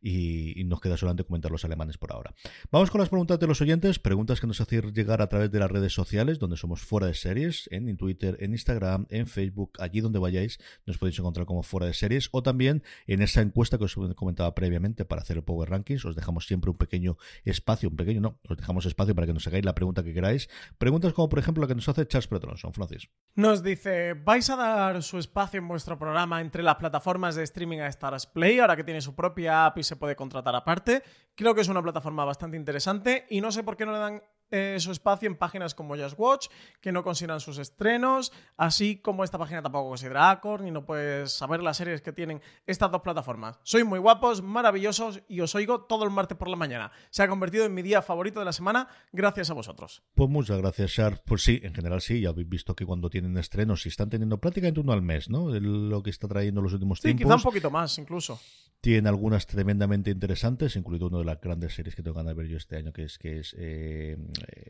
Y, 0.00 0.64
nos 0.68 0.80
queda 0.80 0.98
solamente 0.98 1.24
comentar 1.24 1.50
los 1.50 1.64
alemanes 1.64 1.96
por 1.96 2.12
ahora. 2.12 2.34
Vamos 2.70 2.90
con 2.90 3.00
las 3.00 3.08
preguntas 3.08 3.38
de 3.40 3.46
los 3.46 3.60
oyentes, 3.62 3.98
preguntas 3.98 4.38
que 4.38 4.46
nos 4.46 4.60
hacen 4.60 4.92
llegar 4.92 5.22
a 5.22 5.28
través 5.28 5.50
de 5.50 5.58
las 5.58 5.70
redes 5.70 5.94
sociales, 5.94 6.38
donde 6.38 6.58
somos 6.58 6.82
fuera 6.82 7.06
de 7.06 7.14
series, 7.14 7.68
en 7.72 7.96
Twitter, 7.96 8.36
en 8.40 8.52
Instagram, 8.52 9.06
en 9.08 9.26
Facebook, 9.26 9.72
allí 9.78 10.00
donde 10.00 10.18
vayáis, 10.18 10.58
nos 10.84 10.98
podéis 10.98 11.18
encontrar 11.18 11.46
como 11.46 11.62
fuera 11.62 11.86
de 11.86 11.94
series, 11.94 12.28
o 12.32 12.42
también 12.42 12.82
en 13.06 13.22
esa 13.22 13.40
encuesta 13.40 13.78
que 13.78 13.84
os 13.84 13.94
comentaba 14.14 14.54
previamente 14.54 15.06
para 15.06 15.22
hacer 15.22 15.38
el 15.38 15.42
Power 15.42 15.70
Rankings. 15.70 16.04
Os 16.04 16.16
dejamos 16.16 16.46
siempre 16.46 16.70
un 16.70 16.76
pequeño 16.76 17.16
espacio, 17.44 17.88
un 17.88 17.96
pequeño 17.96 18.20
no, 18.20 18.38
os 18.46 18.56
dejamos 18.56 18.84
espacio 18.84 19.14
para 19.14 19.26
que 19.26 19.32
nos 19.32 19.46
hagáis 19.46 19.64
la 19.64 19.74
pregunta 19.74 20.02
que 20.02 20.12
queráis. 20.12 20.48
Preguntas 20.76 21.12
como, 21.12 21.28
por 21.28 21.38
ejemplo, 21.38 21.62
la 21.62 21.68
que 21.68 21.74
nos 21.74 21.88
hace 21.88 22.06
Charles 22.06 22.28
Pretronson, 22.28 22.72
Francis. 22.72 23.08
Nos 23.34 23.62
dice, 23.62 24.14
¿vais 24.14 24.50
a 24.50 24.56
dar 24.56 25.02
su 25.02 25.18
espacio 25.18 25.58
en 25.58 25.68
vuestro 25.68 25.98
programa 25.98 26.40
entre 26.40 26.62
las 26.62 26.76
plataformas 26.76 27.34
de 27.34 27.44
streaming 27.44 27.78
a 27.78 27.86
Stars 27.88 28.26
Play, 28.26 28.58
ahora 28.58 28.76
que 28.78 28.84
tiene 28.84 29.02
su 29.02 29.14
propia 29.14 29.66
app 29.66 29.76
y 29.76 29.82
se 29.82 29.96
puede 29.96 30.16
contratar 30.16 30.56
aparte? 30.56 31.02
Creo 31.34 31.54
que 31.54 31.60
es 31.60 31.68
una 31.68 31.82
plataforma 31.82 32.24
bastante 32.24 32.56
interesante 32.56 33.26
y 33.28 33.42
no 33.42 33.52
sé 33.52 33.62
por 33.62 33.76
qué 33.76 33.84
no 33.84 33.92
le 33.92 33.98
dan 33.98 34.22
eh, 34.50 34.76
su 34.78 34.92
espacio 34.92 35.26
en 35.28 35.36
páginas 35.36 35.74
como 35.74 35.96
Just 35.96 36.18
Watch, 36.18 36.48
que 36.80 36.92
no 36.92 37.02
consideran 37.02 37.40
sus 37.40 37.58
estrenos, 37.58 38.32
así 38.56 38.96
como 38.96 39.24
esta 39.24 39.38
página 39.38 39.62
tampoco 39.62 39.88
considera 39.88 40.30
Acorn 40.30 40.66
y 40.66 40.70
no 40.70 40.84
puedes 40.84 41.32
saber 41.32 41.62
las 41.62 41.76
series 41.76 42.00
que 42.00 42.12
tienen 42.12 42.40
estas 42.66 42.90
dos 42.90 43.02
plataformas. 43.02 43.58
Sois 43.62 43.84
muy 43.84 43.98
guapos, 43.98 44.42
maravillosos 44.42 45.22
y 45.28 45.40
os 45.40 45.54
oigo 45.54 45.82
todo 45.82 46.04
el 46.04 46.10
martes 46.10 46.36
por 46.38 46.48
la 46.48 46.56
mañana. 46.56 46.90
Se 47.10 47.22
ha 47.22 47.28
convertido 47.28 47.64
en 47.64 47.74
mi 47.74 47.82
día 47.82 48.02
favorito 48.02 48.38
de 48.40 48.46
la 48.46 48.52
semana 48.52 48.88
gracias 49.12 49.50
a 49.50 49.54
vosotros. 49.54 50.02
Pues 50.14 50.30
muchas 50.30 50.58
gracias, 50.58 50.90
Shar. 50.90 51.22
Pues 51.24 51.42
sí, 51.42 51.60
en 51.62 51.74
general 51.74 52.00
sí, 52.00 52.20
ya 52.20 52.30
habéis 52.30 52.48
visto 52.48 52.74
que 52.74 52.86
cuando 52.86 53.10
tienen 53.10 53.36
estrenos, 53.38 53.82
si 53.82 53.88
están 53.88 54.08
teniendo 54.08 54.38
prácticamente 54.38 54.80
uno 54.80 54.92
al 54.92 55.02
mes, 55.02 55.28
¿no? 55.28 55.48
Lo 55.48 56.02
que 56.02 56.10
está 56.10 56.28
trayendo 56.28 56.60
los 56.60 56.72
últimos 56.72 57.00
tiempos. 57.00 57.20
Sí, 57.20 57.24
quizá 57.24 57.34
un 57.36 57.42
poquito 57.42 57.70
más 57.70 57.98
incluso. 57.98 58.40
tiene 58.80 59.08
algunas 59.08 59.46
tremendamente 59.46 60.10
interesantes, 60.10 60.76
incluido 60.76 61.08
una 61.08 61.18
de 61.18 61.24
las 61.24 61.40
grandes 61.40 61.74
series 61.74 61.94
que 61.94 62.02
tengo 62.02 62.16
ganas 62.16 62.34
de 62.34 62.42
ver 62.42 62.50
yo 62.50 62.56
este 62.56 62.76
año, 62.76 62.92
que 62.92 63.04
es 63.04 63.18
que 63.18 63.40
es 63.40 63.54
eh, 63.58 64.16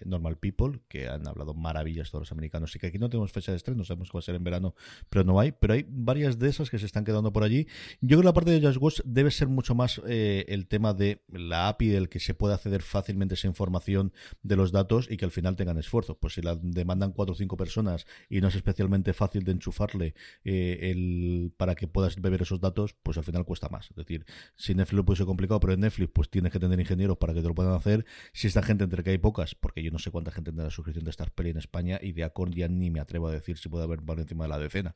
Normal 0.05 0.37
People, 0.39 0.81
que 0.89 1.09
han 1.09 1.27
hablado 1.27 1.55
maravillas 1.55 2.11
todos 2.11 2.23
los 2.23 2.33
americanos. 2.33 2.75
Y 2.75 2.79
que 2.79 2.89
aquí 2.89 2.99
no 2.99 3.09
tenemos 3.09 3.33
fecha 3.33 3.53
de 3.53 3.57
estreno, 3.57 3.85
sabemos 3.85 4.11
que 4.11 4.17
va 4.17 4.21
a 4.21 4.23
ser 4.23 4.35
en 4.35 4.45
verano, 4.45 4.75
pero 5.11 5.25
no 5.25 5.39
hay. 5.41 5.53
Pero 5.53 5.75
hay 5.75 5.87
varias 5.89 6.39
de 6.39 6.49
esas 6.49 6.71
que 6.71 6.79
se 6.79 6.87
están 6.87 7.05
quedando 7.05 7.33
por 7.33 7.43
allí. 7.43 7.67
Yo 8.01 8.17
creo 8.17 8.21
que 8.21 8.27
la 8.27 8.33
parte 8.33 8.51
de 8.51 8.67
Just 8.67 8.81
Watch 8.81 9.01
debe 9.05 9.31
ser 9.31 9.49
mucho 9.49 9.75
más 9.75 10.01
eh, 10.07 10.45
el 10.49 10.67
tema 10.67 10.95
de 10.95 11.23
la 11.29 11.69
API, 11.69 11.89
del 11.89 12.09
que 12.09 12.21
se 12.21 12.35
pueda 12.35 12.55
acceder 12.55 12.83
fácilmente 12.83 13.35
esa 13.35 13.47
información 13.47 14.13
de 14.43 14.57
los 14.57 14.73
datos 14.73 15.09
y 15.11 15.17
que 15.17 15.25
al 15.25 15.31
final 15.31 15.57
tengan 15.57 15.79
esfuerzo. 15.79 16.19
Pues 16.19 16.35
si 16.35 16.43
la 16.43 16.57
demandan 16.57 17.13
cuatro 17.13 17.33
o 17.33 17.37
cinco 17.37 17.57
personas 17.57 18.07
y 18.29 18.41
no 18.41 18.49
es 18.49 18.55
especialmente 18.55 19.13
fácil 19.13 19.45
de 19.45 19.53
enchufarle 19.53 20.15
eh, 20.45 20.91
el, 20.91 21.53
para 21.57 21.75
que 21.75 21.89
puedas 21.89 22.21
beber 22.21 22.43
esos 22.43 22.61
datos, 22.61 22.95
pues 23.03 23.19
al 23.19 23.25
final 23.25 23.45
cuesta 23.45 23.69
más. 23.69 23.91
Es 23.91 23.97
decir, 23.97 24.25
si 24.57 24.75
Netflix 24.75 24.97
lo 24.97 25.05
puede 25.05 25.19
ser 25.19 25.27
complicado, 25.27 25.61
pero 25.61 25.73
en 25.73 25.81
Netflix 25.81 26.11
pues 26.13 26.31
tienes 26.31 26.53
que 26.53 26.59
tener 26.59 26.79
ingenieros 26.81 27.17
para 27.19 27.35
que 27.35 27.43
te 27.43 27.49
lo 27.49 27.55
puedan 27.55 27.75
hacer. 27.75 28.05
Si 28.33 28.47
esta 28.47 28.63
gente 28.63 28.85
entre 28.85 29.03
que 29.03 29.11
hay 29.11 29.19
pocas, 29.19 29.55
porque 29.61 29.83
yo 29.83 29.91
no 29.91 29.99
sé 29.99 30.11
cuánta 30.11 30.31
gente 30.31 30.51
tendrá 30.51 30.65
la 30.65 30.71
suscripción 30.71 31.05
de 31.05 31.11
Star 31.11 31.33
Play 31.33 31.51
en 31.51 31.59
España 31.59 31.99
y 32.01 32.13
de 32.13 32.25
Acorn 32.25 32.53
ya 32.53 32.69
ni 32.69 32.91
me 32.91 33.01
atrevo 33.01 33.29
a 33.29 33.33
decir 33.33 33.59
si 33.59 33.69
puede 33.69 33.85
haber 33.85 34.01
por 34.01 34.19
encima 34.19 34.45
de 34.45 34.49
la 34.49 34.59
decena. 34.59 34.95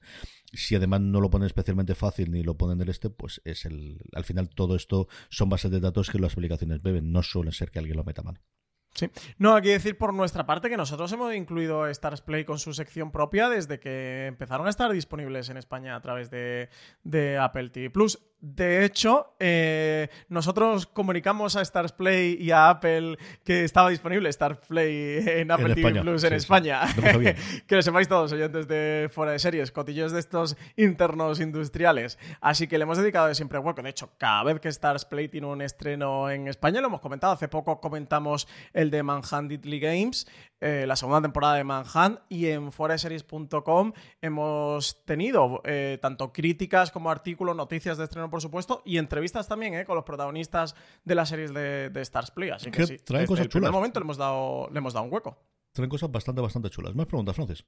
Si 0.53 0.75
además 0.75 1.01
no 1.01 1.21
lo 1.21 1.31
ponen 1.31 1.47
especialmente 1.47 1.95
fácil 1.95 2.31
ni 2.31 2.43
lo 2.43 2.57
ponen 2.57 2.79
del 2.79 2.89
este, 2.89 3.11
pues 3.11 3.41
es 3.45 3.65
el 3.65 4.01
al 4.15 4.25
final 4.25 4.49
todo 4.49 4.77
esto 4.77 5.09
son 5.31 5.49
bases 5.49 5.71
de 5.71 5.81
datos 5.81 6.11
que 6.11 6.19
las 6.19 6.33
aplicaciones 6.33 6.83
beben, 6.83 7.13
no 7.13 7.23
suelen 7.23 7.53
ser 7.53 7.71
que 7.71 7.79
alguien 7.79 7.97
lo 7.97 8.05
meta 8.05 8.23
mano. 8.23 8.41
Sí. 8.95 9.11
No, 9.39 9.55
hay 9.55 9.63
que 9.63 9.71
decir 9.71 9.97
por 9.97 10.13
nuestra 10.13 10.45
parte 10.45 10.69
que 10.69 10.77
nosotros 10.77 11.11
hemos 11.13 11.35
incluido 11.35 11.87
Stars 11.87 12.21
Play 12.21 12.45
con 12.45 12.59
su 12.59 12.75
sección 12.75 13.11
propia 13.11 13.49
desde 13.49 13.81
que 13.81 14.27
empezaron 14.27 14.67
a 14.67 14.71
estar 14.71 14.93
disponibles 14.93 15.49
en 15.49 15.57
España 15.57 15.97
a 15.97 16.03
través 16.03 16.31
de 16.31 17.39
Apple 17.39 17.71
TV 17.71 17.89
Plus. 17.89 18.19
De 18.43 18.85
hecho, 18.85 19.37
eh, 19.39 20.09
nosotros 20.29 20.87
comunicamos 20.87 21.55
a 21.55 21.63
Stars 21.63 21.93
Play 21.93 22.37
y 22.41 22.51
a 22.51 22.71
Apple 22.71 23.17
que 23.45 23.63
estaba 23.63 23.89
disponible 23.89 24.29
Stars 24.31 24.59
Play 24.67 25.23
en 25.25 25.49
Apple 25.53 25.77
TV 25.77 26.01
Plus 26.01 26.25
en 26.25 26.33
España. 26.33 26.81
que 27.69 27.77
lo 27.77 27.83
sepáis 27.83 28.09
todos, 28.09 28.33
oyentes 28.33 28.67
de 28.67 29.09
fuera 29.13 29.31
de 29.31 29.39
series, 29.39 29.71
cotillos 29.71 30.11
de 30.11 30.19
estos 30.19 30.57
internos 30.77 31.39
industriales. 31.39 32.19
Así 32.41 32.67
que 32.67 32.79
le 32.79 32.83
hemos 32.83 32.99
dedicado 32.99 33.33
siempre 33.33 33.61
hueco. 33.61 33.81
De 33.81 33.91
hecho, 33.91 34.11
cada 34.19 34.43
vez 34.43 34.59
que 34.59 34.71
Stars 34.71 35.05
Play 35.05 35.29
tiene 35.29 35.47
un 35.47 35.63
estreno 35.63 36.29
en 36.29 36.49
España, 36.49 36.81
lo 36.81 36.89
hemos 36.89 37.01
comentado. 37.01 37.35
Hace 37.35 37.47
poco 37.47 37.81
comentamos 37.81 38.49
el 38.73 38.91
de 38.91 39.05
Manhunt 39.05 39.53
Italy 39.53 39.79
Games, 39.79 40.27
eh, 40.63 40.87
la 40.87 40.97
segunda 40.97 41.21
temporada 41.21 41.57
de 41.57 41.65
Manhunt, 41.65 42.21
y 42.29 42.47
en 42.47 42.71
foreseries.com 42.71 43.93
hemos 44.21 45.05
tenido 45.05 45.61
eh, 45.65 45.99
tanto 46.01 46.33
críticas 46.33 46.91
como 46.93 47.11
artículos, 47.11 47.57
noticias 47.57 47.99
de 47.99 48.05
estreno 48.05 48.31
por 48.31 48.41
supuesto, 48.41 48.81
y 48.85 48.99
entrevistas 48.99 49.49
también 49.49 49.75
¿eh? 49.75 49.85
con 49.85 49.97
los 49.97 50.05
protagonistas 50.05 50.75
de 51.05 51.15
las 51.15 51.29
series 51.29 51.53
de, 51.53 51.91
de 51.91 52.01
Stars 52.03 52.31
Play. 52.31 52.51
Así 52.51 52.71
que, 52.71 52.87
sí, 52.87 52.97
traen 52.99 53.27
cosas 53.27 53.47
el 53.47 53.51
chulas. 53.51 53.69
primer 53.69 53.73
momento 53.73 53.99
le 53.99 54.05
hemos, 54.05 54.17
dado, 54.17 54.69
le 54.71 54.79
hemos 54.79 54.93
dado 54.95 55.07
un 55.07 55.13
hueco. 55.13 55.37
Traen 55.73 55.91
cosas 55.91 56.11
bastante, 56.11 56.41
bastante 56.41 56.71
chulas. 56.71 56.95
Más 56.95 57.07
preguntas, 57.07 57.35
Francis. 57.35 57.65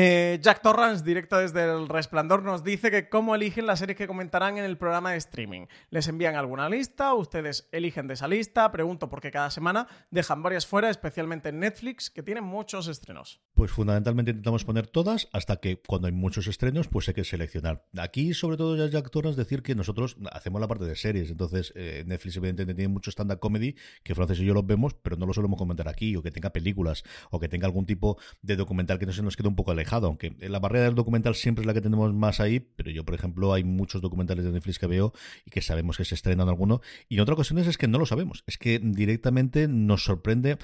Eh, 0.00 0.38
Jack 0.40 0.62
Torrance, 0.62 1.02
directo 1.02 1.38
desde 1.38 1.64
El 1.64 1.88
Resplandor, 1.88 2.44
nos 2.44 2.62
dice 2.62 2.88
que 2.92 3.08
cómo 3.08 3.34
eligen 3.34 3.66
las 3.66 3.80
series 3.80 3.98
que 3.98 4.06
comentarán 4.06 4.56
en 4.56 4.62
el 4.62 4.78
programa 4.78 5.10
de 5.10 5.16
streaming. 5.16 5.66
Les 5.90 6.06
envían 6.06 6.36
alguna 6.36 6.68
lista, 6.68 7.14
ustedes 7.14 7.68
eligen 7.72 8.06
de 8.06 8.14
esa 8.14 8.28
lista, 8.28 8.70
pregunto 8.70 9.08
porque 9.08 9.32
cada 9.32 9.50
semana 9.50 9.88
dejan 10.12 10.40
varias 10.40 10.68
fuera, 10.68 10.88
especialmente 10.88 11.48
en 11.48 11.58
Netflix, 11.58 12.10
que 12.10 12.22
tiene 12.22 12.42
muchos 12.42 12.86
estrenos. 12.86 13.40
Pues 13.54 13.72
fundamentalmente 13.72 14.30
intentamos 14.30 14.64
poner 14.64 14.86
todas 14.86 15.28
hasta 15.32 15.56
que 15.56 15.82
cuando 15.84 16.06
hay 16.06 16.12
muchos 16.12 16.46
estrenos, 16.46 16.86
pues 16.86 17.08
hay 17.08 17.14
que 17.14 17.24
seleccionar. 17.24 17.84
Aquí, 17.98 18.34
sobre 18.34 18.56
todo, 18.56 18.76
ya 18.76 18.86
Jack 18.86 19.10
Torrance 19.10 19.36
decir 19.36 19.64
que 19.64 19.74
nosotros 19.74 20.16
hacemos 20.30 20.60
la 20.60 20.68
parte 20.68 20.84
de 20.84 20.94
series, 20.94 21.28
entonces 21.28 21.72
eh, 21.74 22.04
Netflix 22.06 22.36
evidentemente 22.36 22.76
tiene 22.76 22.94
mucho 22.94 23.10
stand-up 23.10 23.40
comedy 23.40 23.74
que 24.04 24.14
Francis 24.14 24.38
y 24.38 24.44
yo 24.44 24.54
los 24.54 24.64
vemos, 24.64 24.94
pero 24.94 25.16
no 25.16 25.26
lo 25.26 25.34
solemos 25.34 25.58
comentar 25.58 25.88
aquí, 25.88 26.14
o 26.14 26.22
que 26.22 26.30
tenga 26.30 26.50
películas, 26.50 27.02
o 27.32 27.40
que 27.40 27.48
tenga 27.48 27.66
algún 27.66 27.84
tipo 27.84 28.16
de 28.42 28.54
documental 28.54 29.00
que 29.00 29.06
no 29.06 29.12
se 29.12 29.24
nos 29.24 29.36
quede 29.36 29.48
un 29.48 29.56
poco 29.56 29.72
alejado, 29.72 29.87
aunque 29.92 30.34
la 30.40 30.58
barrera 30.58 30.84
del 30.84 30.94
documental 30.94 31.34
siempre 31.34 31.62
es 31.62 31.66
la 31.66 31.74
que 31.74 31.80
tenemos 31.80 32.12
más 32.14 32.40
ahí, 32.40 32.60
pero 32.60 32.90
yo, 32.90 33.04
por 33.04 33.14
ejemplo, 33.14 33.52
hay 33.52 33.64
muchos 33.64 34.00
documentales 34.00 34.44
de 34.44 34.52
Netflix 34.52 34.78
que 34.78 34.86
veo 34.86 35.12
y 35.44 35.50
que 35.50 35.60
sabemos 35.60 35.96
que 35.96 36.04
se 36.04 36.14
estrenan 36.14 36.48
alguno, 36.48 36.80
y 37.08 37.16
en 37.16 37.20
otras 37.20 37.34
ocasiones 37.34 37.66
es 37.66 37.78
que 37.78 37.88
no 37.88 37.98
lo 37.98 38.06
sabemos, 38.06 38.44
es 38.46 38.58
que 38.58 38.78
directamente 38.82 39.68
nos 39.68 40.04
sorprende 40.04 40.58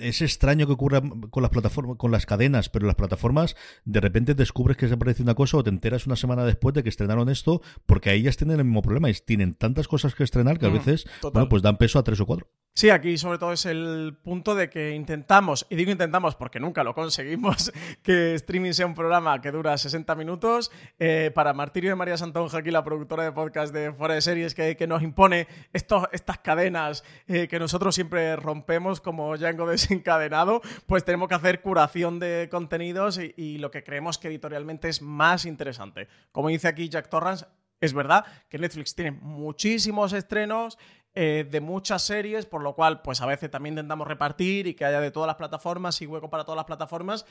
es 0.00 0.22
extraño 0.22 0.66
que 0.66 0.72
ocurra 0.72 1.02
con 1.30 1.42
las 1.42 1.50
plataformas, 1.50 1.96
con 1.96 2.10
las 2.10 2.26
cadenas, 2.26 2.68
pero 2.68 2.86
las 2.86 2.96
plataformas 2.96 3.56
de 3.84 4.00
repente 4.00 4.34
descubres 4.34 4.76
que 4.76 4.88
se 4.88 4.94
aparece 4.94 5.22
una 5.22 5.34
cosa 5.34 5.58
o 5.58 5.64
te 5.64 5.70
enteras 5.70 6.06
una 6.06 6.16
semana 6.16 6.44
después 6.44 6.74
de 6.74 6.82
que 6.82 6.88
estrenaron 6.88 7.28
esto, 7.28 7.62
porque 7.86 8.10
ahí 8.10 8.20
ellas 8.20 8.36
tienen 8.36 8.58
el 8.58 8.64
mismo 8.64 8.82
problema, 8.82 9.10
y 9.10 9.14
tienen 9.14 9.54
tantas 9.54 9.88
cosas 9.88 10.14
que 10.14 10.24
estrenar 10.24 10.58
que 10.58 10.66
a 10.66 10.70
veces, 10.70 11.06
bueno, 11.22 11.48
pues 11.48 11.62
dan 11.62 11.76
peso 11.76 11.98
a 11.98 12.04
tres 12.04 12.20
o 12.20 12.26
cuatro. 12.26 12.48
Sí, 12.76 12.90
aquí 12.90 13.16
sobre 13.18 13.38
todo 13.38 13.52
es 13.52 13.66
el 13.66 14.16
punto 14.20 14.56
de 14.56 14.68
que 14.68 14.96
intentamos, 14.96 15.64
y 15.70 15.76
digo 15.76 15.92
intentamos 15.92 16.34
porque 16.34 16.58
nunca 16.58 16.82
lo 16.82 16.92
conseguimos, 16.92 17.72
que 18.02 18.34
streaming 18.34 18.72
sea 18.72 18.86
un 18.86 18.94
programa 18.94 19.40
que 19.40 19.52
dura 19.52 19.78
60 19.78 20.12
minutos. 20.16 20.72
Eh, 20.98 21.30
para 21.32 21.52
Martirio 21.52 21.90
de 21.90 21.96
María 21.96 22.16
Santonja, 22.16 22.58
aquí 22.58 22.72
la 22.72 22.82
productora 22.82 23.22
de 23.22 23.30
podcast 23.30 23.72
de 23.72 23.92
Fuera 23.92 24.14
de 24.14 24.22
Series, 24.22 24.54
que, 24.54 24.76
que 24.76 24.88
nos 24.88 25.02
impone 25.02 25.46
estos, 25.72 26.08
estas 26.10 26.38
cadenas 26.38 27.04
eh, 27.28 27.46
que 27.46 27.60
nosotros 27.60 27.94
siempre 27.94 28.34
rompemos 28.34 29.00
como 29.04 29.36
Django 29.36 29.68
desencadenado, 29.68 30.60
pues 30.86 31.04
tenemos 31.04 31.28
que 31.28 31.36
hacer 31.36 31.60
curación 31.60 32.18
de 32.18 32.48
contenidos 32.50 33.18
y, 33.18 33.32
y 33.36 33.58
lo 33.58 33.70
que 33.70 33.84
creemos 33.84 34.18
que 34.18 34.26
editorialmente 34.26 34.88
es 34.88 35.00
más 35.00 35.46
interesante. 35.46 36.08
Como 36.32 36.48
dice 36.48 36.66
aquí 36.66 36.88
Jack 36.88 37.08
Torrance, 37.08 37.46
es 37.80 37.92
verdad 37.92 38.24
que 38.48 38.58
Netflix 38.58 38.96
tiene 38.96 39.12
muchísimos 39.12 40.12
estrenos, 40.12 40.78
eh, 41.16 41.46
de 41.48 41.60
muchas 41.60 42.02
series, 42.02 42.44
por 42.44 42.60
lo 42.60 42.74
cual, 42.74 43.00
pues 43.00 43.20
a 43.20 43.26
veces 43.26 43.48
también 43.48 43.74
intentamos 43.74 44.08
repartir 44.08 44.66
y 44.66 44.74
que 44.74 44.84
haya 44.84 45.00
de 45.00 45.12
todas 45.12 45.28
las 45.28 45.36
plataformas 45.36 46.02
y 46.02 46.06
hueco 46.06 46.28
para 46.28 46.44
todas 46.44 46.56
las 46.56 46.64
plataformas. 46.64 47.24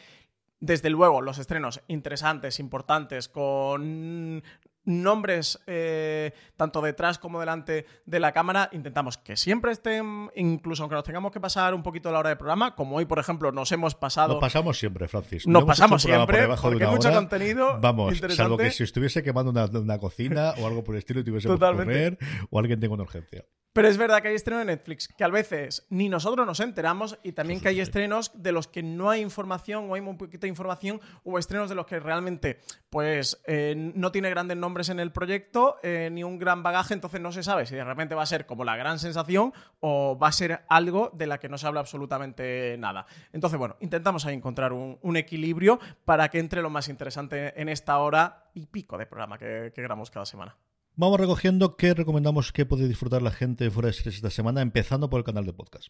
Desde 0.62 0.90
luego, 0.90 1.22
los 1.22 1.38
estrenos 1.38 1.82
interesantes, 1.88 2.62
importantes, 2.62 3.28
con 3.28 4.42
nombres 4.86 5.60
eh, 5.68 6.34
tanto 6.56 6.82
detrás 6.82 7.20
como 7.20 7.40
delante 7.40 7.86
de 8.06 8.20
la 8.20 8.32
cámara, 8.32 8.70
intentamos 8.72 9.18
que 9.18 9.38
siempre 9.38 9.72
estén, 9.72 10.30
incluso 10.36 10.84
aunque 10.84 10.96
nos 10.96 11.04
tengamos 11.04 11.32
que 11.32 11.40
pasar 11.40 11.74
un 11.74 11.84
poquito 11.84 12.12
la 12.12 12.20
hora 12.20 12.30
de 12.30 12.36
programa, 12.36 12.76
como 12.76 12.98
hoy, 12.98 13.06
por 13.06 13.20
ejemplo, 13.20 13.52
nos 13.52 13.72
hemos 13.72 13.96
pasado. 13.96 14.34
Nos 14.34 14.42
pasamos 14.42 14.78
siempre, 14.78 15.08
Francis. 15.08 15.48
Nos 15.48 15.64
pasamos 15.64 16.02
siempre, 16.02 16.48
por 16.48 16.60
porque 16.60 16.86
hay 16.86 16.92
mucho 16.92 17.12
contenido. 17.12 17.80
Vamos, 17.80 18.20
salvo 18.30 18.58
que 18.58 18.72
si 18.72 18.84
estuviese 18.84 19.24
quemando 19.24 19.52
una, 19.52 19.66
una 19.66 19.98
cocina 19.98 20.54
o 20.60 20.68
algo 20.68 20.84
por 20.84 20.96
el 20.96 21.00
estilo 21.00 21.22
y 21.22 21.24
tuviese 21.24 21.48
que 21.48 21.58
comer 21.58 22.18
o 22.50 22.60
alguien 22.60 22.80
tenga 22.80 22.94
una 22.94 23.04
urgencia. 23.04 23.46
Pero 23.74 23.88
es 23.88 23.98
verdad 23.98 24.22
que 24.22 24.28
hay 24.28 24.36
estrenos 24.36 24.62
de 24.62 24.72
Netflix 24.72 25.08
que 25.08 25.24
a 25.24 25.30
veces 25.30 25.88
ni 25.90 26.08
nosotros 26.08 26.46
nos 26.46 26.60
enteramos 26.60 27.18
y 27.24 27.32
también 27.32 27.60
que 27.60 27.70
hay 27.70 27.80
estrenos 27.80 28.32
de 28.36 28.52
los 28.52 28.68
que 28.68 28.84
no 28.84 29.10
hay 29.10 29.22
información 29.22 29.90
o 29.90 29.96
hay 29.96 30.02
muy 30.02 30.16
poquita 30.16 30.46
información 30.46 31.02
o 31.24 31.40
estrenos 31.40 31.70
de 31.70 31.76
los 31.76 31.88
que 31.88 32.00
realmente 32.00 32.60
pues 32.92 33.42
eh, 33.48 33.74
no 33.76 34.12
tiene 34.12 34.30
grandes 34.30 34.58
nombres 34.58 34.90
en 34.90 35.00
el 35.00 35.12
proyecto 35.12 35.78
eh, 35.82 36.10
ni 36.12 36.24
un 36.24 36.38
gran 36.38 36.62
bagaje, 36.62 36.94
entonces 36.94 37.20
no 37.20 37.32
se 37.32 37.42
sabe 37.42 37.66
si 37.66 37.74
de 37.74 37.84
repente 37.84 38.14
va 38.14 38.22
a 38.22 38.28
ser 38.28 38.46
como 38.46 38.64
la 38.64 38.76
gran 38.76 39.00
sensación 39.00 39.54
o 39.80 40.20
va 40.20 40.28
a 40.28 40.34
ser 40.34 40.62
algo 40.70 41.10
de 41.12 41.26
la 41.26 41.40
que 41.40 41.50
no 41.50 41.58
se 41.58 41.66
habla 41.66 41.80
absolutamente 41.80 42.78
nada. 42.78 43.08
Entonces, 43.32 43.58
bueno, 43.58 43.76
intentamos 43.80 44.24
ahí 44.28 44.36
encontrar 44.36 44.72
un, 44.72 45.00
un 45.02 45.18
equilibrio 45.18 45.80
para 46.06 46.30
que 46.30 46.38
entre 46.38 46.62
lo 46.62 46.70
más 46.70 46.90
interesante 46.90 47.60
en 47.60 47.70
esta 47.70 47.98
hora 47.98 48.52
y 48.54 48.68
pico 48.68 49.00
de 49.00 49.08
programa 49.08 49.40
que, 49.40 49.72
que 49.74 49.82
grabamos 49.82 50.12
cada 50.12 50.28
semana. 50.28 50.56
Vamos 50.96 51.20
recogiendo 51.20 51.76
qué 51.76 51.96
recomendamos 51.96 52.52
que 52.52 52.68
puede 52.68 52.88
disfrutar 52.88 53.24
la 53.24 53.32
gente 53.32 53.72
fuera 53.72 53.88
de 53.88 53.94
series 53.94 54.16
esta 54.16 54.30
semana, 54.30 54.62
empezando 54.62 55.10
por 55.10 55.18
el 55.18 55.24
canal 55.24 55.44
de 55.44 55.54
podcast. 55.54 55.88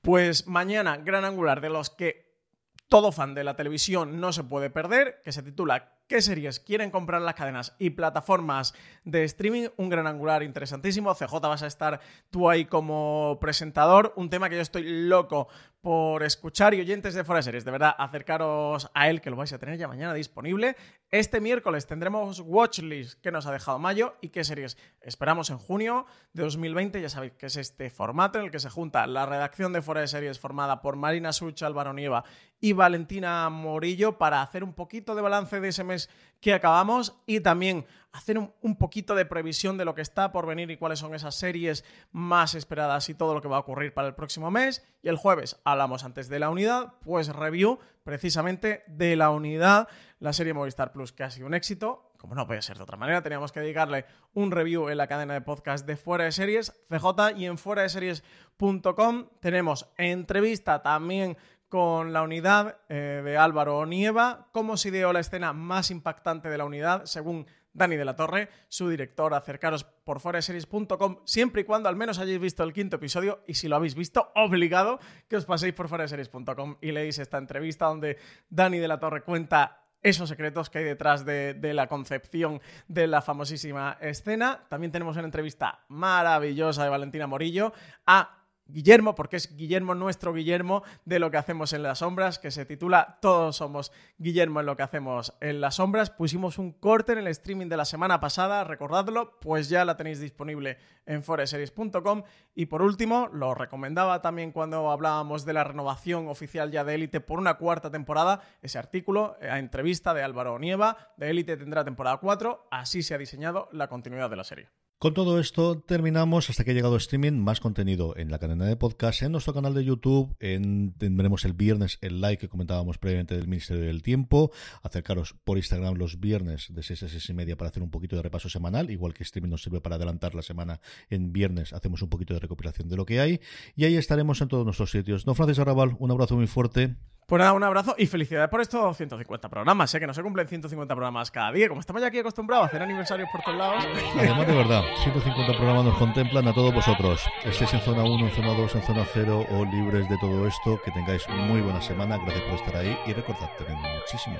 Pues 0.00 0.46
mañana, 0.46 0.96
gran 0.96 1.26
angular 1.26 1.60
de 1.60 1.68
los 1.68 1.90
que 1.90 2.40
todo 2.88 3.12
fan 3.12 3.34
de 3.34 3.44
la 3.44 3.54
televisión 3.54 4.18
no 4.18 4.32
se 4.32 4.42
puede 4.42 4.70
perder, 4.70 5.20
que 5.24 5.32
se 5.32 5.42
titula 5.42 5.99
¿Qué 6.10 6.20
series 6.20 6.58
quieren 6.58 6.90
comprar 6.90 7.22
las 7.22 7.36
cadenas 7.36 7.76
y 7.78 7.90
plataformas 7.90 8.74
de 9.04 9.22
streaming? 9.22 9.68
Un 9.76 9.88
gran 9.88 10.08
angular 10.08 10.42
interesantísimo. 10.42 11.14
CJ 11.14 11.38
vas 11.40 11.62
a 11.62 11.68
estar 11.68 12.00
tú 12.30 12.50
ahí 12.50 12.64
como 12.64 13.38
presentador. 13.40 14.12
Un 14.16 14.28
tema 14.28 14.48
que 14.48 14.56
yo 14.56 14.60
estoy 14.60 14.82
loco 15.06 15.46
por 15.80 16.22
escuchar 16.22 16.74
y 16.74 16.80
oyentes 16.80 17.14
de 17.14 17.24
Fuera 17.24 17.42
Series. 17.42 17.64
De 17.64 17.70
verdad, 17.70 17.94
acercaros 17.96 18.90
a 18.92 19.08
él, 19.08 19.20
que 19.20 19.30
lo 19.30 19.36
vais 19.36 19.52
a 19.52 19.58
tener 19.58 19.78
ya 19.78 19.88
mañana 19.88 20.12
disponible. 20.12 20.76
Este 21.10 21.40
miércoles 21.40 21.86
tendremos 21.86 22.40
Watchlist 22.40 23.20
que 23.20 23.32
nos 23.32 23.46
ha 23.46 23.52
dejado 23.52 23.78
Mayo 23.78 24.14
y 24.20 24.28
qué 24.28 24.44
series 24.44 24.76
esperamos 25.00 25.50
en 25.50 25.58
junio 25.58 26.06
de 26.32 26.42
2020. 26.42 27.00
Ya 27.00 27.08
sabéis 27.08 27.32
que 27.32 27.46
es 27.46 27.56
este 27.56 27.88
formato 27.88 28.38
en 28.38 28.46
el 28.46 28.50
que 28.50 28.60
se 28.60 28.68
junta 28.68 29.06
la 29.06 29.26
redacción 29.26 29.72
de 29.72 29.82
Fuera 29.82 30.02
de 30.02 30.08
Series 30.08 30.38
formada 30.38 30.82
por 30.82 30.96
Marina 30.96 31.32
Such, 31.32 31.62
Álvaro 31.62 31.92
Nieva 31.92 32.24
y 32.60 32.74
Valentina 32.74 33.48
Morillo 33.48 34.18
para 34.18 34.42
hacer 34.42 34.62
un 34.62 34.74
poquito 34.74 35.14
de 35.14 35.22
balance 35.22 35.60
de 35.60 35.68
ese 35.68 35.82
mes 35.82 35.99
que 36.40 36.54
acabamos 36.54 37.20
y 37.26 37.40
también 37.40 37.84
hacer 38.12 38.38
un, 38.38 38.52
un, 38.62 38.76
poquito 38.76 39.14
de 39.14 39.24
previsión 39.24 39.76
de 39.76 39.84
lo 39.84 39.94
que 39.94 40.02
está 40.02 40.32
por 40.32 40.46
venir 40.46 40.70
y 40.70 40.76
cuáles 40.76 40.98
son 40.98 41.14
esas 41.14 41.34
series 41.34 41.84
más 42.12 42.54
esperadas 42.54 43.08
y 43.08 43.14
todo 43.14 43.34
lo 43.34 43.42
que 43.42 43.48
va 43.48 43.56
a 43.56 43.60
ocurrir 43.60 43.92
para 43.92 44.08
el 44.08 44.14
próximo 44.14 44.50
mes. 44.50 44.84
Y 45.02 45.08
el 45.08 45.16
jueves 45.16 45.60
hablamos 45.64 46.04
antes 46.04 46.28
de 46.28 46.38
la 46.38 46.50
unidad, 46.50 46.94
pues 47.04 47.28
review 47.28 47.78
precisamente 48.02 48.82
de 48.88 49.16
la 49.16 49.30
unidad, 49.30 49.88
la 50.18 50.32
serie 50.32 50.54
Movistar 50.54 50.92
Plus, 50.92 51.12
que 51.12 51.22
ha 51.22 51.30
sido 51.30 51.46
un 51.46 51.54
éxito, 51.54 52.10
como 52.18 52.34
no 52.34 52.46
puede 52.46 52.62
ser 52.62 52.76
de 52.76 52.82
otra 52.82 52.96
manera, 52.96 53.22
teníamos 53.22 53.52
que 53.52 53.60
dedicarle 53.60 54.04
un 54.34 54.50
review 54.50 54.88
en 54.88 54.98
la 54.98 55.06
cadena 55.06 55.34
de 55.34 55.40
podcast 55.40 55.86
de 55.86 55.96
Fuera 55.96 56.24
de 56.24 56.32
Series, 56.32 56.72
CJ, 56.90 57.38
y 57.38 57.46
en 57.46 57.56
fuera 57.56 57.82
de 57.82 57.88
series.com 57.88 59.28
tenemos 59.40 59.88
entrevista 59.96 60.82
también 60.82 61.38
con 61.70 62.12
la 62.12 62.22
unidad 62.22 62.78
eh, 62.88 63.22
de 63.24 63.36
Álvaro 63.38 63.78
Onieva, 63.78 64.48
cómo 64.52 64.76
se 64.76 64.88
ideó 64.88 65.12
la 65.12 65.20
escena 65.20 65.52
más 65.52 65.90
impactante 65.92 66.50
de 66.50 66.58
la 66.58 66.64
unidad, 66.64 67.04
según 67.04 67.46
Dani 67.72 67.96
de 67.96 68.04
la 68.04 68.16
Torre, 68.16 68.48
su 68.68 68.88
director. 68.88 69.32
Acercaros 69.32 69.84
por 69.84 70.18
foreseries.com 70.18 71.20
siempre 71.24 71.62
y 71.62 71.64
cuando 71.64 71.88
al 71.88 71.94
menos 71.94 72.18
hayáis 72.18 72.40
visto 72.40 72.64
el 72.64 72.72
quinto 72.72 72.96
episodio 72.96 73.44
y 73.46 73.54
si 73.54 73.68
lo 73.68 73.76
habéis 73.76 73.94
visto, 73.94 74.32
obligado 74.34 74.98
que 75.28 75.36
os 75.36 75.46
paséis 75.46 75.72
por 75.72 75.88
foreseries.com 75.88 76.76
y 76.80 76.90
leéis 76.90 77.20
esta 77.20 77.38
entrevista 77.38 77.86
donde 77.86 78.18
Dani 78.48 78.78
de 78.78 78.88
la 78.88 78.98
Torre 78.98 79.22
cuenta 79.22 79.84
esos 80.02 80.28
secretos 80.28 80.70
que 80.70 80.78
hay 80.78 80.84
detrás 80.84 81.24
de, 81.24 81.54
de, 81.54 81.72
la 81.72 81.86
concepción 81.86 82.60
de 82.88 83.06
la 83.06 83.22
famosísima 83.22 83.96
escena. 84.00 84.64
También 84.68 84.90
tenemos 84.90 85.16
una 85.16 85.26
entrevista 85.26 85.84
maravillosa 85.88 86.82
de 86.82 86.88
Valentina 86.88 87.28
Morillo 87.28 87.72
a 88.06 88.39
Guillermo, 88.72 89.14
porque 89.14 89.36
es 89.36 89.56
Guillermo 89.56 89.94
nuestro 89.94 90.32
Guillermo 90.32 90.82
de 91.04 91.18
lo 91.18 91.30
que 91.30 91.36
hacemos 91.36 91.72
en 91.72 91.82
las 91.82 91.98
sombras, 91.98 92.38
que 92.38 92.50
se 92.50 92.64
titula 92.64 93.18
Todos 93.20 93.56
somos 93.56 93.92
Guillermo 94.18 94.60
en 94.60 94.66
lo 94.66 94.76
que 94.76 94.82
hacemos 94.82 95.34
en 95.40 95.60
las 95.60 95.76
sombras. 95.76 96.10
Pusimos 96.10 96.58
un 96.58 96.72
corte 96.72 97.12
en 97.12 97.18
el 97.18 97.26
streaming 97.28 97.68
de 97.68 97.76
la 97.76 97.84
semana 97.84 98.20
pasada, 98.20 98.64
recordadlo, 98.64 99.38
pues 99.40 99.68
ya 99.68 99.84
la 99.84 99.96
tenéis 99.96 100.20
disponible 100.20 100.78
en 101.06 101.22
foreseries.com. 101.22 102.22
Y 102.54 102.66
por 102.66 102.82
último, 102.82 103.28
lo 103.32 103.54
recomendaba 103.54 104.22
también 104.22 104.52
cuando 104.52 104.90
hablábamos 104.90 105.44
de 105.44 105.52
la 105.52 105.64
renovación 105.64 106.28
oficial 106.28 106.70
ya 106.70 106.84
de 106.84 106.94
Élite 106.94 107.20
por 107.20 107.38
una 107.38 107.54
cuarta 107.54 107.90
temporada, 107.90 108.40
ese 108.62 108.78
artículo, 108.78 109.36
a 109.40 109.56
eh, 109.56 109.60
entrevista 109.60 110.14
de 110.14 110.22
Álvaro 110.22 110.58
Nieva, 110.58 110.96
de 111.16 111.30
Élite 111.30 111.56
tendrá 111.56 111.84
temporada 111.84 112.18
4, 112.18 112.68
así 112.70 113.02
se 113.02 113.14
ha 113.14 113.18
diseñado 113.18 113.68
la 113.72 113.88
continuidad 113.88 114.30
de 114.30 114.36
la 114.36 114.44
serie. 114.44 114.68
Con 115.00 115.14
todo 115.14 115.40
esto 115.40 115.80
terminamos 115.80 116.50
hasta 116.50 116.62
que 116.62 116.72
ha 116.72 116.74
llegado 116.74 116.96
streaming, 116.96 117.32
más 117.32 117.58
contenido 117.58 118.14
en 118.18 118.30
la 118.30 118.38
cadena 118.38 118.66
de 118.66 118.76
podcast, 118.76 119.22
en 119.22 119.32
nuestro 119.32 119.54
canal 119.54 119.72
de 119.72 119.82
YouTube, 119.82 120.36
en, 120.40 120.92
tendremos 120.92 121.46
el 121.46 121.54
viernes 121.54 121.96
el 122.02 122.20
like 122.20 122.38
que 122.38 122.50
comentábamos 122.50 122.98
previamente 122.98 123.34
del 123.34 123.48
Ministerio 123.48 123.86
del 123.86 124.02
Tiempo, 124.02 124.50
acercaros 124.82 125.34
por 125.42 125.56
Instagram 125.56 125.94
los 125.94 126.20
viernes 126.20 126.66
de 126.68 126.82
6 126.82 127.04
a 127.04 127.08
6 127.08 127.30
y 127.30 127.32
media 127.32 127.56
para 127.56 127.70
hacer 127.70 127.82
un 127.82 127.90
poquito 127.90 128.14
de 128.14 128.20
repaso 128.20 128.50
semanal, 128.50 128.90
igual 128.90 129.14
que 129.14 129.22
streaming 129.22 129.48
nos 129.48 129.62
sirve 129.62 129.80
para 129.80 129.96
adelantar 129.96 130.34
la 130.34 130.42
semana, 130.42 130.82
en 131.08 131.32
viernes 131.32 131.72
hacemos 131.72 132.02
un 132.02 132.10
poquito 132.10 132.34
de 132.34 132.40
recopilación 132.40 132.90
de 132.90 132.96
lo 132.98 133.06
que 133.06 133.20
hay 133.20 133.40
y 133.76 133.86
ahí 133.86 133.96
estaremos 133.96 134.42
en 134.42 134.48
todos 134.48 134.66
nuestros 134.66 134.90
sitios. 134.90 135.24
Don 135.24 135.34
Francis 135.34 135.60
Arrabal, 135.60 135.96
un 135.98 136.10
abrazo 136.10 136.36
muy 136.36 136.46
fuerte. 136.46 136.96
Pues 137.30 137.38
nada, 137.38 137.52
un 137.52 137.62
abrazo 137.62 137.94
y 137.96 138.08
felicidades 138.08 138.50
por 138.50 138.60
estos 138.60 138.96
150 138.96 139.48
programas. 139.48 139.88
Sé 139.88 140.00
que 140.00 140.06
no 140.08 140.12
se 140.12 140.20
cumplen 140.20 140.48
150 140.48 140.96
programas 140.96 141.30
cada 141.30 141.52
día. 141.52 141.68
Como 141.68 141.78
estamos 141.78 142.02
ya 142.02 142.08
aquí 142.08 142.18
acostumbrados 142.18 142.64
a 142.64 142.66
hacer 142.66 142.82
aniversarios 142.82 143.28
por 143.30 143.40
todos 143.42 143.56
lados. 143.56 143.86
Además, 144.18 144.48
de 144.48 144.56
verdad, 144.56 144.82
150 145.00 145.52
programas 145.52 145.84
nos 145.84 145.96
contemplan 145.96 146.48
a 146.48 146.52
todos 146.52 146.74
vosotros. 146.74 147.24
Estéis 147.44 147.72
en 147.72 147.82
zona 147.82 148.02
1, 148.02 148.26
en 148.26 148.32
zona 148.32 148.52
2, 148.54 148.74
en 148.74 148.82
zona 148.82 149.06
0 149.14 149.46
o 149.48 149.64
libres 149.64 150.08
de 150.08 150.18
todo 150.18 150.44
esto. 150.44 150.80
Que 150.84 150.90
tengáis 150.90 151.28
muy 151.28 151.60
buena 151.60 151.80
semana. 151.80 152.16
Gracias 152.16 152.42
por 152.42 152.54
estar 152.54 152.74
ahí 152.74 152.98
y 153.06 153.12
recordad, 153.12 153.48
tener 153.56 153.76
muchísimo 153.76 154.36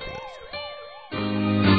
cuidado. 1.11 1.69